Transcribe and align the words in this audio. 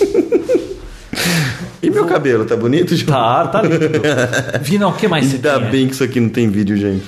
E 1.82 1.90
meu 1.90 2.04
cabelo, 2.06 2.44
tá 2.44 2.56
bonito, 2.56 2.96
João? 2.96 3.12
Tá, 3.12 3.46
tá 3.46 3.62
lindo. 3.62 3.78
Vinão, 4.60 4.90
o 4.90 4.92
que 4.94 5.06
mais 5.06 5.26
você 5.26 5.36
Ainda 5.36 5.60
tem? 5.60 5.70
bem 5.70 5.86
que 5.88 5.94
isso 5.94 6.02
aqui 6.04 6.18
não 6.20 6.28
tem 6.28 6.50
vídeo, 6.50 6.76
gente. 6.76 7.04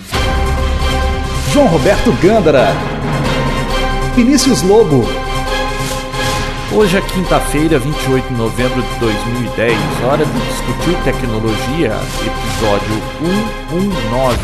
João 1.53 1.67
Roberto 1.67 2.13
Gândara. 2.23 2.69
Vinícius 4.15 4.63
Lobo. 4.63 5.05
Hoje 6.73 6.97
é 6.97 7.01
quinta-feira, 7.01 7.79
28 7.79 8.29
de 8.29 8.35
novembro 8.35 8.83
de 8.83 8.99
2010, 9.01 9.77
hora 10.05 10.25
de 10.25 10.33
discutir 10.33 11.03
tecnologia, 11.03 11.93
episódio 12.21 13.03
119. 13.71 14.39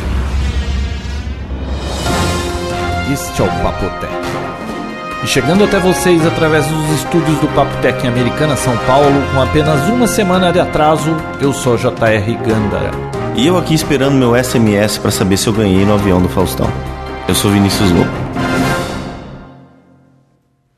Este 3.13 3.43
é 3.43 3.45
o 3.45 3.49
Papotec. 3.63 4.13
E 5.25 5.27
chegando 5.27 5.65
até 5.65 5.81
vocês 5.81 6.25
através 6.27 6.67
dos 6.67 6.91
estúdios 6.91 7.41
do 7.41 7.49
Papotec 7.55 8.05
em 8.05 8.11
Americana, 8.11 8.55
São 8.57 8.77
Paulo, 8.87 9.09
com 9.33 9.41
apenas 9.41 9.89
uma 9.89 10.07
semana 10.07 10.53
de 10.53 10.61
atraso, 10.61 11.17
eu 11.41 11.51
sou 11.51 11.79
J.R. 11.79 12.35
Gandara. 12.47 12.91
E 13.35 13.47
eu 13.47 13.57
aqui 13.57 13.73
esperando 13.73 14.17
meu 14.17 14.37
SMS 14.37 14.99
pra 14.99 15.11
saber 15.11 15.39
se 15.39 15.47
eu 15.47 15.55
ganhei 15.55 15.83
no 15.87 15.95
avião 15.95 16.21
do 16.21 16.29
Faustão. 16.29 16.71
Eu 17.27 17.35
sou 17.35 17.51
Vinícius 17.51 17.91
Lobo. 17.91 18.11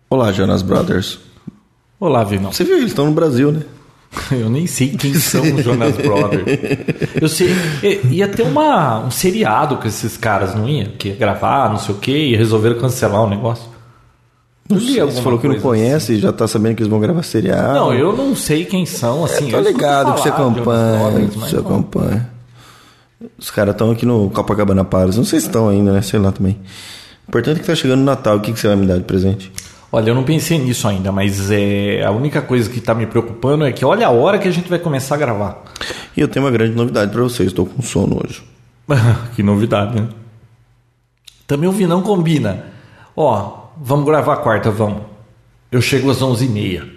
Olá, 0.08 0.30
Jonas 0.30 0.62
Brothers. 0.62 1.18
Olá, 1.98 2.22
Vinão. 2.22 2.52
Você 2.52 2.62
viu, 2.62 2.76
eles 2.76 2.90
estão 2.90 3.06
no 3.06 3.12
Brasil, 3.12 3.50
né? 3.50 3.62
Eu 4.30 4.48
nem 4.48 4.68
sei 4.68 4.90
quem 4.90 5.12
são 5.14 5.42
os 5.42 5.64
Jonas 5.64 5.96
Brothers. 5.98 6.46
Eu 7.20 7.28
sei. 7.28 7.52
Ia 8.10 8.28
ter 8.28 8.44
uma, 8.44 9.00
um 9.00 9.10
seriado 9.10 9.76
com 9.78 9.88
esses 9.88 10.16
caras, 10.16 10.54
não 10.54 10.68
ia? 10.68 10.84
Que 10.84 11.08
ia 11.08 11.16
gravar, 11.16 11.68
não 11.68 11.78
sei 11.78 11.94
o 11.96 11.98
quê, 11.98 12.28
e 12.28 12.36
resolveram 12.36 12.78
cancelar 12.78 13.24
o 13.24 13.28
negócio. 13.28 13.75
Não 14.68 14.78
li 14.78 15.00
Você 15.00 15.22
falou 15.22 15.38
que 15.38 15.46
não 15.46 15.60
conhece 15.60 16.14
e 16.14 16.18
já 16.18 16.32
tá 16.32 16.48
sabendo 16.48 16.76
que 16.76 16.82
eles 16.82 16.90
vão 16.90 17.00
gravar 17.00 17.20
assim. 17.20 17.42
Não, 17.42 17.94
eu 17.94 18.16
não 18.16 18.34
sei 18.34 18.64
quem 18.64 18.84
são, 18.84 19.24
assim. 19.24 19.48
Tô 19.50 19.56
eu 19.56 19.62
escuto 19.62 19.78
ligado 19.78 20.14
que 20.14 20.20
você 20.22 20.28
acompanha. 20.28 21.10
Mas 21.12 21.34
Você 21.34 21.56
acompanha. 21.56 22.30
Os 23.38 23.50
caras 23.50 23.74
estão 23.74 23.90
aqui 23.90 24.04
no 24.04 24.28
Copacabana 24.30 24.84
Palace. 24.84 25.16
Não 25.16 25.24
sei 25.24 25.40
se 25.40 25.46
estão 25.46 25.68
ainda, 25.68 25.92
né? 25.92 26.02
Sei 26.02 26.18
lá 26.18 26.32
também. 26.32 26.58
Importante 27.28 27.58
é 27.58 27.60
que 27.60 27.66
tá 27.66 27.74
chegando 27.74 28.00
o 28.00 28.04
Natal. 28.04 28.36
O 28.36 28.40
que, 28.40 28.52
que 28.52 28.58
você 28.58 28.68
vai 28.68 28.76
me 28.76 28.86
dar 28.86 28.98
de 28.98 29.04
presente? 29.04 29.52
Olha, 29.90 30.10
eu 30.10 30.14
não 30.14 30.24
pensei 30.24 30.58
nisso 30.58 30.86
ainda, 30.86 31.12
mas 31.12 31.50
é, 31.50 32.02
a 32.04 32.10
única 32.10 32.42
coisa 32.42 32.68
que 32.68 32.80
tá 32.80 32.94
me 32.94 33.06
preocupando 33.06 33.64
é 33.64 33.72
que 33.72 33.84
olha 33.84 34.08
a 34.08 34.10
hora 34.10 34.38
que 34.38 34.48
a 34.48 34.50
gente 34.50 34.68
vai 34.68 34.78
começar 34.78 35.14
a 35.14 35.18
gravar. 35.18 35.64
E 36.16 36.20
eu 36.20 36.28
tenho 36.28 36.44
uma 36.44 36.50
grande 36.50 36.74
novidade 36.74 37.12
pra 37.12 37.22
vocês. 37.22 37.48
Estou 37.48 37.66
com 37.66 37.80
sono 37.82 38.20
hoje. 38.22 38.42
que 39.34 39.42
novidade, 39.42 40.00
né? 40.00 40.08
Também 41.46 41.68
o 41.68 41.72
Vinão 41.72 42.02
combina. 42.02 42.64
Ó, 43.16 43.65
vamos 43.80 44.04
gravar 44.06 44.36
quarta, 44.38 44.70
vamos. 44.70 45.02
Eu 45.70 45.80
chego 45.82 46.10
às 46.10 46.20
11h30. 46.22 46.88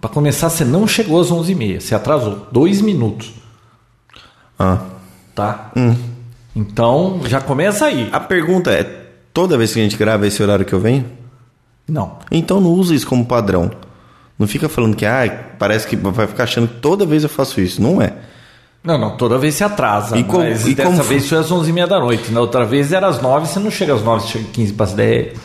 Pra 0.00 0.10
começar, 0.10 0.48
você 0.50 0.64
não 0.64 0.86
chegou 0.86 1.20
às 1.20 1.30
11h30. 1.30 1.80
Você 1.80 1.94
atrasou. 1.94 2.46
Dois 2.50 2.80
minutos, 2.80 3.32
Ah. 4.58 4.78
tá? 5.34 5.72
Então, 6.54 7.20
já 7.26 7.40
começa 7.40 7.86
aí. 7.86 8.08
A 8.12 8.20
pergunta 8.20 8.70
é: 8.70 8.84
toda 9.32 9.56
vez 9.56 9.72
que 9.72 9.80
a 9.80 9.82
gente 9.82 9.96
grava 9.96 10.26
esse 10.26 10.42
horário 10.42 10.64
que 10.64 10.72
eu 10.72 10.80
venho? 10.80 11.06
Não. 11.88 12.18
Então 12.30 12.60
não 12.60 12.70
usa 12.70 12.94
isso 12.94 13.06
como 13.06 13.24
padrão. 13.24 13.70
Não 14.38 14.46
fica 14.46 14.68
falando 14.68 14.96
que, 14.96 15.06
ah, 15.06 15.54
parece 15.58 15.86
que 15.86 15.94
vai 15.96 16.26
ficar 16.26 16.44
achando 16.44 16.68
que 16.68 16.74
toda 16.80 17.04
vez 17.06 17.22
eu 17.22 17.28
faço 17.28 17.60
isso. 17.60 17.80
Não 17.82 18.00
é. 18.00 18.14
Não, 18.82 18.98
não. 18.98 19.16
Toda 19.16 19.38
vez 19.38 19.54
você 19.54 19.64
atrasa. 19.64 20.18
E 20.18 20.24
como- 20.24 20.40
mas 20.44 20.66
e 20.66 20.74
dessa 20.74 20.90
como 20.90 21.02
vez 21.02 21.28
foi 21.28 21.38
às 21.38 21.50
11h30 21.50 21.86
da 21.86 22.00
noite. 22.00 22.32
Na 22.32 22.40
outra 22.40 22.64
vez 22.64 22.92
era 22.92 23.06
às 23.06 23.20
9 23.22 23.46
Você 23.46 23.60
não 23.60 23.70
chega 23.70 23.94
às 23.94 24.02
9 24.02 24.22
você 24.24 24.32
chega 24.32 24.44
às 24.46 24.50
15 24.50 24.72
para 24.72 24.86
as 24.86 24.92
10. 24.94 25.38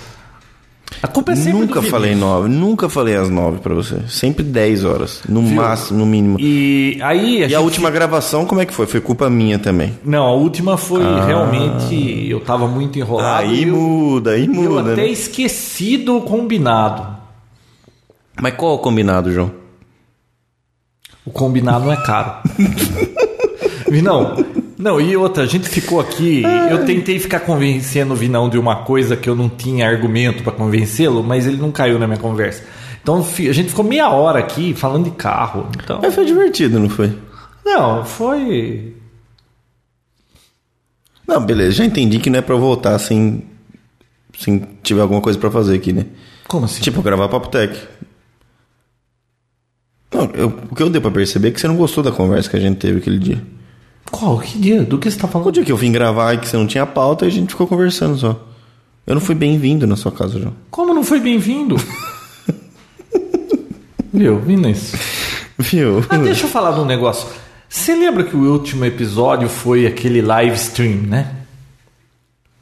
A 1.01 1.07
culpa 1.07 1.33
é 1.33 1.35
sempre 1.35 1.59
nunca 1.59 1.81
falei 1.81 2.15
nove, 2.15 2.49
nunca 2.49 2.89
falei 2.89 3.15
às 3.15 3.29
nove 3.29 3.59
pra 3.59 3.73
você. 3.73 3.97
Sempre 4.07 4.43
dez 4.43 4.83
horas, 4.83 5.21
no 5.29 5.41
máximo, 5.43 5.99
no 5.99 6.05
mínimo. 6.05 6.39
E, 6.39 6.97
E 6.97 7.01
aí 7.03 7.43
a, 7.43 7.45
a 7.45 7.49
gente 7.49 7.57
última 7.57 7.91
gravação, 7.91 8.45
como 8.45 8.61
é 8.61 8.65
que 8.65 8.73
foi? 8.73 8.87
Foi 8.87 8.99
culpa 8.99 9.29
minha 9.29 9.59
também. 9.59 9.93
Não, 10.03 10.25
a 10.25 10.33
última 10.33 10.75
foi 10.75 11.03
realmente. 11.03 12.27
Eu 12.27 12.39
tava 12.39 12.67
muito 12.67 12.97
enrolado. 12.97 13.45
Aí 13.45 13.61
e 13.61 13.65
muda, 13.67 14.31
aí 14.31 14.45
eu 14.45 14.53
muda. 14.53 14.93
até 14.93 15.03
né? 15.03 15.07
esqueci 15.09 15.97
do 15.97 16.21
combinado. 16.21 17.15
Mas 18.41 18.53
qual 18.55 18.71
é 18.73 18.75
o 18.75 18.79
combinado, 18.79 19.31
João? 19.31 19.51
O 21.25 21.31
combinado 21.31 21.85
não 21.85 21.91
é 21.93 21.97
caro. 21.97 22.31
Vinão, 23.89 24.35
não, 24.77 25.01
e 25.01 25.15
outra, 25.17 25.43
a 25.43 25.45
gente 25.47 25.67
ficou 25.67 25.99
aqui. 25.99 26.43
Eu 26.69 26.85
tentei 26.85 27.19
ficar 27.19 27.39
convencendo 27.41 28.13
o 28.13 28.15
Vinão 28.17 28.47
de 28.49 28.57
uma 28.59 28.83
coisa 28.83 29.15
que 29.17 29.27
eu 29.29 29.35
não 29.35 29.49
tinha 29.49 29.87
argumento 29.89 30.43
pra 30.43 30.51
convencê-lo, 30.51 31.23
mas 31.23 31.47
ele 31.47 31.57
não 31.57 31.71
caiu 31.71 31.97
na 31.97 32.05
minha 32.07 32.19
conversa. 32.19 32.63
Então 33.01 33.17
a 33.19 33.51
gente 33.53 33.69
ficou 33.69 33.83
meia 33.85 34.09
hora 34.09 34.39
aqui 34.39 34.73
falando 34.73 35.05
de 35.05 35.11
carro. 35.11 35.67
Então, 35.81 35.99
Mas 36.01 36.13
foi 36.13 36.25
divertido, 36.25 36.79
não 36.79 36.89
foi? 36.89 37.17
não, 37.65 38.03
foi. 38.05 38.95
Não, 41.27 41.43
beleza, 41.45 41.71
já 41.71 41.85
entendi 41.85 42.19
que 42.19 42.29
não 42.29 42.39
é 42.39 42.41
pra 42.41 42.55
eu 42.55 42.59
voltar 42.59 42.97
sem, 42.99 43.43
sem 44.37 44.59
tiver 44.83 45.01
alguma 45.01 45.19
coisa 45.21 45.37
pra 45.37 45.51
fazer 45.51 45.75
aqui, 45.75 45.91
né? 45.91 46.05
Como 46.47 46.65
assim? 46.65 46.81
Tipo, 46.81 47.01
gravar 47.01 47.27
Papo 47.27 47.49
Tech. 47.49 47.77
Não, 50.13 50.25
eu- 50.33 50.53
o 50.71 50.75
que 50.75 50.81
eu 50.81 50.89
dei 50.89 51.01
pra 51.01 51.11
perceber 51.11 51.49
é 51.49 51.51
que 51.51 51.59
você 51.59 51.67
não 51.67 51.75
gostou 51.75 52.01
da 52.03 52.11
conversa 52.11 52.49
que 52.49 52.55
a 52.55 52.59
gente 52.59 52.77
teve 52.77 52.99
aquele 52.99 53.19
dia. 53.19 53.41
Qual? 54.11 54.39
Que 54.39 54.57
dia? 54.57 54.83
Do 54.83 54.97
que 54.97 55.09
você 55.09 55.17
tá 55.17 55.27
O 55.27 55.29
falando? 55.29 55.51
dia 55.51 55.63
que 55.63 55.71
eu 55.71 55.77
vim 55.77 55.91
gravar 55.91 56.33
e 56.33 56.37
que 56.37 56.47
você 56.47 56.57
não 56.57 56.67
tinha 56.67 56.85
pauta 56.85 57.25
e 57.25 57.27
a 57.27 57.31
gente 57.31 57.49
ficou 57.49 57.67
conversando 57.67 58.17
só. 58.17 58.39
Eu 59.05 59.15
não 59.15 59.21
fui 59.21 59.35
bem-vindo 59.35 59.87
na 59.87 59.95
sua 59.95 60.11
casa, 60.11 60.39
João. 60.39 60.53
Como 60.69 60.93
não 60.93 61.03
foi 61.03 61.19
bem-vindo? 61.19 61.75
Viu, 64.13 64.39
Vinícius? 64.39 64.99
Viu? 65.57 66.03
Ah, 66.09 66.17
deixa 66.17 66.45
eu 66.45 66.49
falar 66.49 66.71
de 66.73 66.79
um 66.79 66.85
negócio. 66.85 67.27
Você 67.69 67.93
lembra 67.95 68.23
que 68.23 68.35
o 68.35 68.51
último 68.51 68.85
episódio 68.85 69.49
foi 69.49 69.85
aquele 69.85 70.21
live 70.21 70.55
stream, 70.55 71.01
né? 71.03 71.31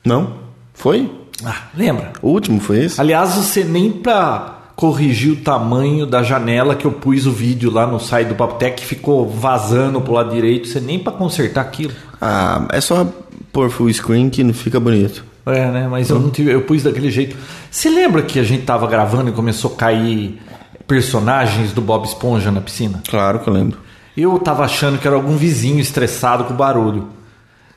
Não? 0.03 0.37
Foi? 0.73 1.11
Ah, 1.43 1.63
lembra? 1.75 2.13
O 2.21 2.29
último 2.29 2.59
foi 2.59 2.85
esse? 2.85 2.99
Aliás, 2.99 3.35
você 3.35 3.63
nem 3.63 3.91
pra 3.91 4.54
corrigir 4.75 5.31
o 5.31 5.35
tamanho 5.37 6.05
da 6.05 6.21
janela 6.21 6.75
que 6.75 6.85
eu 6.85 6.91
pus 6.91 7.25
o 7.25 7.31
vídeo 7.31 7.71
lá 7.71 7.87
no 7.87 7.99
site 7.99 8.27
do 8.27 8.35
Papotec 8.35 8.81
que 8.81 8.85
ficou 8.85 9.27
vazando 9.27 10.01
pro 10.01 10.13
lado 10.13 10.33
direito, 10.33 10.67
você 10.67 10.81
nem 10.81 10.99
pra 10.99 11.13
consertar 11.13 11.61
aquilo. 11.61 11.93
Ah, 12.21 12.67
é 12.71 12.81
só 12.81 13.07
pôr 13.53 13.69
full 13.69 13.91
screen 13.93 14.29
que 14.29 14.43
não 14.43 14.53
fica 14.53 14.79
bonito. 14.79 15.23
É, 15.45 15.71
né? 15.71 15.87
Mas 15.87 16.09
eu 16.09 16.19
não 16.19 16.29
tive, 16.29 16.51
eu 16.51 16.61
pus 16.61 16.83
daquele 16.83 17.09
jeito. 17.09 17.37
Você 17.69 17.89
lembra 17.89 18.23
que 18.23 18.39
a 18.39 18.43
gente 18.43 18.63
tava 18.63 18.87
gravando 18.87 19.29
e 19.29 19.33
começou 19.33 19.73
a 19.73 19.75
cair 19.77 20.41
personagens 20.87 21.71
do 21.71 21.81
Bob 21.81 22.05
Esponja 22.05 22.51
na 22.51 22.61
piscina? 22.61 23.01
Claro 23.07 23.39
que 23.39 23.47
eu 23.47 23.53
lembro. 23.53 23.79
Eu 24.17 24.37
tava 24.39 24.63
achando 24.63 24.97
que 24.97 25.07
era 25.07 25.15
algum 25.15 25.37
vizinho 25.37 25.79
estressado 25.79 26.45
com 26.45 26.53
o 26.53 26.57
barulho. 26.57 27.09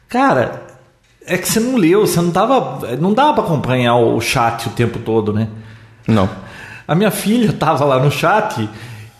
Cara, 0.09 0.63
é 1.27 1.37
que 1.37 1.49
você 1.49 1.61
não 1.61 1.77
leu, 1.77 2.07
você 2.07 2.21
não 2.21 2.31
tava. 2.31 2.97
Não 2.97 3.13
dava 3.13 3.35
pra 3.35 3.45
acompanhar 3.45 3.97
o 3.97 4.21
chat 4.21 4.67
o 4.67 4.71
tempo 4.71 4.99
todo, 5.01 5.33
né? 5.33 5.49
Não. 6.07 6.29
A 6.89 6.95
minha 6.95 7.11
filha 7.11 7.53
tava 7.53 7.85
lá 7.85 8.03
no 8.03 8.11
chat 8.11 8.69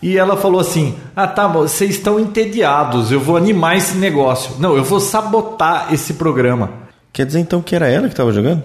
e 0.01 0.17
ela 0.17 0.35
falou 0.35 0.59
assim: 0.59 0.97
Ah, 1.15 1.27
tá, 1.27 1.47
vocês 1.47 1.91
estão 1.91 2.19
entediados, 2.19 3.11
eu 3.11 3.19
vou 3.21 3.37
animar 3.37 3.77
esse 3.77 3.95
negócio. 3.95 4.55
Não, 4.59 4.75
eu 4.75 4.83
vou 4.83 4.99
sabotar 4.99 5.93
esse 5.93 6.15
programa. 6.15 6.71
Quer 7.13 7.25
dizer 7.27 7.39
então 7.39 7.61
que 7.61 7.75
era 7.75 7.87
ela 7.87 8.09
que 8.09 8.15
tava 8.15 8.31
jogando? 8.33 8.63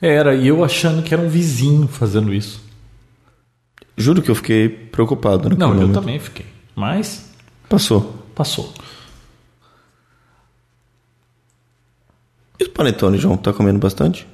Era, 0.00 0.34
e 0.34 0.48
eu 0.48 0.64
achando 0.64 1.02
que 1.02 1.12
era 1.14 1.22
um 1.22 1.28
vizinho 1.28 1.86
fazendo 1.86 2.32
isso. 2.32 2.62
Juro 3.96 4.20
que 4.22 4.30
eu 4.30 4.34
fiquei 4.34 4.68
preocupado. 4.68 5.44
naquele 5.50 5.60
Não, 5.60 5.68
eu 5.68 5.74
momento. 5.82 5.94
também 5.94 6.18
fiquei. 6.18 6.46
Mas 6.74 7.30
Passou. 7.68 8.14
passou. 8.34 8.72
E 12.58 12.64
o 12.64 12.70
panetone, 12.70 13.18
João? 13.18 13.36
Tá 13.36 13.52
comendo 13.52 13.78
bastante? 13.78 14.26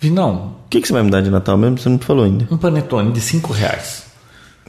Vi, 0.00 0.10
não, 0.10 0.34
O 0.66 0.68
que, 0.70 0.80
que 0.80 0.86
você 0.86 0.92
vai 0.94 1.02
me 1.02 1.10
dar 1.10 1.20
de 1.20 1.30
Natal 1.30 1.56
mesmo? 1.58 1.78
Você 1.78 1.88
não 1.88 1.98
me 1.98 2.02
falou 2.04 2.24
ainda. 2.24 2.48
um 2.50 2.56
panetone 2.56 3.12
de 3.12 3.20
5 3.20 3.52
reais. 3.52 4.06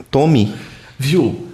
Tome. 0.09 0.53
Viu? 0.99 1.47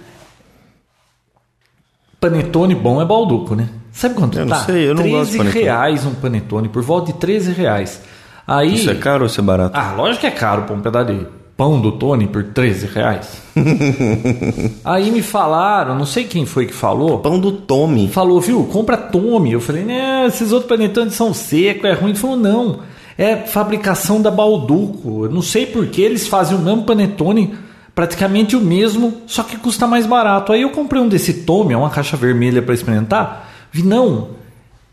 Panetone 2.20 2.74
bom 2.74 3.00
é 3.00 3.04
balduco, 3.04 3.54
né? 3.54 3.68
Sabe 3.92 4.14
quanto 4.14 4.38
Eu 4.38 4.44
não 4.46 4.56
tá? 4.56 4.64
sei, 4.64 4.88
eu 4.88 4.94
não 4.94 5.02
13 5.02 5.16
gosto 5.16 5.30
de 5.32 5.38
panetone. 5.38 5.64
reais 5.64 6.06
um 6.06 6.14
panetone, 6.14 6.68
por 6.68 6.82
volta 6.82 7.12
de 7.12 7.18
13 7.18 7.52
reais. 7.52 8.02
Aí, 8.46 8.74
Isso 8.74 8.90
é 8.90 8.94
caro 8.94 9.20
ou 9.22 9.26
isso 9.26 9.40
é 9.40 9.44
barato? 9.44 9.76
Ah, 9.78 9.92
lógico 9.92 10.20
que 10.22 10.26
é 10.26 10.30
caro 10.30 10.62
pôr 10.62 10.76
um 10.76 10.80
pedaço 10.80 11.12
de 11.12 11.26
pão 11.56 11.80
do 11.80 11.92
Tony 11.92 12.26
por 12.26 12.42
13 12.44 12.86
reais. 12.86 13.42
Aí 14.84 15.10
me 15.10 15.22
falaram, 15.22 15.94
não 15.96 16.06
sei 16.06 16.24
quem 16.24 16.46
foi 16.46 16.66
que 16.66 16.72
falou, 16.72 17.18
Pão 17.18 17.38
do 17.38 17.52
Tome. 17.52 18.08
falou, 18.08 18.40
viu, 18.40 18.64
compra 18.64 18.96
Tome. 18.96 19.52
Eu 19.52 19.60
falei, 19.60 19.84
né, 19.84 20.26
esses 20.26 20.50
outros 20.52 20.68
panetones 20.68 21.14
são 21.14 21.34
secos, 21.34 21.84
é 21.84 21.92
ruim. 21.92 22.10
Ele 22.10 22.18
falou, 22.18 22.36
não, 22.36 22.80
é 23.18 23.36
fabricação 23.36 24.22
da 24.22 24.30
Balduco. 24.30 25.24
Eu 25.26 25.30
não 25.30 25.42
sei 25.42 25.66
por 25.66 25.86
que 25.88 26.00
eles 26.00 26.26
fazem 26.28 26.56
o 26.56 26.60
mesmo 26.60 26.84
panetone, 26.84 27.54
praticamente 27.94 28.54
o 28.56 28.60
mesmo, 28.60 29.22
só 29.26 29.42
que 29.42 29.56
custa 29.56 29.86
mais 29.88 30.06
barato. 30.06 30.52
Aí 30.52 30.62
eu 30.62 30.70
comprei 30.70 31.02
um 31.02 31.08
desse 31.08 31.42
Tome, 31.42 31.74
é 31.74 31.76
uma 31.76 31.90
caixa 31.90 32.16
vermelha 32.16 32.62
para 32.62 32.72
experimentar. 32.74 33.50
Vi, 33.72 33.82
não, 33.82 34.30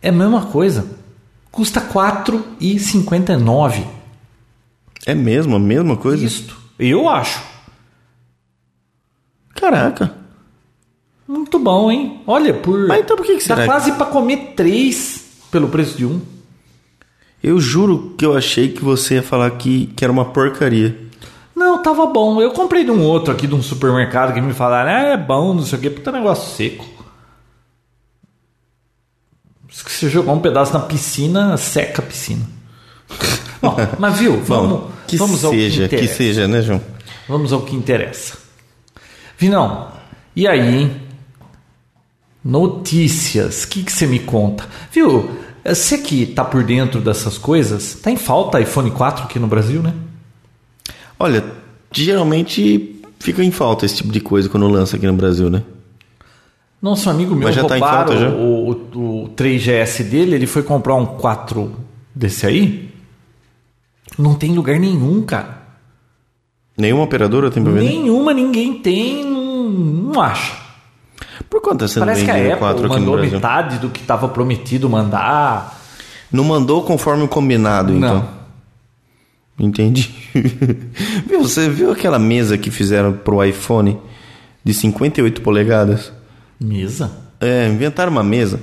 é 0.01 0.09
a 0.09 0.11
mesma 0.11 0.47
coisa. 0.47 0.85
Custa 1.51 1.79
R$ 1.79 1.85
4,59. 1.93 3.83
É 5.05 5.13
mesmo 5.13 5.55
a 5.55 5.59
mesma 5.59 5.95
coisa? 5.95 6.25
Isto. 6.25 6.57
Eu 6.79 7.07
acho. 7.07 7.41
Caraca. 9.53 10.13
Muito 11.27 11.57
bom, 11.57 11.89
hein? 11.91 12.21
Olha, 12.27 12.53
por. 12.53 12.87
Mas 12.87 12.99
então 13.01 13.15
por 13.15 13.25
que 13.25 13.33
que 13.37 13.47
Dá 13.47 13.55
será 13.55 13.61
que- 13.61 13.67
quase 13.67 13.91
pra 13.93 14.05
comer 14.07 14.53
três 14.55 15.23
pelo 15.51 15.69
preço 15.69 15.97
de 15.97 16.05
um. 16.05 16.19
Eu 17.45 17.61
juro 17.61 18.15
que 18.17 18.25
eu 18.25 18.35
achei 18.35 18.69
que 18.69 18.83
você 18.83 19.13
ia 19.13 19.21
falar 19.21 19.51
que, 19.51 19.85
que 19.95 20.03
era 20.03 20.11
uma 20.11 20.25
porcaria. 20.25 20.97
Não, 21.55 21.79
tava 21.79 22.07
bom. 22.07 22.41
Eu 22.41 22.49
comprei 22.49 22.83
de 22.83 22.89
um 22.89 23.03
outro 23.03 23.31
aqui 23.31 23.45
de 23.45 23.53
um 23.53 23.61
supermercado 23.61 24.33
que 24.33 24.41
me 24.41 24.51
falaram, 24.51 24.89
ah, 24.89 25.09
é 25.09 25.15
bom, 25.15 25.53
não 25.53 25.61
sei 25.61 25.77
o 25.77 25.81
quê, 25.83 25.91
puta 25.91 26.11
negócio 26.11 26.55
seco. 26.55 26.83
Se 29.69 29.83
você 29.83 30.09
jogar 30.09 30.31
um 30.31 30.39
pedaço 30.39 30.73
na 30.73 30.79
piscina, 30.79 31.55
seca 31.55 32.01
a 32.01 32.05
piscina. 32.05 32.43
Bom, 33.61 33.75
mas 33.99 34.17
viu, 34.17 34.41
vamos, 34.41 34.69
Bom, 34.71 34.91
que 35.07 35.15
vamos 35.17 35.45
ao 35.45 35.51
que 35.51 35.57
seja, 35.57 35.87
que 35.87 36.07
seja, 36.07 36.47
né, 36.47 36.63
João? 36.63 36.81
Vamos 37.27 37.53
ao 37.53 37.61
que 37.61 37.75
interessa. 37.75 38.37
Vinão, 39.37 39.91
e 40.35 40.47
aí, 40.47 40.75
hein? 40.75 41.01
Notícias, 42.43 43.63
o 43.63 43.67
que 43.67 43.83
que 43.83 43.91
você 43.91 44.07
me 44.07 44.19
conta? 44.19 44.67
Viu, 44.91 45.29
você 45.73 45.97
que 45.97 46.25
tá 46.25 46.45
por 46.45 46.63
dentro 46.63 47.01
dessas 47.01 47.37
coisas, 47.37 47.95
tá 47.95 48.11
em 48.11 48.17
falta 48.17 48.61
iPhone 48.61 48.91
4 48.91 49.23
aqui 49.23 49.39
no 49.39 49.47
Brasil, 49.47 49.81
né? 49.81 49.93
Olha, 51.17 51.43
geralmente 51.91 53.01
fica 53.19 53.43
em 53.43 53.51
falta 53.51 53.85
esse 53.85 53.97
tipo 53.97 54.11
de 54.11 54.19
coisa 54.19 54.47
quando 54.49 54.67
lança 54.67 54.95
aqui 54.95 55.07
no 55.07 55.13
Brasil, 55.13 55.49
né? 55.49 55.63
Nosso 56.81 57.09
amigo 57.09 57.33
meu 57.33 57.47
Mas 57.47 57.55
já 57.55 57.63
tá 57.63 57.77
em 57.77 57.81
roubaram 57.81 58.07
falta 58.07 58.21
já? 58.21 58.29
o, 58.29 58.69
o, 58.93 59.23
o 59.23 59.29
3GS 59.29 60.03
dele, 60.03 60.35
ele 60.35 60.45
foi 60.45 60.61
comprar 60.61 60.93
um 60.95 61.05
4 61.05 61.73
desse 62.13 62.45
aí. 62.45 62.91
Não 64.19 64.35
tem 64.35 64.53
lugar 64.53 64.79
nenhum, 64.79 65.23
cara. 65.23 65.63
Nenhuma 66.77 67.03
operadora 67.03 67.49
tem 67.49 67.63
pra 67.63 67.71
vender? 67.71 67.89
Nenhuma, 67.89 68.33
ninguém 68.33 68.73
tem, 68.81 69.23
não, 69.23 69.69
não 69.69 70.21
acha. 70.21 70.64
Quanto 71.65 71.79
tá 71.79 71.87
sendo 71.87 72.05
Parece 72.05 72.23
que 72.25 72.29
a 72.29 72.35
o 72.35 72.57
4 72.59 72.67
Apple 72.67 72.83
no 72.83 72.89
mandou 72.89 73.13
Brasil? 73.15 73.33
metade 73.33 73.79
do 73.79 73.89
que 73.89 73.99
estava 74.01 74.27
prometido 74.29 74.87
mandar. 74.87 75.81
Não 76.31 76.43
mandou 76.43 76.83
conforme 76.83 77.23
o 77.23 77.27
combinado, 77.27 77.91
então. 77.91 78.15
Não. 79.57 79.65
Entendi. 79.67 80.13
viu, 81.25 81.41
você 81.41 81.67
viu 81.67 81.91
aquela 81.91 82.19
mesa 82.19 82.55
que 82.57 82.69
fizeram 82.69 83.13
pro 83.13 83.43
iPhone 83.43 83.97
de 84.63 84.73
58 84.75 85.41
polegadas? 85.41 86.11
Mesa? 86.59 87.11
É, 87.39 87.67
inventaram 87.67 88.11
uma 88.11 88.23
mesa. 88.23 88.59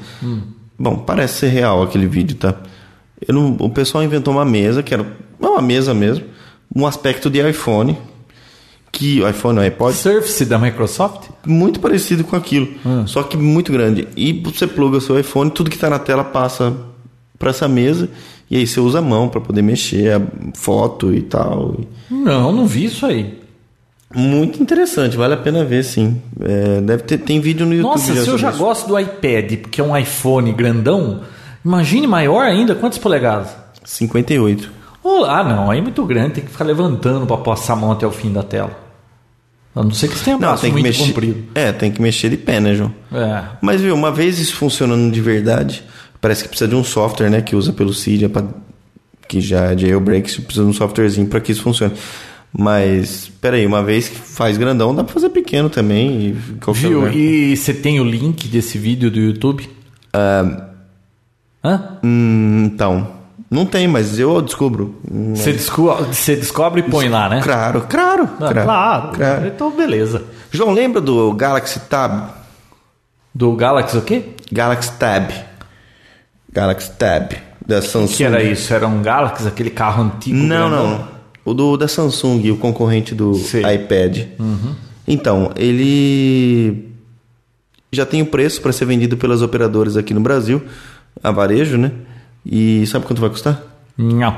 Bom, 0.78 0.96
parece 0.96 1.40
ser 1.40 1.48
real 1.48 1.82
aquele 1.82 2.06
vídeo, 2.06 2.36
tá? 2.36 2.54
Eu 3.26 3.34
não- 3.34 3.56
o 3.58 3.68
pessoal 3.70 4.04
inventou 4.04 4.32
uma 4.34 4.44
mesa, 4.44 4.82
que 4.82 4.94
era 4.94 5.04
uma 5.40 5.60
mesa 5.62 5.92
mesmo, 5.92 6.24
um 6.74 6.86
aspecto 6.86 7.28
de 7.30 7.40
iPhone, 7.48 7.98
que 8.92 9.22
o 9.22 9.28
iPhone, 9.28 9.58
o 9.58 9.62
iPod, 9.62 9.96
Surface 9.96 10.44
da 10.44 10.58
Microsoft? 10.58 11.32
muito 11.46 11.80
parecido 11.80 12.22
com 12.24 12.36
aquilo, 12.36 12.68
só 13.06 13.22
que 13.22 13.36
muito 13.36 13.72
grande. 13.72 14.06
E 14.16 14.32
você 14.32 14.66
pluga 14.66 14.98
o 14.98 15.00
seu 15.00 15.18
iPhone, 15.18 15.50
tudo 15.50 15.70
que 15.70 15.76
está 15.76 15.90
na 15.90 15.98
tela 15.98 16.22
passa 16.22 16.72
para 17.38 17.50
essa 17.50 17.66
mesa, 17.66 18.08
e 18.50 18.56
aí 18.56 18.66
você 18.66 18.78
usa 18.78 18.98
a 18.98 19.02
mão 19.02 19.28
para 19.28 19.40
poder 19.40 19.62
mexer, 19.62 20.12
a 20.12 20.22
foto 20.54 21.12
e 21.12 21.22
tal. 21.22 21.74
Não, 22.10 22.52
não 22.52 22.66
vi 22.66 22.84
isso 22.84 23.04
aí. 23.06 23.40
Muito 24.14 24.62
interessante, 24.62 25.16
vale 25.16 25.34
a 25.34 25.38
pena 25.38 25.64
ver, 25.64 25.82
sim. 25.82 26.20
É, 26.38 26.80
deve 26.82 27.02
ter 27.04 27.18
tem 27.18 27.40
vídeo 27.40 27.64
no 27.64 27.74
YouTube. 27.74 27.92
Nossa, 27.92 28.14
se 28.14 28.28
eu 28.28 28.36
já 28.36 28.50
isso. 28.50 28.58
gosto 28.58 28.86
do 28.86 28.98
iPad, 28.98 29.60
porque 29.62 29.80
é 29.80 29.84
um 29.84 29.96
iPhone 29.96 30.52
grandão, 30.52 31.22
imagine 31.64 32.06
maior 32.06 32.44
ainda, 32.44 32.74
quantas 32.74 32.98
polegadas? 32.98 33.48
58. 33.84 34.70
Oh, 35.02 35.24
ah, 35.24 35.42
não, 35.42 35.70
aí 35.70 35.78
é 35.78 35.82
muito 35.82 36.04
grande, 36.04 36.34
tem 36.34 36.44
que 36.44 36.50
ficar 36.50 36.64
levantando 36.64 37.26
para 37.26 37.38
passar 37.38 37.72
a 37.72 37.76
mão 37.76 37.90
até 37.90 38.06
o 38.06 38.12
fim 38.12 38.30
da 38.30 38.42
tela. 38.42 38.81
A 39.74 39.82
não 39.82 39.90
ser 39.90 40.08
que 40.08 40.18
você 40.18 40.24
tenha 40.24 40.36
um 40.36 40.40
braço 40.40 40.62
tem 40.62 40.70
que 40.70 40.74
muito 40.80 40.86
mexer. 40.86 41.06
comprido. 41.06 41.44
É, 41.54 41.72
tem 41.72 41.90
que 41.90 42.02
mexer 42.02 42.28
de 42.28 42.36
pé, 42.36 42.60
né, 42.60 42.74
João? 42.74 42.94
É. 43.12 43.42
Mas 43.60 43.80
viu, 43.80 43.94
uma 43.94 44.10
vez 44.12 44.38
isso 44.38 44.54
funcionando 44.56 45.10
de 45.10 45.20
verdade, 45.20 45.82
parece 46.20 46.42
que 46.42 46.48
precisa 46.50 46.68
de 46.68 46.74
um 46.76 46.84
software, 46.84 47.30
né, 47.30 47.40
que 47.40 47.56
usa 47.56 47.72
pelo 47.72 47.92
pra, 48.28 48.44
que 49.26 49.40
já 49.40 49.72
é 49.72 49.78
jailbreak, 49.78 50.30
você 50.30 50.42
precisa 50.42 50.64
de 50.64 50.70
um 50.70 50.74
softwarezinho 50.74 51.26
para 51.26 51.40
que 51.40 51.52
isso 51.52 51.62
funcione. 51.62 51.94
Mas, 52.52 53.32
peraí, 53.40 53.64
uma 53.66 53.82
vez 53.82 54.08
que 54.08 54.16
faz 54.16 54.58
grandão, 54.58 54.94
dá 54.94 55.02
pra 55.02 55.14
fazer 55.14 55.30
pequeno 55.30 55.70
também. 55.70 56.26
E 56.26 56.36
Viu? 56.88 56.98
lugar. 57.00 57.16
E 57.16 57.56
você 57.56 57.72
tem 57.72 57.98
o 57.98 58.04
link 58.04 58.46
desse 58.48 58.76
vídeo 58.76 59.10
do 59.10 59.18
YouTube? 59.18 59.70
Hã? 60.14 60.68
Hum, 62.04 62.64
então, 62.66 63.08
não 63.52 63.64
tem, 63.66 63.86
mas 63.86 64.18
eu 64.18 64.40
descubro. 64.42 64.94
Você 65.34 65.52
desco- 65.52 65.94
você 66.10 66.34
descobre 66.36 66.80
e 66.80 66.84
põe 66.84 67.08
lá, 67.08 67.28
né? 67.28 67.40
Claro, 67.42 67.86
claro, 67.88 68.24
Ah, 68.24 68.36
claro, 68.38 68.54
claro. 68.62 69.08
claro. 69.16 69.46
Então, 69.46 69.70
beleza. 69.70 70.22
João, 70.50 70.72
lembra 70.72 71.00
do 71.00 71.32
Galaxy 71.34 71.78
Tab? 71.80 72.30
Do 73.34 73.52
Galaxy 73.54 73.96
o 73.96 74.02
quê? 74.02 74.24
Galaxy 74.50 74.92
Tab. 74.98 75.30
Galaxy 76.52 76.90
Tab 76.98 77.32
da 77.66 77.80
Samsung. 77.80 78.12
O 78.12 78.16
que 78.16 78.24
era 78.24 78.42
isso? 78.42 78.74
Era 78.74 78.86
um 78.86 79.00
Galaxy, 79.02 79.46
aquele 79.46 79.70
carro 79.70 80.02
antigo? 80.04 80.36
Não, 80.36 80.68
grandão? 80.68 80.90
não. 80.98 81.08
O 81.44 81.54
do, 81.54 81.76
da 81.76 81.88
Samsung, 81.88 82.50
o 82.50 82.56
concorrente 82.56 83.14
do 83.14 83.34
Sei. 83.34 83.62
iPad. 83.74 84.26
Então, 85.08 85.50
ele 85.56 86.88
já 87.92 88.06
tem 88.06 88.22
o 88.22 88.26
preço 88.26 88.60
para 88.62 88.72
ser 88.72 88.84
vendido 88.84 89.16
pelas 89.16 89.42
operadoras 89.42 89.96
aqui 89.96 90.14
no 90.14 90.20
Brasil, 90.20 90.62
a 91.22 91.30
varejo, 91.30 91.76
né? 91.76 91.90
E 92.44 92.86
sabe 92.86 93.06
quanto 93.06 93.20
vai 93.20 93.30
custar? 93.30 93.62
Não. 93.96 94.34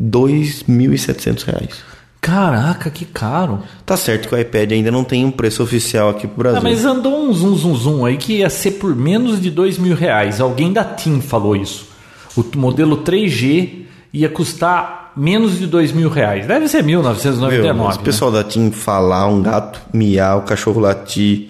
2.700 0.00 1.44
reais. 1.44 1.90
Caraca, 2.20 2.90
que 2.90 3.06
caro. 3.06 3.62
Tá 3.86 3.96
certo 3.96 4.28
que 4.28 4.34
o 4.34 4.38
iPad 4.38 4.72
ainda 4.72 4.90
não 4.90 5.02
tem 5.02 5.24
um 5.24 5.30
preço 5.30 5.62
oficial 5.62 6.10
aqui 6.10 6.26
pro 6.26 6.38
Brasil. 6.38 6.58
Ah, 6.58 6.62
mas 6.62 6.84
andou 6.84 7.28
um 7.28 7.32
zum 7.32 7.56
zum 7.56 7.74
zum 7.74 8.04
aí 8.04 8.18
que 8.18 8.34
ia 8.34 8.50
ser 8.50 8.72
por 8.72 8.94
menos 8.94 9.40
de 9.40 9.50
dois 9.50 9.78
mil 9.78 9.96
reais. 9.96 10.40
Alguém 10.40 10.72
da 10.72 10.84
TIM 10.84 11.20
falou 11.20 11.56
isso. 11.56 11.88
O 12.36 12.44
modelo 12.56 12.98
3G 12.98 13.84
ia 14.12 14.28
custar 14.28 15.12
menos 15.16 15.58
de 15.58 15.66
dois 15.66 15.92
mil 15.92 16.10
reais. 16.10 16.46
Deve 16.46 16.68
ser 16.68 16.82
Meu, 16.82 17.00
1999. 17.00 17.94
se 17.94 17.98
o 17.98 18.02
pessoal 18.02 18.30
da 18.30 18.44
TIM 18.44 18.70
falar, 18.70 19.26
um 19.26 19.42
gato 19.42 19.80
miar, 19.92 20.36
o 20.36 20.42
cachorro 20.42 20.80
latir, 20.80 21.48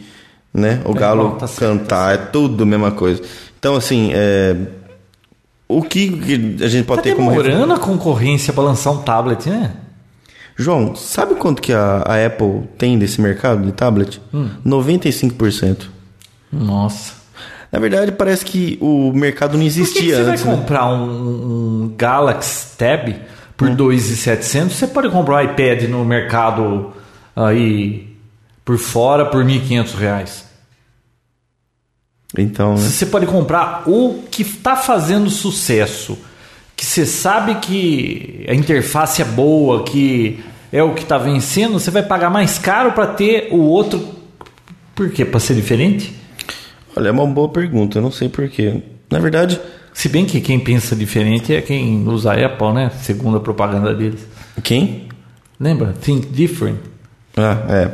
né? 0.55 0.81
O 0.85 0.95
galo 0.95 1.31
bom, 1.31 1.37
tá 1.37 1.47
certo, 1.49 1.79
cantar, 1.79 2.15
é 2.15 2.17
tudo 2.17 2.63
a 2.63 2.67
mesma 2.67 2.93
coisa. 2.93 3.21
Então, 3.59 3.75
assim, 3.75 4.11
é... 4.15 4.57
o 5.79 5.83
que 5.83 6.59
a 6.63 6.69
gente 6.69 6.85
pode 6.87 6.99
Tá 6.99 7.03
ter 7.05 7.15
como 7.15 7.31
demorando 7.31 7.73
a 7.73 7.79
concorrência 7.79 8.53
para 8.53 8.65
lançar 8.65 8.91
um 8.91 8.99
tablet, 9.03 9.49
né? 9.49 9.73
João, 10.57 10.95
sabe 10.95 11.37
quanto 11.37 11.63
que 11.63 11.73
a, 11.73 12.03
a 12.05 12.27
Apple 12.27 12.65
tem 12.77 12.99
desse 12.99 13.21
mercado 13.21 13.63
de 13.65 13.73
tablet? 13.73 14.21
Hum. 14.35 14.51
95%. 14.67 15.85
Nossa. 16.53 17.15
Na 17.73 17.79
verdade, 17.79 18.13
parece 18.13 18.45
que 18.45 18.77
o 18.81 19.13
mercado 19.15 19.57
não 19.57 19.65
Por 19.65 19.73
que, 19.73 19.75
que 19.75 19.81
existia 19.81 20.17
você 20.17 20.23
vai 20.25 20.33
antes, 20.33 20.45
né? 20.45 20.55
comprar 20.57 20.87
um, 20.93 21.05
um 21.85 21.95
Galaxy 21.97 22.77
Tab 22.77 23.15
por 23.57 23.69
Hum. 23.69 23.77
2.700? 23.77 24.71
Você 24.71 24.87
pode 24.89 25.09
comprar 25.09 25.37
um 25.37 25.51
iPad 25.51 25.85
no 25.89 26.05
mercado 26.05 26.93
aí 27.37 28.17
por 28.65 28.77
fora 28.77 29.25
por 29.27 29.45
1.500 29.45 29.95
reais. 29.95 30.50
Então, 32.37 32.75
né? 32.75 32.81
Você 32.81 33.07
pode 33.07 33.27
comprar 33.27 33.83
o 33.87 34.23
que 34.31 34.43
está 34.43 34.77
fazendo 34.77 35.29
sucesso, 35.31 36.17
que 36.77 36.85
você 36.87 37.05
sabe 37.05 37.57
que 37.57 38.45
a 38.49 38.55
interface 38.55 39.21
é 39.21 39.25
boa, 39.25 39.83
que 39.85 40.43
é 40.73 40.83
o 40.83 40.95
que 40.95 41.03
está 41.03 41.19
vencendo, 41.19 41.73
você 41.73 41.91
vai 41.91 42.03
pagar 42.03 42.31
mais 42.31 42.59
caro 42.59 42.93
para 42.93 43.09
ter 43.09 43.49
o 43.51 43.59
outro. 43.59 44.03
Por 44.95 45.11
quê? 45.11 45.25
Para 45.25 45.41
ser 45.41 45.55
diferente? 45.55 46.15
Olha, 46.97 47.09
é 47.09 47.11
uma 47.13 47.27
boa 47.27 47.49
pergunta, 47.49 47.99
eu 47.99 48.03
não 48.03 48.13
sei 48.13 48.29
porquê. 48.29 48.81
Na 49.11 49.19
verdade, 49.19 49.61
Se 49.93 50.09
bem 50.09 50.25
que 50.25 50.41
quem 50.41 50.59
pensa 50.59 50.95
diferente 50.95 51.53
é 51.55 51.61
quem 51.61 52.07
usa 52.07 52.33
a 52.33 52.47
Apple, 52.47 52.73
né? 52.73 52.91
Segundo 53.03 53.37
a 53.39 53.41
propaganda 53.41 53.93
deles. 53.93 54.21
quem? 54.63 55.09
Lembra? 55.59 55.93
Think 56.01 56.29
Different. 56.29 56.79
Ah, 57.37 57.59
é. 57.69 57.91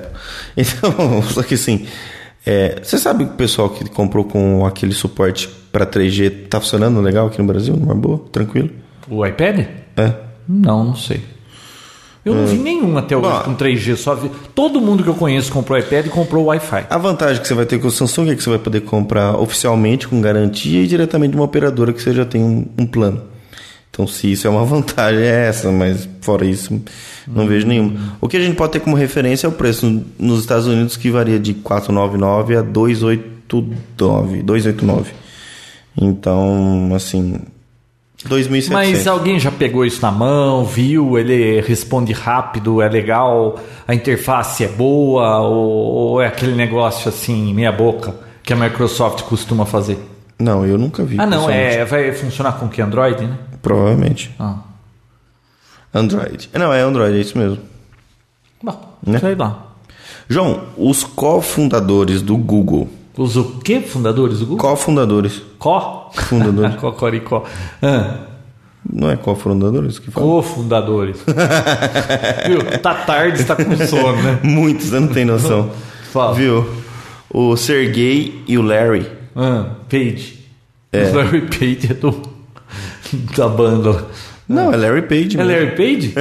Então, 0.57 1.23
só 1.23 1.43
que 1.43 1.55
assim, 1.55 1.87
é, 2.47 2.79
você 2.81 2.97
sabe 2.97 3.25
que 3.25 3.33
o 3.33 3.35
pessoal 3.35 3.69
que 3.69 3.89
comprou 3.91 4.25
com 4.25 4.65
aquele 4.65 4.93
suporte 4.93 5.49
para 5.73 5.85
3G 5.85 6.47
tá 6.49 6.61
funcionando 6.61 7.01
legal 7.01 7.27
aqui 7.27 7.39
no 7.39 7.45
Brasil? 7.45 7.77
Numa 7.77 7.95
boa? 7.95 8.21
Tranquilo? 8.31 8.71
O 9.11 9.27
iPad? 9.27 9.67
É. 9.97 10.13
Não, 10.49 10.85
não 10.85 10.95
sei. 10.95 11.21
Eu 12.25 12.35
não 12.35 12.47
vi 12.47 12.57
nenhum 12.57 12.99
até 12.99 13.17
hoje 13.17 13.29
Bom. 13.29 13.43
com 13.43 13.55
3G, 13.55 13.97
só 13.97 14.15
vi. 14.15 14.31
Todo 14.53 14.81
mundo 14.81 15.03
que 15.05 15.09
eu 15.09 15.15
conheço 15.15 15.53
comprou 15.53 15.79
iPad 15.79 16.07
e 16.07 16.09
comprou 16.09 16.47
Wi-Fi. 16.47 16.87
A 16.91 16.99
vantagem 16.99 17.41
que 17.41 17.47
você 17.47 17.55
vai 17.55 17.67
ter 17.67 17.79
com 17.79 17.87
o 17.87 17.91
Samsung 17.91 18.31
é 18.31 18.35
que 18.35 18.43
você 18.43 18.51
vai 18.51 18.59
poder 18.59 18.81
comprar 18.81 19.37
oficialmente, 19.37 20.09
com 20.09 20.21
garantia 20.21 20.83
e 20.83 20.87
diretamente 20.89 21.33
de 21.33 21.37
uma 21.37 21.45
operadora 21.45 21.93
que 21.93 22.03
você 22.03 22.13
já 22.13 22.25
tem 22.25 22.43
um, 22.43 22.67
um 22.79 22.87
plano. 22.87 23.23
Então, 23.97 24.07
se 24.07 24.31
isso 24.31 24.47
é 24.47 24.51
uma 24.51 24.63
vantagem, 24.67 25.23
é 25.23 25.49
essa, 25.49 25.73
mas 25.73 26.07
fora 26.21 26.45
isso, 26.45 26.79
não 27.27 27.47
vejo 27.47 27.67
nenhuma. 27.67 28.19
O 28.21 28.29
que 28.29 28.37
a 28.37 28.41
gente 28.41 28.55
pode 28.55 28.73
ter 28.73 28.81
como 28.81 28.95
referência 28.95 29.47
é 29.47 29.49
o 29.49 29.53
preço 29.53 30.05
nos 30.19 30.41
Estados 30.41 30.67
Unidos, 30.67 30.99
que 30.99 31.11
varia 31.11 31.39
de 31.39 31.55
499 31.55 32.57
a 32.57 32.63
289. 32.63 34.43
289. 34.43 35.13
Então, 35.99 36.91
assim, 36.95 37.41
2.700. 38.29 38.71
Mas 38.71 39.07
alguém 39.07 39.41
já 39.41 39.51
pegou 39.51 39.83
isso 39.83 40.03
na 40.03 40.11
mão, 40.11 40.67
viu, 40.67 41.19
ele 41.19 41.63
responde 41.63 42.13
rápido, 42.13 42.83
é 42.83 42.91
legal, 42.91 43.59
a 43.89 43.95
interface 43.95 44.63
é 44.63 44.69
boa, 44.69 45.41
ou, 45.41 45.71
ou 46.13 46.21
é 46.21 46.27
aquele 46.27 46.55
negócio 46.55 47.09
assim, 47.09 47.55
meia 47.55 47.73
boca, 47.73 48.15
que 48.43 48.53
a 48.53 48.57
Microsoft 48.57 49.23
costuma 49.23 49.65
fazer? 49.65 49.99
Não, 50.39 50.67
eu 50.67 50.77
nunca 50.77 51.03
vi. 51.03 51.17
Ah, 51.19 51.25
não, 51.25 51.49
é, 51.49 51.83
vai 51.87 52.13
funcionar 52.13 52.53
com 52.59 52.69
que? 52.69 52.83
Android, 52.83 53.25
né? 53.25 53.39
Provavelmente. 53.67 54.33
Ah. 54.39 54.59
Android. 55.93 56.49
Não, 56.55 56.73
é 56.73 56.83
Android, 56.83 57.17
é 57.17 57.21
isso 57.21 57.37
mesmo. 57.37 57.59
Bom, 58.63 58.97
Né? 59.05 59.19
sei 59.19 59.35
lá. 59.35 59.67
João, 60.29 60.63
os 60.77 61.03
cofundadores 61.03 62.23
do 62.23 62.37
Google. 62.37 62.89
Os 63.17 63.37
o 63.37 63.59
quê? 63.65 63.81
Fundadores 63.81 64.39
do 64.39 64.47
Google? 64.47 64.71
Cofundadores. 64.71 65.43
Có? 65.59 66.11
Fundadores. 66.15 66.77
Cocoricó. 66.81 67.45
Ah, 67.83 68.19
Não 68.89 69.11
é 69.11 69.17
cofundadores 69.17 69.99
que 69.99 70.13
fala? 70.13 70.25
cofundadores. 70.27 71.17
Viu? 72.47 72.79
Tá 72.81 72.95
tarde, 72.95 73.41
está 73.41 73.57
com 73.57 73.77
sono, 73.85 74.23
né? 74.23 74.39
Muitos, 74.45 74.87
você 74.87 75.01
não 75.01 75.09
tem 75.09 75.25
noção. 75.25 75.71
Fala. 76.13 76.35
Viu? 76.35 76.65
O 77.31 77.57
Sergey 77.57 78.45
e 78.47 78.57
o 78.57 78.63
Larry. 78.63 79.11
Ah, 79.35 79.71
Page. 79.89 80.37
É. 80.93 81.03
O 81.11 81.17
Larry 81.17 81.43
Page 81.43 81.89
é 81.91 81.95
do, 81.95 82.23
da 83.37 83.49
banda. 83.49 84.05
Não, 84.49 84.73
é 84.73 84.77
Larry 84.77 85.03
Page. 85.03 85.37
É 85.39 85.45
mesmo. 85.45 85.51
Larry 85.65 85.77
Page? 85.77 86.15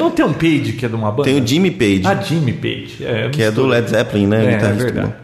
Não 0.00 0.10
tem 0.10 0.24
um 0.24 0.32
Page 0.32 0.72
que 0.72 0.84
é 0.84 0.88
de 0.88 0.94
uma 0.96 1.10
banda? 1.12 1.24
Tem 1.24 1.40
o 1.40 1.46
Jimmy 1.46 1.70
Page, 1.70 2.02
Ah, 2.06 2.14
Jimmy 2.20 2.52
Page. 2.52 2.96
É, 3.04 3.28
que 3.30 3.42
é 3.42 3.50
do. 3.52 3.66
Led 3.66 3.88
Zeppelin, 3.88 4.26
né? 4.26 4.44
É, 4.44 4.54
é 4.54 4.72
verdade. 4.72 5.14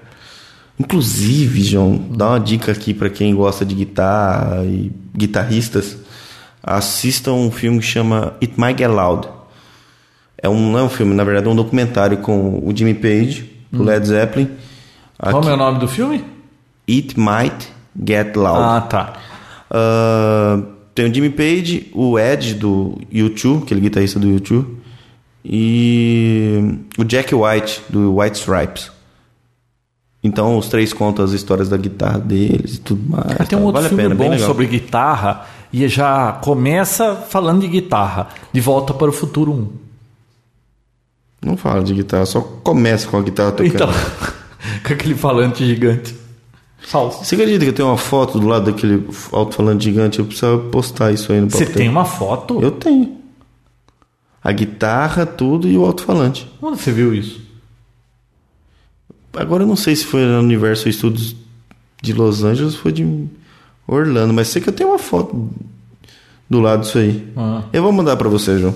Inclusive, 0.78 1.62
João, 1.62 1.96
dá 2.10 2.30
uma 2.30 2.40
dica 2.40 2.72
aqui 2.72 2.92
pra 2.94 3.08
quem 3.08 3.34
gosta 3.34 3.64
de 3.64 3.74
guitarra 3.74 4.64
e 4.64 4.90
guitarristas. 5.16 5.96
Assistam 6.62 7.32
um 7.34 7.50
filme 7.50 7.78
que 7.78 7.84
chama 7.86 8.34
It 8.42 8.54
Might 8.58 8.78
Get 8.78 8.88
Loud. 8.90 9.28
É 10.42 10.48
um, 10.48 10.72
não 10.72 10.78
é 10.78 10.82
um 10.82 10.88
filme, 10.88 11.14
na 11.14 11.22
verdade 11.24 11.46
é 11.46 11.50
um 11.50 11.54
documentário 11.56 12.18
com 12.18 12.58
o 12.64 12.72
Jimmy 12.74 12.94
Page, 12.94 13.50
do 13.70 13.82
Hum. 13.82 13.86
Led 13.86 14.06
Zeppelin. 14.06 14.48
Qual 15.18 15.38
Aqui- 15.38 15.48
é 15.48 15.52
o 15.52 15.56
nome 15.56 15.78
do 15.78 15.86
filme? 15.88 16.24
It 16.88 17.18
Might 17.18 17.68
Get 18.06 18.34
Loud. 18.36 18.58
Ah, 18.60 18.80
tá. 18.80 19.12
Ah, 19.70 20.60
tem 20.94 21.10
o 21.10 21.14
Jimmy 21.14 21.30
Page, 21.30 21.90
o 21.92 22.18
Ed 22.18 22.54
do 22.54 22.98
U2, 23.12 23.62
aquele 23.62 23.80
guitarrista 23.80 24.18
do 24.18 24.28
U2, 24.28 24.64
e 25.44 26.78
o 26.96 27.04
Jack 27.04 27.34
White 27.34 27.82
do 27.90 28.18
White 28.18 28.38
Stripes. 28.38 28.92
Então 30.22 30.56
os 30.56 30.68
três 30.68 30.92
contam 30.92 31.24
as 31.24 31.32
histórias 31.32 31.68
da 31.68 31.76
guitarra 31.76 32.18
deles 32.18 32.76
e 32.76 32.80
tudo 32.80 33.02
mais. 33.10 33.48
Tem 33.48 33.58
um 33.58 33.62
tá? 33.62 33.66
outro 33.66 33.82
vale 33.82 33.88
filme 33.88 34.02
pena, 34.02 34.14
bom 34.14 34.38
sobre 34.38 34.66
guitarra 34.66 35.46
e 35.70 35.86
já 35.88 36.32
começa 36.32 37.14
falando 37.14 37.60
de 37.60 37.68
guitarra. 37.68 38.28
De 38.52 38.60
Volta 38.60 38.94
para 38.94 39.08
o 39.10 39.12
Futuro 39.12 39.52
1. 39.52 39.84
Não 41.44 41.56
fala 41.58 41.82
de 41.82 41.92
guitarra, 41.92 42.24
só 42.24 42.40
começa 42.40 43.06
com 43.06 43.18
a 43.18 43.22
guitarra 43.22 43.52
tocando. 43.52 43.74
Então, 43.74 43.88
com 44.86 44.92
aquele 44.94 45.14
falante 45.14 45.66
gigante. 45.66 46.23
Falso. 46.86 47.24
Você 47.24 47.34
acredita 47.34 47.64
que 47.64 47.70
eu 47.70 47.74
tenho 47.74 47.88
uma 47.88 47.96
foto 47.96 48.38
do 48.38 48.46
lado 48.46 48.70
daquele 48.70 49.04
alto-falante 49.32 49.84
gigante? 49.84 50.18
Eu 50.18 50.26
preciso 50.26 50.58
postar 50.70 51.12
isso 51.12 51.32
aí 51.32 51.40
no 51.40 51.50
Você 51.50 51.60
papel. 51.64 51.74
tem 51.76 51.88
uma 51.88 52.04
foto? 52.04 52.60
Eu 52.60 52.70
tenho. 52.70 53.16
A 54.42 54.52
guitarra, 54.52 55.24
tudo 55.24 55.66
e 55.66 55.76
o 55.78 55.84
alto-falante. 55.84 56.46
Onde 56.60 56.78
você 56.78 56.92
viu 56.92 57.14
isso? 57.14 57.40
Agora 59.32 59.62
eu 59.62 59.66
não 59.66 59.76
sei 59.76 59.96
se 59.96 60.04
foi 60.04 60.24
no 60.24 60.40
Universal 60.40 60.92
Studios 60.92 61.34
de 62.02 62.12
Los 62.12 62.44
Angeles 62.44 62.74
ou 62.74 62.80
foi 62.80 62.92
de 62.92 63.26
Orlando, 63.88 64.32
mas 64.34 64.48
sei 64.48 64.60
que 64.62 64.68
eu 64.68 64.72
tenho 64.72 64.90
uma 64.90 64.98
foto 64.98 65.48
do 66.48 66.60
lado 66.60 66.82
disso 66.82 66.98
aí. 66.98 67.26
Ah. 67.36 67.62
Eu 67.72 67.82
vou 67.82 67.92
mandar 67.92 68.16
pra 68.16 68.28
você, 68.28 68.58
João. 68.58 68.74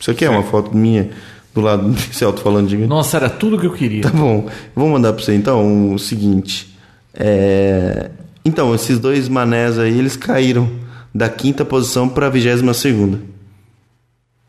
Isso 0.00 0.10
aqui 0.10 0.24
é 0.24 0.30
uma 0.30 0.42
foto 0.42 0.74
minha 0.76 1.10
do 1.54 1.60
lado 1.60 1.86
desse 1.92 2.24
alto-falante 2.24 2.70
gigante. 2.70 2.88
Nossa, 2.88 3.18
era 3.18 3.28
tudo 3.30 3.58
que 3.58 3.66
eu 3.66 3.72
queria. 3.72 4.02
Tá 4.02 4.10
bom, 4.10 4.46
eu 4.48 4.52
vou 4.74 4.88
mandar 4.88 5.12
pra 5.12 5.22
você 5.22 5.34
então 5.34 5.92
o 5.92 5.98
seguinte. 5.98 6.71
É... 7.14 8.10
Então, 8.44 8.74
esses 8.74 8.98
dois 8.98 9.28
manés 9.28 9.78
aí, 9.78 9.96
eles 9.96 10.16
caíram 10.16 10.70
da 11.14 11.28
quinta 11.28 11.64
posição 11.64 12.08
pra 12.08 12.28
vigésima 12.28 12.74
segunda. 12.74 13.20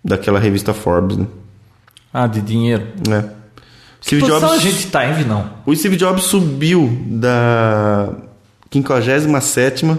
Daquela 0.04 0.40
revista 0.40 0.74
Forbes, 0.74 1.18
né? 1.18 1.28
Ah, 2.14 2.28
de 2.28 2.42
dinheiro. 2.42 2.88
É. 3.10 3.44
Steve 4.02 4.22
Posição 4.22 4.42
Jobs, 4.42 4.58
a 4.58 4.62
gente 4.62 4.88
tá, 4.88 5.08
hein, 5.08 5.14
Vinão? 5.14 5.54
O 5.66 5.74
Steve 5.76 5.96
Jobs 5.96 6.26
subiu 6.26 6.90
da 7.08 8.14
57 8.72 9.98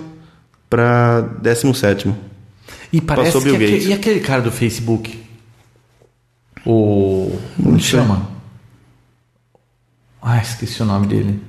pra 0.69 1.23
17. 1.41 2.15
E 2.93 3.01
parece 3.01 3.33
Passou 3.33 3.43
que 3.43 3.57
Bill 3.57 3.67
aquele, 3.67 3.89
e 3.89 3.93
aquele 3.93 4.21
cara 4.21 4.43
do 4.43 4.53
Facebook? 4.53 5.23
O. 6.67 7.39
Como 7.57 7.81
chama? 7.81 8.29
Ah, 10.21 10.39
esqueci 10.39 10.83
o 10.83 10.87
nome 10.87 11.07
dele. 11.07 11.43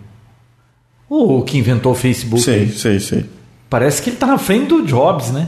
O 1.09 1.41
que 1.43 1.57
inventou 1.57 1.91
o 1.91 1.95
Facebook. 1.95 2.41
Sei, 2.43 2.67
sei, 2.69 2.99
sei. 2.99 3.25
Parece 3.69 4.01
que 4.01 4.09
ele 4.09 4.17
tá 4.17 4.27
na 4.27 4.37
frente 4.37 4.67
do 4.67 4.85
Jobs, 4.85 5.31
né? 5.31 5.47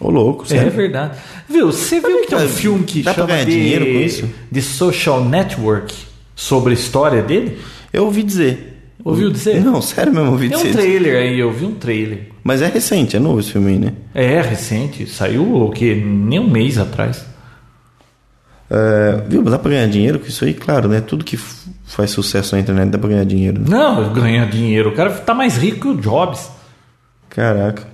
Ô, 0.00 0.10
louco, 0.10 0.44
É 0.44 0.48
sério. 0.48 0.70
verdade. 0.70 1.18
Viu, 1.48 1.66
você 1.72 2.00
viu 2.00 2.20
que 2.22 2.28
tem 2.28 2.38
um 2.38 2.42
dá- 2.42 2.48
filme 2.48 2.84
que 2.84 3.02
dá 3.02 3.14
pra 3.14 3.22
chama 3.24 3.34
ganhar 3.34 3.44
de, 3.46 3.52
dinheiro 3.52 3.84
com 3.86 4.00
isso? 4.00 4.28
de 4.50 4.62
Social 4.62 5.24
Network 5.24 5.94
sobre 6.34 6.70
a 6.72 6.74
história 6.74 7.22
dele? 7.22 7.58
Eu 7.92 8.04
ouvi 8.04 8.22
dizer. 8.22 8.74
Ouviu 9.04 9.30
dizer? 9.30 9.62
Não, 9.64 9.80
sério 9.80 10.12
mesmo, 10.12 10.32
ouvi 10.32 10.48
Tem 10.48 10.58
um 10.58 10.62
dizer. 10.62 10.72
trailer 10.74 11.16
aí, 11.22 11.38
eu 11.38 11.50
vi 11.52 11.64
um 11.64 11.74
trailer. 11.74 12.28
Mas 12.42 12.60
é 12.60 12.66
recente, 12.68 13.16
é 13.16 13.20
novo 13.20 13.38
esse 13.40 13.52
filme 13.52 13.70
aí, 13.72 13.78
né? 13.78 13.92
É, 14.14 14.40
recente, 14.40 15.06
saiu 15.06 15.62
o 15.62 15.70
que? 15.70 15.94
Nem 15.94 16.40
um 16.40 16.50
mês 16.50 16.76
atrás. 16.76 17.24
É, 18.68 19.22
viu, 19.28 19.42
mas 19.42 19.52
dá 19.52 19.58
pra 19.58 19.70
ganhar 19.70 19.86
dinheiro 19.86 20.18
com 20.18 20.26
isso 20.26 20.44
aí? 20.44 20.52
Claro, 20.52 20.88
né? 20.88 21.00
Tudo 21.00 21.24
que 21.24 21.38
faz 21.86 22.10
sucesso 22.10 22.54
na 22.54 22.60
internet 22.60 22.90
dá 22.90 22.98
pra 22.98 23.08
ganhar 23.08 23.24
dinheiro. 23.24 23.60
Né? 23.60 23.66
Não, 23.68 24.12
ganha 24.12 24.44
dinheiro. 24.46 24.90
O 24.90 24.94
cara 24.94 25.10
tá 25.10 25.34
mais 25.34 25.56
rico 25.56 25.80
que 25.80 25.88
o 25.88 25.96
Jobs. 25.96 26.50
Caraca. 27.30 27.86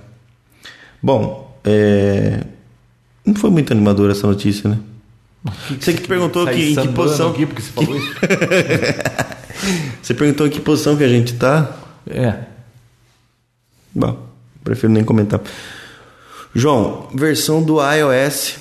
Bom, 1.01 1.57
é... 1.63 2.41
Não 3.25 3.35
foi 3.35 3.49
muito 3.49 3.71
animadora 3.71 4.11
essa 4.11 4.27
notícia, 4.27 4.69
né? 4.69 4.77
Você 5.79 5.93
que 5.93 6.07
perguntou 6.07 6.45
Sai 6.45 6.55
que, 6.55 6.71
em 6.71 6.75
que 6.75 6.87
posição. 6.89 7.29
Aqui 7.29 7.45
porque 7.45 7.61
você 7.61 7.71
falou 7.71 7.97
isso. 7.97 8.13
Você 10.01 10.13
perguntou 10.13 10.47
em 10.47 10.49
que 10.49 10.59
posição 10.59 10.97
que 10.97 11.03
a 11.03 11.07
gente 11.07 11.35
tá. 11.35 11.77
É. 12.09 12.35
Bom, 13.95 14.27
prefiro 14.63 14.91
nem 14.91 15.03
comentar. 15.03 15.39
João, 16.53 17.07
versão 17.13 17.63
do 17.63 17.77
iOS 17.79 18.57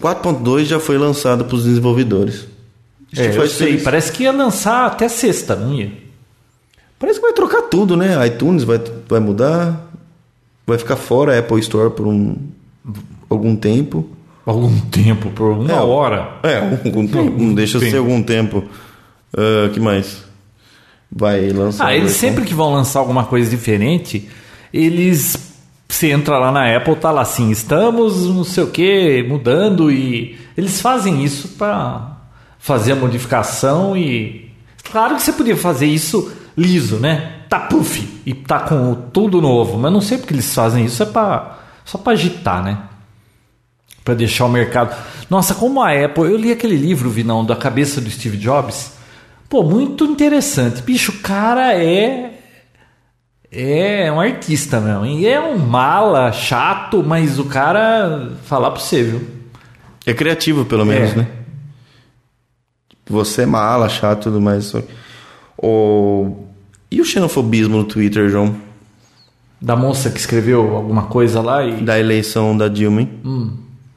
4.2 0.00 0.64
já 0.64 0.78
foi 0.78 0.96
lançada 0.96 1.42
para 1.44 1.56
os 1.56 1.64
desenvolvedores. 1.64 2.46
É, 3.16 3.36
eu 3.36 3.46
sei. 3.48 3.78
Parece 3.80 4.12
que 4.12 4.24
ia 4.24 4.32
lançar 4.32 4.86
até 4.86 5.08
sexta, 5.08 5.54
não 5.56 5.74
ia? 5.74 5.92
Parece 6.98 7.18
que 7.18 7.26
vai 7.26 7.32
trocar 7.34 7.62
tudo, 7.62 7.96
né? 7.96 8.26
iTunes 8.26 8.64
vai, 8.64 8.80
vai 9.08 9.20
mudar, 9.20 9.90
vai 10.66 10.78
ficar 10.78 10.96
fora 10.96 11.34
a 11.34 11.38
Apple 11.38 11.60
Store 11.60 11.90
por 11.90 12.06
um 12.06 12.36
algum 13.28 13.54
tempo. 13.56 14.08
Algum 14.46 14.78
tempo, 14.90 15.30
por 15.30 15.52
uma 15.52 15.72
É, 15.72 15.80
hora. 15.80 16.34
É, 16.42 16.58
algum. 16.84 17.02
Não 17.02 17.54
deixa 17.54 17.78
de 17.78 17.90
ser 17.90 17.96
algum 17.98 18.22
tempo. 18.22 18.64
Ah, 19.36 19.68
que 19.72 19.80
mais? 19.80 20.22
Vai 21.10 21.50
lançar. 21.50 21.86
Ah, 21.86 21.96
eles 21.96 22.12
sempre 22.12 22.44
que 22.44 22.54
vão 22.54 22.72
lançar 22.72 23.00
alguma 23.00 23.24
coisa 23.24 23.48
diferente, 23.50 24.28
eles. 24.72 25.52
Você 25.88 26.10
entra 26.10 26.38
lá 26.38 26.50
na 26.50 26.76
Apple, 26.76 26.96
tá 26.96 27.10
lá 27.10 27.20
assim, 27.22 27.50
estamos 27.50 28.26
não 28.28 28.42
sei 28.42 28.64
o 28.64 28.68
que, 28.68 29.22
mudando 29.28 29.90
e. 29.90 30.38
Eles 30.56 30.80
fazem 30.80 31.24
isso 31.24 31.48
para 31.56 32.13
fazer 32.64 32.92
a 32.92 32.96
modificação 32.96 33.94
e. 33.94 34.50
Claro 34.90 35.16
que 35.16 35.22
você 35.22 35.34
podia 35.34 35.54
fazer 35.56 35.84
isso 35.84 36.32
liso, 36.56 36.96
né? 36.96 37.40
Tá 37.46 37.60
puff 37.60 38.22
e 38.24 38.32
tá 38.32 38.60
com 38.60 38.94
tudo 39.12 39.38
novo, 39.42 39.76
mas 39.76 39.92
não 39.92 40.00
sei 40.00 40.16
porque 40.16 40.32
eles 40.32 40.52
fazem 40.54 40.86
isso, 40.86 41.02
é 41.02 41.06
para 41.06 41.58
só 41.84 41.98
para 41.98 42.14
agitar, 42.14 42.62
né? 42.64 42.78
Para 44.02 44.14
deixar 44.14 44.46
o 44.46 44.48
mercado. 44.48 44.96
Nossa, 45.28 45.54
como 45.54 45.82
a 45.82 45.90
Apple, 45.92 46.24
eu 46.24 46.38
li 46.38 46.50
aquele 46.52 46.76
livro, 46.76 47.10
Vinão, 47.10 47.44
da 47.44 47.54
cabeça 47.54 48.00
do 48.00 48.10
Steve 48.10 48.38
Jobs. 48.38 48.94
Pô, 49.48 49.62
muito 49.62 50.04
interessante. 50.06 50.80
Bicho, 50.82 51.12
o 51.12 51.18
cara 51.18 51.74
é. 51.74 52.30
É 53.52 54.10
um 54.10 54.20
artista 54.20 54.80
mesmo. 54.80 55.04
E 55.06 55.26
é 55.26 55.38
um 55.38 55.58
mala, 55.58 56.32
chato, 56.32 57.04
mas 57.06 57.38
o 57.38 57.44
cara. 57.44 58.32
Falar 58.44 58.70
pra 58.70 58.80
você, 58.80 59.02
viu? 59.02 59.26
É 60.06 60.14
criativo, 60.14 60.64
pelo 60.64 60.84
menos, 60.86 61.12
É. 61.12 61.16
né? 61.16 61.26
Você 63.06 63.42
é 63.42 63.46
mala, 63.46 63.88
chato 63.88 64.22
e 64.22 64.24
tudo 64.24 64.40
mais. 64.40 64.72
O... 65.58 66.36
E 66.90 67.00
o 67.00 67.04
xenofobismo 67.04 67.76
no 67.76 67.84
Twitter, 67.84 68.28
João? 68.28 68.56
Da 69.60 69.76
moça 69.76 70.10
que 70.10 70.18
escreveu 70.18 70.76
alguma 70.76 71.04
coisa 71.04 71.40
lá 71.40 71.64
e. 71.64 71.82
Da 71.82 71.98
eleição 71.98 72.56
da 72.56 72.68
Dilma, 72.68 73.02
hein? 73.02 73.10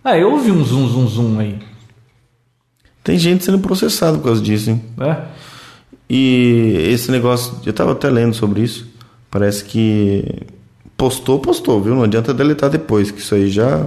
Ah, 0.04 0.18
eu 0.18 0.32
ouvi 0.32 0.52
um 0.52 0.64
zum 0.64 0.88
zum 0.88 1.08
zum 1.08 1.40
aí. 1.40 1.60
Tem 3.04 3.18
gente 3.18 3.44
sendo 3.44 3.60
processada 3.60 4.18
por 4.18 4.26
causa 4.26 4.42
disso, 4.42 4.70
hein? 4.70 4.82
Né? 4.96 5.26
E 6.10 6.88
esse 6.90 7.12
negócio, 7.12 7.54
eu 7.66 7.74
tava 7.74 7.92
até 7.92 8.10
lendo 8.10 8.34
sobre 8.34 8.62
isso. 8.62 8.88
Parece 9.30 9.64
que 9.64 10.48
Postou, 10.98 11.38
postou, 11.38 11.80
viu? 11.80 11.94
Não 11.94 12.04
adianta 12.04 12.34
deletar 12.34 12.72
depois, 12.72 13.12
que 13.12 13.22
isso 13.22 13.36
aí 13.36 13.48
já. 13.48 13.86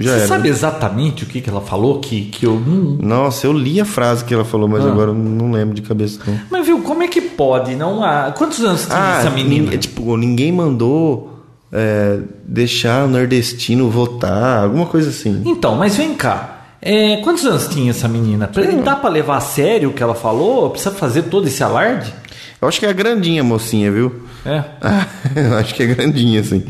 Já 0.00 0.10
Você 0.12 0.18
era. 0.18 0.26
sabe 0.28 0.48
exatamente 0.48 1.22
o 1.24 1.26
que, 1.26 1.40
que 1.40 1.48
ela 1.48 1.60
falou? 1.60 2.00
Que, 2.00 2.22
que 2.26 2.44
eu 2.46 2.58
não. 2.58 2.98
Nossa, 3.00 3.46
eu 3.46 3.52
li 3.52 3.80
a 3.80 3.84
frase 3.84 4.24
que 4.24 4.34
ela 4.34 4.44
falou, 4.44 4.68
mas 4.68 4.84
Ah. 4.84 4.88
agora 4.88 5.10
eu 5.10 5.14
não 5.14 5.52
lembro 5.52 5.74
de 5.74 5.82
cabeça 5.82 6.18
não. 6.26 6.38
Mas 6.50 6.66
viu, 6.66 6.80
como 6.82 7.02
é 7.02 7.08
que 7.08 7.20
pode? 7.20 7.74
Não 7.76 8.02
há. 8.02 8.32
Quantos 8.32 8.60
anos 8.64 8.86
tinha 8.86 8.98
Ah, 8.98 9.18
essa 9.20 9.30
menina? 9.30 9.64
ninguém, 9.64 9.78
tipo, 9.78 10.16
ninguém 10.16 10.50
mandou 10.52 11.30
é, 11.76 12.18
deixar 12.44 13.04
o 13.04 13.08
nordestino 13.08 13.90
votar, 13.90 14.62
alguma 14.64 14.86
coisa 14.86 15.10
assim. 15.10 15.42
Então, 15.44 15.74
mas 15.76 15.96
vem 15.96 16.14
cá. 16.14 16.50
É, 16.80 17.16
quantos 17.18 17.44
anos 17.46 17.66
tinha 17.68 17.90
essa 17.90 18.06
menina? 18.06 18.46
Pra- 18.46 18.62
Dá 18.64 18.94
pra 18.94 19.08
levar 19.10 19.38
a 19.38 19.40
sério 19.40 19.88
o 19.90 19.92
que 19.92 20.02
ela 20.02 20.14
falou? 20.14 20.70
Precisa 20.70 20.90
fazer 20.92 21.22
todo 21.22 21.46
esse 21.48 21.62
alarde? 21.64 22.12
Eu 22.60 22.68
acho 22.68 22.78
que 22.78 22.86
é 22.86 22.92
grandinha, 22.92 23.42
mocinha, 23.42 23.90
viu? 23.90 24.22
É. 24.46 24.62
Ah, 24.80 25.06
eu 25.34 25.56
acho 25.56 25.74
que 25.74 25.82
é 25.82 25.86
grandinha, 25.86 26.40
assim. 26.40 26.64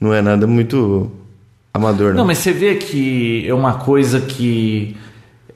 Não 0.00 0.12
é 0.14 0.20
nada 0.22 0.46
muito 0.46 1.10
amador, 1.74 2.10
não. 2.10 2.18
Não, 2.18 2.26
mas 2.26 2.38
você 2.38 2.52
vê 2.52 2.74
que 2.76 3.44
é 3.48 3.54
uma 3.54 3.74
coisa 3.74 4.20
que. 4.20 4.96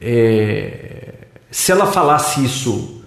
é, 0.01 1.15
se 1.51 1.71
ela 1.73 1.87
falasse 1.87 2.45
isso 2.45 3.03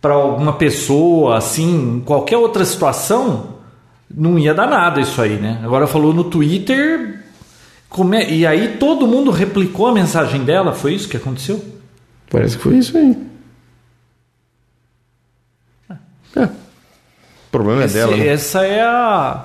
para 0.00 0.14
alguma 0.14 0.52
pessoa, 0.52 1.36
assim, 1.38 1.96
em 1.96 2.00
qualquer 2.00 2.36
outra 2.36 2.64
situação, 2.64 3.58
não 4.12 4.38
ia 4.38 4.54
dar 4.54 4.66
nada 4.68 5.00
isso 5.00 5.20
aí, 5.20 5.36
né? 5.36 5.60
Agora 5.64 5.86
falou 5.86 6.12
no 6.14 6.24
Twitter. 6.24 7.24
é- 8.14 8.30
e 8.30 8.46
aí 8.46 8.76
todo 8.78 9.06
mundo 9.06 9.30
replicou 9.30 9.86
a 9.86 9.92
mensagem 9.92 10.44
dela, 10.44 10.72
foi 10.74 10.94
isso 10.94 11.08
que 11.08 11.16
aconteceu? 11.16 11.64
Parece 12.30 12.56
que 12.58 12.62
foi 12.62 12.76
isso 12.76 12.96
aí. 12.96 13.16
É. 16.36 16.44
O 16.44 17.50
problema 17.50 17.82
é 17.82 17.84
Esse- 17.86 17.94
dela, 17.94 18.16
né? 18.16 18.26
Essa 18.26 18.66
é 18.66 18.82
a 18.82 19.44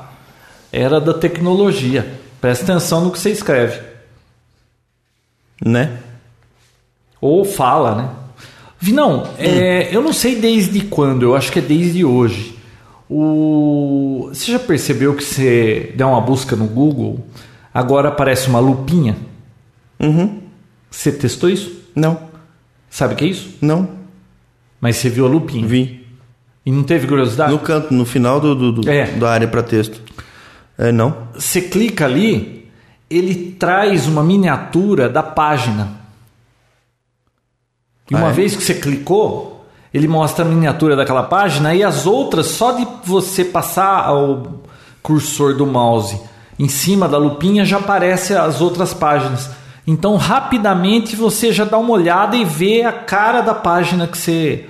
era 0.73 0.99
da 0.99 1.13
tecnologia. 1.13 2.19
Presta 2.41 2.65
atenção 2.65 3.05
no 3.05 3.11
que 3.11 3.19
você 3.19 3.29
escreve. 3.29 3.79
Né? 5.63 5.97
Ou 7.21 7.45
fala, 7.45 7.95
né? 7.95 8.09
Vinão, 8.79 9.29
é, 9.37 9.95
eu 9.95 10.01
não 10.01 10.11
sei 10.11 10.35
desde 10.35 10.81
quando, 10.81 11.23
eu 11.23 11.35
acho 11.35 11.49
que 11.51 11.59
é 11.59 11.61
desde 11.61 12.03
hoje. 12.03 12.57
O... 13.09 14.27
Você 14.33 14.51
já 14.51 14.59
percebeu 14.59 15.15
que 15.15 15.23
você 15.23 15.93
der 15.95 16.03
uma 16.05 16.19
busca 16.19 16.55
no 16.55 16.65
Google, 16.65 17.25
agora 17.73 18.09
aparece 18.09 18.49
uma 18.49 18.59
lupinha? 18.59 19.15
Uhum. 20.01 20.41
Você 20.91 21.11
testou 21.13 21.49
isso? 21.49 21.71
Não. 21.95 22.19
Sabe 22.89 23.13
o 23.13 23.17
que 23.17 23.23
é 23.23 23.27
isso? 23.29 23.55
Não. 23.61 23.87
Mas 24.81 24.97
você 24.97 25.09
viu 25.09 25.25
a 25.25 25.29
lupinha. 25.29 25.65
Vi. 25.65 26.05
E 26.65 26.71
não 26.71 26.83
teve 26.83 27.07
curiosidade? 27.07 27.51
No 27.51 27.59
canto, 27.59 27.93
no 27.93 28.05
final 28.05 28.41
do, 28.41 28.53
do, 28.53 28.71
do- 28.81 28.89
É. 28.89 29.05
da 29.13 29.31
área 29.31 29.47
para 29.47 29.63
texto. 29.63 30.01
É, 30.77 30.91
não. 30.91 31.27
Você 31.33 31.61
clica 31.61 32.05
ali, 32.05 32.71
ele 33.09 33.51
traz 33.59 34.07
uma 34.07 34.23
miniatura 34.23 35.07
da 35.07 35.21
página. 35.23 35.91
E 38.09 38.15
Ah, 38.15 38.17
uma 38.17 38.29
é? 38.29 38.33
vez 38.33 38.55
que 38.55 38.63
você 38.63 38.73
clicou, 38.73 39.65
ele 39.93 40.07
mostra 40.07 40.43
a 40.43 40.47
miniatura 40.47 40.95
daquela 40.95 41.23
página 41.23 41.73
e 41.73 41.83
as 41.83 42.05
outras, 42.05 42.47
só 42.47 42.71
de 42.73 42.87
você 43.05 43.45
passar 43.45 44.11
o 44.13 44.61
cursor 45.01 45.55
do 45.55 45.65
mouse 45.65 46.19
em 46.57 46.67
cima 46.67 47.07
da 47.07 47.17
lupinha, 47.17 47.65
já 47.65 47.77
aparece 47.77 48.33
as 48.35 48.61
outras 48.61 48.93
páginas. 48.93 49.49
Então, 49.85 50.15
rapidamente 50.15 51.15
você 51.15 51.51
já 51.51 51.65
dá 51.65 51.77
uma 51.77 51.91
olhada 51.91 52.35
e 52.35 52.45
vê 52.45 52.83
a 52.83 52.93
cara 52.93 53.41
da 53.41 53.53
página 53.53 54.07
que 54.07 54.17
você 54.17 54.69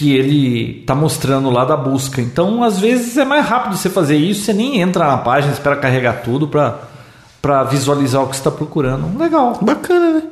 que 0.00 0.14
ele 0.16 0.80
está 0.80 0.94
mostrando 0.94 1.50
lá 1.50 1.62
da 1.66 1.76
busca. 1.76 2.22
Então, 2.22 2.64
às 2.64 2.80
vezes 2.80 3.18
é 3.18 3.24
mais 3.26 3.44
rápido 3.46 3.76
você 3.76 3.90
fazer 3.90 4.16
isso, 4.16 4.44
você 4.44 4.52
nem 4.54 4.80
entra 4.80 5.06
na 5.06 5.18
página, 5.18 5.52
espera 5.52 5.76
carregar 5.76 6.22
tudo 6.22 6.48
para 6.48 7.64
visualizar 7.64 8.22
o 8.22 8.28
que 8.28 8.34
você 8.34 8.40
está 8.40 8.50
procurando. 8.50 9.18
Legal. 9.18 9.58
Bacana, 9.60 10.10
né? 10.14 10.22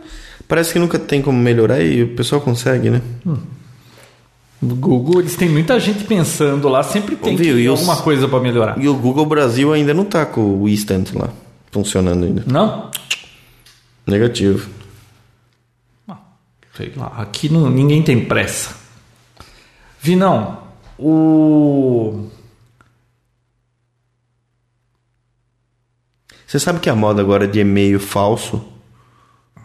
Parece 0.48 0.72
que 0.72 0.78
nunca 0.78 0.98
tem 0.98 1.20
como 1.20 1.38
melhorar 1.38 1.82
e 1.82 2.02
o 2.02 2.08
pessoal 2.16 2.40
consegue, 2.40 2.88
né? 2.88 3.02
No 4.62 4.74
Google, 4.74 5.20
eles 5.20 5.36
têm 5.36 5.50
muita 5.50 5.78
gente 5.78 6.04
pensando 6.04 6.66
lá, 6.70 6.82
sempre 6.82 7.14
tem 7.14 7.36
Viu, 7.36 7.56
ter 7.56 7.68
os- 7.68 7.80
alguma 7.80 7.98
coisa 8.02 8.26
para 8.26 8.40
melhorar. 8.40 8.78
E 8.82 8.88
o 8.88 8.94
Google 8.94 9.26
Brasil 9.26 9.70
ainda 9.70 9.92
não 9.92 10.06
tá 10.06 10.24
com 10.24 10.62
o 10.62 10.66
Instant 10.66 11.10
lá 11.14 11.28
funcionando 11.70 12.24
ainda. 12.24 12.42
Não? 12.46 12.90
Negativo. 14.06 14.66
Sei 16.74 16.90
lá, 16.96 17.12
aqui 17.18 17.52
não, 17.52 17.68
ninguém 17.68 18.02
tem 18.02 18.24
pressa. 18.24 18.77
Vinão, 20.00 20.58
o. 20.98 22.26
Você 26.46 26.58
sabe 26.58 26.80
que 26.80 26.88
a 26.88 26.94
moda 26.94 27.20
agora 27.20 27.44
é 27.44 27.46
de 27.46 27.60
e-mail 27.60 28.00
falso? 28.00 28.62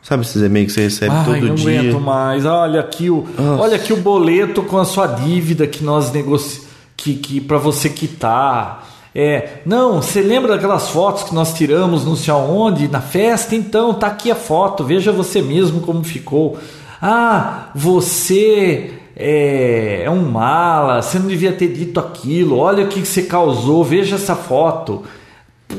Sabe 0.02 0.24
esses 0.24 0.42
e-mails 0.42 0.68
que 0.68 0.74
você 0.74 0.82
recebe 0.84 1.16
Ai, 1.16 1.26
todo 1.26 1.48
não 1.48 1.56
dia? 1.56 1.80
aguento 1.80 2.00
mais. 2.02 2.46
Olha 2.46 2.82
aqui 2.82 3.10
o, 3.10 3.26
Nossa. 3.38 3.64
olha 3.64 3.76
aqui 3.78 3.94
o 3.94 3.98
boleto 3.98 4.62
com 4.64 4.78
a 4.78 4.84
sua 4.84 5.08
dívida 5.08 5.66
que 5.66 5.82
nós 5.82 6.12
negociamos, 6.12 6.68
que, 6.98 7.16
que 7.16 7.40
para 7.40 7.58
você 7.58 7.90
quitar. 7.90 8.90
É, 9.16 9.62
não, 9.66 10.02
você 10.02 10.22
lembra 10.22 10.56
daquelas 10.56 10.90
fotos 10.90 11.24
que 11.24 11.36
nós 11.36 11.54
tiramos 11.54 12.04
não 12.04 12.16
sei 12.16 12.34
aonde 12.34 12.88
na 12.88 13.00
festa? 13.00 13.56
Então, 13.56 13.94
tá 13.94 14.08
aqui 14.08 14.30
a 14.30 14.36
foto. 14.36 14.84
Veja 14.84 15.12
você 15.12 15.42
mesmo 15.42 15.80
como 15.82 16.04
ficou. 16.04 16.58
Ah, 17.02 17.70
você 17.76 19.03
é, 19.16 20.04
é 20.06 20.10
um 20.10 20.30
mala. 20.30 21.02
Você 21.02 21.20
não 21.20 21.28
devia 21.28 21.54
ter 21.54 21.68
dito 21.68 22.00
aquilo. 22.00 22.58
Olha 22.58 22.86
o 22.86 22.88
que 22.88 23.06
você 23.06 23.24
causou. 23.24 23.84
Veja 23.84 24.16
essa 24.16 24.36
foto. 24.36 25.04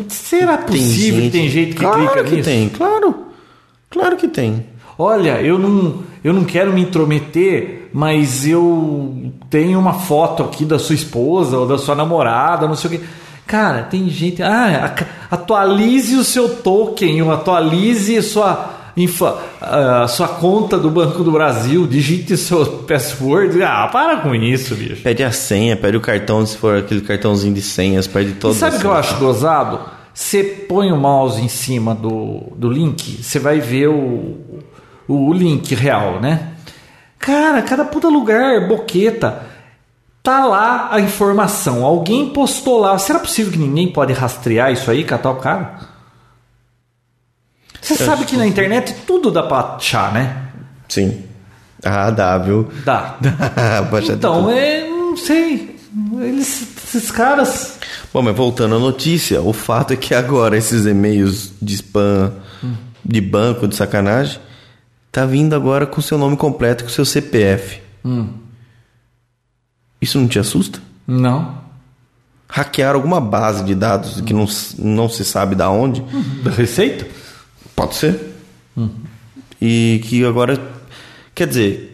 Será 0.09 0.59
possível 0.59 1.23
que 1.23 1.31
tem 1.31 1.49
gente 1.49 1.75
que 1.75 1.81
claro 1.81 1.99
clica 1.99 2.25
que 2.25 2.37
nisso? 2.37 2.49
tem, 2.49 2.69
claro. 2.69 3.15
Claro 3.91 4.17
que 4.17 4.29
tem. 4.29 4.67
Olha, 4.99 5.41
eu 5.41 5.59
não, 5.59 6.03
eu 6.23 6.33
não 6.33 6.45
quero 6.45 6.73
me 6.73 6.83
intrometer, 6.83 7.91
mas 7.93 8.47
eu 8.47 9.33
tenho 9.51 9.79
uma 9.79 9.95
foto 9.95 10.43
aqui 10.43 10.65
da 10.65 10.79
sua 10.79 10.95
esposa 10.95 11.59
ou 11.59 11.67
da 11.67 11.79
sua 11.79 11.95
namorada, 11.95 12.67
não 12.67 12.77
sei 12.77 12.97
o 12.97 12.99
que. 12.99 13.07
Cara, 13.47 13.83
tem 13.83 14.09
gente. 14.09 14.43
Ah, 14.43 14.95
atualize 15.31 16.17
o 16.17 16.25
seu 16.25 16.49
token, 16.49 17.23
ou 17.23 17.33
atualize 17.33 18.21
sua, 18.23 18.74
infa, 18.97 19.39
a 19.61 20.07
sua 20.09 20.29
conta 20.29 20.79
do 20.79 20.91
Banco 20.91 21.25
do 21.25 21.33
Brasil, 21.33 21.87
digite 21.87 22.37
seu 22.37 22.65
password. 22.87 23.63
Ah, 23.63 23.89
para 23.93 24.19
com 24.19 24.35
isso, 24.35 24.75
bicho. 24.75 25.03
Pede 25.03 25.23
a 25.23 25.33
senha, 25.33 25.77
pede 25.77 25.97
o 25.97 26.01
cartão, 26.01 26.45
se 26.47 26.57
for 26.57 26.79
aquele 26.79 27.01
cartãozinho 27.01 27.55
de 27.55 27.63
senhas, 27.63 28.07
pede 28.07 28.31
E 28.31 28.35
todas 28.35 28.59
sabe 28.59 28.77
o 28.77 28.81
que 28.81 28.87
eu 28.87 28.93
acho 28.93 29.17
gozado? 29.17 29.81
Você 30.13 30.45
põe 30.45 30.93
o 30.93 30.97
mouse 30.97 31.43
em 31.43 31.49
cima 31.49 31.95
do, 31.95 32.53
do 32.57 32.71
link, 32.71 33.23
você 33.23 33.39
vai 33.39 33.59
ver 33.59 33.89
o, 33.89 34.37
o 35.09 35.33
link 35.33 35.75
real, 35.75 36.21
né? 36.21 36.53
Cara, 37.19 37.63
cada 37.63 37.85
puta 37.85 38.09
lugar, 38.09 38.69
boqueta, 38.69 39.43
tá 40.23 40.45
lá 40.45 40.89
a 40.93 41.01
informação. 41.01 41.85
Alguém 41.85 42.29
postou 42.29 42.79
lá. 42.79 42.97
Será 42.99 43.19
possível 43.19 43.53
que 43.53 43.59
ninguém 43.59 43.91
pode 43.91 44.13
rastrear 44.13 44.73
isso 44.73 44.91
aí, 44.91 45.05
catar 45.05 45.31
o 45.31 45.37
cara? 45.37 45.94
Você 47.85 47.97
sabe 47.97 48.25
que 48.25 48.37
na 48.37 48.47
internet 48.47 48.95
tudo 49.07 49.31
dá 49.31 49.43
pra 49.43 49.77
achar, 49.77 50.11
né? 50.13 50.49
Sim. 50.89 51.23
Ah, 51.85 52.11
dá, 52.11 52.39
viu? 52.39 52.71
Dá. 52.85 53.19
Então, 54.11 54.51
é. 54.51 54.89
Não 54.89 55.17
sei. 55.17 55.79
Eles, 56.21 56.67
esses 56.83 57.11
caras. 57.11 57.79
Bom, 58.13 58.23
mas 58.23 58.35
voltando 58.35 58.75
à 58.75 58.79
notícia, 58.79 59.43
o 59.43 59.53
fato 59.53 59.93
é 59.93 59.97
que 59.97 60.15
agora 60.15 60.57
esses 60.57 60.87
e-mails 60.87 61.53
de 61.61 61.75
spam, 61.75 62.33
de 63.05 63.21
banco, 63.21 63.69
de 63.69 63.77
sacanagem, 63.77 64.41
tá 65.13 65.27
vindo 65.27 65.55
agora 65.55 65.87
com 65.87 66.01
seu 66.01 66.17
nome 66.17 66.37
completo, 66.37 66.85
com 66.85 66.91
seu 66.91 67.05
CPF. 67.05 67.81
Hum. 68.05 68.29
Isso 70.01 70.19
não 70.19 70.27
te 70.27 70.39
assusta? 70.39 70.81
Não. 71.07 71.59
Hackear 72.49 72.95
alguma 72.95 73.21
base 73.21 73.63
de 73.63 73.75
dados 73.75 74.21
que 74.23 74.33
não, 74.33 74.47
não 74.79 75.09
se 75.09 75.25
sabe 75.25 75.55
da 75.55 75.69
onde? 75.71 76.03
Da 76.43 76.51
Receita? 76.51 77.07
Pode 77.75 77.95
ser. 77.97 78.21
E 79.61 80.01
que 80.05 80.25
agora. 80.25 80.61
Quer 81.35 81.49
dizer. 81.49 81.91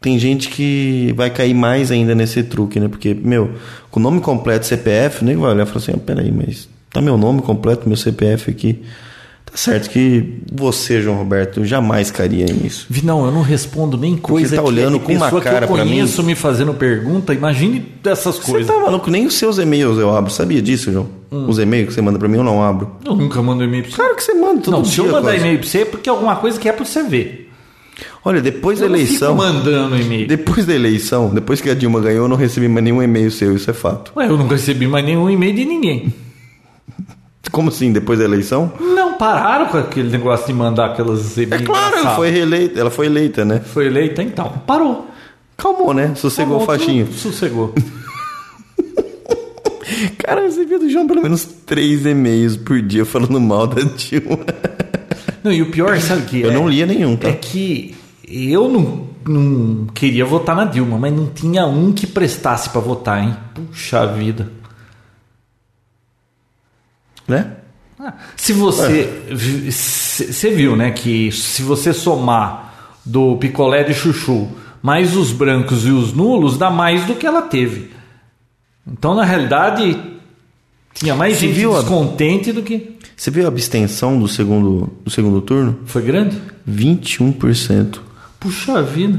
Tem 0.00 0.18
gente 0.18 0.48
que 0.50 1.12
vai 1.16 1.30
cair 1.30 1.54
mais 1.54 1.90
ainda 1.90 2.14
nesse 2.14 2.42
truque, 2.44 2.78
né? 2.78 2.86
Porque, 2.86 3.12
meu, 3.12 3.56
com 3.90 3.98
o 3.98 4.02
nome 4.02 4.20
completo 4.20 4.66
CPF, 4.66 5.24
nem 5.24 5.36
vai 5.36 5.52
olhar 5.52 5.64
e 5.64 5.66
falar 5.66 5.78
assim: 5.78 5.92
ah, 5.92 5.98
peraí, 5.98 6.30
mas 6.30 6.68
tá 6.90 7.00
meu 7.00 7.16
nome 7.16 7.42
completo, 7.42 7.88
meu 7.88 7.96
CPF 7.96 8.50
aqui. 8.50 8.84
Tá 9.56 9.62
certo 9.62 9.88
que 9.88 10.34
você, 10.52 11.00
João 11.00 11.16
Roberto, 11.16 11.64
jamais 11.64 12.10
cairia 12.10 12.44
nisso. 12.44 12.86
Não, 13.02 13.24
eu 13.24 13.32
não 13.32 13.40
respondo 13.40 13.96
nem 13.96 14.14
coisa 14.14 14.54
tá 14.54 14.60
que 14.62 14.68
olhando 14.68 15.00
com 15.00 15.14
uma 15.14 15.30
cara 15.40 15.66
pra 15.66 15.82
mim. 15.82 15.92
conheço 15.92 16.22
me 16.22 16.34
fazendo 16.34 16.74
pergunta. 16.74 17.32
Imagine 17.32 17.80
dessas 18.02 18.36
Você 18.36 18.50
coisas. 18.52 18.66
tá 18.70 18.78
maluco? 18.78 19.10
Nem 19.10 19.24
os 19.26 19.32
seus 19.32 19.56
e-mails 19.56 19.98
eu 19.98 20.14
abro. 20.14 20.30
Sabia 20.30 20.60
disso, 20.60 20.92
João? 20.92 21.08
Os 21.30 21.58
e-mails 21.58 21.88
que 21.88 21.94
você 21.94 22.02
manda 22.02 22.18
pra 22.18 22.28
mim 22.28 22.36
eu 22.36 22.44
não 22.44 22.62
abro. 22.62 22.96
Eu 23.02 23.16
nunca 23.16 23.40
mando 23.40 23.64
e-mail 23.64 23.82
pra 23.84 23.90
você. 23.92 23.96
Claro 23.96 24.14
que 24.16 24.22
você 24.24 24.34
manda 24.34 24.60
todo 24.60 24.74
não, 24.74 24.82
dia. 24.82 24.92
se 24.92 24.98
eu 24.98 25.10
mandar 25.10 25.34
e-mail 25.34 25.58
pra 25.58 25.66
você 25.68 25.78
é 25.78 25.84
porque 25.86 26.08
é 26.10 26.12
alguma 26.12 26.36
coisa 26.36 26.60
que 26.60 26.68
é 26.68 26.72
pra 26.72 26.84
você 26.84 27.02
ver. 27.02 27.50
Olha, 28.22 28.42
depois 28.42 28.78
da 28.78 28.84
Eu 28.84 28.90
não 28.90 28.98
fico 28.98 29.08
eleição. 29.08 29.34
mandando 29.36 29.96
e-mail. 29.98 30.28
Depois 30.28 30.66
da 30.66 30.74
eleição, 30.74 31.30
depois 31.30 31.62
que 31.62 31.70
a 31.70 31.74
Dilma 31.74 31.98
ganhou, 32.00 32.24
eu 32.24 32.28
não 32.28 32.36
recebi 32.36 32.68
mais 32.68 32.84
nenhum 32.84 33.02
e-mail 33.02 33.30
seu, 33.30 33.56
isso 33.56 33.70
é 33.70 33.72
fato. 33.72 34.12
Ué, 34.16 34.28
eu 34.28 34.36
não 34.36 34.46
recebi 34.46 34.86
mais 34.86 35.02
nenhum 35.02 35.30
e-mail 35.30 35.54
de 35.54 35.64
ninguém. 35.64 36.12
Como 37.50 37.68
assim, 37.68 37.92
depois 37.92 38.18
da 38.18 38.24
eleição? 38.24 38.72
Não, 38.80 39.14
pararam 39.14 39.66
com 39.66 39.78
aquele 39.78 40.10
negócio 40.10 40.46
de 40.46 40.52
mandar 40.52 40.86
aquelas 40.86 41.38
É 41.38 41.46
claro, 41.58 41.96
ela 41.96 42.14
foi 42.16 42.30
reeleita, 42.30 42.80
ela 42.80 42.90
foi 42.90 43.06
eleita, 43.06 43.44
né? 43.44 43.60
Foi 43.60 43.86
eleita, 43.86 44.22
então. 44.22 44.52
Parou. 44.66 45.06
Calmou, 45.56 45.94
né? 45.94 46.14
Sossegou 46.16 46.58
o 46.58 46.62
Acabou, 46.62 46.78
faixinho. 46.78 47.12
Sossegou. 47.12 47.74
Cara, 50.18 50.40
eu 50.40 50.46
recebia 50.46 50.78
do 50.78 50.90
João 50.90 51.06
pelo 51.06 51.22
menos 51.22 51.44
três 51.44 52.04
e-mails 52.04 52.56
por 52.56 52.82
dia 52.82 53.04
falando 53.04 53.40
mal 53.40 53.66
da 53.66 53.82
Dilma. 53.82 54.38
Não, 55.42 55.52
e 55.52 55.62
o 55.62 55.70
pior, 55.70 55.98
sabe 56.00 56.22
o 56.22 56.24
que 56.24 56.40
Eu 56.40 56.50
é? 56.50 56.54
não 56.54 56.68
lia 56.68 56.84
nenhum, 56.84 57.16
tá? 57.16 57.28
É 57.28 57.32
que 57.32 57.94
eu 58.28 58.68
não, 58.68 59.06
não 59.24 59.86
queria 59.94 60.24
votar 60.24 60.56
na 60.56 60.64
Dilma, 60.64 60.98
mas 60.98 61.12
não 61.12 61.26
tinha 61.26 61.64
um 61.66 61.92
que 61.92 62.04
prestasse 62.04 62.68
pra 62.70 62.80
votar, 62.80 63.22
hein? 63.22 63.36
Puxa 63.54 64.04
vida. 64.06 64.50
Né? 67.28 67.52
Se 68.36 68.52
você. 68.52 69.10
c- 69.36 70.32
Você 70.32 70.50
viu, 70.50 70.76
né? 70.76 70.90
Que 70.90 71.32
se 71.32 71.62
você 71.62 71.92
somar 71.92 72.94
do 73.04 73.36
picolé 73.36 73.84
de 73.84 73.94
chuchu 73.94 74.48
mais 74.82 75.16
os 75.16 75.32
brancos 75.32 75.86
e 75.86 75.90
os 75.90 76.12
nulos, 76.12 76.56
dá 76.58 76.70
mais 76.70 77.04
do 77.06 77.14
que 77.16 77.26
ela 77.26 77.42
teve. 77.42 77.90
Então, 78.86 79.14
na 79.14 79.24
realidade, 79.24 79.98
tinha 80.94 81.14
mais 81.16 81.34
Você 81.38 81.46
gente 81.48 81.56
viu 81.56 81.74
a- 81.74 81.80
descontente 81.80 82.52
do 82.52 82.62
que. 82.62 82.96
Você 83.16 83.30
viu 83.30 83.44
a 83.46 83.48
abstenção 83.48 84.18
do 84.18 84.28
segundo, 84.28 84.92
do 85.04 85.10
segundo 85.10 85.40
turno? 85.40 85.78
Foi 85.86 86.02
grande? 86.02 86.36
21%. 86.68 87.98
Puxa 88.38 88.82
vida. 88.82 89.18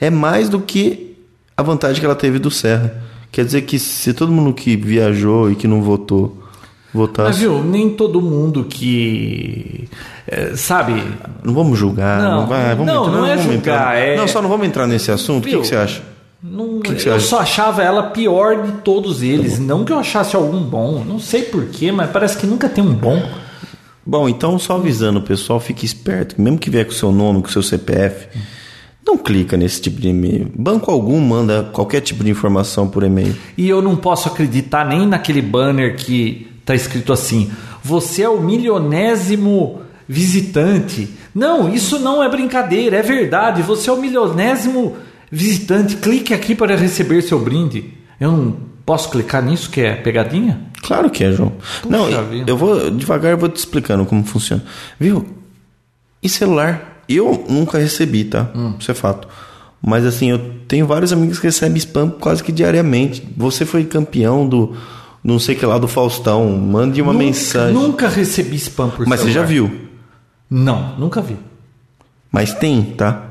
É 0.00 0.10
mais 0.10 0.48
do 0.48 0.60
que 0.60 1.16
a 1.56 1.62
vantagem 1.62 2.00
que 2.00 2.04
ela 2.06 2.14
teve 2.16 2.38
do 2.38 2.50
Serra. 2.50 3.02
Quer 3.30 3.44
dizer 3.44 3.62
que 3.62 3.78
se 3.78 4.12
todo 4.12 4.32
mundo 4.32 4.52
que 4.52 4.76
viajou 4.76 5.50
e 5.50 5.54
que 5.54 5.66
não 5.68 5.82
votou 5.82 6.42
Mas 6.92 7.00
votasse. 7.00 7.38
viu, 7.40 7.62
nem 7.62 7.90
todo 7.90 8.20
mundo 8.22 8.64
que. 8.64 9.88
é, 10.26 10.56
sabe? 10.56 11.02
Não 11.44 11.52
vamos 11.52 11.78
julgar. 11.78 12.20
Não, 12.22 12.40
Não, 12.42 12.46
vai, 12.46 12.70
vamos 12.74 12.86
não, 12.86 13.10
não 13.12 13.26
é 13.26 13.36
vamos 13.36 13.44
julgar, 13.52 13.56
entrar. 13.56 13.96
é- 13.98 14.16
Não, 14.16 14.26
só 14.28 14.40
não 14.40 14.48
vamos 14.48 14.66
entrar 14.66 14.86
nesse 14.86 15.10
assunto. 15.10 15.44
O 15.44 15.48
que, 15.48 15.58
que 15.58 15.66
você 15.66 15.76
acha? 15.76 16.02
Não, 16.42 16.80
que 16.80 16.94
você 16.94 17.08
eu 17.10 17.16
acha? 17.16 17.26
só 17.26 17.40
achava 17.40 17.82
ela 17.82 18.04
pior 18.04 18.62
de 18.62 18.72
todos 18.82 19.22
eles. 19.22 19.58
Não 19.58 19.84
que 19.84 19.92
eu 19.92 19.98
achasse 19.98 20.34
algum 20.36 20.60
bom. 20.62 21.04
Não 21.04 21.18
sei 21.18 21.42
porquê, 21.42 21.90
mas 21.92 22.10
parece 22.10 22.38
que 22.38 22.46
nunca 22.46 22.68
tem 22.68 22.82
um 22.82 22.94
bom. 22.94 23.22
Bom, 24.06 24.26
então 24.28 24.58
só 24.58 24.76
avisando 24.76 25.18
o 25.18 25.22
pessoal, 25.22 25.60
fique 25.60 25.84
esperto. 25.84 26.36
que 26.36 26.40
Mesmo 26.40 26.58
que 26.58 26.70
vier 26.70 26.84
com 26.86 26.92
o 26.92 26.94
seu 26.94 27.12
nome, 27.12 27.42
com 27.42 27.48
o 27.48 27.50
seu 27.50 27.62
CPF, 27.62 28.28
não 29.06 29.18
clica 29.18 29.56
nesse 29.56 29.82
tipo 29.82 30.00
de 30.00 30.08
e-mail. 30.08 30.50
Banco 30.56 30.90
algum 30.90 31.20
manda 31.20 31.64
qualquer 31.72 32.00
tipo 32.00 32.24
de 32.24 32.30
informação 32.30 32.88
por 32.88 33.02
e-mail. 33.02 33.34
E 33.56 33.68
eu 33.68 33.82
não 33.82 33.96
posso 33.96 34.28
acreditar 34.28 34.86
nem 34.86 35.06
naquele 35.06 35.42
banner 35.42 35.96
que 35.96 36.46
tá 36.68 36.74
escrito 36.74 37.12
assim: 37.12 37.50
Você 37.82 38.22
é 38.22 38.28
o 38.28 38.40
milionésimo 38.40 39.82
visitante. 40.06 41.08
Não, 41.34 41.72
isso 41.72 41.98
não 41.98 42.22
é 42.22 42.28
brincadeira, 42.28 42.96
é 42.96 43.02
verdade. 43.02 43.62
Você 43.62 43.90
é 43.90 43.92
o 43.92 44.00
milionésimo 44.00 44.96
visitante. 45.30 45.96
Clique 45.96 46.32
aqui 46.32 46.54
para 46.54 46.76
receber 46.76 47.22
seu 47.22 47.38
brinde. 47.38 47.94
Eu 48.20 48.32
não 48.32 48.56
posso 48.84 49.10
clicar 49.10 49.42
nisso 49.42 49.70
que 49.70 49.80
é 49.80 49.94
pegadinha? 49.94 50.60
Claro 50.82 51.10
que 51.10 51.24
é, 51.24 51.32
João. 51.32 51.52
não, 51.88 52.06
vida. 52.24 52.50
eu 52.50 52.56
vou 52.56 52.90
devagar, 52.90 53.32
eu 53.32 53.38
vou 53.38 53.48
te 53.48 53.56
explicando 53.56 54.06
como 54.06 54.24
funciona. 54.24 54.64
Viu? 54.98 55.26
E 56.22 56.28
celular? 56.28 57.02
Eu 57.08 57.44
nunca 57.48 57.78
recebi, 57.78 58.24
tá? 58.24 58.50
Isso 58.78 58.90
é 58.90 58.94
fato. 58.94 59.28
Mas 59.80 60.04
assim, 60.04 60.30
eu 60.30 60.38
tenho 60.66 60.86
vários 60.86 61.12
amigos 61.12 61.38
que 61.38 61.46
recebem 61.46 61.78
spam 61.78 62.10
quase 62.10 62.42
que 62.42 62.52
diariamente. 62.52 63.26
Você 63.36 63.64
foi 63.64 63.84
campeão 63.84 64.46
do 64.46 64.76
não 65.22 65.38
sei 65.38 65.54
que 65.54 65.64
lá 65.66 65.78
do 65.78 65.88
Faustão. 65.88 66.48
Mande 66.56 67.00
uma 67.02 67.12
Nunca- 67.12 67.24
mensagem. 67.24 67.74
Nunca 67.74 68.08
recebi 68.08 68.56
spam 68.56 68.88
por 68.90 69.06
Mas 69.06 69.20
você 69.20 69.26
já 69.26 69.46
celular. 69.46 69.68
viu. 69.68 69.80
Não, 70.50 70.96
nunca 70.98 71.20
vi. 71.20 71.36
Mas 72.32 72.54
tem, 72.54 72.82
tá? 72.96 73.24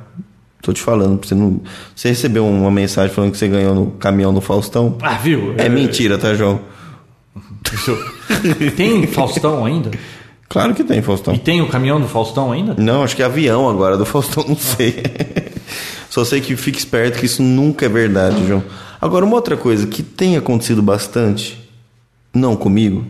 Tô 0.62 0.73
te 0.73 0.82
falando, 0.82 1.26
você 1.26 1.34
não. 1.36 1.62
Você 1.95 2.10
recebeu 2.10 2.45
uma 2.45 2.71
mensagem 2.71 3.13
falando 3.13 3.32
que 3.32 3.38
você 3.38 3.47
ganhou 3.47 3.73
no 3.76 3.91
caminhão 3.91 4.34
do 4.34 4.41
Faustão? 4.41 4.97
Ah, 5.02 5.13
viu? 5.13 5.54
É 5.58 5.69
mentira, 5.69 6.17
tá, 6.17 6.34
João? 6.34 6.60
Tem 8.76 9.06
Faustão 9.08 9.65
ainda? 9.65 9.91
Claro 10.50 10.73
que 10.73 10.84
tem, 10.84 11.02
Faustão. 11.02 11.34
E 11.34 11.39
tem 11.39 11.62
o 11.62 11.67
caminhão 11.67 12.00
do 12.00 12.08
Faustão 12.08 12.52
ainda? 12.54 12.73
Não, 12.78 13.04
acho 13.04 13.15
que 13.15 13.21
é 13.21 13.26
avião 13.26 13.67
agora, 13.69 13.97
do 13.97 14.06
Faustão, 14.06 14.45
não 14.47 14.56
sei. 14.56 15.04
Só 16.10 16.23
sei 16.23 16.39
que 16.39 16.56
fique 16.56 16.80
esperto 16.80 17.19
que 17.19 17.26
isso 17.26 17.43
nunca 17.43 17.86
é 17.86 17.89
verdade, 17.89 18.47
João. 18.47 18.63
Agora, 19.00 19.26
uma 19.26 19.36
outra 19.36 19.58
coisa 19.58 19.86
que 19.86 20.02
tem 20.02 20.38
acontecido 20.38 20.82
bastante, 20.82 21.66
não 22.34 22.56
comigo, 22.56 23.06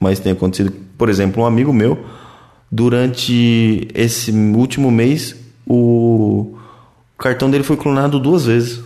mas 0.00 0.18
tem 0.18 0.32
acontecido, 0.32 0.72
por 0.96 1.08
exemplo, 1.08 1.42
um 1.42 1.46
amigo 1.46 1.72
meu, 1.72 2.04
durante 2.70 3.88
esse 3.94 4.30
último 4.30 4.90
mês, 4.90 5.36
o 5.66 6.56
cartão 7.18 7.50
dele 7.50 7.64
foi 7.64 7.76
clonado 7.76 8.18
duas 8.18 8.46
vezes. 8.46 8.80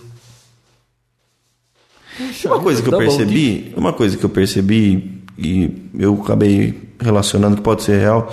Uma 2.45 2.61
coisa 2.61 2.81
que 2.83 2.89
eu 2.89 2.93
Double 2.93 3.09
percebi, 3.09 3.73
uma 3.77 3.93
coisa 3.93 4.17
que 4.17 4.25
eu 4.25 4.31
percebi 4.31 5.23
e 5.39 5.71
eu 5.99 6.19
acabei 6.23 6.89
relacionando 6.99 7.57
que 7.57 7.62
pode 7.62 7.83
ser 7.83 7.99
real, 8.01 8.33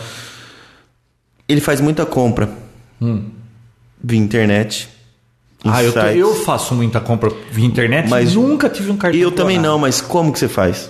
ele 1.48 1.60
faz 1.60 1.82
muita 1.82 2.06
compra 2.06 2.50
via 4.02 4.20
internet. 4.20 4.88
Ah, 5.66 5.82
eu, 5.84 5.92
eu 5.94 6.36
faço 6.44 6.74
muita 6.76 7.00
compra 7.00 7.32
via 7.52 7.66
internet, 7.66 8.10
Mas- 8.10 8.36
nunca 8.36 8.70
tive 8.70 8.92
um 8.92 8.98
cartão. 8.98 9.18
E 9.20 9.22
eu 9.22 9.32
também 9.32 9.56
clonado. 9.58 9.74
não, 9.74 9.80
mas 9.80 10.02
como 10.02 10.32
que 10.32 10.40
você 10.40 10.48
faz? 10.50 10.90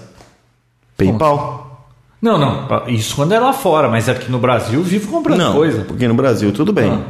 PayPal? 0.98 1.88
Não, 2.22 2.38
não. 2.38 2.68
Isso 2.88 3.16
quando 3.16 3.34
é 3.34 3.40
lá 3.40 3.52
fora, 3.54 3.90
mas 3.90 4.08
aqui 4.08 4.32
no 4.32 4.40
Brasil 4.40 4.80
eu 4.80 4.84
vivo 4.86 5.10
comprando 5.12 5.40
Não, 5.40 5.54
coisa. 5.54 5.82
porque 5.84 6.08
no 6.08 6.14
Brasil 6.14 6.52
tudo 6.54 6.72
bem. 6.72 6.90
Ah. 6.92 7.02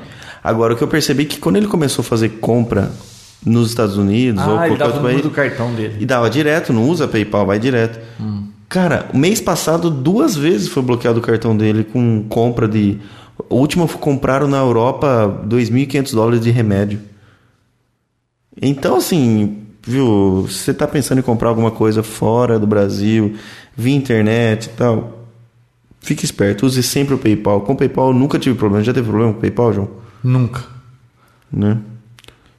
Agora 0.43 0.74
o 0.74 0.78
que 0.78 0.84
eu 0.84 0.88
percebi 0.88 1.24
é 1.24 1.26
que 1.26 1.38
quando 1.38 1.58
ele 1.58 1.67
começou 1.67 2.02
a 2.02 2.06
fazer 2.06 2.30
compra 2.39 2.91
nos 3.46 3.69
Estados 3.69 3.98
Unidos 3.98 4.41
ou 4.46 4.58
Ah, 4.58 4.67
ele 4.67 4.76
qualquer 4.76 4.78
dava 4.78 4.91
o 4.91 4.96
outro 4.96 5.04
país 5.10 5.22
do 5.22 5.30
cartão 5.30 5.74
dele. 5.74 5.98
e 6.00 6.06
dava 6.06 6.30
direto, 6.30 6.74
não 6.74 6.88
usa 6.89 7.08
PayPal, 7.08 7.46
vai 7.46 7.60
direto. 7.60 8.00
Cara, 8.67 9.08
o 9.13 9.17
mês 9.17 9.39
passado 9.39 9.91
duas 9.91 10.36
vezes 10.36 10.67
foi 10.67 10.82
bloqueado 10.82 11.19
o 11.19 11.22
cartão 11.22 11.56
dele 11.56 11.84
com 11.84 12.26
compra 12.28 12.67
de 12.67 12.98
o 13.50 13.56
último 13.58 13.88
compraram 13.88 14.48
na 14.48 14.58
Europa 14.58 15.41
2.500 15.48 16.12
dólares 16.13 16.41
de 16.41 16.50
remédio. 16.50 17.00
Então, 18.62 18.96
assim, 18.98 19.62
viu, 19.86 20.46
se 20.50 20.60
você 20.60 20.74
tá 20.74 20.88
pensando 20.88 21.19
em 21.19 21.22
comprar 21.22 21.50
alguma 21.50 21.72
coisa 21.72 22.02
fora 22.02 22.58
do 22.58 22.65
Brasil, 22.65 23.36
via 23.76 23.96
internet 23.96 24.65
e 24.65 24.69
tal, 24.69 25.26
fique 26.00 26.26
esperto, 26.26 26.65
use 26.65 26.82
sempre 26.82 27.13
o 27.13 27.17
PayPal. 27.17 27.62
Com 27.62 27.74
o 27.74 27.76
PayPal 27.76 28.08
eu 28.08 28.13
nunca 28.13 28.39
tive 28.39 28.58
problema. 28.58 28.84
Já 28.84 28.93
teve 28.93 29.08
problema 29.08 29.34
com 29.34 29.38
o 29.38 29.41
PayPal, 29.41 29.74
João? 29.74 29.89
Nunca. 30.24 30.63
Né? 31.52 31.78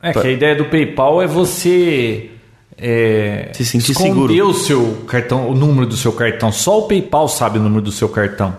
É 0.03 0.13
que 0.13 0.27
a 0.27 0.31
ideia 0.31 0.55
do 0.55 0.67
PayPal 0.67 1.23
é 1.23 1.27
você 1.27 2.31
é, 2.77 3.51
Se 3.53 3.65
sentir 3.65 3.93
esconder 3.93 4.35
seguro. 4.35 4.49
o 4.49 4.55
seu 4.55 5.05
cartão, 5.07 5.49
o 5.49 5.55
número 5.55 5.87
do 5.87 5.97
seu 5.97 6.13
cartão. 6.13 6.53
Só 6.53 6.81
o 6.81 6.89
PayPal 6.89 7.29
sabe 7.29 7.59
o 7.59 7.63
número 7.63 7.83
do 7.83 7.93
seu 7.93 8.09
cartão. 8.09 8.55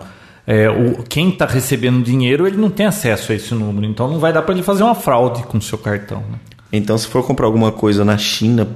É, 0.46 0.68
o, 0.68 1.02
quem 1.02 1.30
está 1.30 1.46
recebendo 1.46 2.02
dinheiro 2.02 2.46
ele 2.46 2.56
não 2.56 2.70
tem 2.70 2.86
acesso 2.86 3.32
a 3.32 3.34
esse 3.34 3.52
número, 3.52 3.84
então 3.84 4.08
não 4.08 4.20
vai 4.20 4.32
dar 4.32 4.42
para 4.42 4.54
ele 4.54 4.62
fazer 4.62 4.84
uma 4.84 4.94
fraude 4.94 5.42
com 5.42 5.58
o 5.58 5.62
seu 5.62 5.76
cartão. 5.76 6.20
né? 6.30 6.38
Então, 6.72 6.96
se 6.98 7.06
for 7.06 7.24
comprar 7.24 7.46
alguma 7.46 7.72
coisa 7.72 8.04
na 8.04 8.18
China, 8.18 8.68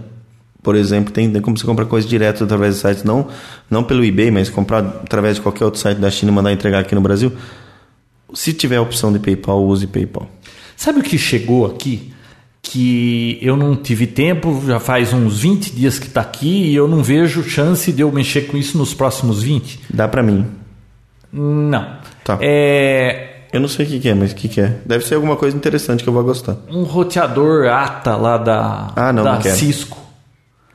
por 0.62 0.76
exemplo, 0.76 1.12
tem, 1.12 1.30
tem 1.30 1.40
como 1.40 1.56
você 1.56 1.64
comprar 1.64 1.86
coisa 1.86 2.06
direto 2.06 2.44
através 2.44 2.76
de 2.76 2.80
sites, 2.80 3.04
não, 3.04 3.28
não 3.68 3.82
pelo 3.82 4.04
eBay, 4.04 4.30
mas 4.30 4.50
comprar 4.50 4.78
através 4.78 5.36
de 5.36 5.42
qualquer 5.42 5.64
outro 5.64 5.80
site 5.80 5.98
da 5.98 6.10
China 6.10 6.30
e 6.30 6.34
mandar 6.34 6.52
entregar 6.52 6.80
aqui 6.80 6.94
no 6.94 7.00
Brasil. 7.00 7.32
Se 8.34 8.52
tiver 8.52 8.76
a 8.76 8.82
opção 8.82 9.12
de 9.12 9.18
PayPal, 9.18 9.64
use 9.64 9.86
PayPal. 9.86 10.28
Sabe 10.76 11.00
o 11.00 11.02
que 11.02 11.18
chegou 11.18 11.66
aqui? 11.66 12.12
Que 12.62 13.38
eu 13.40 13.56
não 13.56 13.74
tive 13.74 14.06
tempo, 14.06 14.62
já 14.66 14.78
faz 14.78 15.12
uns 15.12 15.40
20 15.40 15.74
dias 15.74 15.98
que 15.98 16.06
está 16.06 16.20
aqui 16.20 16.70
e 16.70 16.74
eu 16.74 16.86
não 16.86 17.02
vejo 17.02 17.42
chance 17.42 17.90
de 17.90 18.02
eu 18.02 18.12
mexer 18.12 18.42
com 18.42 18.56
isso 18.56 18.76
nos 18.76 18.92
próximos 18.94 19.42
20? 19.42 19.80
Dá 19.92 20.06
pra 20.06 20.22
mim. 20.22 20.46
Não. 21.32 21.96
Tá. 22.22 22.38
É 22.40 23.39
Eu 23.52 23.60
não 23.60 23.68
sei 23.68 23.84
o 23.84 23.88
que, 23.88 23.98
que 24.00 24.08
é, 24.08 24.14
mas 24.14 24.32
o 24.32 24.34
que, 24.34 24.48
que 24.48 24.60
é? 24.60 24.76
Deve 24.86 25.04
ser 25.04 25.16
alguma 25.16 25.36
coisa 25.36 25.56
interessante 25.56 26.02
que 26.04 26.08
eu 26.08 26.12
vou 26.12 26.22
gostar. 26.22 26.56
um 26.70 26.82
roteador 26.84 27.66
ATA 27.68 28.14
lá 28.16 28.36
da, 28.38 28.92
Ah, 28.94 29.12
não, 29.12 29.24
da 29.24 29.34
não. 29.34 29.42
Cisco. 29.42 29.98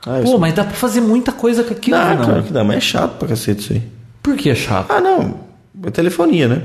Ah, 0.06 0.20
Pô, 0.22 0.38
mas 0.38 0.54
dá 0.54 0.62
pra 0.64 0.74
fazer 0.74 1.00
muita 1.00 1.32
coisa 1.32 1.64
com 1.64 1.72
aquilo, 1.72 1.96
Dá, 1.96 2.14
não? 2.14 2.24
claro 2.24 2.42
que 2.44 2.52
dá, 2.52 2.62
mas 2.62 2.76
é 2.76 2.80
chato 2.80 3.18
pra 3.18 3.28
cacete 3.28 3.60
isso 3.60 3.72
aí. 3.72 3.82
Por 4.22 4.36
que 4.36 4.50
é 4.50 4.54
chato? 4.54 4.90
Ah, 4.90 5.00
não. 5.00 5.40
É 5.84 5.90
telefonia, 5.90 6.46
né? 6.48 6.62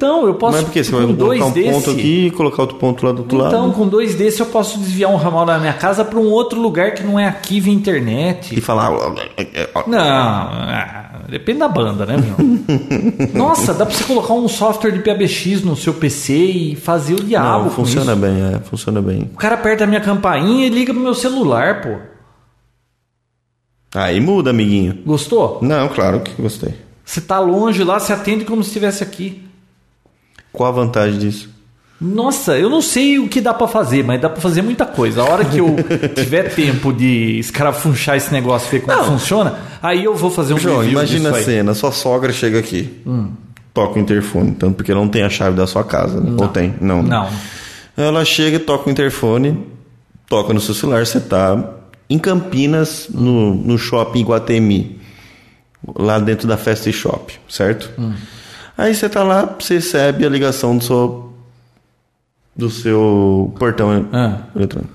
Então, 0.00 0.26
eu 0.26 0.32
posso 0.32 0.56
Mas 0.56 0.64
por 0.64 0.72
que? 0.72 0.82
Você 0.82 0.90
com 0.92 0.96
vai 0.96 1.06
dois 1.12 1.40
colocar 1.40 1.44
um 1.44 1.62
desse. 1.62 1.70
ponto 1.74 1.90
aqui 1.90 2.26
e 2.26 2.30
colocar 2.30 2.62
outro 2.62 2.78
ponto 2.78 3.04
lá 3.04 3.12
do 3.12 3.18
outro 3.20 3.36
Então, 3.36 3.66
lado? 3.66 3.74
com 3.74 3.86
dois 3.86 4.14
desses 4.14 4.40
eu 4.40 4.46
posso 4.46 4.78
desviar 4.78 5.10
um 5.12 5.16
ramal 5.16 5.44
da 5.44 5.58
minha 5.58 5.74
casa 5.74 6.02
para 6.06 6.18
um 6.18 6.30
outro 6.30 6.58
lugar 6.58 6.94
que 6.94 7.02
não 7.02 7.18
é 7.20 7.28
aqui 7.28 7.60
via 7.60 7.74
internet. 7.74 8.56
E 8.56 8.62
falar. 8.62 8.90
Não, 9.86 9.98
ah, 9.98 11.20
depende 11.28 11.58
da 11.58 11.68
banda, 11.68 12.06
né, 12.06 12.16
meu? 12.16 13.28
Nossa, 13.38 13.74
dá 13.74 13.84
pra 13.84 13.94
você 13.94 14.04
colocar 14.04 14.32
um 14.32 14.48
software 14.48 14.90
de 14.92 15.00
PBX 15.00 15.62
no 15.64 15.76
seu 15.76 15.92
PC 15.92 16.32
e 16.34 16.76
fazer 16.76 17.12
o 17.12 17.22
diabo 17.22 17.64
Não, 17.64 17.70
funciona 17.70 18.16
bem, 18.16 18.54
é, 18.54 18.58
funciona 18.60 19.02
bem. 19.02 19.28
O 19.34 19.36
cara 19.36 19.56
aperta 19.56 19.84
a 19.84 19.86
minha 19.86 20.00
campainha 20.00 20.64
e 20.66 20.70
liga 20.70 20.94
pro 20.94 21.02
meu 21.02 21.12
celular, 21.14 21.82
pô. 21.82 21.96
Aí 23.94 24.18
muda, 24.18 24.48
amiguinho. 24.48 24.98
Gostou? 25.04 25.58
Não, 25.60 25.88
claro 25.90 26.20
que 26.20 26.40
gostei. 26.40 26.74
Você 27.04 27.20
tá 27.20 27.38
longe 27.38 27.84
lá, 27.84 27.98
você 28.00 28.14
atende 28.14 28.46
como 28.46 28.62
se 28.62 28.70
estivesse 28.70 29.02
aqui. 29.02 29.49
Qual 30.52 30.68
a 30.68 30.72
vantagem 30.72 31.18
disso? 31.18 31.48
Nossa, 32.00 32.58
eu 32.58 32.70
não 32.70 32.80
sei 32.80 33.18
o 33.18 33.28
que 33.28 33.42
dá 33.42 33.52
pra 33.52 33.68
fazer, 33.68 34.02
mas 34.02 34.18
dá 34.20 34.30
pra 34.30 34.40
fazer 34.40 34.62
muita 34.62 34.86
coisa. 34.86 35.20
A 35.20 35.24
hora 35.26 35.44
que 35.44 35.58
eu 35.58 35.76
tiver 36.16 36.54
tempo 36.54 36.92
de 36.94 37.38
escarafunchar 37.38 38.16
esse 38.16 38.32
negócio 38.32 38.68
e 38.68 38.78
ver 38.78 38.86
como 38.86 39.04
funciona, 39.04 39.58
aí 39.82 40.02
eu 40.04 40.14
vou 40.14 40.30
fazer 40.30 40.54
um 40.54 40.58
João, 40.58 40.78
review 40.78 40.92
imagina 40.92 41.30
a 41.30 41.36
aí. 41.36 41.44
cena, 41.44 41.74
sua 41.74 41.92
sogra 41.92 42.32
chega 42.32 42.58
aqui, 42.58 43.02
toca 43.74 43.98
o 43.98 44.02
interfone, 44.02 44.52
tanto 44.52 44.76
porque 44.76 44.94
não 44.94 45.08
tem 45.08 45.22
a 45.24 45.28
chave 45.28 45.54
da 45.54 45.66
sua 45.66 45.84
casa, 45.84 46.18
né? 46.20 46.34
ou 46.40 46.48
tem? 46.48 46.74
Não. 46.80 47.02
Não. 47.02 47.28
Ela 47.94 48.24
chega, 48.24 48.58
toca 48.58 48.88
o 48.88 48.90
interfone, 48.90 49.62
toca 50.26 50.54
no 50.54 50.60
seu 50.60 50.72
celular, 50.72 51.06
você 51.06 51.20
tá 51.20 51.74
em 52.08 52.18
Campinas, 52.18 53.08
no, 53.12 53.54
no 53.54 53.76
shopping 53.76 54.22
Guatemi, 54.24 54.98
lá 55.96 56.18
dentro 56.18 56.48
da 56.48 56.56
Festa 56.56 56.90
Shop, 56.90 57.38
certo? 57.46 57.90
Aí 58.76 58.94
você 58.94 59.08
tá 59.08 59.22
lá, 59.22 59.56
você 59.58 59.74
recebe 59.74 60.24
a 60.24 60.28
ligação 60.28 60.76
do 60.76 60.84
seu 60.84 61.26
do 62.56 62.68
seu 62.70 63.54
portão 63.58 64.06
Ah. 64.12 64.38
eletrônico. 64.54 64.92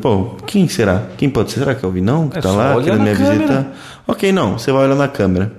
Pô, 0.00 0.36
quem 0.46 0.68
será? 0.68 1.04
Quem 1.16 1.30
pode 1.30 1.52
ser? 1.52 1.60
Será 1.60 1.74
que 1.74 1.84
é 1.84 1.88
o 1.88 1.90
Vinão 1.92 2.28
que 2.28 2.38
É 2.38 2.40
tá 2.40 2.50
lá 2.50 2.80
querendo 2.82 3.02
me 3.02 3.14
câmera. 3.14 3.34
visitar? 3.34 3.66
Ok, 4.06 4.32
não. 4.32 4.58
Você 4.58 4.70
vai 4.72 4.84
olhar 4.84 4.96
na 4.96 5.08
câmera. 5.08 5.52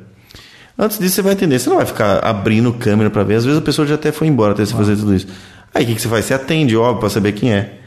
Antes 0.77 0.99
disso, 0.99 1.15
você 1.15 1.21
vai 1.21 1.33
entender. 1.33 1.59
Você 1.59 1.69
não 1.69 1.77
vai 1.77 1.85
ficar 1.85 2.19
abrindo 2.19 2.73
câmera 2.73 3.09
pra 3.09 3.23
ver. 3.23 3.35
Às 3.35 3.45
vezes 3.45 3.59
a 3.59 3.63
pessoa 3.63 3.87
já 3.87 3.95
até 3.95 4.11
foi 4.11 4.27
embora 4.27 4.51
até 4.53 4.65
você 4.65 4.73
fazer 4.73 4.95
tudo 4.97 5.13
isso. 5.15 5.27
Aí 5.73 5.83
o 5.83 5.87
que, 5.87 5.95
que 5.95 6.01
você 6.01 6.09
faz? 6.09 6.25
Você 6.25 6.33
atende, 6.33 6.75
óbvio, 6.75 6.99
pra 6.99 7.09
saber 7.09 7.31
quem 7.33 7.53
é. 7.53 7.77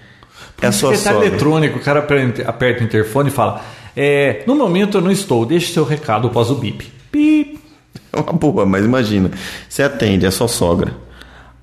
É 0.62 0.66
a 0.66 0.72
sua 0.72 0.94
sogra. 0.96 1.26
eletrônico, 1.26 1.78
o 1.78 1.82
cara 1.82 2.00
aperta 2.00 2.42
aperta 2.48 2.82
o 2.82 2.86
interfone 2.86 3.28
e 3.28 3.32
fala: 3.32 3.62
é, 3.96 4.42
No 4.46 4.54
momento 4.54 4.96
eu 4.98 5.02
não 5.02 5.10
estou, 5.10 5.44
deixe 5.44 5.72
seu 5.72 5.84
recado 5.84 6.28
após 6.28 6.50
o 6.50 6.54
bip. 6.54 6.90
Bip. 7.12 7.53
É 8.14 8.20
uma 8.20 8.32
boa, 8.32 8.64
mas 8.64 8.84
imagina. 8.84 9.30
Você 9.68 9.82
atende, 9.82 10.24
é 10.26 10.30
sua 10.30 10.48
sogra. 10.48 10.92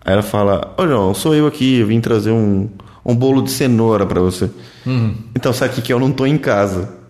Aí 0.04 0.14
ela 0.14 0.22
fala: 0.24 0.74
Ô 0.78 0.86
João, 0.88 1.14
sou 1.14 1.34
eu 1.36 1.48
aqui, 1.48 1.80
eu 1.80 1.88
vim 1.88 2.02
trazer 2.02 2.32
um, 2.32 2.70
um 3.06 3.16
bolo 3.16 3.42
de 3.42 3.52
cenoura 3.52 4.06
pra 4.06 4.20
você. 4.22 4.50
Então 5.36 5.54
sabe 5.54 5.78
o 5.78 5.82
que 5.82 5.92
é? 5.92 5.96
eu 5.96 6.00
não 6.00 6.12
tô 6.12 6.26
em 6.26 6.38
casa. 6.38 6.90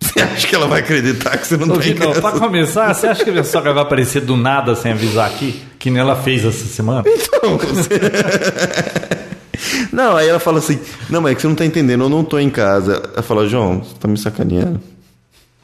Você 0.00 0.20
acha 0.20 0.46
que 0.46 0.54
ela 0.54 0.66
vai 0.68 0.80
acreditar 0.80 1.36
que 1.36 1.46
você 1.46 1.56
não 1.56 1.66
Ô, 1.74 1.78
tá 1.78 1.86
em 1.86 1.92
Vinão, 1.92 2.08
casa? 2.12 2.20
pra 2.20 2.30
começar, 2.38 2.94
você 2.94 3.08
acha 3.08 3.24
que 3.24 3.30
a 3.30 3.32
minha 3.32 3.44
sogra 3.44 3.72
vai 3.74 3.82
aparecer 3.82 4.20
do 4.22 4.36
nada 4.36 4.74
sem 4.76 4.92
avisar 4.92 5.28
aqui? 5.28 5.60
Que 5.78 5.90
nem 5.90 6.00
ela 6.00 6.14
fez 6.14 6.44
essa 6.44 6.64
semana? 6.66 7.02
Não, 7.42 7.58
você- 7.58 7.88
Não, 9.92 10.16
aí 10.16 10.28
ela 10.28 10.38
fala 10.38 10.58
assim: 10.58 10.78
Não, 11.10 11.20
mas 11.20 11.32
é 11.32 11.34
que 11.34 11.40
você 11.42 11.48
não 11.48 11.54
tá 11.56 11.66
entendendo, 11.66 12.04
eu 12.04 12.08
não 12.08 12.22
tô 12.24 12.38
em 12.38 12.48
casa. 12.48 13.02
Ela 13.12 13.22
fala: 13.22 13.46
João, 13.48 13.80
você 13.82 13.94
tá 13.98 14.06
me 14.06 14.16
sacaneando. 14.16 14.80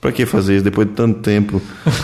Pra 0.04 0.12
que 0.12 0.26
fazer 0.26 0.56
isso 0.56 0.64
depois 0.64 0.86
de 0.86 0.92
tanto 0.92 1.20
tempo, 1.20 1.62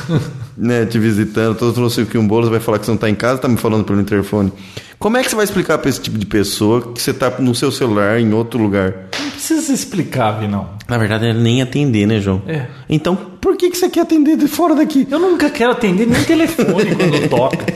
né, 0.57 0.87
te 0.87 0.99
visitando? 0.99 1.55
Todo 1.55 1.75
trouxe 1.75 2.01
aqui 2.01 2.17
um 2.17 2.27
bolo, 2.27 2.45
você 2.45 2.51
vai 2.53 2.59
falar 2.59 2.79
que 2.79 2.87
você 2.87 2.93
não 2.93 2.97
tá 2.97 3.11
em 3.11 3.15
casa, 3.15 3.43
tá 3.43 3.47
me 3.47 3.59
falando 3.59 3.85
pelo 3.85 4.01
interfone. 4.01 4.51
Como 4.99 5.19
é 5.19 5.23
que 5.23 5.29
você 5.29 5.37
vai 5.37 5.45
explicar 5.45 5.77
pra 5.77 5.91
esse 5.91 6.01
tipo 6.01 6.17
de 6.17 6.25
pessoa 6.25 6.95
que 6.95 7.03
você 7.03 7.13
tá 7.13 7.29
no 7.39 7.55
seu 7.55 7.71
celular 7.71 8.19
em 8.19 8.33
outro 8.33 8.59
lugar? 8.59 8.95
Não 9.23 9.31
precisa 9.33 9.71
explicar, 9.71 10.41
Vinão. 10.41 10.71
Na 10.89 10.97
verdade, 10.97 11.27
é 11.27 11.35
nem 11.35 11.61
atender, 11.61 12.07
né, 12.07 12.21
João? 12.21 12.41
É. 12.47 12.69
Então, 12.89 13.15
por 13.15 13.55
que, 13.55 13.69
que 13.69 13.77
você 13.77 13.91
quer 13.91 14.01
atender 14.01 14.39
de 14.39 14.49
fora 14.49 14.75
daqui? 14.75 15.07
Eu 15.11 15.19
nunca 15.19 15.51
quero 15.51 15.73
atender 15.73 16.07
nem 16.07 16.25
telefone 16.25 16.97
quando 16.97 17.29
toca. 17.29 17.67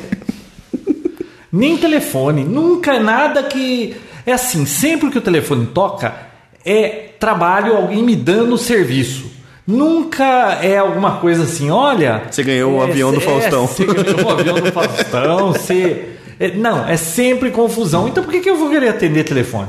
Nem 1.52 1.76
telefone. 1.76 2.44
Nunca 2.44 2.94
é 2.94 2.98
nada 2.98 3.42
que. 3.42 3.94
É 4.24 4.32
assim, 4.32 4.64
sempre 4.64 5.10
que 5.10 5.18
o 5.18 5.20
telefone 5.20 5.66
toca, 5.66 6.14
é 6.64 7.10
trabalho, 7.20 7.76
alguém 7.76 8.02
me 8.02 8.16
dando 8.16 8.56
serviço. 8.56 9.33
Nunca 9.66 10.58
é 10.62 10.78
alguma 10.78 11.18
coisa 11.18 11.44
assim, 11.44 11.70
olha. 11.70 12.24
Você 12.30 12.42
ganhou 12.42 12.78
o 12.78 12.82
é, 12.82 12.90
avião 12.90 13.12
do 13.12 13.18
é, 13.18 13.20
Faustão. 13.20 13.66
Você 13.66 13.84
ganhou 13.84 14.24
o 14.24 14.30
avião 14.30 14.60
do 14.60 14.72
Faustão. 14.72 15.52
Você. 15.52 16.08
é, 16.38 16.50
não, 16.50 16.86
é 16.86 16.96
sempre 16.96 17.50
confusão. 17.50 18.08
Então 18.08 18.22
por 18.22 18.30
que, 18.30 18.40
que 18.40 18.50
eu 18.50 18.56
vou 18.56 18.68
querer 18.68 18.88
atender 18.88 19.24
telefone? 19.24 19.68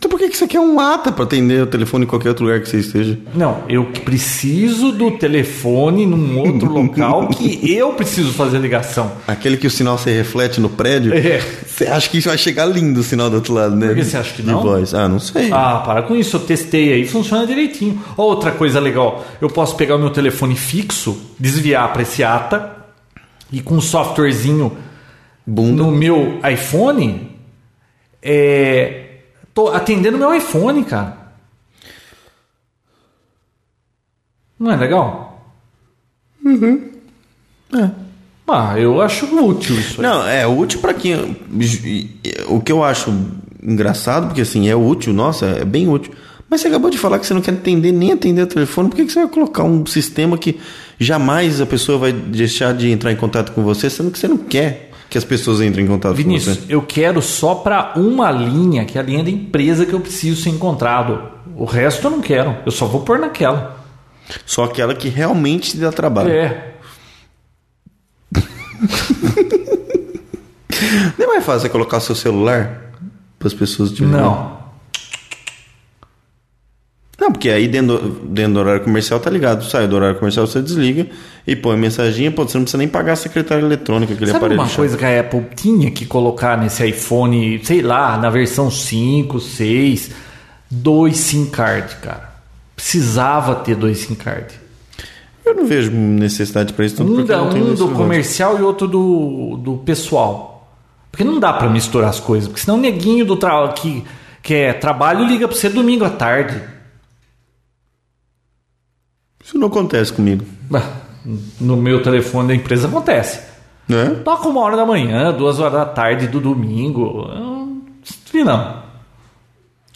Então 0.00 0.08
por 0.10 0.18
que, 0.18 0.30
que 0.30 0.36
você 0.38 0.48
quer 0.48 0.60
um 0.60 0.80
ata 0.80 1.12
pra 1.12 1.24
atender 1.24 1.62
o 1.62 1.66
telefone 1.66 2.04
em 2.04 2.08
qualquer 2.08 2.30
outro 2.30 2.46
lugar 2.46 2.58
que 2.62 2.66
você 2.70 2.78
esteja? 2.78 3.18
Não, 3.34 3.64
eu 3.68 3.84
preciso 3.84 4.92
do 4.92 5.10
telefone 5.10 6.06
num 6.06 6.38
outro 6.38 6.72
local 6.72 7.28
que 7.28 7.70
eu 7.70 7.92
preciso 7.92 8.32
fazer 8.32 8.60
ligação. 8.60 9.12
Aquele 9.28 9.58
que 9.58 9.66
o 9.66 9.70
sinal 9.70 9.98
se 9.98 10.10
reflete 10.10 10.58
no 10.58 10.70
prédio? 10.70 11.12
É. 11.12 11.42
Você 11.66 11.86
acha 11.86 12.08
que 12.08 12.18
vai 12.20 12.38
chegar 12.38 12.64
lindo 12.64 13.00
o 13.00 13.02
sinal 13.02 13.28
do 13.28 13.36
outro 13.36 13.52
lado, 13.52 13.76
né? 13.76 13.88
Por 13.88 13.96
que 13.96 14.04
você 14.04 14.16
acha 14.16 14.32
que 14.32 14.40
De 14.40 14.48
não? 14.50 14.62
voz. 14.62 14.94
Ah, 14.94 15.06
não 15.06 15.20
sei. 15.20 15.52
Ah, 15.52 15.82
para 15.84 16.00
com 16.00 16.16
isso, 16.16 16.36
eu 16.36 16.40
testei 16.40 16.94
aí, 16.94 17.06
funciona 17.06 17.46
direitinho. 17.46 18.02
Outra 18.16 18.52
coisa 18.52 18.80
legal, 18.80 19.22
eu 19.38 19.50
posso 19.50 19.76
pegar 19.76 19.96
o 19.96 19.98
meu 19.98 20.08
telefone 20.08 20.56
fixo, 20.56 21.14
desviar 21.38 21.92
para 21.92 22.00
esse 22.00 22.24
ATA 22.24 22.74
e 23.52 23.60
com 23.60 23.74
um 23.74 23.80
softwarezinho 23.82 24.72
Bunda. 25.46 25.82
no 25.82 25.90
meu 25.90 26.38
iPhone, 26.50 27.32
é, 28.22 28.99
tô 29.54 29.68
atendendo 29.68 30.18
meu 30.18 30.34
iPhone, 30.34 30.84
cara. 30.84 31.16
Não 34.58 34.70
é 34.70 34.76
legal? 34.76 35.54
Uhum. 36.44 36.90
É. 37.74 37.90
Ah, 38.46 38.78
eu 38.78 39.00
acho 39.00 39.26
útil 39.26 39.78
isso 39.78 40.00
aí. 40.00 40.06
Não, 40.06 40.26
é 40.26 40.46
útil 40.46 40.80
pra 40.80 40.92
quem. 40.92 41.36
O 42.48 42.60
que 42.60 42.72
eu 42.72 42.82
acho 42.82 43.10
engraçado, 43.62 44.26
porque 44.26 44.40
assim, 44.40 44.68
é 44.68 44.74
útil, 44.74 45.12
nossa, 45.12 45.46
é 45.46 45.64
bem 45.64 45.88
útil. 45.88 46.12
Mas 46.48 46.60
você 46.60 46.68
acabou 46.68 46.90
de 46.90 46.98
falar 46.98 47.20
que 47.20 47.26
você 47.26 47.32
não 47.32 47.40
quer 47.40 47.52
atender 47.52 47.92
nem 47.92 48.10
atender 48.10 48.42
o 48.42 48.46
telefone, 48.46 48.88
por 48.88 48.96
que 48.96 49.06
que 49.06 49.12
você 49.12 49.20
vai 49.20 49.28
colocar 49.28 49.62
um 49.62 49.86
sistema 49.86 50.36
que 50.36 50.58
jamais 50.98 51.60
a 51.60 51.66
pessoa 51.66 51.96
vai 51.96 52.12
deixar 52.12 52.74
de 52.74 52.90
entrar 52.90 53.12
em 53.12 53.16
contato 53.16 53.52
com 53.52 53.62
você, 53.62 53.88
sendo 53.88 54.10
que 54.10 54.18
você 54.18 54.26
não 54.26 54.38
quer 54.38 54.89
que 55.10 55.18
as 55.18 55.24
pessoas 55.24 55.60
entrem 55.60 55.84
em 55.84 55.88
contato 55.88 56.14
Vinícius, 56.14 56.56
com 56.56 56.66
você? 56.66 56.74
eu 56.74 56.82
quero 56.82 57.20
só 57.20 57.56
para 57.56 57.94
uma 57.96 58.30
linha, 58.30 58.84
que 58.84 58.96
é 58.96 59.00
a 59.00 59.04
linha 59.04 59.24
da 59.24 59.30
empresa 59.30 59.84
que 59.84 59.92
eu 59.92 60.00
preciso 60.00 60.40
ser 60.40 60.50
encontrado. 60.50 61.20
O 61.56 61.64
resto 61.64 62.06
eu 62.06 62.10
não 62.12 62.20
quero. 62.20 62.56
Eu 62.64 62.70
só 62.70 62.86
vou 62.86 63.00
pôr 63.00 63.18
naquela. 63.18 63.76
Só 64.46 64.64
aquela 64.64 64.94
que 64.94 65.08
realmente 65.08 65.72
te 65.72 65.78
dá 65.78 65.90
trabalho. 65.90 66.30
É. 66.30 66.74
Não 71.18 71.24
é 71.24 71.26
mais 71.26 71.44
fácil 71.44 71.62
você 71.62 71.68
colocar 71.68 72.00
seu 72.00 72.14
celular 72.14 72.92
para 73.38 73.48
as 73.48 73.54
pessoas 73.54 73.90
te 73.90 74.04
verem? 74.04 74.59
Não. 77.20 77.30
Porque 77.30 77.50
aí 77.50 77.68
dentro 77.68 77.98
do, 77.98 78.08
dentro 78.28 78.54
do 78.54 78.60
horário 78.60 78.80
comercial 78.82 79.20
tá 79.20 79.28
ligado. 79.28 79.64
Sai 79.64 79.86
do 79.86 79.94
horário 79.96 80.16
comercial, 80.18 80.46
você 80.46 80.62
desliga 80.62 81.06
e 81.46 81.54
põe 81.54 81.76
mensaginha. 81.76 82.30
Pô, 82.30 82.44
você 82.48 82.56
não 82.56 82.64
precisa 82.64 82.78
nem 82.78 82.88
pagar 82.88 83.12
a 83.12 83.16
secretária 83.16 83.62
eletrônica, 83.62 84.14
aquele 84.14 84.30
Sabe 84.30 84.38
aparelho. 84.38 84.60
uma 84.60 84.66
chato. 84.68 84.76
coisa 84.76 84.96
que 84.96 85.04
a 85.04 85.20
Apple 85.20 85.46
tinha 85.54 85.90
que 85.90 86.06
colocar 86.06 86.56
nesse 86.56 86.86
iPhone, 86.88 87.60
sei 87.64 87.82
lá, 87.82 88.16
na 88.16 88.30
versão 88.30 88.70
5, 88.70 89.38
6, 89.38 90.10
dois 90.70 91.16
SIM 91.18 91.46
card, 91.46 91.96
cara. 91.96 92.30
Precisava 92.74 93.56
ter 93.56 93.74
dois 93.76 93.98
SIM 93.98 94.14
card. 94.14 94.46
Eu 95.44 95.54
não 95.54 95.66
vejo 95.66 95.90
necessidade 95.90 96.72
para 96.72 96.84
isso. 96.86 96.96
Tanto 96.96 97.12
Um, 97.12 97.16
porque 97.16 97.32
da, 97.32 97.42
um 97.42 97.74
do 97.74 97.88
comercial 97.88 98.58
e 98.58 98.62
outro 98.62 98.86
do, 98.86 99.56
do 99.58 99.76
pessoal. 99.78 100.74
Porque 101.10 101.24
não 101.24 101.40
dá 101.40 101.52
pra 101.52 101.68
misturar 101.68 102.08
as 102.08 102.20
coisas. 102.20 102.48
Porque 102.48 102.62
senão 102.62 102.78
o 102.78 102.80
neguinho 102.80 103.24
do 103.24 103.36
tra 103.36 103.68
que, 103.68 104.04
que 104.42 104.54
é 104.54 104.72
trabalho 104.72 105.26
liga 105.26 105.48
pra 105.48 105.56
você 105.56 105.68
domingo 105.68 106.04
à 106.04 106.10
tarde. 106.10 106.60
Isso 109.50 109.58
não 109.58 109.66
acontece 109.66 110.12
comigo. 110.12 110.44
No 111.60 111.76
meu 111.76 112.00
telefone 112.04 112.46
da 112.46 112.54
empresa 112.54 112.86
acontece. 112.86 113.40
Né? 113.88 114.20
Toca 114.24 114.48
uma 114.48 114.60
hora 114.60 114.76
da 114.76 114.86
manhã, 114.86 115.32
duas 115.32 115.58
horas 115.58 115.72
da 115.72 115.84
tarde 115.84 116.28
do 116.28 116.38
domingo. 116.40 117.28
Eu 117.32 117.40
Não 117.40 117.82
vi 118.32 118.44
não. 118.44 118.84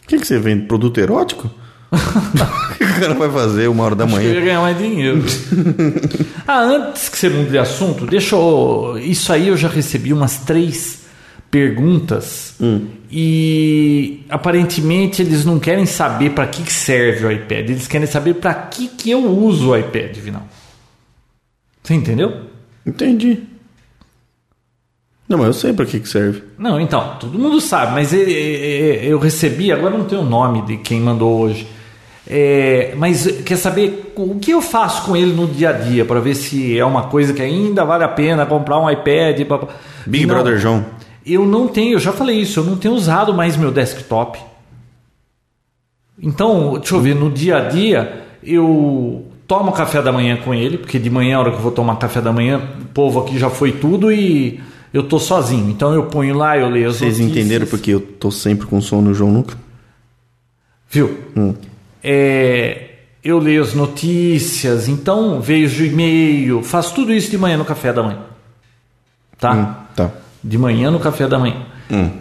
O 0.03 0.07
que, 0.07 0.19
que 0.19 0.27
você 0.27 0.37
vende? 0.39 0.65
Produto 0.65 0.97
erótico? 0.99 1.49
o 1.89 1.95
que 2.77 2.83
o 2.83 2.99
cara 2.99 3.13
vai 3.13 3.31
fazer 3.31 3.69
uma 3.69 3.85
hora 3.85 3.95
da 3.95 4.03
Eu 4.03 4.09
manhã? 4.09 4.29
ia 4.33 4.41
ganhar 4.41 4.59
mais 4.59 4.77
dinheiro. 4.77 5.23
ah, 6.45 6.59
antes 6.59 7.07
que 7.07 7.17
você 7.17 7.29
mude 7.29 7.51
de 7.51 7.57
assunto, 7.57 8.05
deixa 8.05 8.35
eu. 8.35 8.97
Isso 9.01 9.31
aí 9.31 9.47
eu 9.47 9.55
já 9.55 9.69
recebi 9.69 10.11
umas 10.11 10.39
três 10.39 11.04
perguntas. 11.55 12.53
E 13.09 14.25
aparentemente 14.27 15.21
eles 15.21 15.45
não 15.45 15.57
querem 15.57 15.85
saber 15.85 16.31
para 16.31 16.45
que 16.47 16.69
serve 16.69 17.25
o 17.25 17.31
iPad. 17.31 17.69
Eles 17.69 17.87
querem 17.87 18.05
saber 18.05 18.33
para 18.33 18.53
que, 18.53 18.89
que 18.89 19.09
eu 19.09 19.25
uso 19.25 19.69
o 19.69 19.77
iPad, 19.77 20.17
Vinal. 20.17 20.43
Você 21.81 21.93
entendeu? 21.93 22.41
Entendi. 22.85 23.43
Não, 25.29 25.37
mas 25.37 25.47
eu 25.47 25.53
sei 25.53 25.71
pra 25.71 25.85
que, 25.85 26.01
que 26.01 26.09
serve. 26.09 26.43
Não, 26.57 26.77
então, 26.77 27.15
todo 27.17 27.39
mundo 27.39 27.61
sabe, 27.61 27.93
mas 27.93 28.11
eu 28.11 29.17
recebi, 29.17 29.71
agora 29.71 29.97
não 29.97 30.05
tem 30.05 30.19
o 30.19 30.23
nome 30.23 30.61
de 30.63 30.77
quem 30.77 30.99
mandou 30.99 31.39
hoje. 31.39 31.65
É, 32.27 32.93
mas 32.97 33.27
quer 33.45 33.55
saber 33.55 34.11
o 34.15 34.39
que 34.39 34.51
eu 34.51 34.61
faço 34.61 35.05
com 35.05 35.15
ele 35.15 35.31
no 35.31 35.47
dia 35.47 35.69
a 35.69 35.73
dia 35.73 36.03
para 36.03 36.19
ver 36.19 36.35
se 36.35 36.77
é 36.77 36.83
uma 36.83 37.03
coisa 37.03 37.33
que 37.33 37.41
ainda 37.41 37.85
vale 37.85 38.03
a 38.03 38.09
pena 38.09 38.45
comprar 38.45 38.77
um 38.77 38.89
iPad? 38.89 39.41
pá. 39.47 39.59
Big 40.05 40.25
Não, 40.25 40.35
Brother 40.35 40.57
João. 40.57 41.04
Eu 41.25 41.45
não 41.45 41.67
tenho, 41.67 41.93
eu 41.93 41.99
já 41.99 42.11
falei 42.11 42.39
isso, 42.39 42.59
eu 42.59 42.63
não 42.63 42.77
tenho 42.77 42.93
usado 42.93 43.33
mais 43.33 43.57
meu 43.57 43.71
desktop. 43.71 44.39
Então, 46.21 46.73
deixa 46.73 46.95
eu 46.95 47.01
ver, 47.01 47.15
no 47.15 47.31
dia 47.31 47.57
a 47.57 47.61
dia 47.67 48.25
eu 48.43 49.25
tomo 49.47 49.71
café 49.71 50.01
da 50.01 50.11
manhã 50.11 50.37
com 50.37 50.53
ele, 50.53 50.77
porque 50.77 50.99
de 50.99 51.09
manhã, 51.09 51.37
a 51.37 51.39
hora 51.39 51.51
que 51.51 51.57
eu 51.57 51.61
vou 51.61 51.71
tomar 51.71 51.97
café 51.97 52.21
da 52.21 52.31
manhã, 52.31 52.61
o 52.81 52.85
povo 52.85 53.19
aqui 53.19 53.37
já 53.37 53.49
foi 53.49 53.71
tudo 53.71 54.11
e 54.11 54.59
eu 54.93 55.03
tô 55.03 55.19
sozinho. 55.19 55.69
Então 55.69 55.93
eu 55.93 56.03
ponho 56.05 56.35
lá, 56.35 56.57
eu 56.57 56.69
leio 56.69 56.89
as 56.89 56.97
Vocês 56.97 57.19
notícias. 57.19 57.37
entenderam 57.37 57.67
porque 57.67 57.91
eu 57.91 57.99
tô 57.99 58.31
sempre 58.31 58.67
com 58.67 58.79
sono, 58.79 59.13
João 59.13 59.31
nunca? 59.31 59.57
Viu? 60.89 61.17
É, 62.03 62.89
eu 63.23 63.39
leio 63.39 63.63
as 63.63 63.73
notícias, 63.73 64.87
então 64.87 65.41
vejo 65.41 65.83
e-mail, 65.83 66.61
faço 66.63 66.93
tudo 66.93 67.11
isso 67.11 67.29
de 67.31 67.37
manhã 67.37 67.57
no 67.57 67.65
café 67.65 67.91
da 67.91 68.03
manhã. 68.03 68.19
Tá? 69.37 69.51
Hum, 69.51 69.63
tá. 69.65 69.84
De 70.47 70.57
manhã 70.57 70.91
no 70.91 70.99
café 70.99 71.27
da 71.27 71.39
manhã. 71.39 71.65
Hum. 71.89 72.11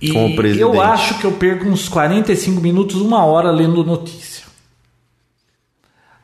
E 0.00 0.12
Com 0.12 0.26
o 0.26 0.36
presidente. 0.36 0.60
eu 0.62 0.80
acho 0.80 1.18
que 1.18 1.24
eu 1.24 1.32
perco 1.32 1.66
uns 1.66 1.88
45 1.88 2.60
minutos, 2.60 3.00
uma 3.00 3.24
hora 3.24 3.50
lendo 3.50 3.84
notícia. 3.84 4.44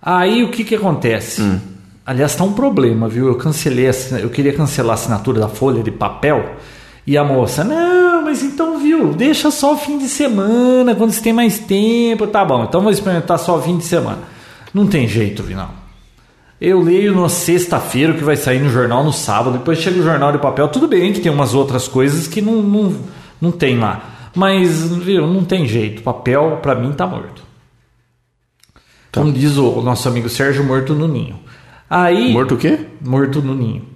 Aí 0.03 0.43
o 0.43 0.51
que 0.51 0.65
que 0.65 0.75
acontece? 0.75 1.41
Hum. 1.41 1.61
Aliás, 2.05 2.35
tá 2.35 2.45
um 2.45 2.53
problema, 2.53 3.09
viu? 3.09 3.29
Eu 3.29 3.37
cancelei, 3.37 3.87
eu 4.21 4.31
queria 4.31 4.53
cancelar 4.53 4.93
a 4.93 4.95
assinatura 4.95 5.41
da 5.41 5.49
folha 5.49 5.83
de 5.83 5.91
papel 5.91 6.57
e 7.07 7.17
a 7.17 7.25
moça, 7.25 7.63
não, 7.65 8.23
mas 8.25 8.43
então, 8.43 8.79
viu? 8.79 9.13
Deixa 9.15 9.51
só 9.51 9.75
o 9.75 9.77
fim 9.79 9.99
de 9.99 10.09
semana, 10.09 10.95
quando 10.95 11.13
você 11.13 11.21
tem 11.23 11.33
mais 11.33 11.59
tempo, 11.59 12.27
tá 12.27 12.45
bom. 12.45 12.65
Então 12.65 12.81
vou 12.81 12.91
experimentar 12.91 13.39
só 13.39 13.57
o 13.59 13.63
fim 13.63 13.79
de 13.79 13.85
semana. 13.85 14.21
Não 14.75 14.87
tem 14.87 15.07
jeito, 15.09 15.43
Vinal. 15.43 15.75
Eu 16.61 16.81
leio 16.81 17.14
na 17.14 17.29
sexta-feira 17.29 18.14
que 18.14 18.25
vai 18.25 18.37
sair 18.37 18.59
no 18.61 18.68
jornal 18.71 19.05
no 19.05 19.12
sábado, 19.12 19.59
depois 19.59 19.79
chega 19.79 20.01
o 20.01 20.03
jornal 20.03 20.33
de 20.33 20.38
papel. 20.38 20.66
Tudo 20.68 20.88
bem 20.88 21.12
que 21.12 21.21
tem 21.21 21.31
umas 21.31 21.55
outras 21.55 21.87
coisas 21.87 22.27
que 22.27 22.40
não, 22.40 22.61
não, 22.62 22.94
não 23.40 23.51
tem 23.53 23.79
lá. 23.79 24.31
Mas, 24.35 24.83
viu, 24.99 25.27
não 25.27 25.44
tem 25.44 25.66
jeito. 25.68 26.03
Papel, 26.03 26.59
pra 26.61 26.75
mim, 26.75 26.92
tá 26.92 27.07
morto. 27.07 27.42
Como 29.12 29.33
diz 29.33 29.57
o, 29.57 29.81
nosso 29.81 30.09
amigo 30.09 30.29
Sérgio, 30.29 30.64
morto 30.64 30.94
no 30.94 31.07
ninho. 31.09 31.38
Aí. 31.88 32.33
Morto 32.33 32.55
o 32.55 32.59
quê? 32.59 32.87
Morto 33.01 33.40
no 33.40 33.55
ninho. 33.55 33.87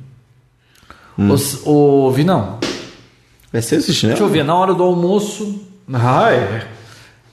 Os- 1.18 1.60
O, 1.66 2.10
Vinão, 2.10 2.58
Vai 3.52 3.60
ser 3.60 3.76
esse 3.76 3.92
chinelo? 3.92 4.18
Deixa 4.18 4.24
eu 4.30 4.32
ver, 4.32 4.44
na 4.44 4.54
hora 4.54 4.72
do 4.72 4.82
almoço. 4.82 5.60
É. 5.94 6.66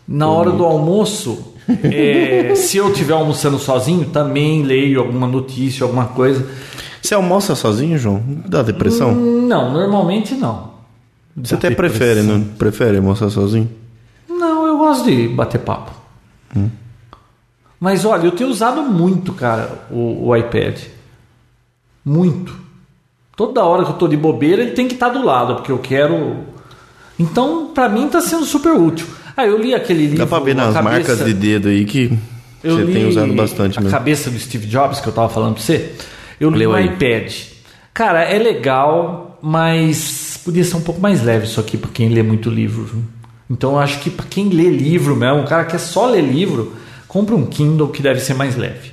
Na 0.06 0.28
hora 0.28 0.52
do 0.52 0.66
almoço, 0.66 1.49
é, 1.84 2.56
se 2.56 2.78
eu 2.78 2.90
estiver 2.92 3.14
almoçando 3.14 3.60
sozinho, 3.60 4.06
também 4.06 4.64
leio 4.64 5.00
alguma 5.00 5.28
notícia, 5.28 5.84
alguma 5.84 6.06
coisa. 6.06 6.46
Você 7.02 7.14
almoça 7.14 7.56
sozinho, 7.56 7.98
João? 7.98 8.24
Dá 8.48 8.62
depressão? 8.62 9.14
Não, 9.14 9.72
normalmente 9.72 10.36
não. 10.36 10.70
Você 11.36 11.56
até 11.56 11.70
prefere, 11.70 12.22
não 12.22 12.42
prefere 12.44 12.98
almoçar 12.98 13.30
sozinho? 13.30 13.70
Não, 14.28 14.66
eu 14.68 14.78
gosto 14.78 15.06
de 15.06 15.28
bater 15.28 15.60
papo. 15.60 15.92
Mas 17.80 18.04
olha, 18.04 18.26
eu 18.26 18.32
tenho 18.32 18.50
usado 18.50 18.82
muito, 18.82 19.32
cara, 19.34 19.88
o, 19.90 20.28
o 20.28 20.36
iPad. 20.36 20.78
Muito. 22.04 22.54
Toda 23.36 23.64
hora 23.64 23.86
que 23.86 23.92
eu 23.92 23.96
tô 23.96 24.08
de 24.08 24.18
bobeira, 24.18 24.62
ele 24.62 24.72
tem 24.72 24.88
que 24.88 24.96
estar 24.96 25.10
do 25.10 25.24
lado, 25.24 25.56
porque 25.56 25.72
eu 25.72 25.80
quero. 25.80 26.38
Então, 27.18 27.68
pra 27.74 27.88
mim, 27.88 28.10
tá 28.10 28.20
sendo 28.20 28.44
super 28.44 28.74
útil. 28.74 29.08
Ah, 29.42 29.46
eu 29.46 29.58
li 29.58 29.74
aquele 29.74 30.02
livro. 30.04 30.18
Dá 30.18 30.28
pra 30.28 30.40
ver 30.40 30.54
nas 30.54 30.74
Cabeça- 30.74 30.82
marcas 30.98 31.26
de 31.26 31.34
dedo 31.34 31.70
aí 31.70 31.86
que 31.86 32.12
Eu 32.62 32.76
você 32.86 32.92
tem 32.92 33.08
usado 33.08 33.34
bastante 33.34 33.78
a 33.78 33.82
mesmo. 33.82 33.98
cabeça 33.98 34.30
do 34.30 34.38
Steve 34.38 34.68
Jobs 34.68 35.00
que 35.00 35.08
eu 35.08 35.14
tava 35.14 35.30
falando 35.30 35.54
pra 35.54 35.64
você. 35.64 35.94
Eu 36.40 36.50
li 36.50 36.60
Leu 36.60 36.72
no 36.72 36.76
aí. 36.76 36.88
iPad. 36.88 37.32
Cara, 37.94 38.22
é 38.24 38.38
legal, 38.38 39.40
mas 39.42 40.40
podia 40.44 40.64
ser 40.66 40.76
um 40.76 40.82
pouco 40.82 41.00
mais 41.00 41.24
leve 41.24 41.46
isso 41.46 41.60
aqui 41.60 41.78
pra 41.78 41.90
quem 41.90 42.10
lê 42.10 42.22
muito 42.22 42.50
livro. 42.50 42.84
viu? 42.84 43.02
Então 43.50 43.72
eu 43.72 43.80
acho 43.80 44.00
que 44.00 44.10
pra 44.10 44.26
quem 44.30 44.50
lê 44.50 44.70
livro 44.70 45.16
mesmo, 45.16 45.40
um 45.40 45.46
cara 45.46 45.64
que 45.64 45.72
quer 45.72 45.80
só 45.80 46.08
ler 46.08 46.22
livro, 46.22 46.74
compra 47.08 47.34
um 47.34 47.46
Kindle 47.46 47.88
que 47.88 48.02
deve 48.02 48.20
ser 48.20 48.34
mais 48.34 48.58
leve. 48.58 48.92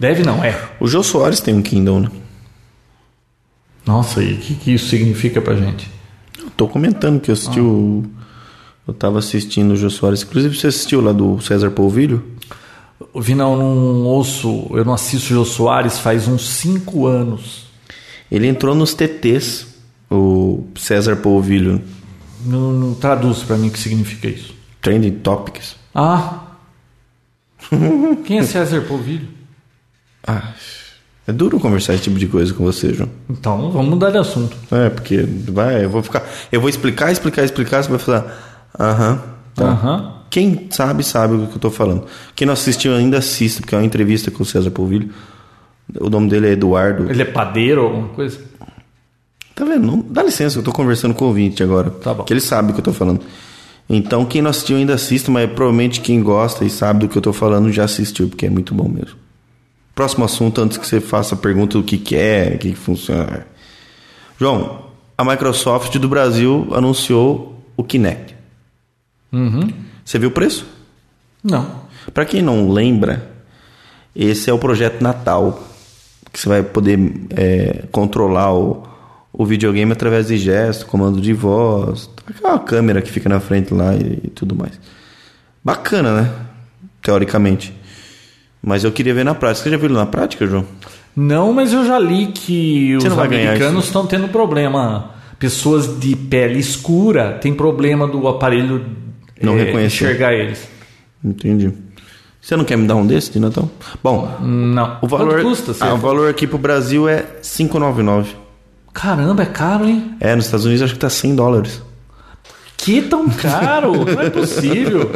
Deve 0.00 0.24
não, 0.24 0.42
é. 0.44 0.60
O 0.80 0.88
Jô 0.88 1.04
Soares 1.04 1.38
tem 1.38 1.54
um 1.54 1.62
Kindle, 1.62 2.00
né? 2.00 2.10
Nossa, 3.86 4.22
e 4.22 4.32
o 4.34 4.36
que, 4.38 4.54
que 4.54 4.74
isso 4.74 4.88
significa 4.88 5.40
pra 5.40 5.54
gente? 5.54 5.88
Eu 6.38 6.50
tô 6.56 6.66
comentando 6.66 7.20
que 7.20 7.30
eu 7.30 7.34
assisti 7.34 7.60
o... 7.60 8.02
Eu 8.86 8.92
tava 8.92 9.18
assistindo 9.18 9.72
o 9.72 9.76
Jô 9.76 9.88
Soares. 9.88 10.22
Inclusive, 10.22 10.56
você 10.56 10.66
assistiu 10.66 11.00
lá 11.00 11.12
do 11.12 11.40
César 11.40 11.70
Polvilho? 11.70 12.22
O 13.12 13.20
Vinal, 13.20 13.52
eu 13.52 13.58
não 13.58 14.04
ouço, 14.04 14.66
eu 14.70 14.84
não 14.84 14.92
assisto 14.94 15.32
o 15.32 15.36
Jô 15.36 15.44
Soares 15.44 15.98
faz 15.98 16.28
uns 16.28 16.48
5 16.48 17.06
anos. 17.06 17.66
Ele 18.30 18.46
entrou 18.46 18.74
nos 18.74 18.94
TTs, 18.94 19.66
o 20.10 20.64
César 20.76 21.16
Polvilho. 21.16 21.82
Não, 22.44 22.72
não 22.72 22.94
traduz 22.94 23.42
pra 23.42 23.56
mim 23.56 23.68
o 23.68 23.70
que 23.70 23.78
significa 23.78 24.28
isso. 24.28 24.54
Trending 24.82 25.12
Topics. 25.18 25.76
Ah! 25.94 26.40
Quem 28.24 28.38
é 28.38 28.42
César 28.42 28.82
Polvilho? 28.82 29.28
Ah, 30.26 30.52
é 31.26 31.32
duro 31.32 31.58
conversar 31.58 31.94
esse 31.94 32.04
tipo 32.04 32.18
de 32.18 32.26
coisa 32.26 32.52
com 32.52 32.64
você, 32.64 32.92
João. 32.92 33.08
Então, 33.30 33.70
vamos 33.70 33.88
mudar 33.88 34.10
de 34.10 34.18
assunto. 34.18 34.56
É, 34.70 34.90
porque 34.90 35.22
vai, 35.22 35.84
eu 35.84 35.90
vou 35.90 36.02
ficar. 36.02 36.22
Eu 36.52 36.60
vou 36.60 36.68
explicar, 36.68 37.10
explicar, 37.10 37.44
explicar, 37.44 37.82
você 37.82 37.88
vai 37.88 37.98
falar. 37.98 38.53
Aham. 38.78 39.20
tá. 39.54 39.64
Aham. 39.64 40.10
Quem 40.30 40.66
sabe, 40.70 41.04
sabe 41.04 41.34
o 41.34 41.46
que 41.46 41.54
eu 41.54 41.60
tô 41.60 41.70
falando. 41.70 42.06
Quem 42.34 42.44
não 42.44 42.54
assistiu 42.54 42.92
ainda 42.94 43.18
assista, 43.18 43.60
porque 43.60 43.74
é 43.74 43.78
uma 43.78 43.84
entrevista 43.84 44.32
com 44.32 44.42
o 44.42 44.46
César 44.46 44.70
Polvilho. 44.72 45.10
O 46.00 46.10
nome 46.10 46.28
dele 46.28 46.48
é 46.48 46.52
Eduardo. 46.52 47.08
Ele 47.08 47.22
é 47.22 47.24
padeiro 47.24 47.82
ou 47.82 47.86
alguma 47.88 48.08
coisa? 48.08 48.40
Tá 49.54 49.64
vendo? 49.64 49.86
Não- 49.86 50.04
dá 50.10 50.24
licença, 50.24 50.58
eu 50.58 50.62
tô 50.64 50.72
conversando 50.72 51.14
com 51.14 51.24
o 51.24 51.28
ouvinte 51.28 51.62
agora. 51.62 51.88
Tá 51.90 52.12
bom. 52.12 52.24
Que 52.24 52.32
ele 52.32 52.40
sabe 52.40 52.70
o 52.70 52.74
que 52.74 52.80
eu 52.80 52.84
tô 52.84 52.92
falando. 52.92 53.20
Então, 53.88 54.24
quem 54.24 54.42
não 54.42 54.50
assistiu 54.50 54.76
ainda 54.76 54.94
assista, 54.94 55.30
mas 55.30 55.48
provavelmente 55.52 56.00
quem 56.00 56.20
gosta 56.20 56.64
e 56.64 56.70
sabe 56.70 57.00
do 57.00 57.08
que 57.08 57.16
eu 57.16 57.22
tô 57.22 57.32
falando 57.32 57.70
já 57.70 57.84
assistiu, 57.84 58.28
porque 58.28 58.46
é 58.46 58.50
muito 58.50 58.74
bom 58.74 58.88
mesmo. 58.88 59.16
Próximo 59.94 60.24
assunto, 60.24 60.60
antes 60.60 60.76
que 60.78 60.86
você 60.86 61.00
faça 61.00 61.36
a 61.36 61.38
pergunta 61.38 61.78
do 61.78 61.84
que, 61.84 61.96
que 61.98 62.16
é, 62.16 62.54
o 62.56 62.58
que, 62.58 62.70
que 62.70 62.74
funciona. 62.76 63.46
João, 64.40 64.86
a 65.16 65.24
Microsoft 65.24 65.96
do 65.98 66.08
Brasil 66.08 66.66
anunciou 66.72 67.62
o 67.76 67.84
Kinect. 67.84 68.33
Uhum. 69.34 69.68
Você 70.04 70.18
viu 70.18 70.28
o 70.28 70.32
preço? 70.32 70.66
Não. 71.42 71.82
Para 72.12 72.24
quem 72.24 72.40
não 72.40 72.70
lembra, 72.70 73.30
esse 74.14 74.48
é 74.48 74.52
o 74.52 74.58
projeto 74.58 75.02
Natal, 75.02 75.62
que 76.32 76.38
você 76.38 76.48
vai 76.48 76.62
poder 76.62 76.98
é, 77.30 77.84
controlar 77.90 78.54
o, 78.54 78.84
o 79.32 79.44
videogame 79.44 79.92
através 79.92 80.28
de 80.28 80.36
gesto, 80.36 80.86
comando 80.86 81.20
de 81.20 81.32
voz, 81.32 82.08
aquela 82.26 82.58
câmera 82.58 83.02
que 83.02 83.10
fica 83.10 83.28
na 83.28 83.40
frente 83.40 83.74
lá 83.74 83.94
e, 83.94 84.20
e 84.24 84.30
tudo 84.30 84.54
mais. 84.54 84.78
Bacana, 85.62 86.22
né? 86.22 86.32
Teoricamente. 87.02 87.74
Mas 88.62 88.84
eu 88.84 88.92
queria 88.92 89.12
ver 89.12 89.24
na 89.24 89.34
prática. 89.34 89.64
Você 89.64 89.70
já 89.70 89.76
viu 89.76 89.88
na 89.90 90.06
prática, 90.06 90.46
João? 90.46 90.64
Não, 91.16 91.52
mas 91.52 91.72
eu 91.72 91.84
já 91.84 91.98
li 91.98 92.28
que 92.28 92.96
os 92.96 93.04
vai 93.04 93.28
ganhar 93.28 93.50
americanos 93.50 93.86
estão 93.86 94.06
tendo 94.06 94.28
problema. 94.28 95.10
Pessoas 95.38 96.00
de 96.00 96.16
pele 96.16 96.58
escura 96.58 97.38
têm 97.40 97.54
problema 97.54 98.06
do 98.06 98.26
aparelho 98.26 98.84
Não 99.40 99.58
eh, 99.58 99.64
reconhecer. 99.64 100.04
enxergar 100.04 100.32
eles. 100.32 100.68
Entendi. 101.24 101.72
Você 102.40 102.56
não 102.56 102.64
quer 102.64 102.76
me 102.76 102.86
dar 102.86 102.96
um 102.96 103.06
desse 103.06 103.32
de 103.32 103.40
Natal? 103.40 103.70
Bom, 104.02 104.38
Não. 104.42 104.98
o 105.00 105.08
valor, 105.08 105.40
Quanto 105.40 105.48
custa? 105.48 105.74
Ah, 105.84 105.94
o 105.94 105.96
valor 105.96 106.28
aqui 106.28 106.46
pro 106.46 106.58
Brasil 106.58 107.08
é 107.08 107.24
5,99. 107.42 108.26
Caramba, 108.92 109.42
é 109.42 109.46
caro, 109.46 109.86
hein? 109.86 110.14
É, 110.20 110.36
nos 110.36 110.44
Estados 110.44 110.66
Unidos 110.66 110.82
acho 110.82 110.92
que 110.92 111.00
tá 111.00 111.08
100 111.08 111.34
dólares. 111.36 111.82
Que 112.76 113.00
tão 113.00 113.28
caro? 113.30 114.04
Não 114.04 114.20
é 114.20 114.28
possível. 114.28 115.10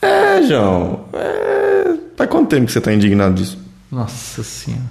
É, 0.00 0.42
João. 0.42 1.06
É... 1.12 1.94
Faz 2.16 2.30
quanto 2.30 2.48
tempo 2.50 2.66
que 2.66 2.72
você 2.72 2.80
tá 2.80 2.92
indignado 2.92 3.34
disso? 3.34 3.58
Nossa 3.90 4.42
senhora. 4.44 4.84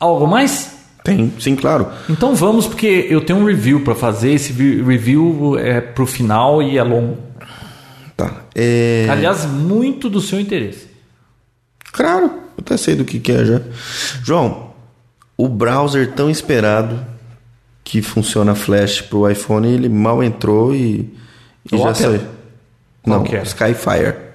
Algo 0.00 0.26
mais? 0.26 0.74
Tem, 1.06 1.32
sim, 1.38 1.54
claro. 1.54 1.88
Então 2.10 2.34
vamos, 2.34 2.66
porque 2.66 3.06
eu 3.08 3.20
tenho 3.20 3.38
um 3.38 3.44
review 3.44 3.80
para 3.84 3.94
fazer. 3.94 4.32
Esse 4.32 4.52
vi- 4.52 4.82
review 4.82 5.56
é 5.58 5.80
pro 5.80 6.04
final 6.06 6.60
e 6.62 6.76
é 6.76 6.82
longo. 6.82 7.16
Tá. 8.16 8.42
É... 8.54 9.06
Aliás, 9.08 9.44
muito 9.46 10.10
do 10.10 10.20
seu 10.20 10.40
interesse. 10.40 10.88
Claro, 11.92 12.24
eu 12.26 12.54
até 12.58 12.76
sei 12.76 12.96
do 12.96 13.04
que, 13.04 13.20
que 13.20 13.30
é 13.30 13.44
já. 13.44 13.60
João, 14.24 14.70
o 15.36 15.48
browser 15.48 16.12
tão 16.12 16.28
esperado 16.28 16.98
que 17.84 18.02
funciona 18.02 18.54
Flash 18.56 19.00
pro 19.02 19.30
iPhone, 19.30 19.68
ele 19.68 19.88
mal 19.88 20.22
entrou 20.24 20.74
e, 20.74 21.14
e 21.70 21.74
O 21.74 21.78
já 21.78 21.90
Opera? 21.90 21.94
saiu. 21.94 22.20
Não, 23.06 23.24
é? 23.24 23.42
Skyfire. 23.42 24.25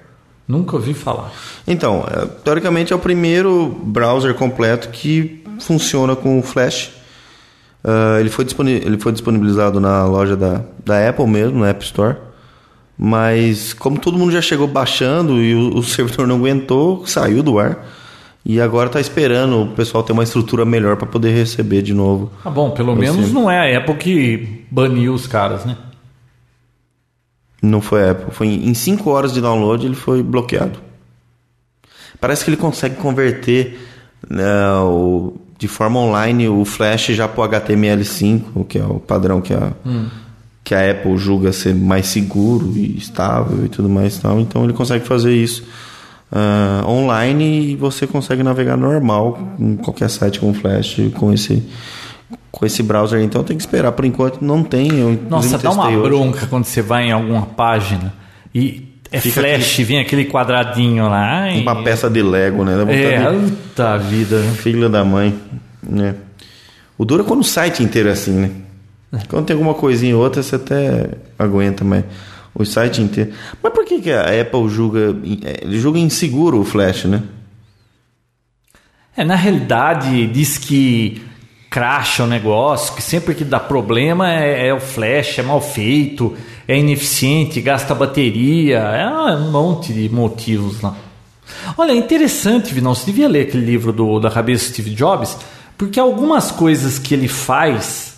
Nunca 0.46 0.76
ouvi 0.76 0.92
falar. 0.92 1.32
Então, 1.66 2.04
é, 2.10 2.26
teoricamente 2.44 2.92
é 2.92 2.96
o 2.96 2.98
primeiro 2.98 3.68
browser 3.84 4.34
completo 4.34 4.88
que 4.88 5.42
funciona 5.60 6.16
com 6.16 6.38
o 6.38 6.42
Flash. 6.42 6.90
Uh, 7.84 8.18
ele, 8.20 8.30
foi 8.30 8.46
ele 8.84 8.98
foi 8.98 9.12
disponibilizado 9.12 9.80
na 9.80 10.04
loja 10.04 10.36
da, 10.36 10.62
da 10.84 11.08
Apple 11.08 11.26
mesmo, 11.26 11.60
na 11.60 11.68
App 11.68 11.84
Store. 11.84 12.16
Mas 12.96 13.72
como 13.72 13.98
todo 13.98 14.18
mundo 14.18 14.32
já 14.32 14.40
chegou 14.40 14.66
baixando 14.66 15.40
e 15.40 15.54
o, 15.54 15.78
o 15.78 15.82
servidor 15.84 16.26
não 16.26 16.36
aguentou, 16.36 17.06
saiu 17.06 17.42
do 17.42 17.58
ar. 17.58 17.84
E 18.44 18.60
agora 18.60 18.88
está 18.88 19.00
esperando 19.00 19.62
o 19.62 19.68
pessoal 19.68 20.02
ter 20.02 20.12
uma 20.12 20.24
estrutura 20.24 20.64
melhor 20.64 20.96
para 20.96 21.06
poder 21.06 21.30
receber 21.30 21.80
de 21.80 21.94
novo. 21.94 22.30
Ah, 22.44 22.50
bom, 22.50 22.70
pelo 22.70 22.94
menos 22.96 23.32
não 23.32 23.48
é 23.48 23.76
a 23.76 23.78
Apple 23.78 23.94
que 23.94 24.64
baniu 24.68 25.14
os 25.14 25.28
caras, 25.28 25.64
né? 25.64 25.76
Não 27.62 27.80
foi 27.80 28.10
Apple. 28.10 28.34
Foi 28.34 28.48
em 28.48 28.74
5 28.74 29.08
horas 29.08 29.32
de 29.32 29.40
download 29.40 29.86
ele 29.86 29.94
foi 29.94 30.22
bloqueado. 30.22 30.80
Parece 32.20 32.44
que 32.44 32.50
ele 32.50 32.56
consegue 32.56 32.96
converter 32.96 33.78
né, 34.28 34.44
o, 34.80 35.34
de 35.58 35.68
forma 35.68 36.00
online 36.00 36.48
o 36.48 36.64
Flash 36.64 37.06
já 37.06 37.28
para 37.28 37.40
o 37.40 37.48
HTML5, 37.48 38.66
que 38.66 38.78
é 38.78 38.84
o 38.84 38.98
padrão 38.98 39.40
que 39.40 39.54
a, 39.54 39.72
hum. 39.86 40.08
que 40.64 40.74
a 40.74 40.90
Apple 40.90 41.16
julga 41.16 41.52
ser 41.52 41.74
mais 41.74 42.06
seguro 42.06 42.72
e 42.76 42.96
estável 42.96 43.64
e 43.64 43.68
tudo 43.68 43.88
mais. 43.88 44.18
Tal. 44.18 44.40
Então 44.40 44.64
ele 44.64 44.72
consegue 44.72 45.04
fazer 45.04 45.34
isso 45.34 45.64
uh, 46.32 46.88
online 46.88 47.72
e 47.72 47.76
você 47.76 48.06
consegue 48.06 48.42
navegar 48.42 48.76
normal 48.76 49.38
em 49.58 49.76
qualquer 49.76 50.10
site 50.10 50.40
com 50.40 50.52
Flash 50.52 50.96
com 51.14 51.32
esse 51.32 51.62
com 52.50 52.66
esse 52.66 52.82
browser. 52.82 53.20
Então 53.20 53.42
tem 53.42 53.56
que 53.56 53.62
esperar. 53.62 53.92
Por 53.92 54.04
enquanto 54.04 54.40
não 54.42 54.62
tem. 54.62 54.98
Eu, 54.98 55.18
Nossa, 55.28 55.58
dá 55.58 55.70
uma 55.70 55.88
hoje. 55.88 56.02
bronca 56.02 56.46
quando 56.46 56.64
você 56.64 56.82
vai 56.82 57.04
em 57.04 57.12
alguma 57.12 57.46
página 57.46 58.12
e 58.54 58.92
é 59.12 59.20
Fica 59.20 59.42
flash, 59.42 59.72
aquele... 59.72 59.84
vem 59.84 60.00
aquele 60.00 60.24
quadradinho 60.24 61.08
lá. 61.08 61.50
E... 61.50 61.60
Uma 61.60 61.82
peça 61.82 62.08
de 62.08 62.22
Lego, 62.22 62.64
né? 62.64 62.82
É, 62.88 63.30
puta 63.30 63.98
vida. 63.98 64.40
Filha 64.56 64.88
da 64.88 65.04
mãe. 65.04 65.38
Né? 65.82 66.14
O 66.96 67.04
duro 67.04 67.22
é 67.22 67.26
quando 67.26 67.40
o 67.40 67.44
site 67.44 67.82
inteiro 67.82 68.08
é 68.08 68.12
assim, 68.12 68.32
né? 68.32 68.50
É. 69.12 69.18
Quando 69.28 69.44
tem 69.44 69.54
alguma 69.54 69.74
coisinha 69.74 70.16
ou 70.16 70.22
outra, 70.22 70.42
você 70.42 70.56
até 70.56 71.10
aguenta, 71.38 71.84
mas 71.84 72.04
o 72.54 72.64
site 72.64 73.02
inteiro. 73.02 73.32
Mas 73.62 73.72
por 73.74 73.84
que, 73.84 74.00
que 74.00 74.10
a 74.10 74.40
Apple 74.40 74.68
julga. 74.70 75.14
Ele 75.60 75.78
julga 75.78 75.98
inseguro 75.98 76.60
o 76.60 76.64
Flash, 76.64 77.04
né? 77.04 77.22
É, 79.14 79.24
na 79.24 79.34
realidade, 79.34 80.26
diz 80.28 80.56
que 80.56 81.20
cracha 81.72 82.22
o 82.22 82.26
negócio, 82.26 82.94
que 82.94 83.02
sempre 83.02 83.34
que 83.34 83.44
dá 83.44 83.58
problema 83.58 84.30
é, 84.30 84.68
é, 84.68 84.74
o 84.74 84.78
flash, 84.78 85.38
é 85.38 85.42
mal 85.42 85.58
feito, 85.58 86.36
é 86.68 86.78
ineficiente, 86.78 87.62
gasta 87.62 87.94
bateria, 87.94 88.78
é 88.78 89.08
um 89.08 89.50
monte 89.50 89.90
de 89.90 90.06
motivos 90.10 90.82
lá. 90.82 90.94
Olha, 91.78 91.92
é 91.92 91.96
interessante, 91.96 92.74
Vinão, 92.74 92.94
você 92.94 93.06
devia 93.06 93.26
ler 93.26 93.48
aquele 93.48 93.64
livro 93.64 93.90
do, 93.90 94.20
da 94.20 94.30
cabeça 94.30 94.70
Steve 94.70 94.90
Jobs, 94.90 95.38
porque 95.78 95.98
algumas 95.98 96.50
coisas 96.50 96.98
que 96.98 97.14
ele 97.14 97.26
faz 97.26 98.16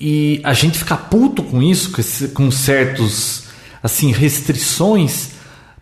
e 0.00 0.40
a 0.42 0.54
gente 0.54 0.78
fica 0.78 0.96
puto 0.96 1.42
com 1.42 1.62
isso, 1.62 1.92
com, 1.92 2.00
esse, 2.00 2.28
com 2.28 2.50
certos 2.50 3.44
assim 3.82 4.12
restrições. 4.12 5.32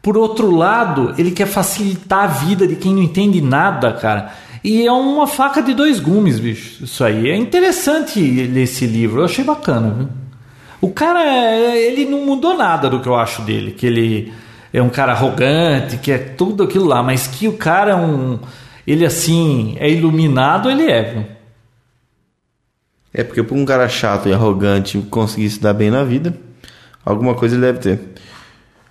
Por 0.02 0.16
outro 0.16 0.50
lado, 0.50 1.14
ele 1.16 1.30
quer 1.30 1.46
facilitar 1.46 2.24
a 2.24 2.26
vida 2.26 2.66
de 2.66 2.74
quem 2.74 2.94
não 2.94 3.02
entende 3.02 3.40
nada, 3.40 3.92
cara. 3.92 4.34
E 4.66 4.84
é 4.84 4.90
uma 4.90 5.28
faca 5.28 5.62
de 5.62 5.72
dois 5.72 6.00
gumes, 6.00 6.40
bicho. 6.40 6.82
Isso 6.82 7.04
aí 7.04 7.30
é 7.30 7.36
interessante 7.36 8.20
ler 8.20 8.62
esse 8.62 8.84
livro. 8.84 9.20
Eu 9.20 9.26
achei 9.26 9.44
bacana, 9.44 9.90
viu? 9.90 10.08
O 10.80 10.90
cara, 10.90 11.24
ele 11.76 12.04
não 12.04 12.26
mudou 12.26 12.56
nada 12.56 12.90
do 12.90 12.98
que 12.98 13.08
eu 13.08 13.14
acho 13.14 13.42
dele. 13.42 13.70
Que 13.70 13.86
ele 13.86 14.32
é 14.72 14.82
um 14.82 14.88
cara 14.88 15.12
arrogante, 15.12 15.98
que 15.98 16.10
é 16.10 16.18
tudo 16.18 16.64
aquilo 16.64 16.84
lá. 16.84 17.00
Mas 17.00 17.28
que 17.28 17.46
o 17.46 17.52
cara 17.52 17.92
é 17.92 17.94
um. 17.94 18.40
Ele 18.84 19.06
assim, 19.06 19.76
é 19.78 19.88
iluminado, 19.88 20.68
ele 20.68 20.90
é, 20.90 21.02
viu? 21.02 21.24
É 23.14 23.22
porque 23.22 23.44
para 23.44 23.56
um 23.56 23.64
cara 23.64 23.88
chato 23.88 24.28
e 24.28 24.32
arrogante 24.32 24.98
conseguir 25.08 25.48
se 25.48 25.60
dar 25.60 25.74
bem 25.74 25.92
na 25.92 26.02
vida, 26.02 26.36
Alguma 27.06 27.36
coisa 27.36 27.54
ele 27.54 27.62
deve 27.62 27.78
ter. 27.78 28.00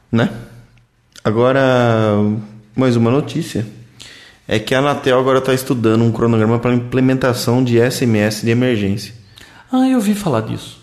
Né? 0.09 0.29
Agora, 1.21 1.61
mais 2.73 2.95
uma 2.95 3.11
notícia. 3.11 3.67
É 4.47 4.59
que 4.59 4.75
a 4.75 4.79
Anatel 4.79 5.19
agora 5.19 5.39
está 5.39 5.53
estudando 5.53 6.03
um 6.03 6.11
cronograma 6.11 6.59
para 6.59 6.73
implementação 6.73 7.63
de 7.63 7.79
SMS 7.79 8.41
de 8.41 8.51
emergência. 8.51 9.13
Ah, 9.71 9.87
eu 9.89 9.95
ouvi 9.95 10.13
falar 10.13 10.41
disso. 10.41 10.77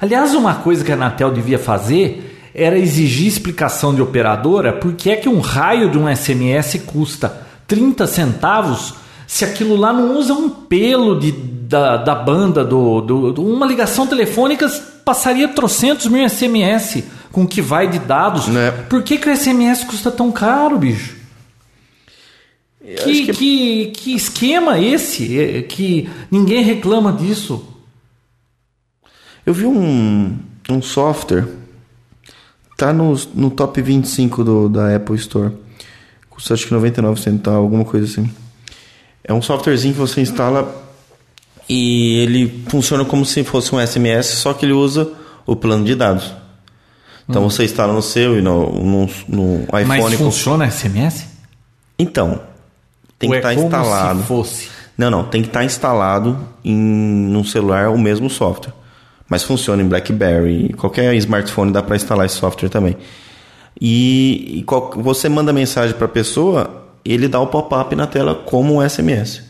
Aliás, 0.00 0.34
uma 0.34 0.54
coisa 0.54 0.84
que 0.84 0.90
a 0.90 0.94
Anatel 0.94 1.30
devia 1.30 1.58
fazer 1.58 2.50
era 2.54 2.78
exigir 2.78 3.26
explicação 3.26 3.94
de 3.94 4.00
operadora 4.00 4.72
por 4.72 4.94
que 4.94 5.10
é 5.10 5.16
que 5.16 5.28
um 5.28 5.40
raio 5.40 5.90
de 5.90 5.98
um 5.98 6.14
SMS 6.14 6.80
custa 6.86 7.46
30 7.66 8.06
centavos 8.06 8.94
se 9.26 9.44
aquilo 9.44 9.76
lá 9.76 9.92
não 9.92 10.16
usa 10.16 10.32
um 10.32 10.48
pelo 10.48 11.20
de, 11.20 11.30
da, 11.30 11.98
da 11.98 12.14
banda 12.14 12.64
do, 12.64 13.02
do, 13.02 13.32
do 13.32 13.44
uma 13.44 13.66
ligação 13.66 14.06
telefônica 14.06 14.66
passaria 15.04 15.48
trocentos 15.48 16.06
mil 16.06 16.26
SMS 16.26 17.04
com 17.30 17.42
o 17.42 17.46
que 17.46 17.60
vai 17.60 17.86
de 17.88 17.98
dados. 17.98 18.48
Né? 18.48 18.70
Por 18.88 19.02
que, 19.02 19.18
que 19.18 19.28
o 19.28 19.36
SMS 19.36 19.84
custa 19.84 20.10
tão 20.10 20.32
caro, 20.32 20.78
bicho? 20.78 21.17
Que, 22.96 23.26
que... 23.26 23.32
que, 23.32 23.86
que 23.86 24.14
esquema 24.14 24.78
esse 24.78 25.38
é, 25.38 25.62
que 25.62 26.08
ninguém 26.30 26.62
reclama 26.62 27.12
disso? 27.12 27.66
Eu 29.44 29.52
vi 29.52 29.66
um, 29.66 30.38
um 30.70 30.82
software, 30.82 31.46
tá 32.76 32.92
no, 32.92 33.14
no 33.34 33.50
top 33.50 33.80
25 33.82 34.44
do, 34.44 34.68
da 34.68 34.94
Apple 34.96 35.16
Store, 35.16 35.52
custa 36.30 36.54
acho 36.54 36.66
que 36.66 36.72
99 36.72 37.20
centavos, 37.20 37.60
alguma 37.60 37.84
coisa 37.84 38.06
assim. 38.06 38.30
É 39.22 39.34
um 39.34 39.42
softwarezinho 39.42 39.92
que 39.92 40.00
você 40.00 40.22
instala 40.22 40.74
e 41.68 42.20
ele 42.20 42.64
funciona 42.68 43.04
como 43.04 43.26
se 43.26 43.44
fosse 43.44 43.74
um 43.74 43.86
SMS, 43.86 44.26
só 44.26 44.54
que 44.54 44.64
ele 44.64 44.72
usa 44.72 45.12
o 45.44 45.54
plano 45.54 45.84
de 45.84 45.94
dados. 45.94 46.32
Então 47.28 47.44
hum. 47.44 47.50
você 47.50 47.64
instala 47.64 47.92
no 47.92 48.00
seu 48.00 48.38
e 48.38 48.40
no, 48.40 48.72
no, 48.72 49.10
no 49.28 49.62
iPhone. 49.64 49.84
Mas 49.86 50.14
funciona 50.14 50.70
SMS? 50.70 51.26
Então, 51.98 52.40
tem 53.18 53.28
Ou 53.28 53.32
que 53.32 53.38
estar 53.38 53.52
é 53.52 53.56
tá 53.56 53.62
instalado. 53.62 54.20
Se 54.20 54.26
fosse. 54.26 54.68
Não, 54.96 55.10
não, 55.10 55.24
tem 55.24 55.42
que 55.42 55.48
estar 55.48 55.60
tá 55.60 55.64
instalado 55.64 56.38
em 56.64 56.76
num 56.76 57.44
celular 57.44 57.90
o 57.90 57.98
mesmo 57.98 58.28
software. 58.28 58.72
Mas 59.28 59.42
funciona 59.42 59.82
em 59.82 59.86
BlackBerry, 59.86 60.72
qualquer 60.74 61.14
smartphone 61.16 61.70
dá 61.70 61.82
para 61.82 61.96
instalar 61.96 62.26
esse 62.26 62.36
software 62.36 62.68
também. 62.68 62.96
E, 63.80 64.58
e 64.58 64.62
qual, 64.64 64.90
você 64.96 65.28
manda 65.28 65.52
mensagem 65.52 65.94
para 65.94 66.06
a 66.06 66.08
pessoa, 66.08 66.88
ele 67.04 67.28
dá 67.28 67.38
o 67.38 67.46
pop-up 67.46 67.94
na 67.94 68.06
tela 68.06 68.34
como 68.34 68.80
um 68.80 68.88
SMS. 68.88 69.42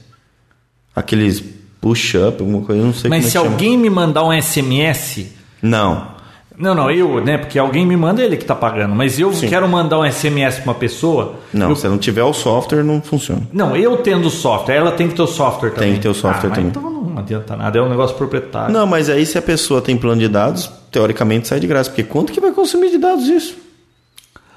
Aqueles 0.94 1.42
push-up, 1.80 2.40
alguma 2.40 2.62
coisa, 2.62 2.82
não 2.82 2.92
sei 2.92 3.08
Mas 3.08 3.20
como 3.20 3.28
é 3.28 3.30
se 3.30 3.36
é 3.36 3.40
alguém 3.40 3.78
me 3.78 3.88
mandar 3.88 4.24
um 4.24 4.42
SMS. 4.42 5.26
Não. 5.62 6.17
Não, 6.58 6.74
não, 6.74 6.90
eu, 6.90 7.24
né? 7.24 7.38
Porque 7.38 7.58
alguém 7.58 7.86
me 7.86 7.96
manda 7.96 8.22
ele 8.22 8.36
que 8.36 8.44
tá 8.44 8.54
pagando. 8.54 8.94
Mas 8.94 9.18
eu 9.18 9.32
Sim. 9.32 9.48
quero 9.48 9.68
mandar 9.68 10.00
um 10.00 10.10
SMS 10.10 10.56
para 10.56 10.64
uma 10.64 10.74
pessoa. 10.74 11.36
Não, 11.52 11.70
eu... 11.70 11.76
se 11.76 11.86
não 11.86 11.98
tiver 11.98 12.24
o 12.24 12.32
software, 12.32 12.82
não 12.82 13.00
funciona. 13.00 13.42
Não, 13.52 13.76
eu 13.76 13.96
tendo 13.98 14.26
o 14.26 14.30
software, 14.30 14.74
ela 14.74 14.92
tem 14.92 15.08
que 15.08 15.14
ter 15.14 15.22
o 15.22 15.26
software 15.26 15.70
também. 15.70 15.90
Tem 15.90 15.96
que 15.96 16.02
ter 16.02 16.08
o 16.08 16.14
software 16.14 16.50
ah, 16.50 16.54
também. 16.54 16.70
Então 16.70 16.82
não 16.82 17.18
adianta 17.18 17.56
nada, 17.56 17.78
é 17.78 17.82
um 17.82 17.88
negócio 17.88 18.16
proprietário. 18.16 18.72
Não, 18.72 18.86
mas 18.86 19.08
aí 19.08 19.24
se 19.24 19.38
a 19.38 19.42
pessoa 19.42 19.80
tem 19.80 19.96
plano 19.96 20.20
de 20.20 20.28
dados, 20.28 20.70
teoricamente 20.90 21.46
sai 21.48 21.60
de 21.60 21.66
graça. 21.66 21.90
Porque 21.90 22.02
quanto 22.02 22.32
que 22.32 22.40
vai 22.40 22.52
consumir 22.52 22.90
de 22.90 22.98
dados 22.98 23.26
isso? 23.28 23.67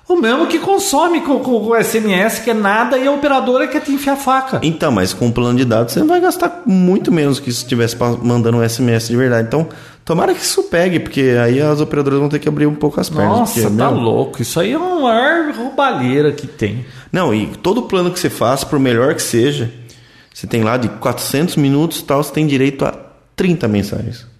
O 0.07 0.15
mesmo 0.15 0.47
que 0.47 0.59
consome 0.59 1.21
com, 1.21 1.39
com, 1.39 1.51
o 1.51 1.83
SMS, 1.83 2.39
que 2.39 2.49
é 2.49 2.53
nada, 2.53 2.97
e 2.97 3.07
a 3.07 3.11
operadora 3.11 3.67
quer 3.67 3.81
te 3.81 3.91
enfiar 3.91 4.17
faca. 4.17 4.59
Então, 4.61 4.91
mas 4.91 5.13
com 5.13 5.27
o 5.27 5.31
plano 5.31 5.57
de 5.57 5.63
dados 5.63 5.93
você 5.93 6.03
vai 6.03 6.19
gastar 6.19 6.63
muito 6.65 7.11
menos 7.11 7.39
que 7.39 7.51
se 7.51 7.59
estivesse 7.59 7.95
mandando 8.21 8.57
um 8.57 8.67
SMS 8.67 9.07
de 9.07 9.15
verdade. 9.15 9.47
Então, 9.47 9.69
tomara 10.03 10.33
que 10.33 10.41
isso 10.41 10.63
pegue, 10.63 10.99
porque 10.99 11.37
aí 11.41 11.61
as 11.61 11.79
operadoras 11.79 12.19
vão 12.19 12.27
ter 12.27 12.39
que 12.39 12.49
abrir 12.49 12.65
um 12.65 12.75
pouco 12.75 12.99
as 12.99 13.09
pernas. 13.09 13.39
Nossa, 13.39 13.61
porque, 13.61 13.77
tá 13.77 13.89
louco. 13.89 14.41
Isso 14.41 14.59
aí 14.59 14.73
é 14.73 14.77
uma 14.77 14.99
maior 14.99 15.53
roubalheira 15.55 16.31
que 16.31 16.47
tem. 16.47 16.85
Não, 17.11 17.33
e 17.33 17.47
todo 17.47 17.83
plano 17.83 18.11
que 18.11 18.19
você 18.19 18.29
faz, 18.29 18.63
por 18.63 18.79
melhor 18.79 19.15
que 19.15 19.21
seja, 19.21 19.71
você 20.33 20.45
tem 20.45 20.63
lá 20.63 20.77
de 20.77 20.89
400 20.89 21.55
minutos 21.55 21.99
e 21.99 22.03
tal, 22.03 22.23
você 22.23 22.33
tem 22.33 22.45
direito 22.47 22.83
a 22.83 22.93
30 23.35 23.67
mensagens. 23.67 24.30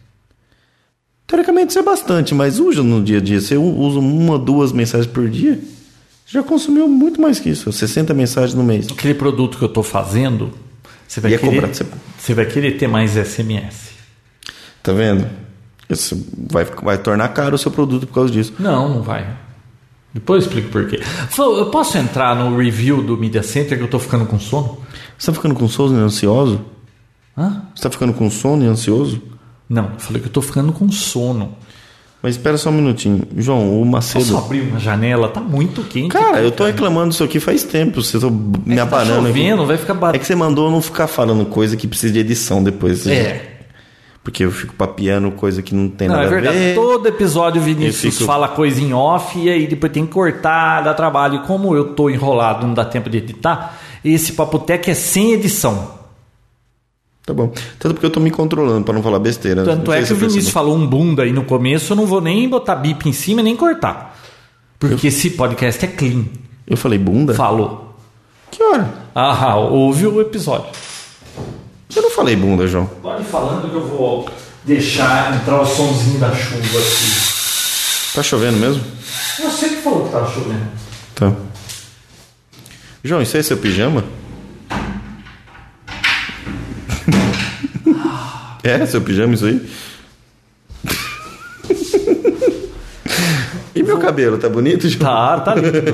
Teoricamente 1.32 1.70
isso 1.70 1.80
é 1.80 1.82
bastante, 1.82 2.36
mas 2.36 2.60
usa 2.60 2.84
no 2.84 3.02
dia 3.02 3.20
a 3.20 3.22
dia. 3.22 3.40
Você 3.40 3.56
usa 3.56 4.00
uma, 4.00 4.38
duas 4.38 4.74
mensagens 4.74 5.10
por 5.10 5.30
dia, 5.30 5.58
já 6.28 6.44
consumiu 6.44 6.90
muito 6.90 7.22
mais 7.22 7.40
que 7.40 7.50
isso, 7.50 7.72
60 7.72 8.14
mensagens 8.14 8.54
no 8.54 8.66
mês. 8.66 8.88
Aquele 8.92 9.14
produto 9.14 9.58
que 9.58 9.64
eu 9.64 9.70
estou 9.70 9.82
fazendo, 9.82 10.52
você 11.08 11.22
vai, 11.22 11.34
é 11.34 11.38
querer, 11.38 11.68
você... 11.68 11.86
você 12.20 12.34
vai 12.34 12.46
querer 12.46 12.72
ter 12.78 12.88
mais 12.88 13.12
SMS. 13.12 13.92
Tá 14.84 14.92
vendo? 14.92 15.26
Isso 15.90 16.22
vai, 16.52 16.66
vai 16.66 16.98
tornar 16.98 17.30
caro 17.30 17.56
o 17.56 17.58
seu 17.58 17.72
produto 17.72 18.06
por 18.06 18.14
causa 18.14 18.30
disso. 18.30 18.54
Não, 18.60 18.90
não 18.90 19.02
vai. 19.02 19.26
Depois 20.14 20.44
eu 20.44 20.50
explico 20.50 20.70
por 20.70 20.86
quê. 20.90 21.00
Eu 21.38 21.68
posso 21.68 21.98
entrar 21.98 22.36
no 22.36 22.58
review 22.58 23.02
do 23.02 23.16
Media 23.16 23.42
Center 23.42 23.78
que 23.78 23.84
eu 23.84 23.86
estou 23.86 24.02
ficando 24.02 24.26
com 24.26 24.38
sono? 24.38 24.80
Você 25.18 25.30
está 25.30 25.34
ficando 25.34 25.56
com 25.56 25.66
sono 25.70 25.98
e 25.98 26.02
ansioso? 26.04 26.60
Hã? 27.38 27.68
Você 27.74 27.76
está 27.76 27.90
ficando 27.90 28.12
com 28.12 28.30
sono 28.30 28.66
e 28.66 28.68
ansioso? 28.68 29.31
Não, 29.74 29.84
eu 29.94 30.00
falei 30.00 30.22
que 30.22 30.28
eu 30.28 30.32
tô 30.34 30.42
ficando 30.42 30.74
com 30.74 30.92
sono. 30.92 31.56
Mas 32.22 32.36
espera 32.36 32.58
só 32.58 32.70
um 32.70 32.74
minutinho. 32.74 33.24
João, 33.38 33.82
o 33.82 33.86
Macedo. 33.86 34.26
Posso 34.26 34.38
abrir 34.38 34.62
uma 34.62 34.78
janela? 34.80 35.30
Tá 35.30 35.40
muito 35.40 35.82
quente. 35.84 36.10
Cara, 36.10 36.40
eu 36.42 36.52
tô 36.52 36.66
reclamando 36.66 37.10
disso 37.10 37.24
aqui 37.24 37.40
faz 37.40 37.64
tempo. 37.64 38.02
Vocês 38.04 38.22
estão 38.22 38.30
me 38.66 38.76
tá 38.76 38.84
abanando 38.84 39.28
aqui. 39.28 39.40
chovendo, 39.40 39.66
vai 39.66 39.78
ficar 39.78 39.94
É 39.94 39.98
batendo. 39.98 40.22
que 40.22 40.28
você 40.28 40.36
mandou 40.36 40.66
eu 40.66 40.72
não 40.72 40.82
ficar 40.82 41.08
falando 41.08 41.46
coisa 41.46 41.76
que 41.78 41.88
precisa 41.88 42.14
de 42.14 42.20
edição 42.20 42.62
depois. 42.64 43.08
É. 43.08 43.48
Porque 44.24 44.44
eu 44.46 44.52
fico 44.52 44.76
papiando 44.76 45.32
coisa 45.32 45.64
que 45.64 45.74
não 45.74 45.90
tem 45.90 46.08
Não, 46.08 46.16
nada 46.16 46.28
é 46.28 46.30
verdade. 46.30 46.58
a 46.58 46.60
ver. 46.60 46.76
Todo 46.76 47.08
episódio 47.08 47.60
o 47.60 47.64
Vinícius 47.66 48.14
fico- 48.18 48.26
fala 48.28 48.50
coisa 48.50 48.80
em 48.80 48.94
off 48.94 49.40
e 49.40 49.50
aí 49.50 49.66
depois 49.66 49.92
tem 49.92 50.06
que 50.06 50.12
cortar, 50.14 50.82
dá 50.82 50.94
trabalho. 50.94 51.38
E 51.38 51.48
como 51.48 51.74
eu 51.76 51.96
tô 51.96 52.08
enrolado, 52.08 52.68
não 52.68 52.74
dá 52.76 52.86
tempo 52.86 53.10
de 53.10 53.18
editar, 53.18 53.80
esse 54.06 54.34
Papotec 54.34 54.92
é 54.92 54.94
sem 54.94 55.32
edição. 55.32 56.01
Tá 57.32 57.34
bom. 57.34 57.54
Tanto 57.80 57.94
porque 57.94 58.06
eu 58.06 58.10
tô 58.10 58.20
me 58.20 58.30
controlando 58.30 58.84
pra 58.84 58.94
não 58.94 59.02
falar 59.02 59.18
besteira. 59.18 59.64
Tanto 59.64 59.88
Não 59.88 59.94
é 59.94 60.04
que 60.04 60.12
o 60.12 60.16
Vinícius 60.18 60.50
falou 60.50 60.76
um 60.76 60.86
bunda 60.86 61.24
aí 61.24 61.32
no 61.32 61.46
começo, 61.46 61.94
eu 61.94 61.96
não 61.96 62.06
vou 62.06 62.20
nem 62.20 62.48
botar 62.50 62.76
bip 62.76 63.08
em 63.08 63.14
cima 63.14 63.42
nem 63.42 63.56
cortar. 63.56 64.20
Porque 64.78 65.08
esse 65.08 65.30
podcast 65.30 65.86
é 65.86 65.88
clean. 65.88 66.26
Eu 66.68 66.76
falei 66.76 67.00
bunda? 67.00 67.34
Falou. 67.34 67.96
Que 68.50 68.62
hora? 68.62 68.94
Ah, 69.16 69.56
ouve 69.56 70.08
o 70.08 70.20
episódio. 70.20 70.72
Eu 71.96 72.02
não 72.02 72.12
falei 72.12 72.36
bunda, 72.36 72.68
João. 72.68 72.86
Pode 73.02 73.22
ir 73.22 73.26
falando 73.26 73.70
que 73.70 73.76
eu 73.76 73.88
vou 73.88 74.28
deixar 74.66 75.34
entrar 75.36 75.62
o 75.62 75.66
somzinho 75.66 76.20
da 76.20 76.36
chuva 76.36 76.80
aqui. 76.80 78.14
Tá 78.14 78.22
chovendo 78.22 78.58
mesmo? 78.58 78.84
Você 79.42 79.70
que 79.70 79.76
falou 79.78 80.06
que 80.06 80.12
tava 80.12 80.30
chovendo. 80.34 80.68
Tá. 81.16 81.32
João, 83.02 83.22
isso 83.22 83.38
aí 83.38 83.40
é 83.40 83.44
seu 83.44 83.56
pijama? 83.56 84.04
É, 88.64 88.86
seu 88.86 89.02
pijama 89.02 89.34
isso 89.34 89.46
aí? 89.46 89.62
e 93.76 93.84
meu 93.84 93.98
cabelo, 94.00 94.38
tá 94.38 94.50
bonito, 94.50 94.88
João? 94.88 95.04
Tá, 95.04 95.40
tá 95.40 95.56
lindo. 95.56 95.94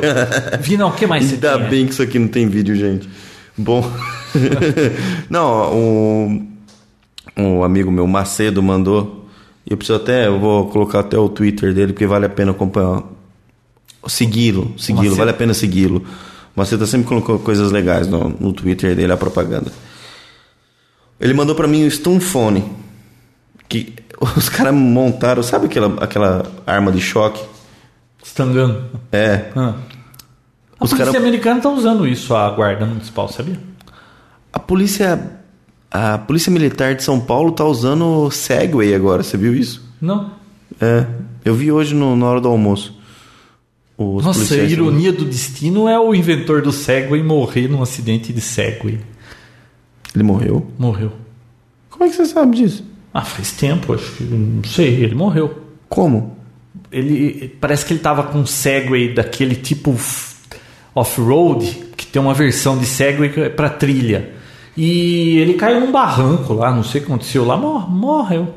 Vina, 0.61 0.85
o 0.85 0.91
que 0.91 1.07
mais 1.07 1.25
você 1.25 1.35
Ainda 1.35 1.59
tem? 1.59 1.69
bem 1.69 1.85
que 1.85 1.93
isso 1.93 2.01
aqui 2.01 2.19
não 2.19 2.27
tem 2.27 2.47
vídeo, 2.47 2.75
gente. 2.75 3.07
Bom. 3.57 3.89
não, 5.29 5.73
o, 5.73 6.47
um 7.37 7.63
amigo 7.63 7.91
meu, 7.91 8.05
Macedo, 8.07 8.61
mandou. 8.61 9.25
Eu 9.69 9.75
preciso 9.75 9.97
até, 9.97 10.27
eu 10.27 10.39
vou 10.39 10.67
colocar 10.69 10.99
até 10.99 11.17
o 11.17 11.27
Twitter 11.27 11.73
dele, 11.73 11.93
porque 11.93 12.07
vale 12.07 12.25
a 12.25 12.29
pena 12.29 12.51
acompanhar. 12.51 13.03
Segui-lo, 14.07 14.73
segui-lo, 14.77 15.15
vale 15.15 15.31
a 15.31 15.33
pena 15.33 15.53
segui-lo. 15.53 16.03
Macedo 16.55 16.85
tá 16.85 16.87
sempre 16.89 17.07
colocando 17.07 17.39
coisas 17.39 17.71
legais 17.71 18.07
no, 18.07 18.29
no 18.39 18.53
Twitter 18.53 18.95
dele, 18.95 19.11
a 19.11 19.17
propaganda. 19.17 19.71
Ele 21.19 21.33
mandou 21.33 21.55
pra 21.55 21.67
mim 21.67 21.85
o 21.85 21.91
Stunfone. 21.91 22.63
Que 23.69 23.93
os 24.37 24.49
caras 24.49 24.73
montaram, 24.73 25.41
sabe 25.43 25.65
aquela, 25.65 26.03
aquela 26.03 26.45
arma 26.65 26.91
de 26.91 27.01
choque? 27.01 27.43
Stangano. 28.23 28.85
É. 29.11 29.49
Ah. 29.55 29.73
A 30.79 30.83
Os 30.83 30.91
polícia 30.91 31.05
cara- 31.13 31.17
americana 31.17 31.61
tá 31.61 31.69
usando 31.69 32.07
isso, 32.07 32.35
a 32.35 32.49
guarda 32.51 32.85
municipal, 32.85 33.27
sabia? 33.29 33.59
A 34.53 34.59
polícia. 34.59 35.31
A 35.89 36.17
polícia 36.17 36.51
militar 36.51 36.93
de 36.95 37.03
São 37.03 37.19
Paulo 37.19 37.51
tá 37.53 37.63
usando 37.65 38.29
Segway 38.29 38.93
agora, 38.93 39.23
você 39.23 39.37
viu 39.37 39.55
isso? 39.55 39.81
Não. 40.01 40.31
É. 40.81 41.05
Eu 41.45 41.55
vi 41.55 41.71
hoje 41.71 41.95
no- 41.95 42.15
na 42.15 42.25
hora 42.25 42.41
do 42.41 42.49
almoço. 42.49 42.95
Os 43.97 44.23
Nossa, 44.23 44.53
a 44.53 44.57
ironia 44.57 45.11
do 45.11 45.25
destino 45.25 45.87
é 45.87 45.97
o 45.97 46.13
inventor 46.13 46.61
do 46.61 46.71
Segway 46.71 47.23
morrer 47.23 47.67
num 47.67 47.81
acidente 47.81 48.31
de 48.31 48.41
Segway. 48.41 48.99
Ele 50.15 50.23
morreu? 50.23 50.67
Morreu. 50.77 51.11
Como 51.89 52.03
é 52.05 52.09
que 52.09 52.15
você 52.15 52.25
sabe 52.25 52.57
disso? 52.57 52.83
Ah, 53.13 53.23
faz 53.23 53.51
tempo, 53.51 53.93
acho 53.93 54.11
que. 54.13 54.23
Não 54.23 54.63
sei, 54.63 55.03
ele 55.03 55.15
morreu. 55.15 55.57
Como? 55.89 56.37
Ele 56.91 57.55
parece 57.59 57.85
que 57.85 57.93
ele 57.93 57.99
tava 57.99 58.23
com 58.23 58.39
um 58.39 58.45
Segway 58.45 59.13
daquele 59.13 59.55
tipo 59.55 59.95
off-road, 60.93 61.65
que 61.95 62.05
tem 62.05 62.21
uma 62.21 62.33
versão 62.33 62.77
de 62.77 62.85
Segway 62.85 63.31
é 63.37 63.49
para 63.49 63.69
trilha. 63.69 64.33
E 64.75 65.37
ele 65.39 65.55
caiu 65.55 65.79
num 65.79 65.91
barranco 65.91 66.53
lá, 66.53 66.71
não 66.73 66.83
sei 66.83 67.01
o 67.01 67.05
que 67.05 67.11
aconteceu 67.11 67.43
lá, 67.45 67.57
mor- 67.57 67.89
morreu. 67.89 68.53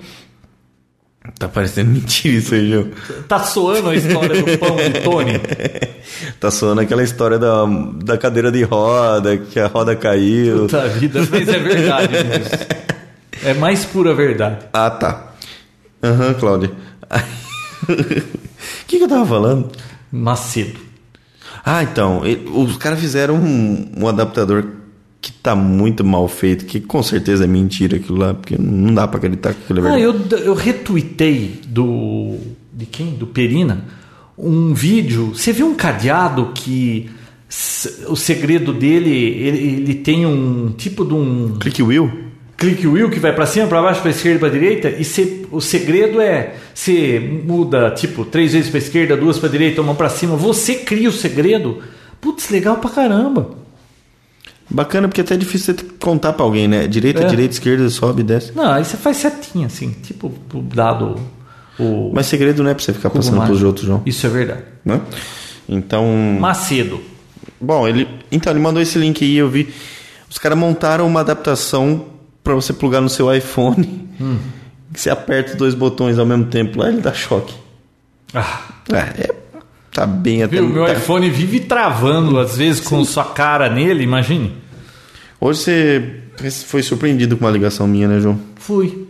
Tá 1.39 1.49
parecendo 1.49 1.91
mentira 1.93 2.37
isso 2.37 2.55
aí, 2.55 2.71
João. 2.71 2.89
Tá 3.29 3.41
soando 3.41 3.91
a 3.91 3.95
história 3.95 4.43
do 4.43 4.59
pão 4.59 4.77
de 4.77 5.01
Tony? 5.01 5.33
Tá 6.39 6.51
soando 6.51 6.81
aquela 6.81 7.03
história 7.03 7.39
da, 7.39 7.65
da 8.03 8.19
cadeira 8.19 8.51
de 8.51 8.63
roda, 8.63 9.37
que 9.39 9.59
a 9.61 9.67
roda 9.69 9.95
caiu. 9.95 10.61
Puta 10.63 10.89
vida, 10.89 11.21
mas 11.31 11.49
é 11.49 11.59
verdade 11.59 12.15
isso. 12.17 13.47
É 13.47 13.55
mais 13.55 13.85
pura 13.85 14.15
verdade. 14.15 14.67
Ah, 14.73 14.91
tá. 14.91 15.33
Aham, 16.03 16.35
Cláudia. 16.35 16.73
O 17.89 17.95
que, 18.87 18.99
que 18.99 19.05
eu 19.05 19.09
tava 19.09 19.25
falando? 19.27 19.71
Macedo. 20.11 20.81
Ah, 21.65 21.83
então. 21.83 22.23
os 22.55 22.77
caras 22.77 23.01
fizeram 23.01 23.37
um, 23.37 23.93
um 23.99 24.09
adaptador 24.09 24.67
que 25.21 25.31
tá 25.33 25.55
muito 25.55 26.03
mal 26.05 26.27
feito, 26.29 26.65
que 26.65 26.81
com 26.81 27.03
certeza 27.03 27.45
é 27.45 27.47
mentira 27.47 27.97
aquilo 27.97 28.19
lá, 28.19 28.33
porque 28.35 28.57
não 28.59 28.95
dá 28.95 29.07
pra 29.07 29.19
acreditar 29.19 29.53
que 29.55 29.61
aquilo 29.65 29.87
é 29.87 29.91
Ah, 29.91 29.97
verdade. 29.97 30.33
eu, 30.35 30.39
eu 30.47 30.55
retuitei 30.55 31.61
do. 31.67 32.37
De 32.73 32.87
quem? 32.87 33.11
Do 33.11 33.27
Perina. 33.27 33.85
Um 34.39 34.73
vídeo. 34.73 35.33
Você 35.35 35.53
viu 35.53 35.67
um 35.67 35.75
cadeado 35.75 36.51
que. 36.55 37.11
O 38.09 38.15
segredo 38.17 38.73
dele, 38.73 39.11
ele, 39.11 39.59
ele 39.59 39.95
tem 39.97 40.25
um 40.25 40.71
tipo 40.77 41.05
de 41.05 41.15
um 41.15 41.57
Click 41.59 41.83
Wheel? 41.83 42.11
click 42.57 42.87
wheel 42.87 43.09
que 43.09 43.19
vai 43.19 43.35
pra 43.35 43.47
cima, 43.47 43.67
pra 43.67 43.81
baixo, 43.81 44.03
pra 44.03 44.11
esquerda, 44.11 44.39
pra 44.41 44.49
direita. 44.51 44.91
E 44.91 45.03
cê- 45.03 45.47
o 45.51 45.63
segredo 45.63 46.21
é 46.21 46.57
você 46.75 47.19
muda 47.47 47.91
tipo 47.93 48.23
três 48.23 48.53
vezes 48.53 48.69
pra 48.69 48.77
esquerda, 48.79 49.17
duas 49.17 49.39
pra 49.39 49.49
direita, 49.49 49.81
uma 49.81 49.95
pra 49.95 50.11
cima. 50.11 50.37
Você 50.37 50.75
cria 50.75 51.09
o 51.09 51.13
segredo. 51.13 51.79
Putz, 52.21 52.51
legal 52.51 52.77
pra 52.77 52.91
caramba. 52.91 53.51
Bacana, 54.71 55.09
porque 55.09 55.21
até 55.21 55.35
é 55.35 55.37
difícil 55.37 55.75
você 55.75 55.85
contar 55.99 56.33
pra 56.33 56.45
alguém, 56.45 56.69
né? 56.69 56.87
Direita, 56.87 57.23
É. 57.23 57.27
direita, 57.27 57.55
esquerda, 57.55 57.89
sobe, 57.91 58.23
desce. 58.23 58.53
Não, 58.55 58.71
aí 58.73 58.85
você 58.85 58.97
faz 58.97 59.17
setinha 59.17 59.67
assim, 59.67 59.91
tipo 60.03 60.33
dado. 60.73 61.17
O 61.79 62.13
Mas 62.15 62.27
segredo 62.27 62.63
não 62.63 62.71
é 62.71 62.75
pra 62.75 62.83
você 62.85 62.93
ficar 62.93 63.11
passando 63.11 63.45
pros 63.47 63.63
outros, 63.63 63.87
João. 63.87 64.03
Isso 64.07 64.27
é 64.27 64.31
verdade. 64.31 64.63
Né? 64.85 65.01
Então. 65.69 66.05
Macedo. 66.39 67.01
Bom, 67.61 67.87
ele. 67.89 68.07
Então, 68.31 68.53
ele 68.53 68.61
mandou 68.61 68.81
esse 68.83 68.99
link 68.99 69.25
aí, 69.25 69.37
eu 69.37 69.49
vi. 69.49 69.69
Os 70.31 70.39
caras 70.39 70.57
montaram 70.59 71.07
uma 71.07 71.21
adaptação 71.21 72.05
pra 72.45 72.55
você 72.55 72.73
plugar 72.73 73.01
no 73.01 73.09
seu 73.09 73.35
iPhone. 73.35 74.09
Que 74.93 75.01
você 75.01 75.09
aperta 75.09 75.53
os 75.53 75.57
dois 75.57 75.73
botões 75.73 76.19
ao 76.19 76.27
mesmo 76.27 76.47
tempo 76.47 76.81
lá, 76.81 76.89
ele 76.89 77.01
dá 77.01 77.13
choque. 77.15 77.55
Ah, 78.35 78.61
É, 78.93 79.23
é- 79.23 79.35
tá 79.93 80.05
bem 80.05 80.43
até. 80.43 80.61
Meu 80.61 80.85
tá- 80.85 80.95
iPhone 80.95 81.31
vive 81.31 81.61
travando, 81.61 82.37
às 82.41 82.57
vezes, 82.57 82.81
com 82.81 83.05
sua 83.05 83.25
cara 83.27 83.71
nele, 83.71 84.03
imagine. 84.03 84.53
Hoje 85.41 85.59
você 85.61 86.21
foi 86.67 86.83
surpreendido 86.83 87.37
com 87.37 87.45
uma 87.45 87.51
ligação 87.51 87.87
minha, 87.87 88.07
né, 88.07 88.21
João? 88.21 88.39
Fui. 88.57 89.07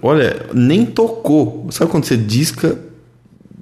Olha, 0.00 0.46
nem 0.54 0.86
tocou. 0.86 1.66
Sabe 1.70 1.90
quando 1.90 2.04
você 2.04 2.16
disca, 2.16 2.78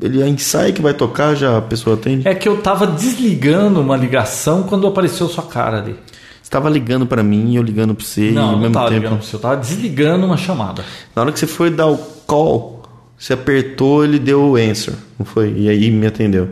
ele 0.01 0.23
ensaia 0.29 0.73
que 0.73 0.81
vai 0.81 0.95
tocar, 0.95 1.35
já 1.35 1.59
a 1.59 1.63
pessoa 1.63 1.97
atende? 1.97 2.27
É 2.29 2.35
que 2.35 2.49
eu 2.49 2.59
tava 2.63 2.87
desligando 2.87 3.81
uma 3.81 3.97
ligação 3.97 4.63
quando 4.65 4.87
apareceu 4.87 5.27
sua 5.29 5.43
cara 5.45 5.79
ali. 5.79 5.97
Você 6.41 6.51
tava 6.51 6.69
ligando 6.71 7.07
pra 7.07 7.23
mim 7.23 7.53
e 7.53 7.57
eu 7.57 7.63
ligando 7.63 7.95
pra 7.95 8.05
você 8.05 8.29
e 8.31 8.33
Não, 8.33 8.43
ao 8.43 8.53
não 8.53 8.59
mesmo 8.61 8.75
tava 8.75 8.89
tempo. 8.91 9.01
ligando 9.03 9.19
pra 9.19 9.27
você, 9.27 9.37
eu 9.37 9.41
tava 9.41 9.57
desligando 9.57 10.27
uma 10.27 10.37
chamada. 10.37 10.85
Na 11.15 11.23
hora 11.23 11.33
que 11.33 11.39
você 11.41 11.47
foi 11.47 11.71
dar 11.71 11.87
o 11.89 11.99
call, 12.27 12.83
você 13.19 13.33
apertou, 13.33 14.05
ele 14.05 14.19
deu 14.19 14.41
o 14.43 14.57
answer, 14.57 14.95
não 15.19 15.27
foi? 15.27 15.53
E 15.57 15.69
aí 15.69 15.91
me 15.91 16.07
atendeu. 16.07 16.49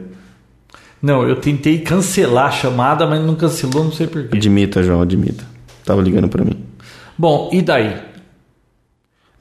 Não, 1.02 1.26
eu 1.26 1.36
tentei 1.36 1.78
cancelar 1.78 2.46
a 2.48 2.50
chamada, 2.50 3.06
mas 3.06 3.20
não 3.24 3.34
cancelou, 3.34 3.84
não 3.84 3.92
sei 3.92 4.06
porquê. 4.06 4.36
Admita, 4.36 4.82
João, 4.82 5.00
admita. 5.00 5.44
Tava 5.84 6.02
ligando 6.02 6.28
pra 6.28 6.44
mim. 6.44 6.56
Bom, 7.16 7.48
e 7.52 7.62
daí? 7.62 7.96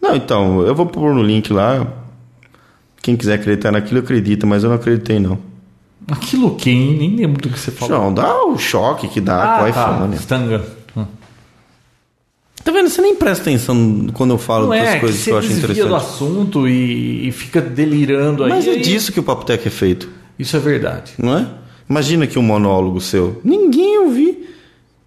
Não, 0.01 0.15
então, 0.15 0.61
eu 0.61 0.73
vou 0.73 0.85
pôr 0.85 1.13
no 1.13 1.21
link 1.21 1.51
lá. 1.51 1.85
Quem 3.01 3.15
quiser 3.15 3.35
acreditar 3.35 3.71
naquilo, 3.71 3.99
acredita, 3.99 4.45
mas 4.45 4.63
eu 4.63 4.69
não 4.69 4.77
acreditei, 4.77 5.19
não. 5.19 5.37
Aquilo 6.07 6.55
quem? 6.55 6.97
Nem 6.97 7.15
lembro 7.15 7.41
do 7.41 7.49
que 7.49 7.59
você 7.59 7.71
falou. 7.71 7.95
João, 7.97 8.13
dá 8.13 8.43
o 8.45 8.57
choque 8.57 9.07
que 9.07 9.21
dá 9.21 9.57
com 9.57 9.65
o 9.65 9.67
iPhone. 9.67 10.15
Stanga. 10.15 10.65
Hum. 10.95 11.05
Tá 12.63 12.71
vendo? 12.71 12.89
Você 12.89 13.01
nem 13.01 13.15
presta 13.15 13.43
atenção 13.43 14.07
quando 14.13 14.31
eu 14.31 14.37
falo 14.37 14.63
Não 14.67 14.75
das 14.75 14.87
é, 14.87 14.93
que 14.95 14.99
coisas 15.01 15.19
que, 15.19 15.25
você 15.25 15.31
eu 15.31 15.37
acho 15.37 15.47
desvia 15.49 15.67
do 15.67 15.73
interessante. 15.73 15.95
assunto 16.03 16.67
e, 16.67 17.27
e 17.27 17.31
fica 17.31 17.61
delirando 17.61 18.43
aí. 18.43 18.49
Mas 18.49 18.67
é 18.67 18.75
disso 18.77 19.11
que 19.11 19.19
o 19.19 19.23
Papo 19.23 19.45
Tech 19.45 19.65
é 19.65 19.71
feito, 19.71 20.09
Isso 20.39 20.55
é 20.55 20.59
verdade. 20.59 21.11
não 21.17 21.37
é? 21.37 21.45
Imagina 21.89 22.23
aqui 22.23 22.39
um 22.39 22.43
monólogo 22.43 23.01
seu. 23.01 23.41
Ninguém 23.43 23.99
ouvi. 23.99 24.47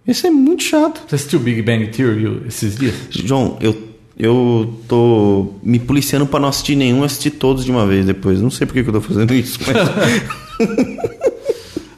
Isso 0.07 0.27
é 0.27 0.29
muito 0.29 0.63
chato. 0.63 1.01
Você 1.07 1.15
assistiu 1.15 1.39
Big 1.39 1.61
Bang 1.61 1.87
Theory 1.87 2.43
esses 2.47 2.75
dias? 2.77 2.93
João, 3.09 3.57
eu, 3.61 3.75
eu 4.19 4.73
tô 4.87 5.53
me 5.63 5.79
policiando 5.79 6.25
pra 6.27 6.41
não 6.41 6.49
assistir 6.49 6.75
nenhum, 6.75 7.03
assistir 7.05 7.31
todos 7.31 7.63
de 7.63 7.71
uma 7.71 7.87
vez 7.87 8.05
depois. 8.05 8.41
Não 8.41 8.51
sei 8.51 8.67
por 8.67 8.73
que 8.73 8.83
que 8.83 8.89
eu 8.89 8.93
tô 8.93 9.01
fazendo 9.01 9.33
isso, 9.33 9.59
mas 9.65 9.77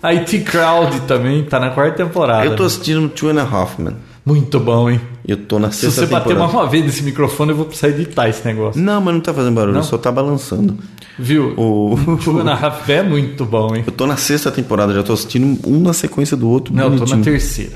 IT 0.15 0.39
Crowd 0.41 1.01
também 1.07 1.43
tá 1.43 1.59
na 1.59 1.71
quarta 1.71 2.03
temporada. 2.05 2.45
eu 2.45 2.55
tô 2.55 2.63
assistindo 2.63 3.09
Two 3.09 3.29
and 3.29 3.41
a 3.41 3.43
Half 3.43 3.79
Men. 3.79 3.95
Muito 4.25 4.59
bom, 4.59 4.89
hein? 4.89 4.99
Eu 5.27 5.37
tô 5.37 5.59
na 5.59 5.69
Se 5.71 5.81
sexta 5.81 6.01
você 6.01 6.07
bater 6.07 6.29
temporada. 6.29 6.51
mais 6.51 6.53
uma 6.65 6.67
vez 6.71 6.83
nesse 6.83 7.03
microfone, 7.03 7.51
eu 7.51 7.55
vou 7.57 7.65
precisar 7.65 7.89
editar 7.89 8.27
esse 8.27 8.43
negócio. 8.45 8.81
Não, 8.81 8.99
mas 8.99 9.13
não 9.13 9.21
tá 9.21 9.31
fazendo 9.33 9.53
barulho, 9.53 9.75
Não? 9.75 9.83
só 9.83 9.97
tá 9.99 10.11
balançando. 10.11 10.77
Viu? 11.19 11.53
O... 11.57 11.95
Two 12.23 12.39
and 12.39 12.49
a 12.51 12.55
Half 12.55 12.89
é 12.89 13.03
muito 13.03 13.45
bom, 13.45 13.75
hein? 13.75 13.83
Eu 13.85 13.91
tô 13.93 14.07
na 14.07 14.17
sexta 14.17 14.51
temporada, 14.51 14.93
já 14.93 15.03
tô 15.03 15.13
assistindo 15.13 15.59
um 15.67 15.79
na 15.79 15.93
sequência 15.93 16.35
do 16.35 16.49
outro. 16.49 16.73
Não, 16.73 16.85
eu 16.85 16.89
tô 16.91 16.95
na 16.95 16.99
bonitinho. 17.05 17.23
terceira. 17.23 17.73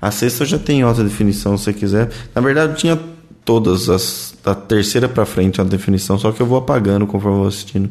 A 0.00 0.10
sexta 0.12 0.44
já 0.44 0.58
tem 0.58 0.82
alta 0.82 1.02
definição, 1.02 1.56
se 1.58 1.64
você 1.64 1.72
quiser. 1.72 2.10
Na 2.34 2.40
verdade, 2.40 2.76
tinha 2.78 2.98
todas 3.44 3.88
as 3.88 4.34
da 4.44 4.54
terceira 4.54 5.08
pra 5.08 5.26
frente 5.26 5.60
alta 5.60 5.70
definição, 5.76 6.16
só 6.18 6.30
que 6.30 6.40
eu 6.40 6.46
vou 6.46 6.58
apagando 6.58 7.04
conforme 7.06 7.36
eu 7.36 7.40
vou 7.40 7.48
assistindo. 7.48 7.90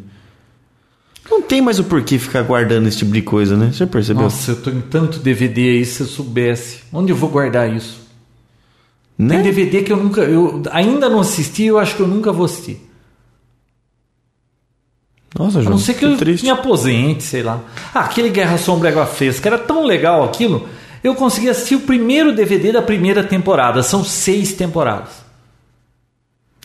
Não 1.29 1.41
tem 1.41 1.61
mais 1.61 1.79
o 1.79 1.83
porquê 1.83 2.19
ficar 2.19 2.43
guardando 2.43 2.87
esse 2.87 2.97
tipo 2.99 3.11
de 3.11 3.21
coisa, 3.21 3.57
né? 3.57 3.71
Você 3.73 3.85
percebeu? 3.85 4.23
Nossa, 4.23 4.51
eu 4.51 4.61
tô 4.61 4.69
em 4.69 4.81
tanto 4.81 5.19
DVD 5.19 5.61
aí, 5.69 5.85
se 5.85 6.01
eu 6.01 6.07
soubesse. 6.07 6.79
Onde 6.93 7.11
eu 7.11 7.15
vou 7.15 7.29
guardar 7.29 7.73
isso? 7.73 8.03
né? 9.17 9.35
Tem 9.35 9.43
DVD 9.43 9.81
que 9.81 9.91
eu 9.91 9.97
nunca. 9.97 10.21
Eu 10.21 10.61
ainda 10.71 11.09
não 11.09 11.21
assisti 11.21 11.63
eu 11.63 11.79
acho 11.79 11.95
que 11.95 12.01
eu 12.01 12.07
nunca 12.07 12.31
vou 12.31 12.45
assistir. 12.45 12.81
Nossa, 15.37 15.59
A 15.59 15.61
João. 15.61 15.71
não 15.73 15.79
ser 15.79 15.95
que 15.95 16.05
eu 16.05 16.15
triste. 16.17 16.43
me 16.43 16.49
aposente, 16.49 17.23
sei 17.23 17.43
lá. 17.43 17.59
Ah, 17.93 18.01
aquele 18.01 18.29
Guerra 18.29 18.57
Sombra 18.57 18.89
Água 18.89 19.05
Fresca, 19.05 19.49
era 19.49 19.57
tão 19.57 19.83
legal 19.85 20.23
aquilo. 20.23 20.67
Eu 21.03 21.13
consegui 21.15 21.49
assistir 21.49 21.75
o 21.75 21.81
primeiro 21.81 22.33
DVD 22.33 22.71
da 22.71 22.81
primeira 22.81 23.23
temporada. 23.23 23.83
São 23.83 24.03
seis 24.03 24.53
temporadas. 24.53 25.09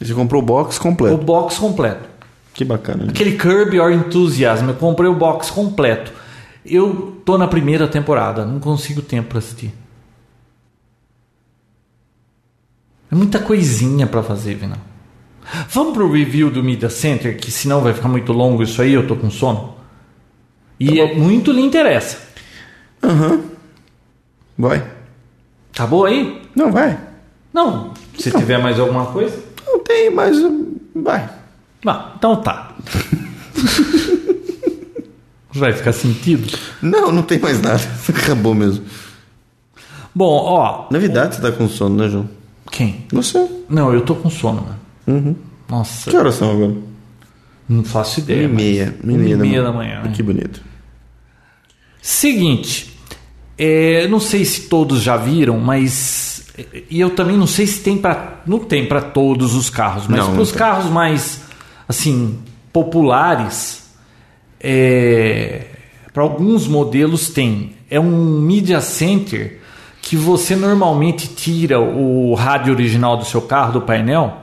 Você 0.00 0.14
comprou 0.14 0.40
o 0.42 0.44
box 0.44 0.76
O 0.76 0.80
completo. 0.80 1.16
box 1.18 1.58
completo. 1.58 2.08
Que 2.54 2.64
bacana. 2.64 3.04
né? 3.04 3.10
Aquele 3.10 3.36
Curb 3.38 3.76
Your 3.76 3.90
Enthusiasm, 3.92 4.68
eu 4.68 4.74
comprei 4.74 5.08
o 5.08 5.14
box 5.14 5.50
completo. 5.50 6.12
Eu 6.64 7.20
tô 7.24 7.38
na 7.38 7.48
primeira 7.48 7.88
temporada, 7.88 8.44
não 8.44 8.60
consigo 8.60 9.00
tempo 9.00 9.30
pra 9.30 9.38
assistir. 9.38 9.72
É 13.10 13.14
muita 13.14 13.38
coisinha 13.38 14.06
pra 14.06 14.22
fazer, 14.22 14.54
Vinão. 14.54 14.76
Vamos 15.70 15.94
pro 15.94 16.10
review 16.12 16.50
do 16.50 16.62
Media 16.62 16.88
Center, 16.90 17.36
que 17.38 17.50
senão 17.50 17.80
vai 17.80 17.92
ficar 17.92 18.08
muito 18.08 18.32
longo 18.32 18.62
isso 18.62 18.80
aí, 18.80 18.92
eu 18.92 19.06
tô 19.06 19.16
com 19.16 19.30
sono. 19.30 19.74
E 20.78 21.00
é- 21.00 21.14
muito 21.14 21.50
lhe 21.50 21.60
interessa. 21.60 22.18
Vai. 24.56 24.86
Acabou 25.74 26.04
aí? 26.04 26.42
Não, 26.54 26.70
vai. 26.70 26.98
Não. 27.52 27.92
Se 28.18 28.30
tiver 28.30 28.58
mais 28.58 28.78
alguma 28.78 29.06
coisa. 29.06 29.42
Não 29.66 29.78
tem, 29.82 30.10
mas 30.10 30.38
uh, 30.38 30.76
vai. 30.94 31.28
Não, 31.84 32.12
então 32.16 32.36
tá. 32.36 32.74
Vai 35.52 35.72
ficar 35.72 35.92
sentido? 35.92 36.56
Não, 36.80 37.10
não 37.10 37.22
tem 37.22 37.38
mais 37.38 37.60
nada. 37.60 37.80
Acabou 38.08 38.54
mesmo. 38.54 38.84
Bom, 40.14 40.26
ó. 40.28 40.86
Novidade, 40.90 41.36
você 41.36 41.42
tá 41.42 41.50
com 41.52 41.68
sono, 41.68 41.96
né, 41.96 42.08
João? 42.08 42.28
Quem? 42.70 43.04
Você. 43.12 43.48
Não, 43.68 43.92
eu 43.92 44.02
tô 44.02 44.14
com 44.14 44.30
sono, 44.30 44.62
mano. 44.62 44.78
Uhum. 45.06 45.36
Nossa, 45.68 46.08
Que 46.10 46.16
horas 46.16 46.34
são 46.36 46.50
agora? 46.52 46.74
não 47.68 47.84
faço 47.84 48.20
Uma 48.20 48.24
ideia. 48.24 48.44
e 48.44 48.48
mas- 48.48 48.56
meia. 48.56 48.96
Uma 49.02 49.12
e 49.12 49.14
Uma 49.16 49.22
meia, 49.24 49.34
e 49.34 49.36
meia 49.38 49.62
da 49.62 49.72
manhã. 49.72 50.02
né? 50.02 50.12
Que 50.14 50.22
bonito. 50.22 50.60
Seguinte, 52.02 52.96
é, 53.58 54.06
não 54.08 54.20
sei 54.20 54.44
se 54.44 54.62
todos 54.62 55.02
já 55.02 55.16
viram, 55.16 55.58
mas 55.58 56.44
e 56.90 56.98
eu 57.00 57.10
também 57.10 57.36
não 57.36 57.46
sei 57.46 57.66
se 57.66 57.80
tem 57.80 57.96
para 57.98 58.40
não 58.46 58.58
tem 58.58 58.86
para 58.86 59.00
todos 59.02 59.54
os 59.54 59.68
carros, 59.70 60.06
mas 60.08 60.24
para 60.26 60.40
os 60.40 60.50
carros 60.52 60.90
mais 60.90 61.42
assim 61.90 62.38
populares, 62.72 63.90
é, 64.60 65.62
para 66.14 66.22
alguns 66.22 66.68
modelos 66.68 67.30
tem. 67.30 67.72
É 67.90 67.98
um 67.98 68.40
media 68.40 68.80
center 68.80 69.58
que 70.00 70.16
você 70.16 70.54
normalmente 70.54 71.28
tira 71.28 71.80
o 71.80 72.32
rádio 72.34 72.72
original 72.72 73.16
do 73.16 73.24
seu 73.24 73.42
carro 73.42 73.72
do 73.72 73.80
painel. 73.82 74.38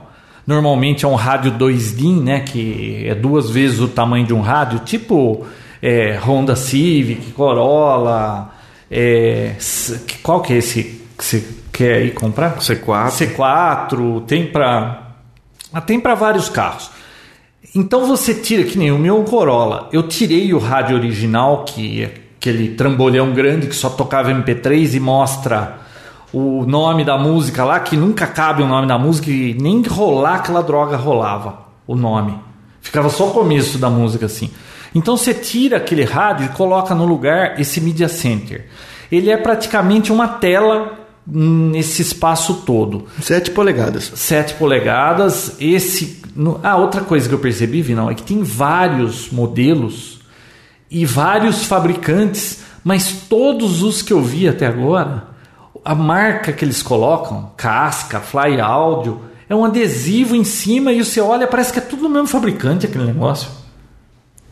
Normalmente 0.46 1.06
é 1.06 1.08
um 1.08 1.14
rádio 1.14 1.50
2 1.52 1.96
DIN, 1.96 2.20
né, 2.20 2.40
que 2.40 3.06
é 3.06 3.14
duas 3.14 3.50
vezes 3.50 3.80
o 3.80 3.88
tamanho 3.88 4.26
de 4.26 4.34
um 4.34 4.40
rádio, 4.40 4.80
tipo 4.80 5.46
é, 5.82 6.18
Honda 6.22 6.54
Civic, 6.54 7.32
Corolla, 7.32 8.52
é, 8.90 9.56
qual 10.22 10.42
que 10.42 10.52
é 10.52 10.56
esse 10.58 11.02
que 11.16 11.24
você 11.24 11.48
quer 11.72 12.04
ir 12.04 12.12
comprar? 12.12 12.58
C4. 12.58 13.10
C4, 13.10 14.24
tem 14.26 14.46
para 14.46 15.04
tem 15.86 16.00
para 16.00 16.14
vários 16.14 16.48
carros. 16.48 16.97
Então 17.74 18.06
você 18.06 18.34
tira 18.34 18.64
que 18.64 18.78
nem 18.78 18.90
o 18.92 18.98
meu 18.98 19.22
Corolla. 19.24 19.88
Eu 19.92 20.04
tirei 20.04 20.52
o 20.54 20.58
rádio 20.58 20.96
original 20.96 21.64
que 21.64 22.02
é 22.04 22.12
aquele 22.36 22.74
trambolhão 22.74 23.32
grande 23.32 23.66
que 23.66 23.74
só 23.74 23.90
tocava 23.90 24.30
MP3 24.32 24.94
e 24.94 25.00
mostra 25.00 25.78
o 26.32 26.64
nome 26.64 27.04
da 27.04 27.18
música 27.18 27.64
lá 27.64 27.80
que 27.80 27.96
nunca 27.96 28.26
cabe 28.26 28.62
o 28.62 28.66
nome 28.66 28.86
da 28.86 28.98
música 28.98 29.30
e 29.30 29.54
nem 29.54 29.82
rolar 29.82 30.36
aquela 30.36 30.62
droga 30.62 30.96
rolava 30.96 31.66
o 31.86 31.96
nome. 31.96 32.38
Ficava 32.80 33.08
só 33.08 33.28
o 33.28 33.32
começo 33.32 33.78
da 33.78 33.90
música 33.90 34.26
assim. 34.26 34.50
Então 34.94 35.16
você 35.16 35.34
tira 35.34 35.78
aquele 35.78 36.04
rádio 36.04 36.46
e 36.46 36.48
coloca 36.50 36.94
no 36.94 37.04
lugar 37.04 37.60
esse 37.60 37.80
media 37.80 38.08
center. 38.08 38.66
Ele 39.10 39.30
é 39.30 39.36
praticamente 39.36 40.12
uma 40.12 40.28
tela 40.28 40.97
nesse 41.30 42.00
espaço 42.02 42.62
todo. 42.64 43.04
7 43.20 43.50
polegadas. 43.50 44.10
7 44.14 44.54
polegadas. 44.54 45.56
Esse. 45.60 46.20
no- 46.34 46.60
ah, 46.62 46.76
outra 46.76 47.02
coisa 47.02 47.28
que 47.28 47.34
eu 47.34 47.38
percebi, 47.38 47.82
Vinão, 47.82 48.10
é 48.10 48.14
que 48.14 48.22
tem 48.22 48.42
vários 48.42 49.30
modelos 49.30 50.20
e 50.90 51.04
vários 51.04 51.64
fabricantes, 51.64 52.60
mas 52.82 53.12
todos 53.28 53.82
os 53.82 54.00
que 54.02 54.12
eu 54.12 54.22
vi 54.22 54.48
até 54.48 54.66
agora, 54.66 55.24
a 55.84 55.94
marca 55.94 56.52
que 56.52 56.64
eles 56.64 56.82
colocam, 56.82 57.50
casca, 57.56 58.20
fly 58.20 58.60
áudio, 58.60 59.20
é 59.48 59.54
um 59.54 59.64
adesivo 59.64 60.34
em 60.36 60.44
cima 60.44 60.92
e 60.92 61.04
você 61.04 61.20
olha, 61.20 61.46
parece 61.46 61.72
que 61.72 61.78
é 61.78 61.82
tudo 61.82 62.02
do 62.02 62.08
mesmo 62.08 62.26
fabricante 62.28 62.86
aquele 62.86 63.04
negócio. 63.04 63.48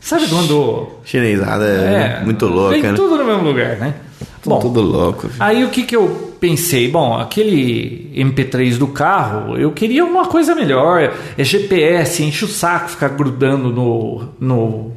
Sabe 0.07 0.29
quando. 0.29 0.87
Chinesada 1.05 1.65
é, 1.65 2.25
muito 2.25 2.47
louca, 2.47 2.81
né? 2.81 2.93
tudo 2.93 3.17
no 3.17 3.25
mesmo 3.25 3.43
lugar, 3.43 3.77
né? 3.77 3.93
Tão 4.41 4.61
tudo 4.61 4.81
louco. 4.81 5.29
Aí 5.41 5.65
o 5.65 5.69
que, 5.69 5.83
que 5.83 5.97
eu 5.97 6.33
pensei? 6.39 6.89
Bom, 6.89 7.19
aquele 7.19 8.13
MP3 8.15 8.79
do 8.79 8.87
carro, 8.87 9.57
eu 9.57 9.73
queria 9.73 10.05
uma 10.05 10.27
coisa 10.27 10.55
melhor. 10.55 11.13
É 11.37 11.43
GPS, 11.43 12.23
enche 12.23 12.45
o 12.45 12.49
saco 12.49 12.91
ficar 12.91 13.09
grudando 13.09 13.71
no, 13.71 14.29
no, 14.39 14.93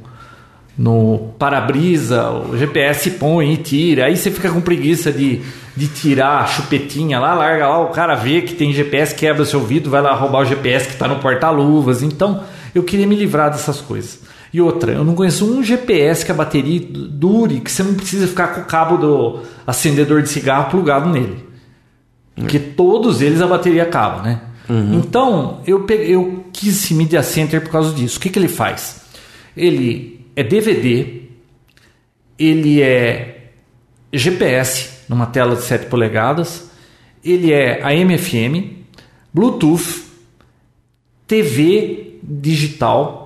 no 0.77 1.31
para-brisa, 1.39 2.29
o 2.29 2.55
GPS 2.55 3.09
põe 3.09 3.53
e 3.53 3.57
tira. 3.57 4.05
Aí 4.05 4.15
você 4.15 4.29
fica 4.29 4.51
com 4.51 4.61
preguiça 4.61 5.11
de, 5.11 5.41
de 5.75 5.87
tirar 5.87 6.43
a 6.43 6.45
chupetinha 6.45 7.19
lá, 7.19 7.33
larga 7.33 7.67
lá, 7.67 7.79
o 7.79 7.87
cara 7.87 8.13
vê 8.13 8.43
que 8.43 8.53
tem 8.53 8.71
GPS, 8.71 9.15
quebra 9.15 9.43
seu 9.43 9.61
vidro, 9.61 9.89
vai 9.89 10.03
lá 10.03 10.13
roubar 10.13 10.43
o 10.43 10.45
GPS 10.45 10.85
que 10.85 10.93
está 10.93 11.07
no 11.07 11.15
porta-luvas. 11.15 12.03
Então 12.03 12.43
eu 12.75 12.83
queria 12.83 13.07
me 13.07 13.15
livrar 13.15 13.49
dessas 13.49 13.81
coisas. 13.81 14.28
E 14.51 14.59
outra, 14.59 14.93
eu 14.93 15.03
não 15.03 15.13
conheço 15.13 15.45
um 15.45 15.63
GPS 15.63 16.25
que 16.25 16.31
a 16.31 16.35
bateria 16.35 16.81
dure, 16.81 17.59
que 17.59 17.71
você 17.71 17.83
não 17.83 17.93
precisa 17.93 18.27
ficar 18.27 18.47
com 18.49 18.61
o 18.61 18.65
cabo 18.65 18.97
do 18.97 19.43
acendedor 19.65 20.23
de 20.23 20.29
cigarro 20.29 20.71
plugado 20.71 21.09
nele. 21.09 21.45
Porque 22.35 22.57
todos 22.57 23.21
eles 23.21 23.41
a 23.41 23.47
bateria 23.47 23.83
acaba, 23.83 24.23
né? 24.23 24.41
Então, 24.93 25.61
eu, 25.65 25.83
peguei, 25.83 26.13
eu 26.13 26.45
quis 26.53 26.77
esse 26.77 26.93
Media 26.93 27.23
Center 27.23 27.59
por 27.61 27.71
causa 27.71 27.93
disso. 27.93 28.17
O 28.17 28.21
que, 28.21 28.29
que 28.29 28.37
ele 28.37 28.47
faz? 28.47 29.01
Ele 29.57 30.25
é 30.35 30.43
DVD, 30.43 31.23
ele 32.37 32.81
é 32.81 33.49
GPS 34.13 34.99
numa 35.09 35.25
tela 35.25 35.55
de 35.55 35.63
7 35.63 35.87
polegadas, 35.87 36.69
ele 37.23 37.51
é 37.51 37.81
AM/FM, 37.83 38.85
Bluetooth, 39.33 40.03
TV 41.27 42.19
digital, 42.23 43.18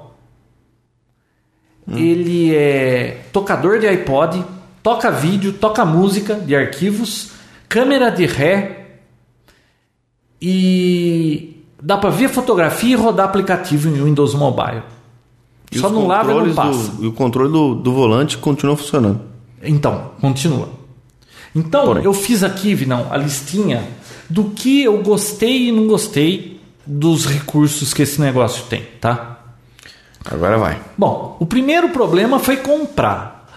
ele 1.88 2.56
é 2.56 3.22
tocador 3.34 3.80
de 3.80 3.88
iPod, 3.88 4.44
toca 4.82 5.12
vídeo, 5.12 5.54
toca 5.54 5.84
música 5.86 6.36
de 6.36 6.56
arquivos, 6.56 7.32
câmera 7.68 8.10
de 8.10 8.26
ré 8.26 8.80
e 10.42 11.62
dá 11.82 11.98
para 11.98 12.10
ver 12.10 12.30
fotografia 12.30 12.94
e 12.94 12.96
rodar 12.96 13.28
aplicativo 13.28 13.90
em 13.90 14.04
Windows 14.04 14.34
Mobile. 14.34 14.82
E 15.72 15.80
Só 15.80 15.90
não 15.90 16.06
lava 16.08 16.32
e 16.32 16.36
não 16.48 16.54
passa. 16.54 16.92
do- 16.94 17.04
e 17.06 17.08
o 17.08 17.14
controle 17.14 17.52
do, 17.52 17.74
do 17.76 17.92
volante 17.94 18.38
continua 18.38 18.76
funcionando. 18.78 19.22
Então, 19.64 20.12
continua. 20.22 20.70
Então, 21.56 21.86
Porém. 21.86 22.04
eu 22.04 22.14
fiz 22.14 22.44
aqui, 22.44 22.76
Vinão, 22.76 23.08
a 23.10 23.18
listinha 23.18 23.84
do 24.30 24.46
que 24.46 24.84
eu 24.84 25.02
gostei 25.02 25.70
e 25.70 25.72
não 25.72 25.88
gostei 25.88 26.60
dos 26.86 27.26
recursos 27.26 27.94
que 27.94 28.02
esse 28.02 28.20
negócio 28.20 28.66
tem, 28.70 28.84
tá? 29.00 29.33
Agora 30.26 30.58
vai. 30.58 30.80
Bom, 30.98 31.38
o 31.40 31.46
primeiro 31.46 31.90
problema 31.90 32.40
foi 32.40 32.58
comprar. 32.58 33.48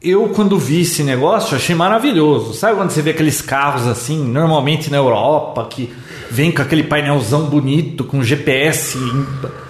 Eu, 0.00 0.28
quando 0.28 0.58
vi 0.58 0.82
esse 0.82 1.02
negócio, 1.02 1.56
achei 1.56 1.74
maravilhoso. 1.74 2.52
Sabe 2.54 2.76
quando 2.76 2.90
você 2.90 3.00
vê 3.00 3.10
aqueles 3.10 3.40
carros 3.40 3.86
assim, 3.86 4.22
normalmente 4.22 4.90
na 4.90 4.98
Europa, 4.98 5.66
que 5.70 5.92
vem 6.30 6.52
com 6.52 6.60
aquele 6.60 6.82
painelzão 6.82 7.46
bonito, 7.46 8.04
com 8.04 8.22
GPS, 8.22 8.98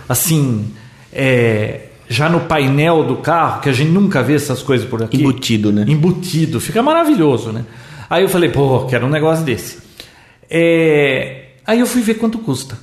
assim, 0.08 0.72
é, 1.12 1.82
já 2.08 2.28
no 2.28 2.40
painel 2.40 3.04
do 3.04 3.16
carro, 3.16 3.60
que 3.60 3.68
a 3.68 3.72
gente 3.72 3.90
nunca 3.90 4.22
vê 4.22 4.34
essas 4.34 4.62
coisas 4.62 4.88
por 4.88 5.02
aqui. 5.02 5.18
Embutido, 5.18 5.72
né? 5.72 5.84
Embutido. 5.86 6.60
Fica 6.60 6.82
maravilhoso, 6.82 7.52
né? 7.52 7.64
Aí 8.10 8.22
eu 8.22 8.28
falei, 8.28 8.50
pô, 8.50 8.86
quero 8.86 9.06
um 9.06 9.10
negócio 9.10 9.44
desse. 9.44 9.78
É, 10.50 11.44
Aí 11.66 11.80
eu 11.80 11.86
fui 11.86 12.02
ver 12.02 12.14
quanto 12.14 12.38
custa. 12.38 12.78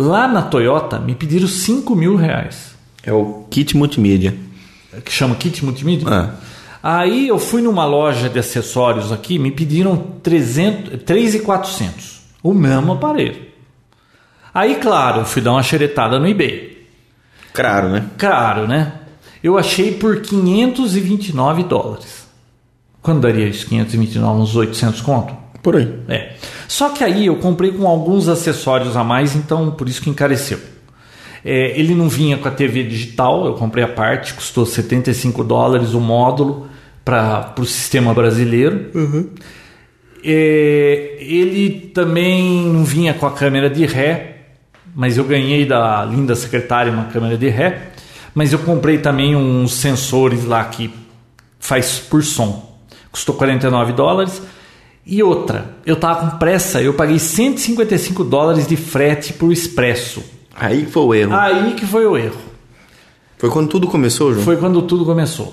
Lá 0.00 0.26
na 0.26 0.40
Toyota 0.40 0.98
me 0.98 1.14
pediram 1.14 1.46
5 1.46 1.94
mil 1.94 2.16
reais. 2.16 2.74
É 3.02 3.12
o 3.12 3.44
kit 3.50 3.76
multimídia. 3.76 4.34
Que 5.04 5.12
chama 5.12 5.34
kit 5.34 5.62
multimídia? 5.62 6.08
Ah. 6.08 6.30
Aí 6.82 7.28
eu 7.28 7.38
fui 7.38 7.60
numa 7.60 7.84
loja 7.84 8.30
de 8.30 8.38
acessórios 8.38 9.12
aqui, 9.12 9.38
me 9.38 9.50
pediram 9.50 9.98
300, 10.22 11.02
3,400. 11.02 12.22
O 12.42 12.54
mesmo 12.54 12.94
aparelho. 12.94 13.42
Aí, 14.54 14.76
claro, 14.76 15.20
eu 15.20 15.24
fui 15.26 15.42
dar 15.42 15.52
uma 15.52 15.62
xeretada 15.62 16.18
no 16.18 16.26
eBay. 16.26 16.88
Claro, 17.52 17.90
né? 17.90 18.06
Caro, 18.16 18.66
né? 18.66 18.94
Eu 19.42 19.58
achei 19.58 19.92
por 19.92 20.22
529 20.22 21.64
dólares. 21.64 22.26
Quando 23.02 23.20
daria 23.20 23.46
isso? 23.46 23.66
529, 23.66 24.40
uns 24.40 24.56
800 24.56 25.02
conto? 25.02 25.39
Por 25.62 25.76
aí. 25.76 25.92
É. 26.08 26.32
Só 26.66 26.90
que 26.90 27.04
aí 27.04 27.26
eu 27.26 27.36
comprei 27.36 27.70
com 27.70 27.86
alguns 27.86 28.28
acessórios 28.28 28.96
a 28.96 29.04
mais, 29.04 29.34
então 29.34 29.70
por 29.70 29.88
isso 29.88 30.00
que 30.00 30.10
encareceu. 30.10 30.58
É, 31.44 31.78
ele 31.78 31.94
não 31.94 32.08
vinha 32.08 32.36
com 32.36 32.48
a 32.48 32.50
TV 32.50 32.82
digital, 32.84 33.46
eu 33.46 33.54
comprei 33.54 33.82
a 33.82 33.88
parte, 33.88 34.34
custou 34.34 34.66
75 34.66 35.42
dólares 35.42 35.94
o 35.94 36.00
módulo 36.00 36.68
para 37.04 37.54
o 37.58 37.64
sistema 37.64 38.12
brasileiro. 38.12 38.90
É, 40.22 41.16
ele 41.18 41.90
também 41.94 42.66
não 42.66 42.84
vinha 42.84 43.14
com 43.14 43.26
a 43.26 43.32
câmera 43.32 43.70
de 43.70 43.86
ré, 43.86 44.36
mas 44.94 45.16
eu 45.16 45.24
ganhei 45.24 45.64
da 45.64 46.04
linda 46.04 46.34
secretária 46.34 46.92
uma 46.92 47.04
câmera 47.04 47.36
de 47.36 47.48
ré. 47.48 47.90
Mas 48.34 48.52
eu 48.52 48.60
comprei 48.60 48.98
também 48.98 49.34
uns 49.34 49.74
sensores 49.74 50.44
lá 50.44 50.64
que 50.64 50.92
faz 51.58 51.98
por 51.98 52.22
som. 52.22 52.78
Custou 53.10 53.34
49 53.34 53.92
dólares. 53.92 54.40
E 55.10 55.24
outra, 55.24 55.74
eu 55.84 55.96
tava 55.96 56.30
com 56.30 56.38
pressa, 56.38 56.80
eu 56.80 56.94
paguei 56.94 57.18
155 57.18 58.22
dólares 58.22 58.64
de 58.68 58.76
frete 58.76 59.32
pro 59.32 59.50
expresso. 59.50 60.22
Aí 60.54 60.84
que 60.84 60.92
foi 60.92 61.02
o 61.02 61.12
erro. 61.12 61.34
Aí 61.34 61.74
que 61.74 61.84
foi 61.84 62.06
o 62.06 62.16
erro. 62.16 62.38
Foi 63.36 63.50
quando 63.50 63.66
tudo 63.66 63.88
começou, 63.88 64.32
João? 64.32 64.44
Foi 64.44 64.56
quando 64.56 64.80
tudo 64.82 65.04
começou. 65.04 65.52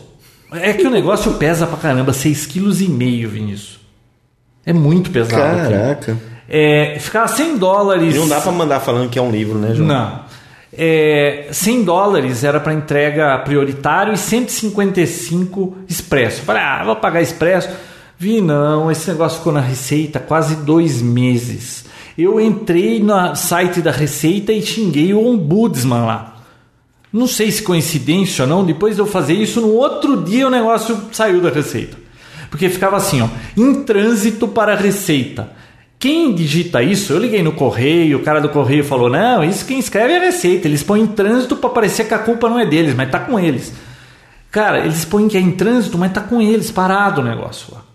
É 0.52 0.74
que 0.74 0.86
o 0.86 0.92
negócio 0.92 1.34
pesa 1.34 1.66
pra 1.66 1.78
caramba, 1.78 2.12
6,5 2.12 2.54
kg, 2.54 3.26
Vinícius. 3.26 3.80
É 4.64 4.72
muito 4.72 5.10
pesado. 5.10 5.72
Caraca. 5.72 6.16
É, 6.48 6.98
ficava 7.00 7.28
100 7.28 7.58
dólares. 7.58 8.16
E 8.16 8.20
não 8.20 8.28
dá 8.28 8.40
pra 8.40 8.52
mandar 8.52 8.80
falando 8.80 9.10
que 9.10 9.18
é 9.18 9.22
um 9.22 9.32
livro, 9.32 9.58
né, 9.58 9.74
João? 9.74 9.88
Não. 9.88 10.20
É, 10.72 11.48
100 11.52 11.84
dólares 11.84 12.44
era 12.44 12.60
para 12.60 12.74
entrega 12.74 13.40
prioritário 13.40 14.14
e 14.14 14.18
155 14.18 15.78
expresso. 15.90 16.44
Falei, 16.44 16.62
ah, 16.62 16.84
vou 16.86 16.96
pagar 16.98 17.24
expresso. 17.24 17.70
Vi, 18.20 18.42
não, 18.42 18.90
esse 18.92 19.10
negócio 19.12 19.38
ficou 19.38 19.54
na 19.54 19.60
Receita 19.60 20.20
quase 20.20 20.56
dois 20.56 21.02
meses. 21.04 21.86
Eu 22.18 22.40
entrei 22.40 23.00
no 23.00 23.36
site 23.36 23.80
da 23.80 23.92
Receita 23.92 24.52
e 24.52 24.62
xinguei 24.62 25.14
o 25.14 25.24
ombudsman 25.24 26.04
lá. 26.04 26.38
Não 27.14 27.28
sei 27.28 27.52
se 27.52 27.62
coincidência 27.62 28.44
ou 28.44 28.50
não, 28.50 28.66
depois 28.66 28.96
de 28.96 29.02
eu 29.02 29.06
fazer 29.06 29.34
isso, 29.34 29.62
no 29.62 29.72
outro 29.72 30.24
dia 30.24 30.48
o 30.48 30.50
negócio 30.50 31.00
saiu 31.12 31.40
da 31.40 31.52
Receita. 31.52 31.96
Porque 32.50 32.70
ficava 32.70 32.98
assim, 32.98 33.22
ó, 33.22 33.28
em 33.56 33.84
trânsito 33.84 34.48
para 34.48 34.74
a 34.74 34.76
Receita. 34.76 35.52
Quem 36.00 36.34
digita 36.34 36.82
isso, 36.82 37.14
eu 37.14 37.20
liguei 37.20 37.44
no 37.44 37.52
correio, 37.52 38.18
o 38.18 38.24
cara 38.24 38.40
do 38.40 38.50
correio 38.50 38.84
falou: 38.84 39.10
não, 39.10 39.44
isso 39.44 39.66
quem 39.66 39.78
escreve 39.78 40.14
é 40.14 40.18
a 40.18 40.22
Receita. 40.22 40.68
Eles 40.68 40.82
põem 40.82 41.04
em 41.04 41.08
trânsito 41.08 41.56
para 41.56 41.70
parecer 41.70 42.08
que 42.08 42.14
a 42.16 42.20
culpa 42.20 42.50
não 42.50 42.60
é 42.60 42.66
deles, 42.66 42.96
mas 42.96 43.12
tá 43.12 43.20
com 43.20 43.40
eles. 43.40 43.74
Cara, 44.50 44.80
eles 44.80 45.06
põem 45.06 45.28
que 45.28 45.38
é 45.38 45.40
em 45.40 45.52
trânsito, 45.52 45.98
mas 45.98 46.12
tá 46.12 46.22
com 46.22 46.42
eles, 46.42 46.72
parado 46.72 47.22
o 47.22 47.24
negócio 47.24 47.74
lá. 47.74 47.87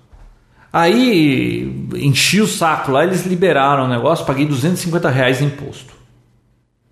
Aí 0.72 1.86
enchi 1.96 2.40
o 2.40 2.46
saco 2.46 2.90
lá, 2.92 3.04
eles 3.04 3.26
liberaram 3.26 3.84
o 3.84 3.88
negócio, 3.88 4.24
paguei 4.24 4.46
250 4.46 5.10
reais 5.10 5.38
de 5.38 5.44
imposto. 5.44 5.92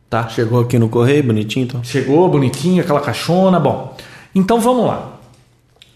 Tá? 0.09 0.29
Chegou 0.29 0.61
aqui 0.61 0.79
no 0.79 0.89
correio, 0.89 1.23
bonitinho, 1.25 1.65
então? 1.65 1.83
Chegou 1.85 2.29
bonitinho, 2.29 2.83
aquela 2.83 3.01
caixona. 3.01 3.59
Bom, 3.61 3.97
então 4.35 4.61
vamos 4.61 4.87
lá. 4.87 5.13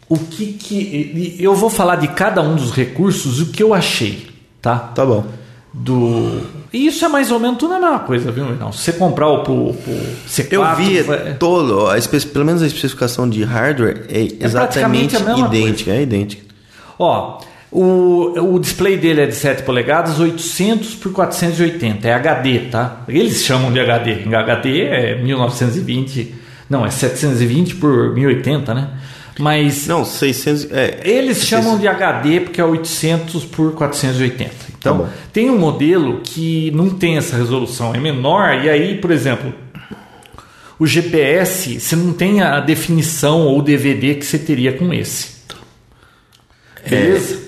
O 0.08 0.16
que 0.18 0.52
que. 0.52 1.36
Eu 1.38 1.54
vou 1.54 1.68
falar 1.68 1.96
de 1.96 2.08
cada 2.08 2.40
um 2.40 2.54
dos 2.54 2.70
recursos, 2.70 3.40
o 3.40 3.46
que 3.46 3.62
eu 3.62 3.74
achei, 3.74 4.28
tá? 4.62 4.78
Tá 4.78 5.04
bom. 5.04 5.24
Do. 5.72 6.40
E 6.72 6.86
isso 6.86 7.04
é 7.04 7.08
mais 7.08 7.32
ou 7.32 7.40
menos 7.40 7.58
tudo 7.58 7.74
a 7.74 7.80
mesma 7.80 7.98
coisa, 8.00 8.30
viu, 8.30 8.44
não? 8.54 8.70
Se 8.70 8.78
você 8.78 8.92
comprar 8.92 9.28
o 9.28 9.42
pro, 9.42 9.74
pro 9.74 9.92
C4. 10.28 10.52
Eu 10.52 10.76
vi 10.76 11.02
vai- 11.02 11.34
todo, 11.34 11.88
a 11.88 11.98
espe- 11.98 12.20
pelo 12.26 12.44
menos 12.44 12.62
a 12.62 12.66
especificação 12.66 13.28
de 13.28 13.42
hardware 13.42 14.06
é 14.08 14.48
praticamente 14.48 15.16
exatamente 15.16 15.46
idêntica, 15.48 15.90
é 15.90 16.02
idêntica. 16.02 16.44
Ó, 16.98 17.40
o, 17.74 18.54
o 18.54 18.58
display 18.60 18.96
dele 18.96 19.22
é 19.22 19.26
de 19.26 19.34
7 19.34 19.64
polegadas, 19.64 20.20
800 20.20 20.94
por 20.94 21.12
480. 21.12 22.06
É 22.06 22.14
HD, 22.14 22.58
tá? 22.70 23.02
Eles 23.08 23.42
chamam 23.44 23.72
de 23.72 23.80
HD. 23.80 24.32
HD 24.32 24.82
é 24.82 25.20
1920. 25.20 26.34
Não, 26.70 26.86
é 26.86 26.90
720 26.90 27.74
por 27.74 28.14
1080, 28.14 28.74
né? 28.74 28.90
Mas 29.40 29.88
Não, 29.88 30.04
600, 30.04 30.70
é, 30.70 31.00
eles 31.02 31.44
chamam 31.44 31.76
de 31.76 31.88
HD 31.88 32.42
porque 32.42 32.60
é 32.60 32.64
800 32.64 33.44
por 33.46 33.72
480. 33.72 34.52
Então, 34.78 34.98
Tá 35.00 35.08
tem 35.32 35.50
um 35.50 35.58
modelo 35.58 36.20
que 36.22 36.70
não 36.70 36.88
tem 36.88 37.16
essa 37.16 37.36
resolução, 37.36 37.92
é 37.92 37.98
menor. 37.98 38.64
E 38.64 38.70
aí, 38.70 38.98
por 38.98 39.10
exemplo, 39.10 39.52
o 40.78 40.86
GPS, 40.86 41.80
você 41.80 41.96
não 41.96 42.12
tem 42.12 42.40
a 42.40 42.60
definição 42.60 43.48
ou 43.48 43.60
DVD 43.60 44.14
que 44.14 44.24
você 44.24 44.38
teria 44.38 44.74
com 44.74 44.94
esse. 44.94 45.34
Beleza? 46.88 47.43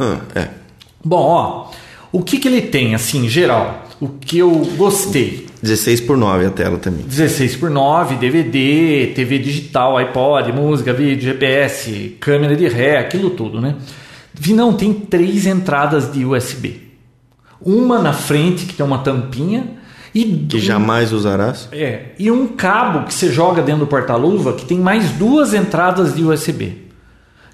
Ah, 0.00 0.20
é. 0.34 0.48
Bom, 1.04 1.22
ó, 1.22 1.70
o 2.12 2.22
que, 2.22 2.38
que 2.38 2.48
ele 2.48 2.62
tem, 2.62 2.94
assim, 2.94 3.26
em 3.26 3.28
geral? 3.28 3.86
O 4.00 4.08
que 4.08 4.38
eu 4.38 4.50
gostei? 4.76 5.46
16 5.62 6.00
por 6.00 6.16
9 6.16 6.46
a 6.46 6.50
tela 6.50 6.78
também. 6.78 7.04
16 7.04 7.56
por 7.56 7.68
9, 7.70 8.16
DVD, 8.16 9.12
TV 9.14 9.38
digital, 9.38 9.96
iPod, 9.98 10.52
música, 10.52 10.92
vídeo, 10.92 11.22
GPS, 11.22 12.16
câmera 12.18 12.56
de 12.56 12.66
ré, 12.66 12.98
aquilo 12.98 13.30
tudo, 13.30 13.60
né? 13.60 13.76
Vi, 14.32 14.54
não, 14.54 14.72
tem 14.72 14.92
três 14.92 15.46
entradas 15.46 16.10
de 16.10 16.24
USB. 16.24 16.80
Uma 17.60 17.98
na 17.98 18.14
frente, 18.14 18.64
que 18.64 18.72
tem 18.72 18.86
uma 18.86 18.98
tampinha, 18.98 19.78
e, 20.14 20.24
Que 20.48 20.58
jamais 20.58 21.12
usarás. 21.12 21.68
é, 21.70 22.06
e 22.18 22.30
um 22.30 22.48
cabo 22.48 23.06
que 23.06 23.14
você 23.14 23.30
joga 23.30 23.62
dentro 23.62 23.80
do 23.82 23.86
porta-luva 23.86 24.54
que 24.54 24.64
tem 24.64 24.78
mais 24.78 25.10
duas 25.12 25.54
entradas 25.54 26.14
de 26.14 26.24
USB. 26.24 26.89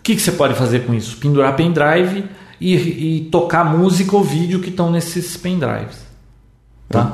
O 0.07 0.09
que, 0.09 0.15
que 0.15 0.23
você 0.23 0.31
pode 0.31 0.55
fazer 0.55 0.87
com 0.87 0.95
isso? 0.95 1.17
Pendurar 1.17 1.57
pendrive 1.57 2.25
e, 2.61 2.75
e 3.17 3.21
tocar 3.29 3.65
música 3.65 4.15
ou 4.15 4.23
vídeo 4.23 4.61
que 4.61 4.69
estão 4.69 4.89
nesses 4.89 5.37
pendrives. 5.37 5.97
Tá? 6.89 7.11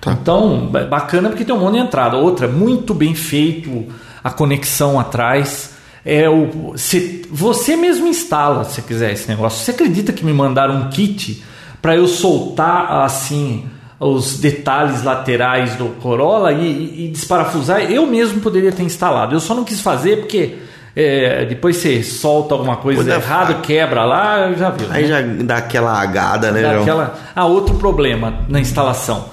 Tá. 0.00 0.12
Então, 0.12 0.68
ba- 0.68 0.84
bacana 0.84 1.28
porque 1.28 1.44
tem 1.44 1.52
um 1.52 1.58
monte 1.58 1.72
de 1.74 1.80
entrada. 1.80 2.16
Outra, 2.16 2.46
muito 2.46 2.94
bem 2.94 3.16
feito 3.16 3.86
a 4.22 4.30
conexão 4.30 4.98
atrás. 5.00 5.72
É 6.04 6.30
o, 6.30 6.72
se- 6.76 7.26
você 7.28 7.74
mesmo 7.76 8.06
instala, 8.06 8.62
se 8.62 8.80
quiser, 8.82 9.12
esse 9.12 9.28
negócio. 9.28 9.64
Você 9.64 9.72
acredita 9.72 10.12
que 10.12 10.24
me 10.24 10.32
mandaram 10.32 10.76
um 10.82 10.88
kit 10.88 11.42
para 11.82 11.96
eu 11.96 12.06
soltar 12.06 12.92
assim 13.02 13.64
os 13.98 14.38
detalhes 14.38 15.02
laterais 15.02 15.74
do 15.74 15.86
Corolla 16.00 16.52
e, 16.52 16.64
e- 16.64 17.04
e 17.06 17.08
desparafusar? 17.08 17.90
Eu 17.90 18.06
mesmo 18.06 18.40
poderia 18.40 18.70
ter 18.70 18.84
instalado. 18.84 19.34
Eu 19.34 19.40
só 19.40 19.52
não 19.52 19.64
quis 19.64 19.80
fazer 19.80 20.20
porque 20.20 20.69
é, 20.94 21.44
depois 21.44 21.76
você 21.76 22.02
solta 22.02 22.54
alguma 22.54 22.76
coisa 22.76 23.12
é, 23.12 23.16
errada, 23.16 23.54
quebra 23.54 24.04
lá, 24.04 24.52
já 24.52 24.70
viu. 24.70 24.88
Aí 24.90 25.02
né? 25.02 25.08
já 25.08 25.44
dá 25.44 25.56
aquela 25.58 26.00
agada, 26.00 26.50
né, 26.50 26.60
João? 26.62 26.78
Daquela... 26.78 27.18
Ah, 27.34 27.46
outro 27.46 27.76
problema 27.76 28.40
na 28.48 28.60
instalação. 28.60 29.26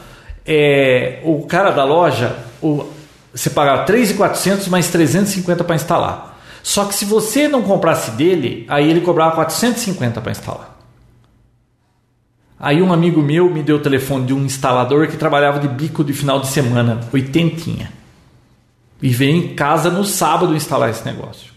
É, 0.45 1.19
o 1.23 1.45
cara 1.45 1.71
da 1.71 1.83
loja, 1.83 2.35
o, 2.61 2.85
você 3.33 3.49
pagava 3.49 3.85
3.400 3.85 4.69
mais 4.69 4.87
350 4.89 5.63
para 5.63 5.75
instalar. 5.75 6.39
Só 6.63 6.85
que 6.85 6.93
se 6.93 7.05
você 7.05 7.47
não 7.47 7.61
comprasse 7.61 8.11
dele, 8.11 8.65
aí 8.67 8.89
ele 8.89 9.01
cobrava 9.01 9.35
450 9.35 10.21
para 10.21 10.31
instalar. 10.31 10.77
Aí 12.59 12.81
um 12.81 12.91
amigo 12.91 13.21
meu 13.21 13.49
me 13.49 13.61
deu 13.61 13.77
o 13.77 13.79
telefone 13.79 14.25
de 14.25 14.33
um 14.33 14.43
instalador 14.43 15.07
que 15.07 15.15
trabalhava 15.15 15.59
de 15.59 15.67
bico 15.67 16.03
de 16.03 16.11
final 16.11 16.39
de 16.39 16.47
semana, 16.47 16.99
oitentinha. 17.13 17.91
E 19.01 19.09
veio 19.09 19.35
em 19.35 19.55
casa 19.55 19.89
no 19.89 20.03
sábado 20.03 20.55
instalar 20.55 20.89
esse 20.89 21.05
negócio. 21.05 21.51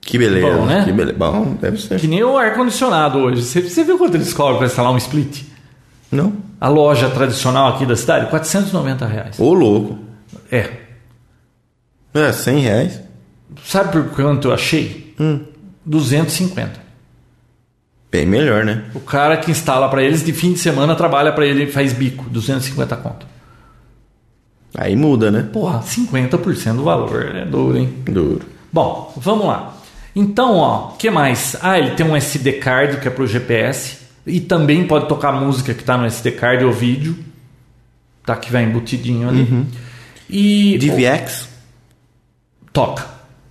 Que 0.00 0.16
beleza. 0.16 0.46
Bom, 0.46 0.64
né? 0.64 0.84
Que 0.84 0.92
beleza. 0.92 1.18
Bom, 1.18 1.56
deve 1.60 1.78
ser. 1.78 2.00
Que 2.00 2.06
nem 2.06 2.22
o 2.22 2.36
ar-condicionado 2.36 3.18
hoje. 3.18 3.42
Você, 3.42 3.60
você 3.60 3.84
viu 3.84 3.98
quanto 3.98 4.14
eles 4.14 4.32
cobram 4.32 4.56
para 4.56 4.66
instalar 4.66 4.92
um 4.92 4.96
split? 4.96 5.42
Não? 6.10 6.34
A 6.60 6.68
loja 6.68 7.10
tradicional 7.10 7.74
aqui 7.74 7.84
da 7.84 7.94
cidade, 7.94 8.30
490 8.30 9.06
reais. 9.06 9.38
Ô, 9.38 9.52
louco. 9.52 9.98
É. 10.50 10.70
É, 12.14 12.32
100 12.32 12.58
reais. 12.60 13.00
Sabe 13.64 13.92
por 13.92 14.10
quanto 14.14 14.48
eu 14.48 14.54
achei? 14.54 15.14
250. 15.84 16.88
Bem 18.10 18.24
melhor, 18.24 18.64
né? 18.64 18.84
O 18.94 19.00
cara 19.00 19.36
que 19.36 19.50
instala 19.50 19.88
para 19.88 20.02
eles 20.02 20.24
de 20.24 20.32
fim 20.32 20.54
de 20.54 20.58
semana 20.58 20.94
trabalha 20.94 21.32
para 21.32 21.46
ele 21.46 21.64
e 21.64 21.70
faz 21.70 21.92
bico, 21.92 22.24
250 22.30 22.96
conto. 22.96 23.26
Aí 24.80 24.94
muda, 24.94 25.28
né? 25.28 25.42
Porra, 25.52 25.80
50% 25.80 26.76
do 26.76 26.84
valor, 26.84 27.34
é 27.34 27.44
duro, 27.44 27.76
hein? 27.76 27.92
Duro. 28.04 28.42
Bom, 28.72 29.12
vamos 29.16 29.44
lá. 29.44 29.76
Então, 30.14 30.54
ó, 30.54 30.92
que 30.96 31.10
mais? 31.10 31.56
Ah, 31.60 31.76
ele 31.76 31.96
tem 31.96 32.06
um 32.06 32.14
SD 32.14 32.52
card 32.52 32.98
que 32.98 33.08
é 33.08 33.10
pro 33.10 33.26
GPS 33.26 33.98
e 34.24 34.38
também 34.40 34.86
pode 34.86 35.08
tocar 35.08 35.32
música 35.32 35.74
que 35.74 35.82
tá 35.82 35.98
no 35.98 36.06
SD 36.06 36.30
card 36.30 36.64
ou 36.64 36.72
vídeo, 36.72 37.18
tá 38.24 38.36
que 38.36 38.52
vai 38.52 38.62
embutidinho 38.62 39.28
ali. 39.28 39.40
Uhum. 39.40 39.66
E 40.30 40.78
DVX? 40.78 41.48
toca. 42.72 43.04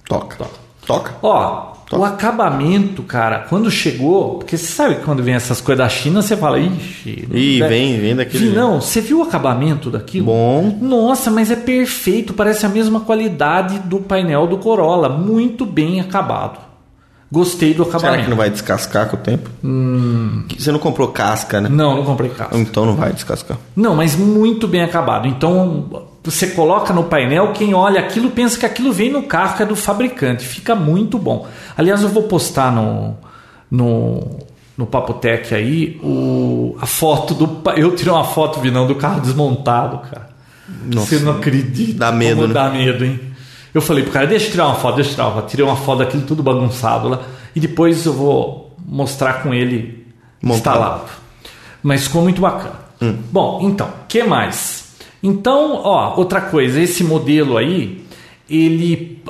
Toca. 0.06 0.38
Toca. 0.38 0.58
Toca. 0.86 1.16
Ó, 1.22 1.74
o 1.92 2.04
acabamento, 2.04 3.02
cara, 3.02 3.46
quando 3.48 3.72
chegou, 3.72 4.40
porque 4.40 4.58
você 4.58 4.68
sabe 4.68 4.96
que 4.96 5.04
quando 5.04 5.24
vem 5.24 5.36
essas 5.36 5.62
coisas 5.62 5.86
da 5.86 5.90
China, 5.90 6.22
você 6.22 6.36
fala, 6.36 6.60
ixi. 6.60 7.28
Ih, 7.32 7.60
né? 7.60 7.68
vem, 7.68 8.00
vem 8.00 8.16
daquele. 8.16 8.50
Não, 8.50 8.82
você 8.82 9.00
viu 9.00 9.20
o 9.20 9.24
acabamento 9.24 9.90
daquilo? 9.90 10.26
Bom. 10.26 10.78
Nossa, 10.82 11.32
mas 11.32 11.50
é 11.50 11.56
perfeito, 11.56 12.34
parece 12.34 12.66
a 12.66 12.70
mesma 12.70 13.00
qualidade 13.00 13.80
do 13.80 14.00
painel 14.00 14.48
do 14.48 14.58
Corolla, 14.58 15.08
muito 15.08 15.66
bem 15.66 16.02
acabado. 16.02 16.60
Gostei 17.32 17.74
do 17.74 17.84
Será 17.84 17.98
acabamento. 17.98 18.24
que 18.24 18.30
não 18.30 18.38
vai 18.38 18.50
descascar 18.50 19.10
com 19.10 19.18
o 19.18 19.20
tempo? 19.20 19.50
Que 20.48 20.62
Você 20.62 20.72
não 20.72 20.80
comprou 20.80 21.10
casca, 21.10 21.60
né? 21.60 21.68
Não, 21.70 21.98
não 21.98 22.04
comprei 22.06 22.30
casca. 22.30 22.58
Então 22.58 22.86
não 22.86 22.96
vai 22.96 23.12
descascar. 23.12 23.58
Não, 23.76 23.96
mas 23.96 24.16
muito 24.16 24.66
bem 24.68 24.82
acabado. 24.82 25.28
Então 25.28 26.08
você 26.32 26.48
coloca 26.48 26.94
no 26.94 27.06
painel, 27.06 27.54
quem 27.54 27.74
olha 27.74 28.02
aquilo 28.02 28.30
pensa 28.32 28.60
que 28.60 28.66
aquilo 28.66 28.92
vem 28.92 29.12
no 29.12 29.24
carro 29.24 29.56
que 29.56 29.64
é 29.64 29.66
do 29.66 29.76
fabricante. 29.76 30.46
Fica 30.46 30.76
muito 30.76 31.18
bom. 31.18 31.48
Aliás, 31.78 32.02
eu 32.02 32.10
vou 32.10 32.24
postar 32.24 32.72
no 32.72 33.16
no, 33.70 34.40
no 34.78 34.86
Papotec 34.86 35.54
aí 35.54 36.00
o, 36.04 36.76
a 36.80 36.86
foto 36.86 37.34
do. 37.34 37.62
Eu 37.76 37.96
tirei 37.96 38.12
uma 38.12 38.24
foto, 38.24 38.60
Vinão, 38.60 38.88
do 38.88 38.96
carro 38.96 39.22
desmontado, 39.22 40.00
cara. 40.00 40.30
Nossa. 40.86 41.08
Você 41.08 41.20
não 41.20 41.34
acredita. 41.34 42.00
Dá 42.00 42.12
medo, 42.12 42.36
como 42.36 42.48
né? 42.48 42.54
Dá 42.54 42.70
medo, 42.70 43.06
hein? 43.06 43.20
Eu 43.74 43.82
falei 43.82 44.04
pro 44.04 44.12
cara, 44.12 44.26
deixa 44.26 44.48
eu 44.48 44.52
tirar 44.52 44.68
uma 44.68 44.76
foto, 44.76 44.96
deixa 44.96 45.12
eu 45.12 45.16
tirar 45.16 45.28
uma 45.28 45.36
foto. 45.36 45.50
Tirei 45.50 45.66
uma 45.66 45.76
foto 45.76 46.00
daquilo 46.00 46.24
tudo 46.24 46.44
bagunçado 46.44 47.10
lá. 47.10 47.22
E 47.56 47.60
depois 47.60 48.06
eu 48.06 48.14
vou 48.14 48.76
mostrar 48.86 49.44
com 49.44 49.54
ele 49.54 50.06
Montado. 50.42 50.58
instalado. 50.58 51.10
Mas 51.84 52.04
ficou 52.04 52.22
muito 52.22 52.42
bacana. 52.42 52.88
Bom, 53.32 53.60
então, 53.62 53.90
que 54.08 54.24
mais? 54.24 54.87
Então, 55.22 55.82
ó, 55.84 56.16
outra 56.18 56.42
coisa, 56.42 56.80
esse 56.80 57.04
modelo 57.04 57.58
aí, 57.58 58.04
ele. 58.50 59.22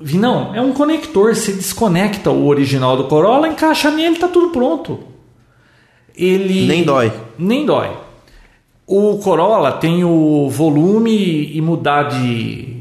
Não, 0.00 0.54
é 0.54 0.60
um 0.60 0.72
conector, 0.72 1.34
você 1.34 1.52
desconecta 1.52 2.30
o 2.30 2.46
original 2.46 2.96
do 2.96 3.04
Corolla, 3.04 3.48
encaixa 3.48 3.90
nele, 3.90 4.16
tá 4.16 4.28
tudo 4.28 4.50
pronto. 4.50 5.00
Ele. 6.16 6.66
Nem 6.66 6.82
dói. 6.82 7.12
Nem 7.38 7.66
dói. 7.66 7.90
O 8.86 9.18
Corolla 9.18 9.72
tem 9.72 10.02
o 10.04 10.48
volume 10.48 11.54
e 11.54 11.60
mudar 11.60 12.04
de, 12.04 12.78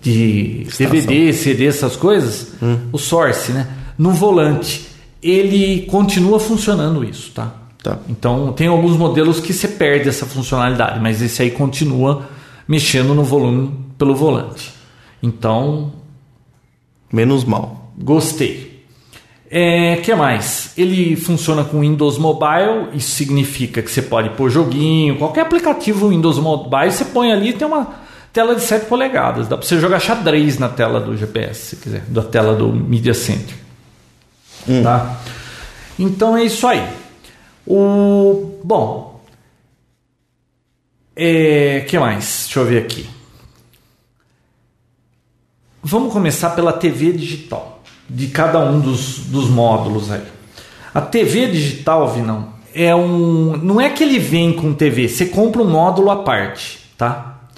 de 0.00 0.62
Estação. 0.62 0.86
DVD, 0.90 1.32
CD, 1.32 1.66
essas 1.66 1.94
coisas, 1.94 2.54
o 2.92 2.98
Source, 2.98 3.52
né? 3.52 3.68
No 3.96 4.10
volante. 4.10 4.88
Ele 5.22 5.82
continua 5.82 6.40
funcionando 6.40 7.04
isso, 7.04 7.30
tá? 7.32 7.59
Tá. 7.82 7.98
Então 8.08 8.52
tem 8.52 8.66
alguns 8.66 8.96
modelos 8.96 9.40
que 9.40 9.52
você 9.52 9.68
perde 9.68 10.08
essa 10.08 10.26
funcionalidade, 10.26 11.00
mas 11.00 11.22
esse 11.22 11.42
aí 11.42 11.50
continua 11.50 12.28
mexendo 12.68 13.14
no 13.14 13.24
volume 13.24 13.74
pelo 13.96 14.14
volante. 14.14 14.72
Então, 15.22 15.92
Menos 17.12 17.44
mal. 17.44 17.92
Gostei. 17.98 18.84
É, 19.50 19.96
que 19.96 20.14
mais? 20.14 20.72
Ele 20.78 21.16
funciona 21.16 21.64
com 21.64 21.80
Windows 21.80 22.18
Mobile, 22.18 22.90
isso 22.94 23.10
significa 23.10 23.82
que 23.82 23.90
você 23.90 24.00
pode 24.00 24.30
pôr 24.30 24.48
joguinho, 24.48 25.16
qualquer 25.18 25.40
aplicativo 25.40 26.10
Windows 26.10 26.38
Mobile, 26.38 26.92
você 26.92 27.04
põe 27.06 27.32
ali 27.32 27.48
e 27.48 27.52
tem 27.52 27.66
uma 27.66 27.94
tela 28.32 28.54
de 28.54 28.60
7 28.60 28.86
polegadas. 28.86 29.48
Dá 29.48 29.56
para 29.56 29.66
você 29.66 29.80
jogar 29.80 29.98
xadrez 29.98 30.56
na 30.56 30.68
tela 30.68 31.00
do 31.00 31.16
GPS, 31.16 31.70
se 31.70 31.76
quiser, 31.76 32.04
da 32.06 32.22
tela 32.22 32.54
do 32.54 32.68
Media 32.72 33.12
Center. 33.12 33.56
Tá? 34.84 35.18
Então 35.98 36.36
é 36.36 36.44
isso 36.44 36.64
aí. 36.68 36.86
O 37.66 38.60
bom, 38.64 39.10
é, 41.14 41.80
que 41.80 41.98
mais? 41.98 42.44
Deixa 42.44 42.60
eu 42.60 42.64
ver 42.64 42.82
aqui. 42.82 43.08
Vamos 45.82 46.12
começar 46.12 46.50
pela 46.50 46.72
TV 46.72 47.12
digital, 47.12 47.82
de 48.08 48.28
cada 48.28 48.58
um 48.58 48.80
dos, 48.80 49.18
dos 49.26 49.48
módulos 49.48 50.10
aí. 50.10 50.22
A 50.94 51.00
TV 51.00 51.46
digital, 51.48 52.08
Vinão, 52.08 52.54
é 52.74 52.94
um. 52.94 53.56
Não 53.56 53.80
é 53.80 53.90
que 53.90 54.02
ele 54.02 54.18
vem 54.18 54.52
com 54.52 54.72
TV, 54.72 55.08
você 55.08 55.26
compra 55.26 55.62
um 55.62 55.70
módulo 55.70 56.10
à 56.10 56.22
parte, 56.22 56.90
tá? 56.96 57.48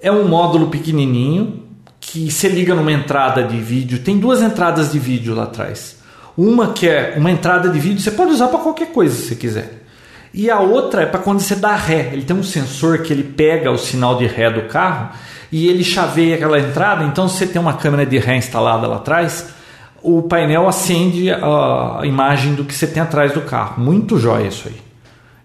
É 0.00 0.12
um 0.12 0.28
módulo 0.28 0.68
pequenininho 0.68 1.64
que 2.00 2.30
você 2.30 2.48
liga 2.48 2.74
numa 2.74 2.92
entrada 2.92 3.42
de 3.42 3.58
vídeo. 3.58 3.98
Tem 4.00 4.18
duas 4.18 4.40
entradas 4.40 4.92
de 4.92 4.98
vídeo 4.98 5.34
lá 5.34 5.44
atrás. 5.44 5.95
Uma 6.36 6.72
que 6.72 6.88
é 6.88 7.14
uma 7.16 7.30
entrada 7.30 7.68
de 7.68 7.78
vídeo, 7.78 8.00
você 8.00 8.10
pode 8.10 8.32
usar 8.32 8.48
para 8.48 8.58
qualquer 8.58 8.92
coisa 8.92 9.14
se 9.14 9.28
você 9.28 9.34
quiser. 9.34 9.82
E 10.34 10.50
a 10.50 10.60
outra 10.60 11.02
é 11.02 11.06
para 11.06 11.20
quando 11.20 11.40
você 11.40 11.56
dá 11.56 11.74
ré. 11.74 12.10
Ele 12.12 12.22
tem 12.22 12.36
um 12.36 12.42
sensor 12.42 12.98
que 12.98 13.12
ele 13.12 13.22
pega 13.22 13.70
o 13.70 13.78
sinal 13.78 14.18
de 14.18 14.26
ré 14.26 14.50
do 14.50 14.62
carro 14.62 15.10
e 15.50 15.66
ele 15.66 15.82
chaveia 15.82 16.34
aquela 16.34 16.58
entrada. 16.58 17.04
Então, 17.04 17.26
se 17.26 17.38
você 17.38 17.46
tem 17.46 17.60
uma 17.60 17.72
câmera 17.72 18.04
de 18.04 18.18
ré 18.18 18.36
instalada 18.36 18.86
lá 18.86 18.96
atrás, 18.96 19.46
o 20.02 20.22
painel 20.22 20.68
acende 20.68 21.30
a 21.30 22.00
imagem 22.04 22.54
do 22.54 22.64
que 22.64 22.74
você 22.74 22.86
tem 22.86 23.02
atrás 23.02 23.32
do 23.32 23.40
carro. 23.40 23.82
Muito 23.82 24.18
jóia 24.18 24.48
isso 24.48 24.68
aí. 24.68 24.76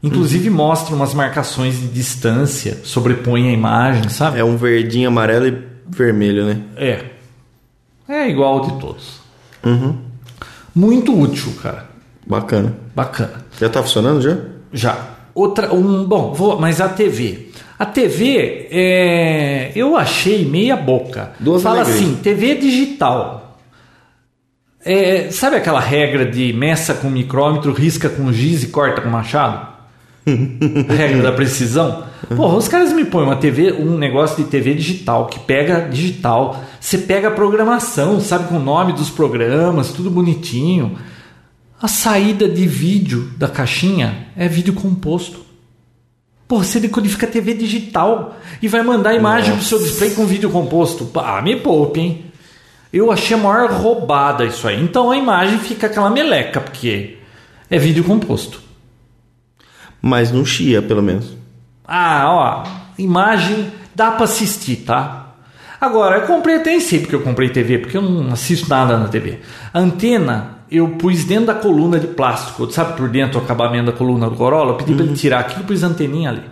Inclusive 0.04 0.50
mostra 0.50 0.96
umas 0.96 1.14
marcações 1.14 1.80
de 1.80 1.88
distância, 1.88 2.80
sobrepõe 2.84 3.50
a 3.50 3.54
imagem, 3.54 4.10
sabe? 4.10 4.40
É 4.40 4.44
um 4.44 4.58
verdinho, 4.58 5.08
amarelo 5.08 5.48
e 5.48 5.58
vermelho, 5.88 6.46
né? 6.46 6.60
É. 6.76 7.06
É 8.10 8.28
igual 8.28 8.62
de 8.62 8.80
todos. 8.80 9.22
Uhum. 9.64 10.01
Muito 10.74 11.18
útil, 11.18 11.54
cara. 11.62 11.86
Bacana. 12.26 12.74
Bacana. 12.96 13.46
Já 13.60 13.70
tá 13.70 13.82
funcionando 13.82 14.22
já? 14.22 14.38
Já. 14.72 14.98
Outra, 15.34 15.74
um, 15.74 16.04
bom, 16.04 16.34
vou, 16.34 16.60
mas 16.60 16.80
a 16.82 16.90
TV. 16.90 17.50
A 17.80 17.86
TV, 17.86 18.68
é, 18.72 19.72
eu 19.76 19.98
achei 19.98 20.46
meia 20.46 20.76
boca. 20.76 21.32
Duas 21.40 21.64
Fala 21.64 21.82
alegrias. 21.82 22.00
assim, 22.02 22.16
TV 22.16 22.56
digital. 22.56 23.58
É, 24.84 25.30
sabe 25.32 25.56
aquela 25.56 25.80
regra 25.80 26.26
de 26.26 26.54
meça 26.54 26.94
com 26.94 27.10
micrômetro, 27.10 27.72
risca 27.72 28.10
com 28.10 28.32
giz 28.32 28.64
e 28.64 28.68
corta 28.68 29.02
com 29.02 29.10
machado? 29.10 29.71
regra 30.88 31.22
da 31.22 31.32
precisão? 31.32 32.04
Porra, 32.36 32.56
os 32.56 32.68
caras 32.68 32.94
me 32.94 33.06
põem 33.06 33.26
uma 33.26 33.36
TV, 33.36 33.74
um 33.74 33.98
negócio 33.98 34.44
de 34.44 34.50
TV 34.50 34.74
digital 34.74 35.26
que 35.28 35.40
pega 35.40 35.88
digital. 35.90 36.64
Você 36.80 36.98
pega 36.98 37.30
a 37.30 37.32
programação, 37.32 38.20
sabe 38.22 38.48
com 38.48 38.56
o 38.56 38.64
nome 38.64 38.94
dos 38.94 39.10
programas, 39.10 39.92
tudo 39.92 40.12
bonitinho. 40.12 40.98
A 41.82 41.88
saída 41.88 42.48
de 42.48 42.68
vídeo 42.68 43.32
da 43.38 43.48
caixinha 43.48 44.28
é 44.38 44.48
vídeo 44.48 44.74
composto. 44.74 45.42
Pô, 46.48 46.64
você 46.64 46.80
decodifica 46.80 47.26
TV 47.26 47.54
digital 47.54 48.38
e 48.62 48.68
vai 48.68 48.84
mandar 48.84 49.12
a 49.12 49.16
imagem 49.16 49.56
pro 49.56 49.64
seu 49.64 49.80
display 49.80 50.12
com 50.12 50.26
vídeo 50.26 50.50
composto. 50.50 51.10
Ah, 51.16 51.42
me 51.42 51.56
poupe, 51.56 52.00
hein? 52.00 52.26
Eu 52.94 53.10
achei 53.10 53.36
a 53.36 53.40
maior 53.40 53.72
roubada 53.72 54.46
isso 54.46 54.68
aí. 54.68 54.84
Então 54.84 55.10
a 55.10 55.18
imagem 55.18 55.58
fica 55.60 55.88
aquela 55.88 56.10
meleca, 56.10 56.60
porque 56.60 57.18
é 57.70 57.80
vídeo 57.80 58.04
composto. 58.04 58.62
Mas 60.02 60.32
não 60.32 60.46
chia, 60.46 60.82
pelo 60.82 61.04
menos. 61.04 61.38
Ah, 61.86 62.24
ó, 62.28 62.64
imagem 62.98 63.72
dá 63.94 64.12
pra 64.12 64.24
assistir, 64.24 64.78
tá? 64.78 65.36
Agora, 65.80 66.18
eu 66.18 66.28
comprei 66.28 66.58
até 66.58 66.80
sei 66.80 67.00
porque 67.00 67.16
eu 67.16 67.22
comprei 67.22 67.50
TV, 67.50 67.80
porque 67.80 67.98
eu 67.98 68.02
não 68.02 68.32
assisto 68.32 68.70
nada 68.70 68.98
na 68.98 69.08
TV. 69.08 69.40
A 69.74 69.80
antena 69.80 70.62
eu 70.72 70.88
pus 70.90 71.26
dentro 71.26 71.48
da 71.48 71.54
coluna 71.54 72.00
de 72.00 72.08
plástico, 72.08 72.72
sabe 72.72 72.96
por 72.96 73.10
dentro 73.10 73.40
o 73.40 73.44
acabamento 73.44 73.92
da 73.92 73.98
coluna 73.98 74.30
do 74.30 74.38
Corolla, 74.38 74.72
eu 74.72 74.76
pedi 74.76 74.94
pra 74.94 75.04
ele 75.04 75.16
tirar 75.16 75.40
aquilo, 75.42 75.66
pus 75.66 75.84
a 75.84 75.88
anteninha 75.88 76.30
ali. 76.30 76.44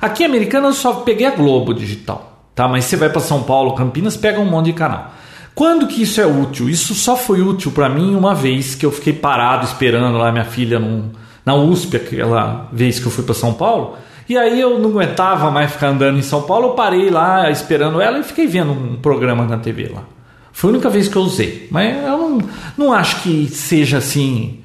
Aqui 0.00 0.24
em 0.24 0.26
Americana 0.26 0.68
eu 0.68 0.72
só 0.72 0.94
peguei 0.94 1.26
a 1.26 1.30
Globo 1.30 1.72
digital, 1.72 2.42
tá? 2.54 2.66
Mas 2.66 2.86
você 2.86 2.96
vai 2.96 3.08
para 3.08 3.20
São 3.20 3.44
Paulo, 3.44 3.74
Campinas, 3.74 4.16
pega 4.16 4.40
um 4.40 4.44
monte 4.44 4.66
de 4.66 4.72
canal. 4.72 5.12
Quando 5.54 5.86
que 5.86 6.02
isso 6.02 6.20
é 6.20 6.26
útil? 6.26 6.68
Isso 6.68 6.94
só 6.94 7.16
foi 7.16 7.40
útil 7.40 7.70
para 7.70 7.88
mim 7.88 8.14
uma 8.16 8.34
vez 8.34 8.74
que 8.74 8.86
eu 8.86 8.90
fiquei 8.90 9.12
parado 9.12 9.64
esperando 9.64 10.16
lá 10.16 10.32
minha 10.32 10.44
filha 10.44 10.78
num, 10.78 11.10
na 11.48 11.54
USP, 11.54 11.96
aquela 11.96 12.68
vez 12.70 13.00
que 13.00 13.06
eu 13.06 13.10
fui 13.10 13.24
para 13.24 13.32
São 13.32 13.54
Paulo. 13.54 13.96
E 14.28 14.36
aí 14.36 14.60
eu 14.60 14.78
não 14.78 14.90
aguentava 14.90 15.50
mais 15.50 15.72
ficar 15.72 15.88
andando 15.88 16.18
em 16.18 16.22
São 16.22 16.42
Paulo, 16.42 16.68
eu 16.68 16.72
parei 16.72 17.08
lá 17.08 17.50
esperando 17.50 18.02
ela 18.02 18.18
e 18.18 18.22
fiquei 18.22 18.46
vendo 18.46 18.72
um 18.72 18.96
programa 18.96 19.46
na 19.46 19.56
TV 19.56 19.90
lá. 19.94 20.04
Foi 20.52 20.68
a 20.68 20.72
única 20.74 20.90
vez 20.90 21.08
que 21.08 21.16
eu 21.16 21.22
usei. 21.22 21.66
Mas 21.70 21.96
eu 22.04 22.18
não, 22.18 22.38
não 22.76 22.92
acho 22.92 23.22
que 23.22 23.48
seja 23.48 23.96
assim 23.96 24.62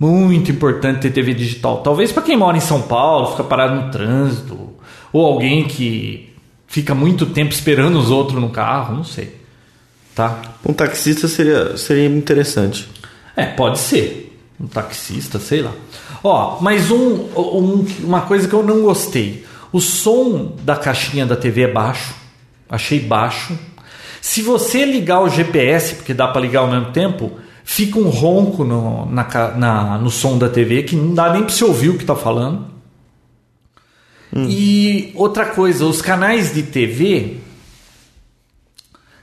muito 0.00 0.50
importante 0.50 1.02
ter 1.02 1.12
TV 1.12 1.32
digital. 1.32 1.78
Talvez 1.78 2.10
para 2.10 2.24
quem 2.24 2.36
mora 2.36 2.56
em 2.56 2.60
São 2.60 2.82
Paulo, 2.82 3.30
fica 3.30 3.44
parado 3.44 3.76
no 3.76 3.90
trânsito, 3.92 4.70
ou 5.12 5.24
alguém 5.24 5.64
que 5.64 6.34
fica 6.66 6.92
muito 6.92 7.26
tempo 7.26 7.52
esperando 7.52 7.96
os 7.96 8.10
outros 8.10 8.40
no 8.40 8.50
carro, 8.50 8.96
não 8.96 9.04
sei. 9.04 9.32
Tá? 10.12 10.42
Um 10.68 10.72
taxista 10.72 11.28
seria, 11.28 11.76
seria 11.76 12.06
interessante. 12.06 12.88
É, 13.36 13.46
pode 13.46 13.78
ser. 13.78 14.24
Um 14.58 14.66
taxista, 14.66 15.38
sei 15.38 15.60
lá. 15.62 15.72
Ó, 16.26 16.58
mas 16.60 16.90
um, 16.90 17.14
um- 17.36 17.86
uma 18.02 18.22
coisa 18.22 18.48
que 18.48 18.54
eu 18.54 18.62
não 18.64 18.82
gostei. 18.82 19.44
O 19.72 19.80
som 19.80 20.56
da 20.62 20.74
caixinha 20.74 21.24
da 21.24 21.36
TV 21.36 21.62
é 21.62 21.72
baixo. 21.72 22.14
Achei 22.68 22.98
baixo. 22.98 23.56
Se 24.20 24.42
você 24.42 24.84
ligar 24.84 25.20
o 25.20 25.28
GPS, 25.28 25.94
porque 25.94 26.12
dá 26.12 26.26
para 26.26 26.40
ligar 26.40 26.60
ao 26.62 26.68
mesmo 26.68 26.90
tempo, 26.90 27.30
fica 27.62 27.96
um 27.98 28.08
ronco 28.08 28.64
no, 28.64 29.06
na, 29.06 29.24
na, 29.56 29.98
no 29.98 30.10
som 30.10 30.36
da 30.36 30.48
TV 30.48 30.82
que 30.82 30.96
não 30.96 31.14
dá 31.14 31.32
nem 31.32 31.42
para 31.44 31.52
você 31.54 31.64
ouvir 31.64 31.90
o 31.90 31.94
que 31.96 32.02
está 32.02 32.16
falando. 32.16 32.66
Hum. 34.34 34.46
E 34.48 35.12
outra 35.14 35.46
coisa, 35.46 35.84
os 35.84 36.02
canais 36.02 36.52
de 36.52 36.64
TV, 36.64 37.36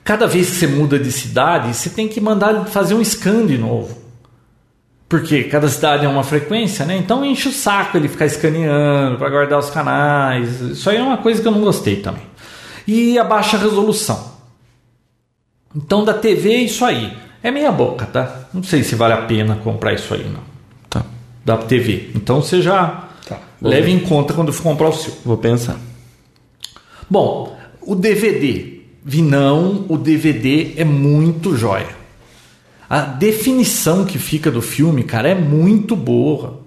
cada 0.06 0.26
vez 0.26 0.51
que 0.51 0.56
você 0.56 0.68
muda 0.68 0.97
de 0.97 1.12
cidade, 1.12 1.74
você 1.76 1.89
tem 1.89 2.08
que 2.08 2.22
mandar 2.22 2.66
fazer 2.68 2.93
um 2.93 3.04
scan 3.04 3.45
de 3.45 3.58
novo. 3.58 4.03
Porque 5.14 5.43
cada 5.43 5.68
cidade 5.68 6.07
é 6.07 6.09
uma 6.09 6.24
frequência, 6.24 6.88
né? 6.88 6.97
Então 6.97 7.24
enche 7.24 7.47
o 7.47 7.51
saco 7.51 7.95
ele 7.95 8.07
ficar 8.07 8.26
escaneando 8.26 9.16
para 9.20 9.30
guardar 9.30 9.59
os 9.59 9.70
canais. 9.70 10.59
Isso 10.59 10.89
aí 10.89 10.97
é 10.97 11.03
uma 11.03 11.18
coisa 11.18 11.39
que 11.39 11.47
eu 11.47 11.51
não 11.51 11.61
gostei 11.61 11.97
também. 11.97 12.24
E 12.88 13.20
a 13.20 13.24
baixa 13.24 13.55
resolução. 13.55 14.32
Então 15.76 16.03
da 16.03 16.16
TV 16.16 16.53
é 16.53 16.61
isso 16.61 16.84
aí. 16.84 17.16
É 17.43 17.51
meia 17.51 17.72
boca, 17.72 18.07
tá? 18.07 18.47
Não 18.51 18.64
sei 18.64 18.82
se 18.82 18.95
vale 18.95 19.14
a 19.14 19.22
pena 19.22 19.55
comprar 19.57 19.93
isso 19.93 20.11
aí, 20.16 20.28
não. 20.28 20.41
Tá. 20.89 21.05
Da 21.45 21.57
TV. 21.57 22.09
Então 22.16 22.41
você 22.41 22.59
já 22.59 23.07
tá. 23.30 23.38
leve 23.61 23.91
em 23.91 23.99
conta 23.99 24.34
quando 24.34 24.51
for 24.51 24.64
comprar 24.64 24.89
o 24.89 24.93
seu. 24.93 25.14
Vou 25.24 25.38
pensar. 25.38 25.78
Bom, 27.07 27.55
o 27.84 27.93
DVD. 27.93 28.80
Vinão, 29.05 29.86
o 29.89 29.95
DVD 29.95 30.74
é 30.76 30.84
muito 30.84 31.55
jóia. 31.55 32.03
A 32.94 33.02
definição 33.02 34.06
que 34.06 34.20
fica 34.20 34.52
do 34.52 34.62
filme, 34.62 35.02
cara, 35.02 35.28
é 35.28 35.34
muito 35.34 35.96
boa. 35.96 36.60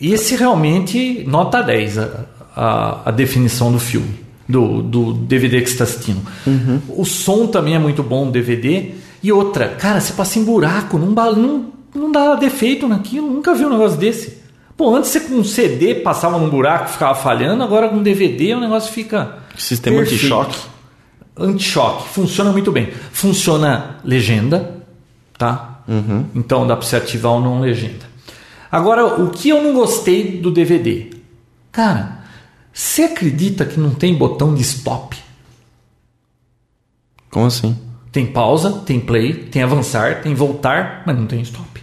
E 0.00 0.12
esse 0.12 0.34
realmente, 0.34 1.22
nota 1.28 1.62
10, 1.62 1.98
a, 1.98 2.26
a, 2.56 3.02
a 3.04 3.10
definição 3.12 3.70
do 3.70 3.78
filme 3.78 4.24
do, 4.48 4.82
do 4.82 5.12
DVD 5.12 5.60
que 5.60 5.68
você 5.68 5.74
está 5.74 5.84
assistindo. 5.84 6.20
Uhum. 6.44 6.80
O 6.88 7.04
som 7.04 7.46
também 7.46 7.76
é 7.76 7.78
muito 7.78 8.02
bom, 8.02 8.26
o 8.26 8.32
DVD. 8.32 8.94
E 9.22 9.30
outra, 9.30 9.68
cara, 9.68 10.00
você 10.00 10.12
passa 10.12 10.40
em 10.40 10.44
buraco, 10.44 10.98
não, 10.98 11.10
não, 11.12 11.66
não 11.94 12.10
dá 12.10 12.34
defeito 12.34 12.88
naquilo, 12.88 13.30
nunca 13.30 13.54
vi 13.54 13.64
um 13.64 13.70
negócio 13.70 13.96
desse. 13.96 14.42
Pô, 14.76 14.92
antes 14.92 15.10
você 15.10 15.20
com 15.20 15.34
um 15.34 15.44
CD 15.44 15.94
passava 15.94 16.36
num 16.36 16.50
buraco, 16.50 16.88
ficava 16.90 17.14
falhando, 17.14 17.62
agora 17.62 17.88
com 17.88 18.02
DVD 18.02 18.54
o 18.54 18.60
negócio 18.60 18.92
fica. 18.92 19.38
Sistema 19.56 20.00
anti-choque. 20.00 20.73
Anti-choque, 21.36 22.08
funciona 22.08 22.52
muito 22.52 22.70
bem. 22.70 22.92
Funciona 23.12 23.98
legenda, 24.04 24.84
tá? 25.36 25.82
Uhum. 25.88 26.26
Então 26.34 26.66
dá 26.66 26.76
para 26.76 26.86
você 26.86 26.96
ativar 26.96 27.32
ou 27.32 27.40
não 27.40 27.60
legenda. 27.60 28.06
Agora, 28.70 29.06
o 29.22 29.30
que 29.30 29.48
eu 29.48 29.62
não 29.62 29.74
gostei 29.74 30.40
do 30.40 30.50
DVD? 30.50 31.10
Cara, 31.70 32.24
você 32.72 33.04
acredita 33.04 33.64
que 33.64 33.78
não 33.78 33.90
tem 33.90 34.14
botão 34.14 34.54
de 34.54 34.62
stop? 34.62 35.16
Como 37.30 37.46
assim? 37.46 37.76
Tem 38.12 38.26
pausa, 38.26 38.82
tem 38.86 39.00
play, 39.00 39.32
tem 39.32 39.62
avançar, 39.62 40.22
tem 40.22 40.34
voltar, 40.34 41.02
mas 41.04 41.16
não 41.16 41.26
tem 41.26 41.40
stop. 41.40 41.82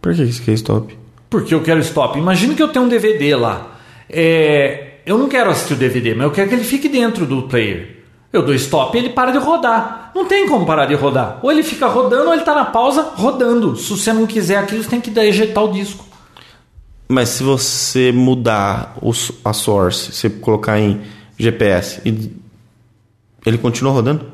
Por 0.00 0.14
que 0.14 0.22
isso 0.22 0.42
quer 0.42 0.52
stop? 0.52 0.96
Porque 1.28 1.54
eu 1.54 1.62
quero 1.62 1.80
stop. 1.80 2.18
Imagina 2.18 2.54
que 2.54 2.62
eu 2.62 2.68
tenho 2.68 2.84
um 2.84 2.88
DVD 2.88 3.34
lá. 3.36 3.78
É... 4.08 5.00
Eu 5.06 5.16
não 5.16 5.28
quero 5.28 5.50
assistir 5.50 5.74
o 5.74 5.76
DVD, 5.76 6.14
mas 6.14 6.24
eu 6.24 6.30
quero 6.30 6.48
que 6.48 6.54
ele 6.54 6.64
fique 6.64 6.88
dentro 6.88 7.26
do 7.26 7.42
player. 7.42 7.99
Eu 8.32 8.44
dou 8.44 8.54
stop 8.54 8.96
e 8.96 9.00
ele 9.00 9.10
para 9.10 9.32
de 9.32 9.38
rodar. 9.38 10.12
Não 10.14 10.24
tem 10.24 10.48
como 10.48 10.64
parar 10.64 10.86
de 10.86 10.94
rodar. 10.94 11.40
Ou 11.42 11.50
ele 11.50 11.62
fica 11.62 11.88
rodando 11.88 12.26
ou 12.26 12.32
ele 12.32 12.42
está 12.42 12.54
na 12.54 12.64
pausa 12.64 13.12
rodando. 13.16 13.76
Se 13.76 13.90
você 13.90 14.12
não 14.12 14.26
quiser 14.26 14.58
aquilo, 14.58 14.82
você 14.82 14.88
tem 14.88 15.00
que 15.00 15.18
ejetar 15.18 15.64
o 15.64 15.72
disco. 15.72 16.04
Mas 17.08 17.30
se 17.30 17.42
você 17.42 18.12
mudar 18.12 18.96
o, 19.02 19.10
a 19.44 19.52
source, 19.52 20.12
você 20.12 20.30
colocar 20.30 20.78
em 20.78 21.00
GPS, 21.36 22.00
ele 22.04 23.58
continua 23.58 23.92
rodando? 23.92 24.26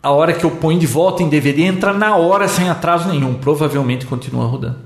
A 0.00 0.12
hora 0.12 0.32
que 0.32 0.44
eu 0.44 0.50
ponho 0.52 0.78
de 0.78 0.86
volta 0.86 1.22
em 1.22 1.28
DVD 1.28 1.62
entra 1.62 1.92
na 1.92 2.16
hora 2.16 2.46
sem 2.46 2.70
atraso 2.70 3.08
nenhum. 3.08 3.34
Provavelmente 3.34 4.06
continua 4.06 4.46
rodando. 4.46 4.78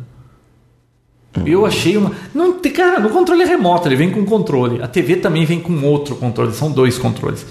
Uhum. 1.36 1.46
Eu 1.46 1.66
achei 1.66 1.96
uma. 1.96 2.12
Não, 2.34 2.60
cara, 2.74 2.98
no 2.98 3.10
controle 3.10 3.44
remoto, 3.44 3.88
ele 3.88 3.96
vem 3.96 4.10
com 4.10 4.24
controle. 4.24 4.82
A 4.82 4.88
TV 4.88 5.16
também 5.16 5.44
vem 5.44 5.60
com 5.60 5.84
outro 5.84 6.16
controle, 6.16 6.52
são 6.52 6.70
dois 6.70 6.98
controles. 6.98 7.46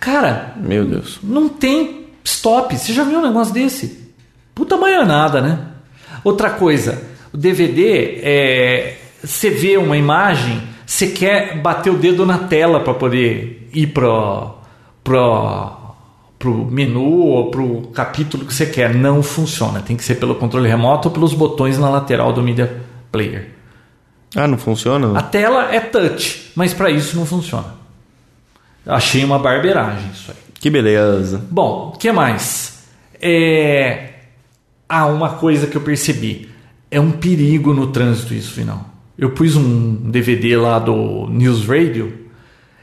Cara, 0.00 0.54
meu 0.56 0.84
Deus. 0.84 1.18
Não 1.22 1.48
tem 1.48 2.06
stop. 2.24 2.76
Você 2.76 2.92
já 2.92 3.04
viu 3.04 3.18
um 3.18 3.22
negócio 3.22 3.52
desse? 3.52 4.12
Puta 4.54 4.76
baianada, 4.76 5.40
né? 5.40 5.58
Outra 6.22 6.50
coisa, 6.50 7.02
o 7.32 7.36
DVD 7.36 8.20
é 8.22 8.98
você 9.24 9.48
vê 9.48 9.78
uma 9.78 9.96
imagem, 9.96 10.62
você 10.84 11.06
quer 11.06 11.60
bater 11.60 11.90
o 11.90 11.96
dedo 11.96 12.26
na 12.26 12.38
tela 12.38 12.80
para 12.80 12.92
poder 12.92 13.70
ir 13.72 13.86
pro, 13.86 14.54
pro, 15.02 15.72
pro 16.38 16.54
menu 16.66 17.22
ou 17.22 17.50
pro 17.50 17.88
capítulo 17.94 18.44
que 18.44 18.52
você 18.52 18.66
quer. 18.66 18.94
Não 18.94 19.22
funciona. 19.22 19.80
Tem 19.80 19.96
que 19.96 20.04
ser 20.04 20.16
pelo 20.16 20.34
controle 20.34 20.68
remoto 20.68 21.08
ou 21.08 21.14
pelos 21.14 21.32
botões 21.32 21.78
na 21.78 21.88
lateral 21.88 22.32
do 22.34 22.42
Media 22.42 22.82
Player. 23.10 23.50
Ah, 24.36 24.46
não 24.46 24.58
funciona? 24.58 25.18
A 25.18 25.22
tela 25.22 25.74
é 25.74 25.80
touch, 25.80 26.52
mas 26.54 26.74
para 26.74 26.90
isso 26.90 27.16
não 27.16 27.24
funciona. 27.24 27.83
Achei 28.86 29.24
uma 29.24 29.38
barbeiragem 29.38 30.10
isso 30.12 30.30
aí. 30.30 30.36
Que 30.54 30.70
beleza. 30.70 31.44
Bom, 31.50 31.92
o 31.94 31.98
que 31.98 32.10
mais? 32.12 32.84
É... 33.20 34.10
Ah, 34.88 35.06
uma 35.06 35.30
coisa 35.30 35.66
que 35.66 35.76
eu 35.76 35.80
percebi. 35.80 36.48
É 36.90 37.00
um 37.00 37.10
perigo 37.10 37.72
no 37.72 37.88
trânsito 37.88 38.34
isso, 38.34 38.52
final. 38.52 38.88
Eu 39.18 39.30
pus 39.30 39.56
um 39.56 39.94
DVD 40.10 40.56
lá 40.56 40.78
do 40.78 41.28
News 41.28 41.66
Radio 41.66 42.24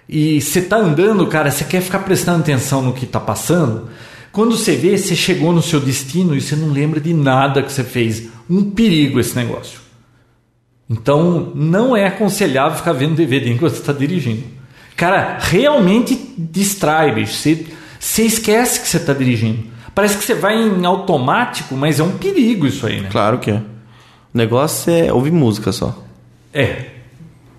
e 0.08 0.42
você 0.42 0.62
tá 0.62 0.78
andando, 0.78 1.26
cara, 1.28 1.52
você 1.52 1.64
quer 1.64 1.82
ficar 1.82 2.00
prestando 2.00 2.42
atenção 2.42 2.82
no 2.82 2.94
que 2.94 3.06
tá 3.06 3.20
passando. 3.20 3.90
Quando 4.32 4.58
você 4.58 4.76
vê, 4.76 4.98
você 4.98 5.16
chegou 5.16 5.54
no 5.54 5.62
seu 5.62 5.80
destino 5.80 6.36
e 6.36 6.42
você 6.42 6.56
não 6.56 6.70
lembra 6.70 7.00
de 7.00 7.14
nada 7.14 7.62
que 7.62 7.72
você 7.72 7.84
fez. 7.84 8.30
Um 8.50 8.72
perigo 8.72 9.20
esse 9.20 9.36
negócio. 9.36 9.80
Então, 10.90 11.52
não 11.56 11.96
é 11.96 12.08
aconselhável 12.08 12.78
ficar 12.78 12.94
vendo 12.94 13.16
DVD 13.16 13.52
enquanto 13.52 13.74
você 13.74 13.80
está 13.80 13.94
dirigindo. 13.94 14.44
Cara, 15.02 15.40
realmente 15.42 16.16
distrai, 16.38 17.12
bicho. 17.12 17.34
Você, 17.34 17.66
você 18.00 18.22
esquece 18.22 18.82
que 18.82 18.88
você 18.88 18.98
está 18.98 19.14
dirigindo. 19.14 19.64
Parece 19.96 20.16
que 20.16 20.24
você 20.24 20.36
vai 20.36 20.56
em 20.56 20.86
automático, 20.86 21.76
mas 21.76 22.00
é 22.00 22.04
um 22.04 22.20
perigo 22.20 22.68
isso 22.68 22.86
aí, 22.86 23.02
né? 23.02 23.10
Claro 23.12 23.40
que 23.40 23.50
é. 23.50 23.56
O 23.56 24.38
negócio 24.38 24.94
é 24.94 25.12
ouvir 25.12 25.32
música 25.32 25.72
só. 25.72 25.98
É. 26.54 26.86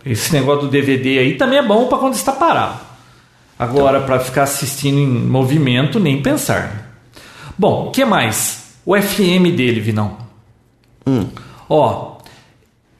Esse 0.07 0.33
negócio 0.33 0.67
do 0.67 0.71
DVD 0.71 1.19
aí 1.19 1.35
também 1.35 1.59
é 1.59 1.67
bom 1.67 1.89
para 1.89 1.99
quando 1.99 2.15
está 2.15 2.31
parado. 2.31 2.79
Agora, 3.59 4.03
para 4.03 4.21
ficar 4.21 4.45
assistindo 4.45 5.01
em 5.01 5.09
movimento, 5.09 5.99
nem 5.99 6.23
pensar. 6.23 6.93
Bom, 7.59 7.89
o 7.89 7.91
que 7.91 8.05
mais? 8.05 8.77
O 8.87 8.95
FM 8.97 9.51
dele, 9.57 9.81
Vinão. 9.81 10.17
Hum. 11.05 11.27
Ó, 11.69 12.19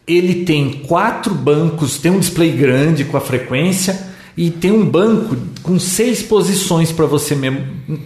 ele 0.05 0.45
tem 0.45 0.83
quatro 0.89 1.33
bancos, 1.33 1.99
tem 1.99 2.11
um 2.11 2.19
display 2.19 2.51
grande 2.51 3.05
com 3.05 3.17
a 3.17 3.21
frequência 3.21 4.11
e 4.37 4.51
tem 4.51 4.73
um 4.73 4.85
banco 4.89 5.37
com 5.63 5.79
seis 5.79 6.23
posições 6.23 6.91
para 6.91 7.07
você. 7.07 7.37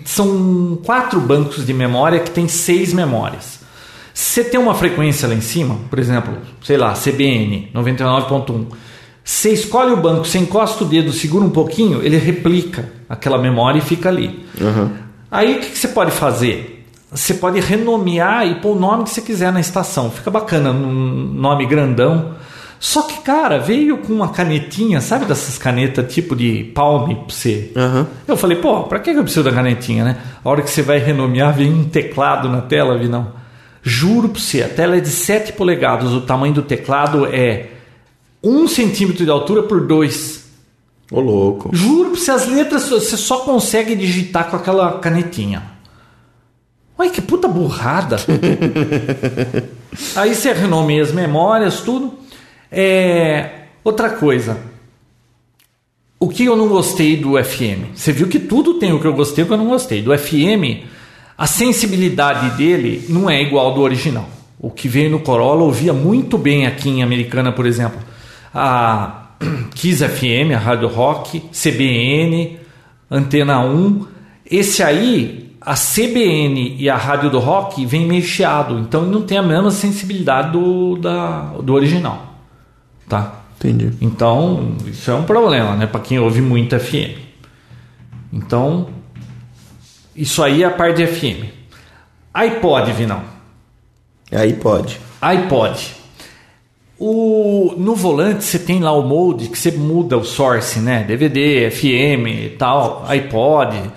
São 0.04 0.78
quatro 0.84 1.20
bancos 1.20 1.64
de 1.64 1.72
memória 1.72 2.20
que 2.20 2.30
tem 2.30 2.48
seis 2.48 2.92
memórias. 2.92 3.60
Você 4.12 4.42
tem 4.42 4.58
uma 4.58 4.74
frequência 4.74 5.28
lá 5.28 5.34
em 5.34 5.40
cima, 5.40 5.78
por 5.90 5.98
exemplo, 5.98 6.38
sei 6.62 6.76
lá, 6.76 6.94
CBN 6.94 7.70
99.1. 7.74 8.66
Você 9.22 9.50
escolhe 9.50 9.92
o 9.92 9.96
banco, 9.96 10.24
você 10.24 10.38
encosta 10.38 10.84
o 10.84 10.86
dedo, 10.86 11.12
segura 11.12 11.44
um 11.44 11.50
pouquinho, 11.50 12.02
ele 12.02 12.16
replica 12.16 12.88
aquela 13.08 13.38
memória 13.38 13.78
e 13.78 13.82
fica 13.82 14.08
ali. 14.08 14.46
Uhum. 14.60 14.90
Aí 15.30 15.56
o 15.56 15.60
que, 15.60 15.76
você 15.76 15.88
pode 15.88 16.12
fazer? 16.12 16.86
Você 17.10 17.34
pode 17.34 17.60
renomear 17.60 18.46
e 18.46 18.54
pôr 18.56 18.76
o 18.76 18.80
nome 18.80 19.04
que 19.04 19.10
você 19.10 19.20
quiser 19.20 19.52
na 19.52 19.60
estação. 19.60 20.10
Fica 20.10 20.30
bacana, 20.30 20.70
um 20.70 21.32
nome 21.34 21.66
grandão. 21.66 22.36
Só 22.86 23.02
que, 23.02 23.20
cara, 23.20 23.58
veio 23.58 23.98
com 23.98 24.12
uma 24.12 24.28
canetinha, 24.28 25.00
sabe 25.00 25.24
dessas 25.24 25.58
canetas 25.58 26.14
tipo 26.14 26.36
de 26.36 26.62
palme 26.72 27.16
pra 27.16 27.34
você? 27.34 27.72
Uhum. 27.74 28.06
Eu 28.28 28.36
falei, 28.36 28.58
pô, 28.58 28.84
pra 28.84 29.00
que 29.00 29.10
eu 29.10 29.24
preciso 29.24 29.42
da 29.42 29.50
canetinha, 29.50 30.04
né? 30.04 30.18
A 30.44 30.48
hora 30.48 30.62
que 30.62 30.70
você 30.70 30.82
vai 30.82 30.98
renomear, 30.98 31.52
vem 31.52 31.68
um 31.68 31.82
teclado 31.82 32.48
na 32.48 32.60
tela, 32.60 32.96
vi 32.96 33.08
não. 33.08 33.32
Juro 33.82 34.28
para 34.28 34.40
você, 34.40 34.62
a 34.62 34.68
tela 34.68 34.96
é 34.96 35.00
de 35.00 35.08
7 35.08 35.54
polegadas, 35.54 36.12
o 36.12 36.20
tamanho 36.20 36.54
do 36.54 36.62
teclado 36.62 37.26
é 37.26 37.70
1 38.40 38.68
centímetro 38.68 39.24
de 39.24 39.30
altura 39.32 39.64
por 39.64 39.84
2. 39.84 40.44
Ô 41.10 41.18
louco. 41.18 41.70
Juro 41.72 42.10
para 42.10 42.20
você, 42.20 42.30
as 42.30 42.46
letras 42.46 42.88
você 42.88 43.16
só 43.16 43.38
consegue 43.38 43.96
digitar 43.96 44.48
com 44.48 44.54
aquela 44.54 45.00
canetinha. 45.00 45.60
Olha 46.96 47.10
que 47.10 47.20
puta 47.20 47.48
burrada. 47.48 48.16
Aí 50.14 50.36
você 50.36 50.52
renomeia 50.52 51.02
as 51.02 51.10
memórias, 51.10 51.80
tudo. 51.80 52.25
É... 52.70 53.50
Outra 53.84 54.10
coisa. 54.10 54.58
O 56.18 56.28
que 56.28 56.44
eu 56.44 56.56
não 56.56 56.68
gostei 56.68 57.16
do 57.16 57.42
FM? 57.42 57.94
Você 57.94 58.10
viu 58.10 58.26
que 58.26 58.38
tudo 58.38 58.74
tem 58.74 58.92
o 58.92 59.00
que 59.00 59.06
eu 59.06 59.12
gostei 59.12 59.42
e 59.42 59.44
o 59.44 59.46
que 59.46 59.52
eu 59.52 59.58
não 59.58 59.68
gostei. 59.68 60.02
Do 60.02 60.16
FM, 60.16 60.84
a 61.36 61.46
sensibilidade 61.46 62.56
dele 62.56 63.04
não 63.08 63.28
é 63.28 63.42
igual 63.42 63.74
do 63.74 63.82
original. 63.82 64.28
O 64.58 64.70
que 64.70 64.88
veio 64.88 65.10
no 65.10 65.20
Corolla 65.20 65.62
ouvia 65.62 65.92
muito 65.92 66.38
bem 66.38 66.66
aqui 66.66 66.88
em 66.88 67.02
Americana, 67.02 67.52
por 67.52 67.66
exemplo. 67.66 67.98
A 68.54 69.26
Kiss 69.74 70.02
FM, 70.02 70.54
a 70.54 70.58
Rádio 70.58 70.88
Rock, 70.88 71.42
CBN, 71.52 72.58
Antena 73.10 73.60
1. 73.60 74.06
Esse 74.50 74.82
aí, 74.82 75.52
a 75.60 75.74
CBN 75.74 76.76
e 76.78 76.88
a 76.88 76.96
Rádio 76.96 77.28
do 77.30 77.38
Rock 77.38 77.84
vem 77.84 78.06
meio 78.06 78.22
chiado, 78.22 78.78
então 78.78 79.02
não 79.04 79.22
tem 79.22 79.36
a 79.36 79.42
mesma 79.42 79.70
sensibilidade 79.70 80.52
do, 80.52 80.96
da, 80.96 81.40
do 81.62 81.74
original. 81.74 82.25
Tá? 83.08 83.42
Entendi. 83.58 83.92
Então, 84.00 84.76
isso 84.86 85.10
é 85.10 85.14
um 85.14 85.24
problema, 85.24 85.76
né? 85.76 85.86
Para 85.86 86.00
quem 86.00 86.18
ouve 86.18 86.40
muito 86.40 86.78
FM. 86.78 87.18
Então, 88.32 88.88
isso 90.14 90.42
aí 90.42 90.62
é 90.62 90.66
a 90.66 90.70
parte 90.70 90.96
de 90.96 91.06
FM. 91.06 91.44
iPod, 92.34 92.92
Vinão. 92.92 93.22
Aí 94.30 94.52
pode. 94.54 94.98
iPod. 95.20 95.94
O, 96.98 97.74
no 97.76 97.94
volante 97.94 98.44
você 98.44 98.58
tem 98.58 98.80
lá 98.80 98.92
o 98.92 99.02
mode 99.02 99.48
que 99.48 99.58
você 99.58 99.70
muda 99.70 100.16
o 100.16 100.24
source, 100.24 100.78
né? 100.78 101.04
DVD, 101.04 101.70
FM 101.70 102.26
e 102.26 102.56
tal, 102.58 103.04
iPod. 103.06 103.90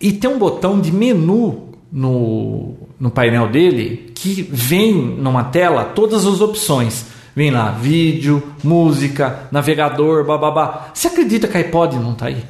E 0.00 0.12
tem 0.12 0.28
um 0.28 0.38
botão 0.38 0.80
de 0.80 0.92
menu 0.92 1.68
no, 1.90 2.74
no 2.98 3.10
painel 3.10 3.48
dele 3.48 4.12
que 4.14 4.42
vem 4.42 4.92
numa 4.94 5.44
tela 5.44 5.84
todas 5.84 6.26
as 6.26 6.40
opções. 6.40 7.06
Vem 7.38 7.52
lá, 7.52 7.70
vídeo, 7.70 8.42
música, 8.64 9.46
navegador, 9.52 10.24
bababá. 10.24 10.88
Você 10.92 11.06
acredita 11.06 11.46
que 11.46 11.56
a 11.56 11.60
iPod 11.60 11.94
não 11.94 12.12
tá 12.12 12.26
aí? 12.26 12.44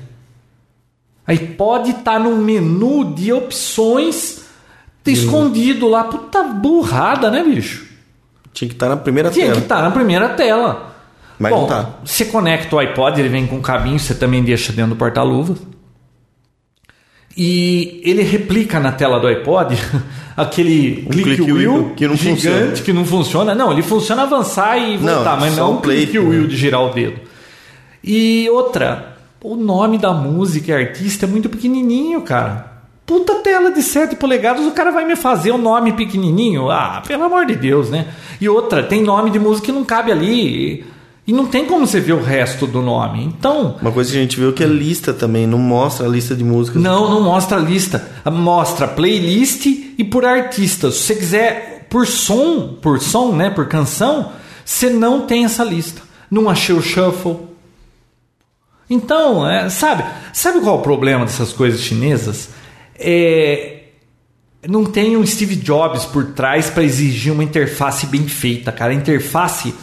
A 1.26 1.32
iPod 1.32 1.92
tá 2.02 2.18
no 2.18 2.38
menu 2.38 3.12
de 3.12 3.30
opções 3.30 4.46
escondido 5.04 5.86
lá. 5.88 6.04
Puta 6.04 6.42
burrada, 6.42 7.30
né, 7.30 7.44
bicho? 7.44 7.86
Tinha 8.54 8.66
que 8.66 8.76
estar 8.76 8.88
na 8.88 8.96
primeira 8.96 9.30
Tinha 9.30 9.48
tela. 9.48 9.56
que 9.58 9.62
estar 9.62 9.82
na 9.82 9.90
primeira 9.90 10.30
tela. 10.30 10.94
Mas 11.38 11.52
Bom, 11.52 11.60
não 11.60 11.68
tá. 11.68 11.90
Você 12.02 12.24
conecta 12.24 12.74
o 12.74 12.78
iPod, 12.78 13.20
ele 13.20 13.28
vem 13.28 13.46
com 13.46 13.56
um 13.56 13.60
cabinho, 13.60 13.98
você 13.98 14.14
também 14.14 14.42
deixa 14.42 14.72
dentro 14.72 14.94
do 14.94 14.96
porta-luvas. 14.96 15.58
E 17.40 18.00
ele 18.04 18.24
replica 18.24 18.80
na 18.80 18.90
tela 18.90 19.20
do 19.20 19.28
iPod 19.28 19.78
aquele 20.36 21.04
Um 21.06 21.10
click, 21.10 21.22
click 21.36 21.42
wheel 21.52 21.72
wheel 21.72 21.92
que 21.94 22.08
não 22.08 22.16
gigante 22.16 22.40
funciona. 22.40 22.72
que 22.72 22.92
não 22.92 23.04
funciona. 23.04 23.54
Não, 23.54 23.70
ele 23.70 23.82
funciona 23.82 24.22
avançar 24.22 24.76
e 24.76 24.98
Não, 24.98 25.14
voltar, 25.14 25.38
mas 25.38 25.54
só 25.54 25.60
não 25.60 25.74
o 25.74 25.76
o 25.76 25.80
click 25.80 26.10
play, 26.10 26.26
wheel 26.26 26.48
de 26.48 26.56
girar 26.56 26.82
o 26.82 26.88
dedo. 26.92 27.20
E 28.02 28.50
outra, 28.50 29.16
o 29.40 29.54
nome 29.54 29.98
da 29.98 30.12
música 30.12 30.72
e 30.72 30.74
artista 30.74 31.26
é 31.26 31.28
muito 31.28 31.48
pequenininho, 31.48 32.22
cara. 32.22 32.72
Puta 33.06 33.36
tela 33.36 33.70
de 33.70 33.82
7 33.82 34.16
polegadas, 34.16 34.66
o 34.66 34.72
cara 34.72 34.90
vai 34.90 35.04
me 35.04 35.14
fazer 35.14 35.52
um 35.52 35.58
nome 35.58 35.92
pequenininho? 35.92 36.68
Ah, 36.70 37.02
pelo 37.06 37.22
amor 37.22 37.46
de 37.46 37.54
Deus, 37.54 37.88
né? 37.88 38.08
E 38.40 38.48
outra, 38.48 38.82
tem 38.82 39.00
nome 39.02 39.30
de 39.30 39.38
música 39.38 39.66
que 39.66 39.72
não 39.72 39.84
cabe 39.84 40.10
ali. 40.10 40.84
E 41.28 41.32
não 41.32 41.46
tem 41.46 41.66
como 41.66 41.86
você 41.86 42.00
ver 42.00 42.14
o 42.14 42.22
resto 42.22 42.66
do 42.66 42.80
nome. 42.80 43.22
Então, 43.22 43.76
Uma 43.82 43.92
coisa 43.92 44.10
que 44.10 44.16
a 44.16 44.20
gente 44.22 44.40
viu 44.40 44.50
que 44.50 44.64
é 44.64 44.66
lista 44.66 45.12
também, 45.12 45.46
não 45.46 45.58
mostra 45.58 46.06
a 46.06 46.08
lista 46.08 46.34
de 46.34 46.42
músicas. 46.42 46.82
não, 46.82 47.10
não 47.10 47.20
mostra 47.20 47.58
a 47.58 47.60
lista. 47.60 48.10
Mostra 48.32 48.88
playlist 48.88 49.66
e 49.66 50.02
por 50.04 50.24
artista. 50.24 50.90
Se 50.90 51.00
você 51.00 51.14
quiser 51.14 51.86
por 51.90 52.06
som, 52.06 52.78
por 52.80 52.98
som, 52.98 53.32
né, 53.32 53.50
por 53.50 53.68
canção, 53.68 54.32
você 54.64 54.88
não 54.88 55.26
tem 55.26 55.44
essa 55.44 55.62
lista. 55.62 56.00
Não 56.30 56.48
achei 56.48 56.74
o 56.74 56.80
shuffle. 56.80 57.36
Então, 58.88 59.46
é, 59.46 59.68
sabe, 59.68 60.04
sabe 60.32 60.60
qual 60.60 60.76
é 60.76 60.78
o 60.78 60.82
problema 60.82 61.26
dessas 61.26 61.52
coisas 61.52 61.80
chinesas? 61.82 62.48
É, 62.98 63.82
não 64.66 64.86
tem 64.86 65.14
um 65.14 65.26
Steve 65.26 65.56
Jobs 65.56 66.06
por 66.06 66.28
trás 66.32 66.70
para 66.70 66.82
exigir 66.82 67.34
uma 67.34 67.44
interface 67.44 68.06
bem 68.06 68.26
feita, 68.26 68.72
cara. 68.72 68.92
A 68.92 68.94
interface 68.94 69.74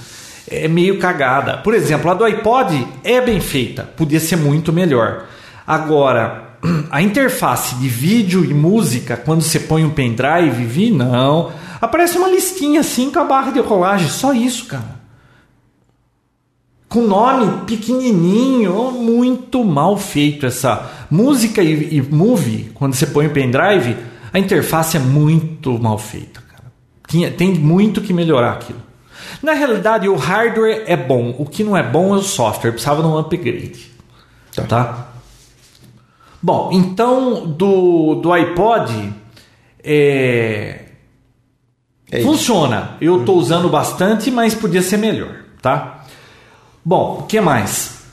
é 0.49 0.67
meio 0.67 0.99
cagada. 0.99 1.57
Por 1.57 1.73
exemplo, 1.73 2.09
a 2.09 2.13
do 2.13 2.23
iPod 2.23 2.87
é 3.03 3.21
bem 3.21 3.39
feita, 3.39 3.83
podia 3.83 4.19
ser 4.19 4.35
muito 4.35 4.71
melhor. 4.71 5.25
Agora, 5.65 6.57
a 6.91 7.01
interface 7.01 7.75
de 7.75 7.87
vídeo 7.87 8.45
e 8.45 8.53
música, 8.53 9.17
quando 9.17 9.41
você 9.41 9.59
põe 9.59 9.83
um 9.83 9.89
pendrive, 9.89 10.65
vi, 10.65 10.91
não. 10.91 11.51
Aparece 11.81 12.17
uma 12.17 12.29
listinha 12.29 12.81
assim 12.81 13.11
com 13.11 13.19
a 13.19 13.23
barra 13.23 13.51
de 13.51 13.59
rolagem, 13.59 14.07
só 14.07 14.33
isso, 14.33 14.65
cara. 14.65 14.95
Com 16.87 17.01
nome 17.01 17.65
pequenininho, 17.65 18.91
muito 18.91 19.63
mal 19.63 19.97
feito 19.97 20.45
essa 20.45 20.89
música 21.09 21.61
e, 21.61 21.97
e 21.97 22.01
movie, 22.01 22.71
quando 22.73 22.93
você 22.93 23.07
põe 23.07 23.27
o 23.27 23.31
pendrive, 23.31 23.97
a 24.31 24.39
interface 24.39 24.95
é 24.95 24.99
muito 24.99 25.77
mal 25.79 25.97
feita, 25.97 26.41
cara. 26.41 27.31
Tem 27.31 27.53
muito 27.53 28.01
que 28.01 28.13
melhorar 28.13 28.53
aquilo. 28.53 28.84
Na 29.41 29.53
realidade, 29.53 30.07
o 30.07 30.15
hardware 30.15 30.83
é 30.87 30.95
bom, 30.95 31.35
o 31.37 31.45
que 31.45 31.63
não 31.63 31.75
é 31.75 31.83
bom 31.83 32.13
é 32.13 32.17
o 32.17 32.21
software, 32.21 32.71
precisava 32.71 33.01
de 33.01 33.07
um 33.07 33.17
upgrade. 33.17 33.91
Tá. 34.55 34.63
Tá? 34.63 35.09
Bom, 36.41 36.69
então 36.71 37.47
do, 37.47 38.15
do 38.15 38.31
iPod 38.31 39.13
é, 39.83 40.85
É 42.11 42.21
funciona. 42.21 42.97
Eu 43.01 43.21
estou 43.21 43.37
usando 43.37 43.67
bastante, 43.67 44.29
mas 44.29 44.53
podia 44.53 44.81
ser 44.81 44.97
melhor, 44.97 45.43
tá? 45.61 46.05
Bom, 46.83 47.21
o 47.21 47.23
que 47.23 47.41
mais? 47.41 48.03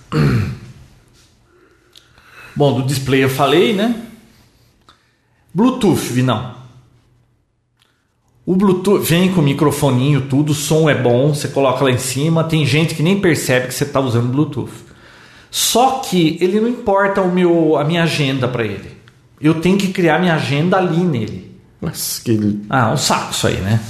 Bom, 2.56 2.74
do 2.74 2.86
display 2.86 3.24
eu 3.24 3.30
falei, 3.30 3.74
né? 3.74 3.94
Bluetooth, 5.54 6.00
Vinão. 6.12 6.61
O 8.52 8.54
Bluetooth 8.54 9.02
vem 9.02 9.32
com 9.32 9.40
microfoninho, 9.40 10.20
tudo, 10.28 10.52
o 10.52 10.54
som 10.54 10.86
é 10.86 10.94
bom, 10.94 11.32
você 11.32 11.48
coloca 11.48 11.82
lá 11.82 11.90
em 11.90 11.96
cima, 11.96 12.44
tem 12.44 12.66
gente 12.66 12.94
que 12.94 13.02
nem 13.02 13.18
percebe 13.18 13.68
que 13.68 13.72
você 13.72 13.84
está 13.84 13.98
usando 13.98 14.30
Bluetooth. 14.30 14.70
Só 15.50 16.02
que 16.04 16.36
ele 16.38 16.60
não 16.60 16.68
importa 16.68 17.22
o 17.22 17.32
meu, 17.32 17.78
a 17.78 17.84
minha 17.84 18.02
agenda 18.02 18.46
para 18.46 18.62
ele. 18.62 18.90
Eu 19.40 19.54
tenho 19.54 19.78
que 19.78 19.88
criar 19.88 20.18
minha 20.18 20.34
agenda 20.34 20.76
ali 20.76 20.98
nele. 20.98 21.50
Mas 21.80 22.18
que 22.18 22.60
Ah, 22.68 22.92
um 22.92 22.96
saco 22.98 23.32
isso 23.32 23.46
aí, 23.46 23.56
né? 23.56 23.80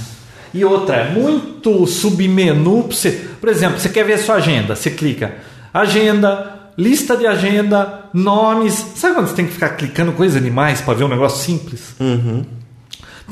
E 0.53 0.63
outra, 0.63 0.95
é 0.95 1.11
muito 1.11 1.85
submenu 1.85 2.83
pra 2.83 2.95
você. 2.95 3.11
Por 3.41 3.49
exemplo, 3.49 3.77
você 3.77 3.89
quer 3.89 4.05
ver 4.05 4.13
a 4.13 4.17
sua 4.17 4.35
agenda, 4.35 4.77
você 4.77 4.91
clica 4.91 5.39
agenda, 5.73 6.71
lista 6.77 7.17
de 7.17 7.27
agenda, 7.27 8.05
nomes. 8.13 8.75
Sabe 8.95 9.15
quando 9.15 9.27
você 9.27 9.35
tem 9.35 9.45
que 9.45 9.51
ficar 9.51 9.71
clicando 9.71 10.13
coisas 10.13 10.37
animais 10.37 10.79
para 10.79 10.93
ver 10.93 11.03
um 11.03 11.09
negócio 11.09 11.43
simples? 11.43 11.95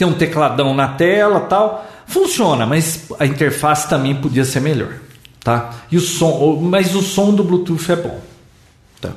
Tem 0.01 0.07
um 0.07 0.13
tecladão 0.13 0.73
na 0.73 0.87
tela 0.87 1.41
tal. 1.41 1.87
Funciona, 2.07 2.65
mas 2.65 3.05
a 3.19 3.25
interface 3.27 3.87
também 3.87 4.15
podia 4.15 4.43
ser 4.43 4.59
melhor. 4.59 4.95
Tá? 5.39 5.75
E 5.91 5.97
o 5.97 6.01
som, 6.01 6.59
mas 6.59 6.95
o 6.95 7.03
som 7.03 7.31
do 7.31 7.43
Bluetooth 7.43 7.91
é 7.91 7.95
bom. 7.95 8.19
tá. 8.99 9.11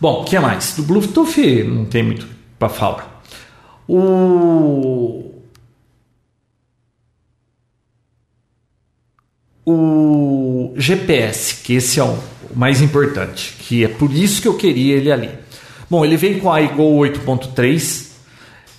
Bom, 0.00 0.22
o 0.22 0.24
que 0.24 0.36
mais? 0.40 0.74
Do 0.74 0.82
Bluetooth 0.82 1.62
não 1.62 1.84
tem 1.84 2.02
muito 2.02 2.26
para 2.58 2.68
falar. 2.68 3.22
O 3.86 5.32
o 9.64 10.74
GPS, 10.76 11.62
que 11.62 11.74
esse 11.74 12.00
é 12.00 12.02
o 12.02 12.18
mais 12.56 12.82
importante, 12.82 13.54
que 13.60 13.84
é 13.84 13.88
por 13.88 14.12
isso 14.12 14.42
que 14.42 14.48
eu 14.48 14.54
queria 14.54 14.96
ele 14.96 15.12
ali. 15.12 15.30
Bom, 15.88 16.04
ele 16.04 16.16
vem 16.16 16.40
com 16.40 16.52
a 16.52 16.60
iGo 16.60 16.82
8.3, 16.98 18.05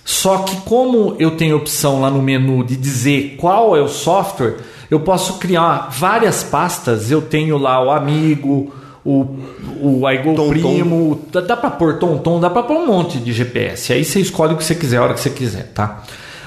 só 0.08 0.38
que 0.38 0.56
como 0.62 1.16
eu 1.18 1.32
tenho 1.32 1.54
opção 1.54 2.00
lá 2.00 2.10
no 2.10 2.22
menu 2.22 2.64
de 2.64 2.78
dizer 2.78 3.36
qual 3.36 3.76
é 3.76 3.82
o 3.82 3.88
software, 3.88 4.56
eu 4.90 5.00
posso 5.00 5.38
criar 5.38 5.90
várias 5.90 6.42
pastas. 6.42 7.10
Eu 7.10 7.20
tenho 7.20 7.58
lá 7.58 7.84
o 7.84 7.90
amigo, 7.90 8.72
o, 9.04 9.36
o 9.82 10.10
iGo 10.10 10.34
Tom, 10.34 10.48
Primo, 10.48 11.20
dá, 11.30 11.42
dá 11.42 11.56
para 11.58 11.72
pôr 11.72 11.98
tom 11.98 12.16
tom, 12.16 12.40
dá 12.40 12.48
para 12.48 12.62
pôr 12.62 12.78
um 12.78 12.86
monte 12.86 13.18
de 13.18 13.34
GPS. 13.34 13.92
Aí 13.92 14.02
você 14.02 14.18
escolhe 14.18 14.54
o 14.54 14.56
que 14.56 14.64
você 14.64 14.74
quiser, 14.74 14.96
a 14.96 15.02
hora 15.02 15.12
que 15.12 15.20
você 15.20 15.28
quiser, 15.28 15.72
tá? 15.74 16.02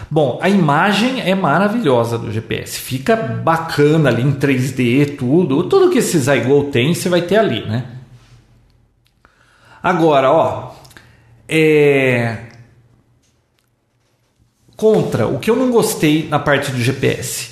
Bom, 0.10 0.40
a 0.42 0.50
imagem 0.50 1.22
é 1.22 1.36
maravilhosa 1.36 2.18
do 2.18 2.32
GPS. 2.32 2.80
Fica 2.80 3.16
bacana 3.16 4.10
ali 4.10 4.24
em 4.24 4.32
3D, 4.32 5.18
tudo. 5.20 5.66
Tudo 5.66 5.92
que 5.92 6.00
esses 6.00 6.28
iGo 6.28 6.64
tem, 6.72 6.96
você 6.96 7.08
vai 7.10 7.22
ter 7.22 7.38
ali, 7.38 7.64
né? 7.68 7.86
Agora, 9.84 10.32
ó, 10.32 10.72
é 11.48 12.50
contra 14.82 15.28
o 15.28 15.38
que 15.38 15.52
eu 15.52 15.56
não 15.56 15.70
gostei 15.70 16.28
na 16.28 16.40
parte 16.40 16.72
do 16.72 16.82
GPS. 16.82 17.52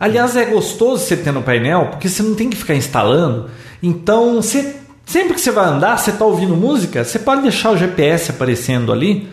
Aliás, 0.00 0.34
é 0.34 0.46
gostoso 0.46 1.04
você 1.04 1.14
ter 1.14 1.30
no 1.30 1.42
painel, 1.42 1.88
porque 1.90 2.08
você 2.08 2.22
não 2.22 2.34
tem 2.34 2.48
que 2.48 2.56
ficar 2.56 2.74
instalando. 2.74 3.50
Então, 3.82 4.36
você, 4.36 4.76
sempre 5.04 5.34
que 5.34 5.42
você 5.42 5.50
vai 5.50 5.66
andar, 5.66 5.98
você 5.98 6.08
está 6.08 6.24
ouvindo 6.24 6.56
música, 6.56 7.04
você 7.04 7.18
pode 7.18 7.42
deixar 7.42 7.70
o 7.70 7.76
GPS 7.76 8.30
aparecendo 8.30 8.90
ali. 8.90 9.28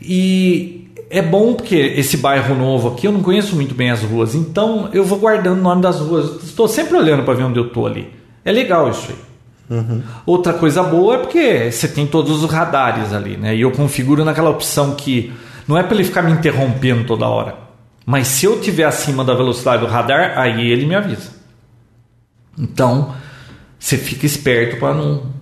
E 0.00 0.92
é 1.10 1.20
bom 1.20 1.54
porque 1.54 1.74
esse 1.74 2.18
bairro 2.18 2.54
novo 2.54 2.90
aqui, 2.90 3.08
eu 3.08 3.12
não 3.12 3.20
conheço 3.20 3.56
muito 3.56 3.74
bem 3.74 3.90
as 3.90 4.02
ruas, 4.02 4.36
então 4.36 4.88
eu 4.92 5.04
vou 5.04 5.18
guardando 5.18 5.58
o 5.58 5.62
nome 5.62 5.82
das 5.82 5.98
ruas. 5.98 6.40
Estou 6.44 6.68
sempre 6.68 6.96
olhando 6.96 7.24
para 7.24 7.34
ver 7.34 7.42
onde 7.42 7.58
eu 7.58 7.66
estou 7.66 7.84
ali. 7.84 8.12
É 8.44 8.52
legal 8.52 8.88
isso 8.90 9.08
aí. 9.10 9.80
Outra 10.24 10.52
coisa 10.52 10.84
boa 10.84 11.16
é 11.16 11.18
porque 11.18 11.72
você 11.72 11.88
tem 11.88 12.06
todos 12.06 12.44
os 12.44 12.48
radares 12.48 13.12
ali, 13.12 13.36
né? 13.36 13.56
E 13.56 13.62
eu 13.62 13.72
configuro 13.72 14.24
naquela 14.24 14.50
opção 14.50 14.94
que 14.94 15.32
não 15.66 15.78
é 15.78 15.82
para 15.82 15.94
ele 15.94 16.04
ficar 16.04 16.22
me 16.22 16.32
interrompendo 16.32 17.04
toda 17.04 17.28
hora. 17.28 17.56
Mas 18.06 18.28
se 18.28 18.44
eu 18.44 18.60
tiver 18.60 18.84
acima 18.84 19.24
da 19.24 19.34
velocidade 19.34 19.84
do 19.84 19.90
radar, 19.90 20.38
aí 20.38 20.70
ele 20.70 20.86
me 20.86 20.94
avisa. 20.94 21.32
Então, 22.58 23.14
você 23.78 23.96
fica 23.96 24.26
esperto 24.26 24.76
para 24.78 24.94
não 24.94 25.34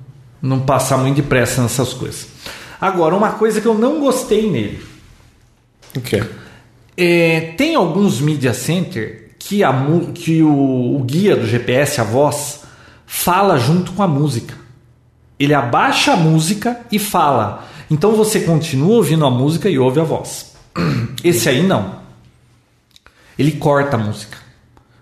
não 0.43 0.59
passar 0.59 0.99
muito 0.99 1.17
depressa 1.17 1.63
nessas 1.63 1.93
coisas. 1.93 2.27
Agora, 2.81 3.15
uma 3.15 3.31
coisa 3.31 3.61
que 3.61 3.67
eu 3.67 3.79
não 3.79 4.01
gostei 4.01 4.51
nele. 4.51 4.83
O 5.97 6.01
quê? 6.01 6.25
É, 6.97 7.53
tem 7.57 7.77
alguns 7.77 8.21
media 8.21 8.53
center 8.53 9.37
que, 9.39 9.63
a, 9.63 9.73
que 10.13 10.43
o, 10.43 10.97
o 10.97 11.05
guia 11.05 11.37
do 11.37 11.47
GPS, 11.47 12.01
a 12.01 12.05
voz, 12.05 12.65
fala 13.07 13.57
junto 13.57 13.93
com 13.93 14.03
a 14.03 14.09
música. 14.09 14.55
Ele 15.39 15.55
abaixa 15.55 16.15
a 16.15 16.17
música 16.17 16.81
e 16.91 16.99
fala. 16.99 17.69
Então 17.93 18.13
você 18.13 18.41
continua 18.41 18.95
ouvindo 18.95 19.27
a 19.27 19.31
música 19.31 19.69
e 19.69 19.79
ouve 19.79 20.01
a 20.01 20.03
voz. 20.03 20.55
Esse 21.23 21.51
aí 21.51 21.63
não. 21.63 21.97
Ele 23.39 23.53
corta 23.53 23.97
a 23.97 24.01
música. 24.01 24.39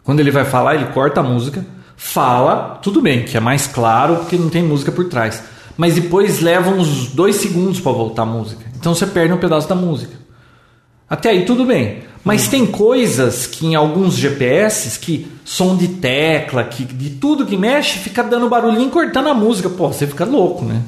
Quando 0.02 0.18
ele 0.18 0.32
vai 0.32 0.44
falar, 0.44 0.74
ele 0.74 0.86
corta 0.86 1.20
a 1.20 1.22
música, 1.22 1.64
fala, 1.96 2.80
tudo 2.82 3.00
bem, 3.00 3.24
que 3.24 3.36
é 3.36 3.40
mais 3.40 3.68
claro 3.68 4.16
porque 4.16 4.36
não 4.36 4.48
tem 4.48 4.64
música 4.64 4.90
por 4.90 5.04
trás. 5.04 5.40
Mas 5.76 5.94
depois 5.94 6.40
leva 6.40 6.68
uns 6.68 7.12
dois 7.12 7.36
segundos 7.36 7.78
para 7.78 7.92
voltar 7.92 8.22
a 8.22 8.26
música. 8.26 8.64
Então 8.76 8.92
você 8.92 9.06
perde 9.06 9.32
um 9.32 9.38
pedaço 9.38 9.68
da 9.68 9.76
música. 9.76 10.16
Até 11.08 11.30
aí 11.30 11.44
tudo 11.44 11.64
bem. 11.64 12.02
Mas 12.24 12.48
tem 12.48 12.66
coisas 12.66 13.46
que 13.46 13.68
em 13.68 13.76
alguns 13.76 14.16
GPS 14.16 14.98
que 14.98 15.30
som 15.44 15.76
de 15.76 15.86
tecla, 15.86 16.64
que 16.64 16.84
de 16.84 17.10
tudo 17.10 17.46
que 17.46 17.56
mexe, 17.56 18.00
fica 18.00 18.24
dando 18.24 18.48
barulhinho 18.48 18.90
cortando 18.90 19.28
a 19.28 19.34
música. 19.34 19.70
Pô, 19.70 19.92
você 19.92 20.08
fica 20.08 20.24
louco, 20.24 20.64
né? 20.64 20.82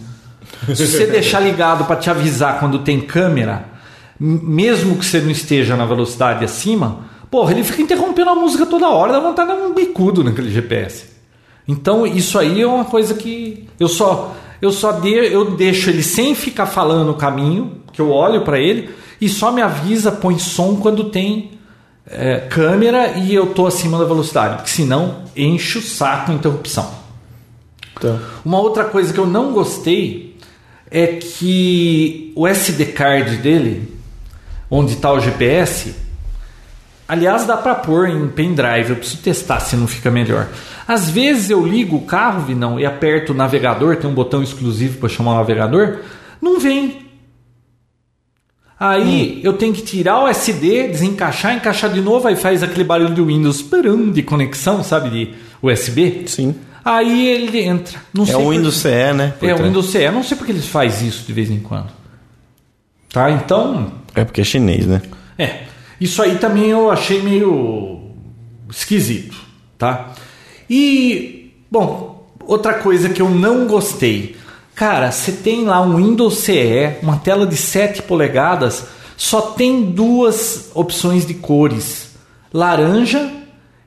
Se 0.74 0.86
você 0.86 1.06
deixar 1.06 1.40
ligado 1.40 1.84
para 1.84 1.96
te 1.96 2.08
avisar 2.08 2.60
quando 2.60 2.80
tem 2.80 3.00
câmera, 3.00 3.66
mesmo 4.18 4.96
que 4.96 5.04
você 5.04 5.20
não 5.20 5.30
esteja 5.30 5.76
na 5.76 5.84
velocidade 5.84 6.44
acima, 6.44 7.00
porra, 7.30 7.52
ele 7.52 7.64
fica 7.64 7.82
interrompendo 7.82 8.30
a 8.30 8.34
música 8.34 8.66
toda 8.66 8.88
hora, 8.88 9.12
dá 9.12 9.20
vontade 9.20 9.50
de 9.50 9.56
dar 9.58 9.64
um 9.64 9.74
bicudo 9.74 10.22
naquele 10.22 10.50
GPS. 10.50 11.06
Então 11.66 12.06
isso 12.06 12.38
aí 12.38 12.60
é 12.60 12.66
uma 12.66 12.84
coisa 12.84 13.14
que 13.14 13.68
eu 13.78 13.88
só 13.88 14.34
eu 14.60 14.70
só 14.70 14.92
de, 14.92 15.10
eu 15.10 15.56
deixo 15.56 15.90
ele 15.90 16.04
sem 16.04 16.36
ficar 16.36 16.66
falando 16.66 17.10
o 17.10 17.14
caminho, 17.14 17.78
que 17.92 18.00
eu 18.00 18.10
olho 18.10 18.42
para 18.42 18.60
ele 18.60 18.90
e 19.20 19.28
só 19.28 19.50
me 19.50 19.60
avisa, 19.60 20.12
põe 20.12 20.38
som 20.38 20.76
quando 20.76 21.10
tem 21.10 21.50
é, 22.06 22.38
câmera 22.38 23.18
e 23.18 23.34
eu 23.34 23.46
tô 23.46 23.66
acima 23.66 23.98
da 23.98 24.04
velocidade, 24.04 24.56
porque 24.56 24.70
senão 24.70 25.22
enche 25.36 25.78
o 25.78 25.82
saco 25.82 26.30
a 26.30 26.34
interrupção. 26.34 26.88
Então. 27.96 28.20
Uma 28.44 28.60
outra 28.60 28.84
coisa 28.84 29.12
que 29.12 29.18
eu 29.18 29.26
não 29.26 29.52
gostei 29.52 30.31
é 30.92 31.06
que 31.06 32.32
o 32.36 32.46
SD 32.46 32.86
card 32.86 33.36
dele, 33.38 33.88
onde 34.70 34.92
está 34.92 35.10
o 35.10 35.20
GPS, 35.20 35.94
aliás 37.08 37.46
dá 37.46 37.56
para 37.56 37.74
pôr 37.74 38.08
em 38.08 38.28
pendrive, 38.28 38.90
eu 38.90 38.96
preciso 38.96 39.22
testar 39.22 39.60
se 39.60 39.74
não 39.76 39.86
fica 39.86 40.10
melhor. 40.10 40.48
Às 40.86 41.08
vezes 41.08 41.48
eu 41.48 41.66
ligo 41.66 41.96
o 41.96 42.02
carro, 42.02 42.42
Vinão, 42.42 42.78
e 42.78 42.84
aperto 42.84 43.32
o 43.32 43.34
navegador, 43.34 43.96
tem 43.96 44.10
um 44.10 44.14
botão 44.14 44.42
exclusivo 44.42 44.98
para 44.98 45.08
chamar 45.08 45.32
o 45.32 45.36
navegador, 45.36 45.98
não 46.40 46.60
vem. 46.60 47.06
Aí 48.78 49.38
hum. 49.38 49.40
eu 49.44 49.52
tenho 49.54 49.72
que 49.72 49.82
tirar 49.82 50.24
o 50.24 50.28
SD, 50.28 50.88
desencaixar, 50.88 51.54
encaixar 51.54 51.90
de 51.90 52.00
novo, 52.00 52.28
aí 52.28 52.36
faz 52.36 52.62
aquele 52.62 52.84
barulho 52.84 53.14
do 53.14 53.26
Windows 53.26 53.64
de 54.12 54.22
conexão, 54.22 54.82
sabe, 54.82 55.08
de 55.08 55.34
USB. 55.62 56.24
Sim. 56.26 56.54
Aí 56.84 57.28
ele 57.28 57.60
entra. 57.60 58.00
Não 58.12 58.26
é 58.26 58.36
o 58.36 58.50
Windows 58.50 58.76
CE, 58.76 59.12
né? 59.14 59.34
É 59.40 59.54
o 59.54 59.62
Windows 59.62 59.86
CE. 59.90 60.10
Não 60.10 60.22
sei 60.22 60.36
porque 60.36 60.52
eles 60.52 60.66
faz 60.66 61.02
isso 61.02 61.24
de 61.24 61.32
vez 61.32 61.50
em 61.50 61.60
quando. 61.60 61.90
Tá? 63.10 63.30
Então. 63.30 63.92
É 64.14 64.24
porque 64.24 64.40
é 64.40 64.44
chinês, 64.44 64.86
né? 64.86 65.02
É. 65.38 65.64
Isso 66.00 66.20
aí 66.22 66.38
também 66.38 66.70
eu 66.70 66.90
achei 66.90 67.22
meio 67.22 68.00
esquisito, 68.70 69.36
tá? 69.78 70.12
E 70.68 71.52
bom, 71.70 72.26
outra 72.44 72.74
coisa 72.74 73.08
que 73.08 73.22
eu 73.22 73.30
não 73.30 73.66
gostei 73.66 74.36
Cara, 74.74 75.12
você 75.12 75.32
tem 75.32 75.64
lá 75.64 75.80
um 75.82 75.96
Windows 75.96 76.38
CE, 76.38 76.96
uma 77.02 77.18
tela 77.18 77.46
de 77.46 77.56
7 77.56 78.02
polegadas, 78.02 78.86
só 79.16 79.40
tem 79.40 79.92
duas 79.92 80.70
opções 80.74 81.26
de 81.26 81.34
cores: 81.34 82.16
laranja 82.52 83.30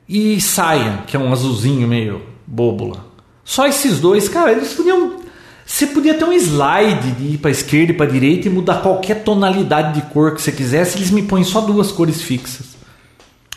e 0.08 0.40
saia, 0.40 1.02
que 1.06 1.16
é 1.16 1.20
um 1.20 1.32
azulzinho 1.32 1.88
meio 1.88 2.22
bobo 2.46 2.88
lá. 2.88 3.04
Só 3.44 3.66
esses 3.66 4.00
dois, 4.00 4.28
cara, 4.28 4.52
eles 4.52 4.72
podiam. 4.74 5.16
Você 5.64 5.86
podia 5.86 6.14
ter 6.14 6.24
um 6.24 6.32
slide 6.32 7.10
de 7.12 7.34
ir 7.34 7.38
para 7.38 7.50
esquerda 7.50 7.92
e 7.92 7.94
para 7.94 8.06
direita 8.06 8.46
e 8.46 8.50
mudar 8.50 8.82
qualquer 8.82 9.24
tonalidade 9.24 10.00
de 10.00 10.06
cor 10.08 10.34
que 10.34 10.42
você 10.42 10.52
quisesse. 10.52 10.98
Eles 10.98 11.10
me 11.10 11.22
põem 11.22 11.42
só 11.42 11.60
duas 11.60 11.90
cores 11.90 12.22
fixas. 12.22 12.76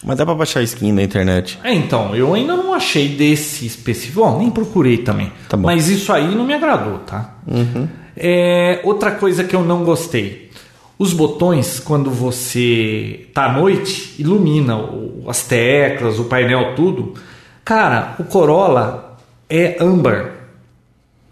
Mas 0.04 0.18
dá 0.18 0.26
pra 0.26 0.34
baixar 0.34 0.64
skin 0.64 0.92
na 0.92 1.04
internet. 1.04 1.60
É, 1.64 1.74
então, 1.74 2.16
eu 2.16 2.34
ainda 2.34 2.56
não 2.56 2.74
achei 2.74 3.10
desse 3.10 3.66
específico. 3.66 4.22
Bom, 4.22 4.40
nem 4.40 4.50
procurei 4.50 4.98
também. 5.00 5.32
Tá 5.48 5.58
bom. 5.58 5.68
Mas 5.68 5.88
isso 5.90 6.12
aí 6.12 6.34
não 6.34 6.46
me 6.46 6.54
agradou, 6.54 7.00
tá? 7.00 7.36
Uhum. 7.46 7.88
É, 8.16 8.82
outra 8.84 9.12
coisa 9.12 9.44
que 9.44 9.56
eu 9.56 9.64
não 9.64 9.84
gostei. 9.84 10.50
Os 10.98 11.14
botões, 11.14 11.80
quando 11.80 12.10
você 12.10 13.28
tá 13.34 13.46
à 13.46 13.54
noite, 13.54 14.16
ilumina 14.20 14.78
as 15.28 15.44
teclas, 15.44 16.20
o 16.20 16.26
painel, 16.26 16.76
tudo. 16.76 17.14
Cara, 17.64 18.16
o 18.20 18.24
Corolla 18.24 19.18
é 19.50 19.78
âmbar. 19.80 20.32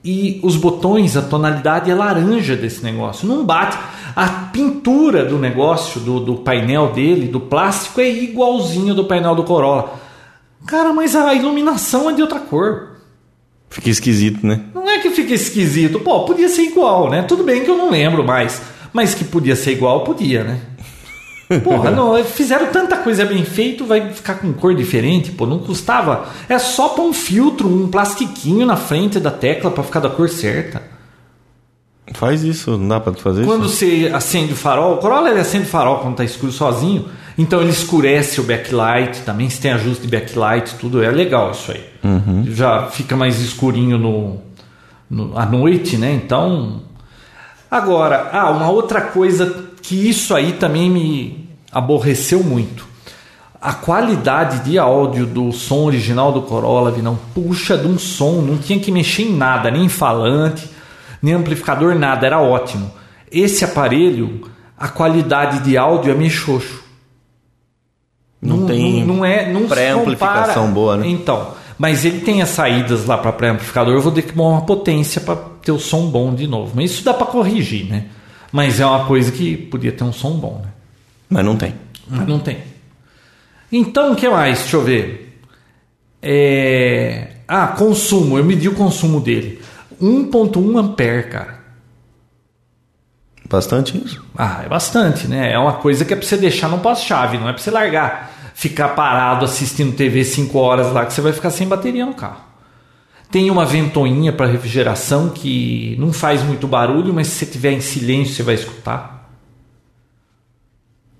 E 0.03 0.39
os 0.43 0.55
botões, 0.55 1.17
a 1.17 1.21
tonalidade 1.21 1.91
é 1.91 1.95
laranja 1.95 2.55
desse 2.55 2.83
negócio. 2.83 3.27
Não 3.27 3.45
bate. 3.45 3.77
A 4.15 4.27
pintura 4.51 5.25
do 5.25 5.37
negócio, 5.37 5.99
do, 5.99 6.19
do 6.19 6.35
painel 6.37 6.91
dele, 6.91 7.27
do 7.27 7.39
plástico, 7.39 7.99
é 7.99 8.09
igualzinho 8.09 8.95
do 8.95 9.05
painel 9.05 9.35
do 9.35 9.43
Corolla. 9.43 9.93
Cara, 10.65 10.93
mas 10.93 11.15
a 11.15 11.33
iluminação 11.33 12.09
é 12.09 12.13
de 12.13 12.21
outra 12.21 12.39
cor. 12.39 12.97
Fica 13.69 13.89
esquisito, 13.89 14.45
né? 14.45 14.61
Não 14.73 14.89
é 14.89 14.99
que 14.99 15.09
fica 15.11 15.33
esquisito. 15.33 15.99
Pô, 15.99 16.25
podia 16.25 16.49
ser 16.49 16.63
igual, 16.63 17.09
né? 17.09 17.23
Tudo 17.23 17.43
bem 17.43 17.63
que 17.63 17.69
eu 17.69 17.77
não 17.77 17.91
lembro 17.91 18.23
mais. 18.23 18.61
Mas 18.93 19.13
que 19.13 19.23
podia 19.23 19.55
ser 19.55 19.73
igual, 19.73 20.03
podia, 20.03 20.43
né? 20.43 20.61
Porra, 21.63 21.91
não, 21.91 22.21
fizeram 22.25 22.67
tanta 22.67 22.97
coisa 22.97 23.23
bem 23.23 23.45
feito, 23.45 23.85
vai 23.85 24.11
ficar 24.11 24.35
com 24.35 24.51
cor 24.51 24.75
diferente, 24.75 25.31
pô, 25.31 25.45
não 25.45 25.59
custava. 25.59 26.27
É 26.49 26.59
só 26.59 26.89
pôr 26.89 27.03
um 27.03 27.13
filtro, 27.13 27.69
um 27.69 27.87
plastiquinho 27.87 28.65
na 28.65 28.75
frente 28.75 29.17
da 29.19 29.31
tecla 29.31 29.71
para 29.71 29.83
ficar 29.83 30.01
da 30.01 30.09
cor 30.09 30.27
certa. 30.27 30.81
Faz 32.13 32.43
isso, 32.43 32.77
não 32.77 32.87
dá 32.87 32.99
pra 32.99 33.13
fazer 33.13 33.45
quando 33.45 33.65
isso? 33.65 33.79
Quando 33.79 34.07
você 34.07 34.11
acende 34.13 34.53
o 34.53 34.55
farol, 34.55 34.95
o 34.95 34.97
Corolla 34.97 35.29
ele 35.29 35.39
acende 35.39 35.65
o 35.65 35.69
farol 35.69 35.99
quando 35.99 36.15
tá 36.15 36.23
escuro 36.23 36.51
sozinho, 36.51 37.05
então 37.37 37.61
ele 37.61 37.69
escurece 37.69 38.39
o 38.41 38.43
backlight 38.43 39.21
também, 39.21 39.49
se 39.49 39.59
tem 39.59 39.71
ajuste 39.71 40.07
de 40.07 40.17
backlight, 40.17 40.75
tudo, 40.75 41.03
é 41.03 41.11
legal 41.11 41.51
isso 41.51 41.71
aí. 41.71 41.83
Uhum. 42.03 42.45
Já 42.47 42.87
fica 42.87 43.15
mais 43.15 43.41
escurinho 43.41 43.97
no, 43.97 44.41
no, 45.09 45.37
à 45.37 45.45
noite, 45.45 45.97
né? 45.97 46.13
Então. 46.13 46.81
Agora, 47.69 48.29
ah, 48.31 48.49
uma 48.51 48.69
outra 48.69 49.01
coisa 49.01 49.66
que 49.87 49.95
isso 50.09 50.35
aí 50.35 50.53
também 50.53 50.89
me 50.89 51.49
aborreceu 51.71 52.43
muito. 52.43 52.85
A 53.59 53.73
qualidade 53.73 54.63
de 54.63 54.77
áudio 54.77 55.25
do 55.25 55.51
som 55.51 55.85
original 55.85 56.31
do 56.31 56.41
Corolla, 56.41 56.91
não 57.01 57.15
puxa 57.33 57.77
de 57.77 57.87
um 57.87 57.97
som, 57.97 58.41
não 58.41 58.57
tinha 58.57 58.79
que 58.79 58.91
mexer 58.91 59.23
em 59.23 59.35
nada, 59.35 59.71
nem 59.71 59.85
em 59.85 59.89
falante 59.89 60.77
nem 61.21 61.33
amplificador, 61.33 61.95
nada, 61.95 62.25
era 62.25 62.39
ótimo. 62.39 62.91
Esse 63.31 63.65
aparelho, 63.65 64.49
a 64.77 64.87
qualidade 64.87 65.59
de 65.59 65.77
áudio 65.77 66.11
é 66.11 66.15
meio 66.15 66.29
xoxo. 66.29 66.83
Não, 68.41 68.57
não 68.57 68.67
tem 68.67 69.03
não, 69.03 69.15
não 69.15 69.25
é 69.25 69.51
não 69.51 69.67
pré-amplificação 69.67 70.71
boa, 70.71 70.95
né? 70.95 71.07
Então, 71.07 71.53
mas 71.77 72.05
ele 72.05 72.21
tem 72.21 72.41
as 72.41 72.49
saídas 72.49 73.05
lá 73.05 73.17
para 73.17 73.31
pré-amplificador, 73.31 73.93
eu 73.93 74.01
vou 74.01 74.11
ter 74.11 74.21
que 74.21 74.33
pôr 74.33 74.47
uma 74.47 74.61
potência 74.61 75.19
para 75.19 75.35
ter 75.61 75.71
o 75.71 75.79
som 75.79 76.07
bom 76.07 76.33
de 76.33 76.47
novo. 76.47 76.73
Mas 76.75 76.91
isso 76.91 77.03
dá 77.03 77.13
para 77.13 77.27
corrigir, 77.27 77.87
né? 77.87 78.05
Mas 78.51 78.79
é 78.79 78.85
uma 78.85 79.05
coisa 79.05 79.31
que 79.31 79.57
podia 79.57 79.91
ter 79.91 80.03
um 80.03 80.13
som 80.13 80.31
bom, 80.37 80.61
né? 80.63 80.71
Mas 81.29 81.45
não 81.45 81.57
tem. 81.57 81.75
Mas 82.07 82.27
não 82.27 82.39
tem. 82.39 82.59
Então, 83.71 84.13
o 84.13 84.15
que 84.15 84.29
mais? 84.29 84.59
Deixa 84.59 84.77
eu 84.77 84.83
ver. 84.83 85.41
É... 86.21 87.35
Ah, 87.47 87.67
consumo. 87.67 88.37
Eu 88.37 88.45
medi 88.45 88.69
o 88.69 88.75
consumo 88.75 89.19
dele. 89.19 89.61
1.1 90.01 90.79
ampere, 90.79 91.23
cara. 91.23 91.57
Bastante 93.49 93.97
isso? 93.97 94.23
Ah, 94.37 94.61
é 94.65 94.69
bastante, 94.69 95.27
né? 95.27 95.53
É 95.53 95.57
uma 95.57 95.73
coisa 95.73 96.03
que 96.03 96.13
é 96.13 96.17
pra 96.17 96.25
você 96.25 96.35
deixar 96.35 96.67
no 96.67 96.79
pós-chave, 96.79 97.37
não 97.37 97.47
é 97.47 97.53
pra 97.53 97.61
você 97.61 97.71
largar, 97.71 98.51
ficar 98.53 98.89
parado 98.89 99.45
assistindo 99.45 99.95
TV 99.95 100.25
5 100.25 100.57
horas 100.57 100.91
lá 100.91 101.05
que 101.05 101.13
você 101.13 101.21
vai 101.21 101.31
ficar 101.31 101.49
sem 101.49 101.65
bateria 101.65 102.05
no 102.05 102.13
carro. 102.13 102.41
Tem 103.29 103.51
uma 103.51 103.65
ventoinha 103.65 104.31
para 104.31 104.47
refrigeração 104.47 105.29
que 105.29 105.95
não 105.99 106.13
faz 106.13 106.43
muito 106.43 106.67
barulho, 106.67 107.13
mas 107.13 107.27
se 107.27 107.35
você 107.35 107.45
tiver 107.45 107.73
em 107.73 107.81
silêncio 107.81 108.35
você 108.35 108.43
vai 108.43 108.55
escutar. 108.55 109.29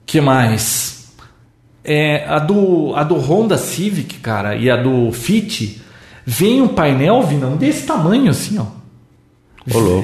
Que 0.05 0.21
mais? 0.21 1.13
É, 1.83 2.25
a 2.27 2.39
do 2.39 2.93
a 2.95 3.03
do 3.03 3.15
Honda 3.15 3.57
Civic, 3.57 4.19
cara, 4.19 4.55
e 4.55 4.69
a 4.69 4.77
do 4.77 5.11
Fit 5.11 5.81
Vem 6.29 6.61
um 6.61 6.67
painel, 6.67 7.23
Vinão, 7.23 7.55
desse 7.55 7.85
tamanho 7.85 8.29
assim, 8.31 8.59
ó. 8.59 8.65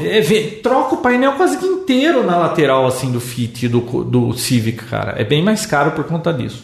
É, 0.05 0.21
vê, 0.21 0.61
troca 0.63 0.95
o 0.95 0.97
painel 0.99 1.33
quase 1.33 1.57
que 1.57 1.65
inteiro 1.65 2.23
na 2.25 2.37
lateral 2.37 2.87
assim 2.87 3.11
do 3.11 3.19
Fit 3.19 3.67
do, 3.67 3.81
do 4.05 4.31
Civic, 4.31 4.85
cara. 4.85 5.15
É 5.17 5.25
bem 5.25 5.43
mais 5.43 5.65
caro 5.65 5.91
por 5.91 6.05
conta 6.05 6.33
disso. 6.33 6.63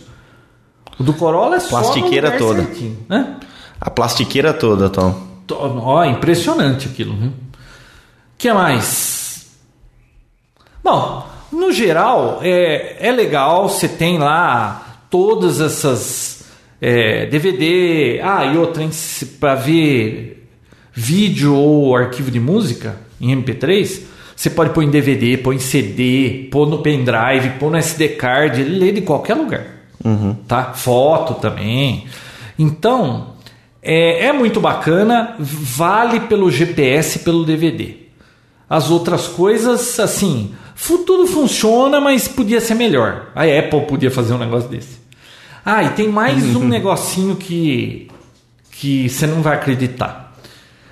O 0.98 1.04
do 1.04 1.14
Corolla 1.14 1.58
é 1.58 1.60
só 1.60 1.82
plastiqueira 1.82 2.38
toda. 2.38 2.66
Né? 3.10 3.36
A 3.82 3.90
plastiqueira 3.90 4.54
toda, 4.54 4.90
Tom. 4.90 5.28
Ó, 5.52 6.04
impressionante 6.04 6.88
aquilo, 6.88 7.16
viu? 7.16 7.32
que 8.40 8.52
mais? 8.54 9.48
Bom, 10.82 11.28
no 11.52 11.72
geral, 11.74 12.40
é, 12.42 12.98
é 13.00 13.12
legal, 13.12 13.68
você 13.68 13.88
tem 13.88 14.18
lá 14.18 15.04
todas 15.10 15.60
essas 15.60 16.46
é, 16.82 17.26
DVD, 17.26 18.22
ah, 18.24 18.46
e 18.46 18.58
outra 18.58 18.88
para 19.40 19.56
ver 19.56 20.48
vídeo 20.94 21.54
ou 21.54 21.96
arquivo 21.96 22.32
de 22.32 22.40
música 22.40 22.96
em 23.20 23.36
MP3, 23.36 24.04
você 24.34 24.50
pode 24.50 24.70
pôr 24.70 24.84
em 24.84 24.90
DVD, 24.90 25.38
pôr 25.38 25.54
em 25.54 25.60
CD, 25.60 26.48
pôr 26.50 26.66
no 26.66 26.80
pendrive, 26.80 27.58
pôr 27.60 27.70
no 27.70 27.78
SD 27.78 28.10
card, 28.10 28.62
ele 28.62 28.80
lê 28.80 28.92
de 28.94 29.02
qualquer 29.02 29.34
lugar. 29.34 29.66
Uhum. 30.04 30.34
Tá? 30.48 30.72
Foto 30.74 31.34
também. 31.36 32.06
Então, 32.58 33.34
é, 33.82 34.26
é 34.26 34.34
muito 34.34 34.60
bacana, 34.60 35.36
vale 35.40 36.22
pelo 36.22 36.52
GPS, 36.52 37.20
pelo 37.20 37.46
DVD. 37.46 37.96
As 38.70 38.92
outras 38.92 39.28
coisas, 39.28 40.00
assim, 40.00 40.54
tudo 41.06 41.26
funciona, 41.28 42.00
mas 42.00 42.28
podia 42.28 42.62
ser 42.62 42.76
melhor. 42.76 43.32
A 43.36 43.44
Apple 43.44 43.86
podia 43.88 44.12
fazer 44.12 44.34
um 44.34 44.38
negócio 44.38 44.70
desse. 44.70 45.00
Ah, 45.66 45.84
e 45.84 45.90
tem 45.90 46.08
mais 46.08 46.56
um 46.56 46.66
negocinho 46.68 47.36
que 47.36 48.10
que 48.72 49.10
você 49.10 49.28
não 49.28 49.42
vai 49.42 49.56
acreditar. 49.56 50.34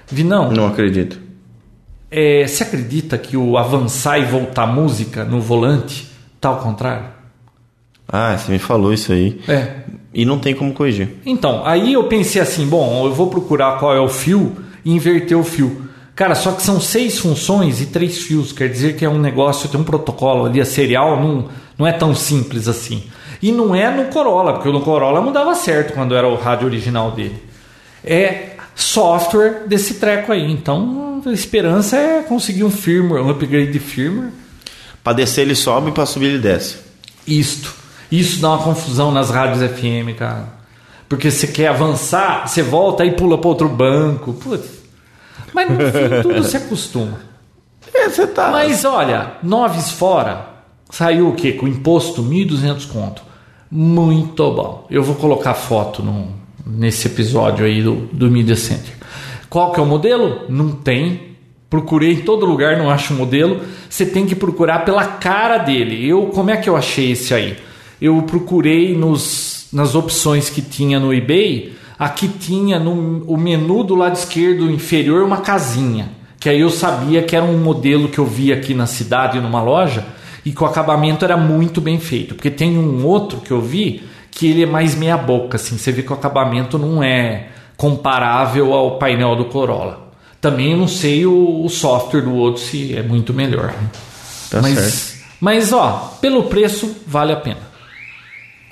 Vinão? 0.08 0.52
Não 0.52 0.68
acredito. 0.68 1.20
É, 2.12 2.46
você 2.46 2.64
acredita 2.64 3.18
que 3.18 3.38
o 3.38 3.58
avançar 3.58 4.20
e 4.20 4.26
voltar 4.26 4.68
música 4.68 5.24
no 5.24 5.40
volante 5.40 6.10
tá 6.40 6.50
ao 6.50 6.60
contrário? 6.60 7.06
Ah, 8.08 8.38
você 8.38 8.52
me 8.52 8.60
falou 8.60 8.94
isso 8.94 9.14
aí. 9.14 9.40
É. 9.48 9.84
E 10.18 10.26
não 10.26 10.40
tem 10.40 10.56
como 10.56 10.74
corrigir. 10.74 11.10
Então, 11.24 11.62
aí 11.64 11.94
eu 11.94 12.06
pensei 12.06 12.42
assim, 12.42 12.66
bom, 12.66 13.06
eu 13.06 13.14
vou 13.14 13.28
procurar 13.28 13.78
qual 13.78 13.96
é 13.96 14.00
o 14.00 14.10
fio 14.10 14.58
e 14.84 14.92
inverter 14.92 15.38
o 15.38 15.44
fio. 15.44 15.84
Cara, 16.16 16.34
só 16.34 16.54
que 16.54 16.64
são 16.64 16.82
seis 16.82 17.20
funções 17.20 17.82
e 17.82 17.86
três 17.86 18.18
fios, 18.24 18.52
quer 18.52 18.68
dizer 18.68 18.96
que 18.96 19.06
é 19.06 19.10
um 19.10 19.20
negócio, 19.20 19.70
tem 19.70 19.80
um 19.80 19.84
protocolo 19.84 20.48
ali, 20.48 20.60
a 20.60 20.66
serial 20.66 21.22
não, 21.22 21.50
não 21.78 21.86
é 21.86 21.92
tão 21.92 22.16
simples 22.16 22.68
assim. 22.68 23.04
E 23.40 23.52
não 23.52 23.76
é 23.76 23.96
no 23.96 24.06
Corolla, 24.06 24.54
porque 24.54 24.72
no 24.72 24.82
Corolla 24.82 25.22
mudava 25.22 25.54
certo 25.54 25.94
quando 25.94 26.16
era 26.16 26.28
o 26.28 26.34
rádio 26.34 26.66
original 26.66 27.12
dele. 27.12 27.40
É 28.04 28.56
software 28.74 29.68
desse 29.68 29.96
treco 30.00 30.32
aí. 30.32 30.52
Então, 30.52 31.22
a 31.24 31.30
esperança 31.30 31.96
é 31.96 32.24
conseguir 32.24 32.64
um 32.64 32.72
firmware, 32.72 33.24
um 33.24 33.30
upgrade 33.30 33.72
de 33.72 33.80
firmware. 33.80 34.32
Para 35.04 35.14
descer 35.14 35.42
ele 35.42 35.54
sobe, 35.54 35.92
para 35.92 36.08
subir 36.08 36.26
ele 36.26 36.40
desce. 36.40 36.78
Isto. 37.28 37.86
Isso 38.12 38.42
dá 38.42 38.50
uma 38.50 38.64
confusão 38.64 39.12
nas 39.12 39.30
rádios 39.30 39.70
FM, 39.72 40.18
cara. 40.18 40.58
Porque 41.10 41.32
você 41.32 41.48
quer 41.48 41.68
avançar, 41.68 42.48
você 42.48 42.62
volta 42.62 43.06
e 43.06 43.12
pula 43.12 43.38
para 43.38 43.50
outro 43.50 43.70
banco. 43.70 44.34
Putz. 44.34 44.84
Mas 45.54 45.70
no 45.70 45.78
fim 45.78 46.22
tudo 46.24 46.44
se 46.44 46.58
acostuma. 46.58 47.20
É, 47.94 48.10
você 48.10 48.28
tá. 48.28 48.52
Mas 48.52 48.84
olha, 48.86 49.34
noves 49.42 49.92
fora, 49.92 50.48
saiu 50.90 51.30
o 51.30 51.36
quê? 51.36 51.54
Com 51.54 51.68
imposto 51.68 52.22
1.200 52.22 52.88
conto. 52.88 53.22
Muito 53.72 54.52
bom. 54.52 54.86
Eu 54.90 55.04
vou 55.04 55.16
colocar 55.16 55.54
foto 55.54 56.02
no, 56.04 56.34
nesse 56.66 57.08
episódio 57.08 57.66
aí 57.66 57.82
do, 57.82 58.08
do 58.12 58.30
Media 58.30 58.56
Center. 58.56 58.96
Qual 59.50 59.72
que 59.72 59.80
é 59.80 59.84
o 59.84 59.86
modelo? 59.86 60.46
Não 60.50 60.72
tem. 60.72 61.36
Procurei 61.70 62.14
em 62.14 62.22
todo 62.22 62.46
lugar, 62.46 62.78
não 62.78 62.90
acho 62.90 63.14
o 63.14 63.18
modelo. 63.18 63.62
Você 63.90 64.06
tem 64.06 64.26
que 64.26 64.36
procurar 64.36 64.86
pela 64.86 65.06
cara 65.06 65.58
dele. 65.58 66.08
Eu, 66.08 66.28
como 66.28 66.50
é 66.50 66.58
que 66.58 66.70
eu 66.70 66.78
achei 66.78 67.12
esse 67.12 67.34
aí? 67.34 67.58
Eu 68.02 68.22
procurei 68.24 68.96
nos, 68.96 69.68
nas 69.72 69.96
opções 69.96 70.50
que 70.50 70.62
tinha 70.62 71.00
no 71.00 71.14
eBay. 71.14 71.74
Aqui 71.98 72.28
tinha 72.28 72.80
no 72.80 73.24
o 73.26 73.38
menu 73.38 73.84
do 73.84 73.96
lado 73.96 74.16
esquerdo 74.16 74.70
inferior 74.70 75.24
uma 75.24 75.38
casinha. 75.38 76.12
Que 76.40 76.50
aí 76.50 76.62
eu 76.62 76.70
sabia 76.70 77.24
que 77.24 77.36
era 77.36 77.44
um 77.44 77.58
modelo 77.58 78.08
que 78.08 78.20
eu 78.20 78.26
vi 78.26 78.54
aqui 78.54 78.74
na 78.74 78.86
cidade, 78.86 79.40
numa 79.40 79.62
loja, 79.62 80.06
e 80.46 80.52
que 80.52 80.64
o 80.64 80.66
acabamento 80.66 81.26
era 81.26 81.36
muito 81.36 81.82
bem 81.82 82.00
feito. 82.00 82.36
Porque 82.36 82.52
tem 82.52 82.78
um 82.78 83.04
outro 83.06 83.40
que 83.40 83.52
eu 83.52 83.60
vi 83.60 84.04
que 84.30 84.48
ele 84.48 84.64
é 84.64 84.68
mais 84.68 84.94
meia 84.94 85.18
boca, 85.18 85.56
assim. 85.56 85.78
Você 85.78 85.92
vê 85.92 86.04
que 86.04 86.12
o 86.12 86.16
acabamento 86.16 86.78
não 86.78 87.02
é 87.02 87.48
comparável 87.76 88.74
ao 88.74 89.00
painel 89.00 89.36
do 89.36 89.46
Corolla. 89.46 90.12
Também 90.40 90.72
eu 90.72 90.78
não 90.78 90.88
sei 90.88 91.26
o, 91.26 91.66
o 91.66 91.70
software 91.70 92.22
do 92.22 92.36
outro 92.36 92.62
se 92.62 92.96
é 92.96 93.02
muito 93.02 93.34
melhor. 93.34 93.68
né? 93.68 93.90
Tá 94.50 94.62
mas, 94.62 94.78
certo. 94.78 95.26
mas 95.42 95.74
ó, 95.74 96.18
pelo 96.22 96.44
preço 96.44 96.96
vale 97.06 97.34
a 97.34 97.36
pena. 97.36 97.67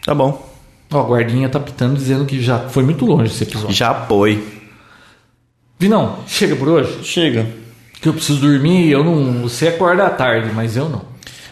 Tá 0.06 0.14
bom. 0.14 0.48
Ó, 0.92 1.00
a 1.00 1.04
guardinha 1.04 1.50
tá 1.50 1.60
pitando 1.60 1.96
dizendo 1.98 2.26
que 2.26 2.42
já 2.42 2.60
foi 2.70 2.84
muito 2.84 3.06
longe 3.06 3.32
esse 3.34 3.44
episódio. 3.44 3.76
Já 3.76 3.90
apoio. 3.90 4.44
Vinão, 5.80 6.20
chega 6.28 6.56
por 6.56 6.68
hoje. 6.70 7.00
Chega. 7.04 7.48
Que 8.02 8.08
eu 8.10 8.14
preciso 8.14 8.40
dormir, 8.40 8.90
eu 8.92 9.04
não. 9.04 9.42
Você 9.44 9.68
acorda 9.68 10.06
à 10.06 10.10
tarde, 10.10 10.52
mas 10.54 10.78
eu 10.78 10.88
não. 10.88 11.02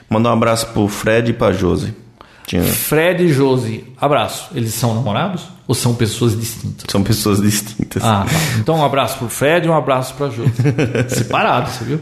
Mandar 0.10 0.30
um 0.30 0.34
abraço 0.34 0.68
pro 0.68 0.88
Fred 0.88 1.32
e 1.32 1.34
pra 1.34 1.52
Josi. 1.52 1.94
Tinha- 2.46 2.62
Fred 2.64 3.24
e 3.24 3.30
Josi, 3.34 3.84
abraço. 4.00 4.50
Eles 4.54 4.74
são 4.74 4.94
namorados 4.94 5.44
ou 5.68 5.74
são 5.74 5.96
pessoas 5.96 6.38
distintas? 6.40 6.86
São 6.90 7.02
pessoas 7.02 7.42
distintas. 7.42 8.04
Ah, 8.04 8.26
tá. 8.30 8.36
Então 8.60 8.76
um 8.76 8.86
abraço 8.86 9.18
pro 9.18 9.30
Fred 9.30 9.66
e 9.66 9.70
um 9.70 9.76
abraço 9.76 10.14
pra 10.14 10.30
Josi. 10.30 10.52
Separado, 11.10 11.70
você 11.72 11.84
viu? 11.86 12.00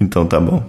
Então 0.00 0.26
tá 0.26 0.40
bom. 0.40 0.64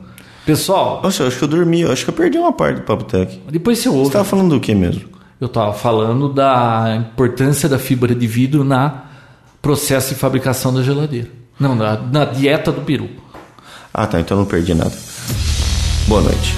Pessoal, 0.48 1.02
Nossa, 1.04 1.22
eu 1.24 1.28
acho 1.28 1.38
que 1.38 1.44
eu 1.44 1.48
dormi. 1.48 1.82
Eu 1.82 1.92
acho 1.92 2.04
que 2.06 2.10
eu 2.10 2.14
perdi 2.16 2.38
uma 2.38 2.54
parte 2.54 2.78
do 2.78 2.82
Papo 2.84 3.04
Tech. 3.04 3.40
depois 3.52 3.78
você 3.80 3.90
Você 3.90 3.96
ouve. 3.96 4.12
tava 4.12 4.24
falando 4.24 4.50
do 4.56 4.60
que 4.60 4.74
mesmo? 4.74 5.04
Eu 5.40 5.46
estava 5.48 5.74
falando 5.74 6.34
da 6.34 6.96
importância 6.98 7.68
da 7.70 7.78
fibra 7.78 8.16
de 8.16 8.26
vidro 8.26 8.64
na 8.64 9.04
processo 9.62 10.14
de 10.14 10.20
fabricação 10.20 10.74
da 10.74 10.82
geladeira. 10.82 11.28
Não, 11.60 11.76
na, 11.76 11.98
na 11.98 12.26
dieta 12.26 12.72
do 12.72 12.82
peru. 12.82 13.10
Ah, 13.94 14.08
tá. 14.08 14.20
Então 14.20 14.38
eu 14.38 14.42
não 14.42 14.48
perdi 14.50 14.74
nada. 14.74 14.94
Boa 16.08 16.22
noite. 16.22 16.56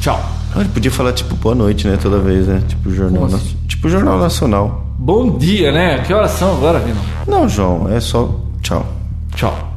Tchau. 0.00 0.18
Ah, 0.54 0.60
ele 0.60 0.68
podia 0.70 0.90
falar 0.90 1.12
tipo 1.12 1.34
boa 1.36 1.54
noite, 1.54 1.86
né? 1.88 1.98
Toda 2.00 2.18
vez, 2.20 2.46
né? 2.46 2.62
Tipo 2.68 2.90
jornal, 2.90 3.28
na- 3.28 3.36
assim? 3.36 3.56
tipo 3.66 3.88
jornal 3.88 4.18
nacional. 4.18 4.86
Bom 4.98 5.36
dia, 5.36 5.70
né? 5.72 5.98
Que 6.04 6.14
horas 6.14 6.30
são 6.30 6.52
agora, 6.56 6.78
Vino? 6.78 7.00
Não, 7.26 7.48
João, 7.48 7.88
é 7.90 8.00
só 8.00 8.30
tchau. 8.62 8.86
Tchau. 9.34 9.67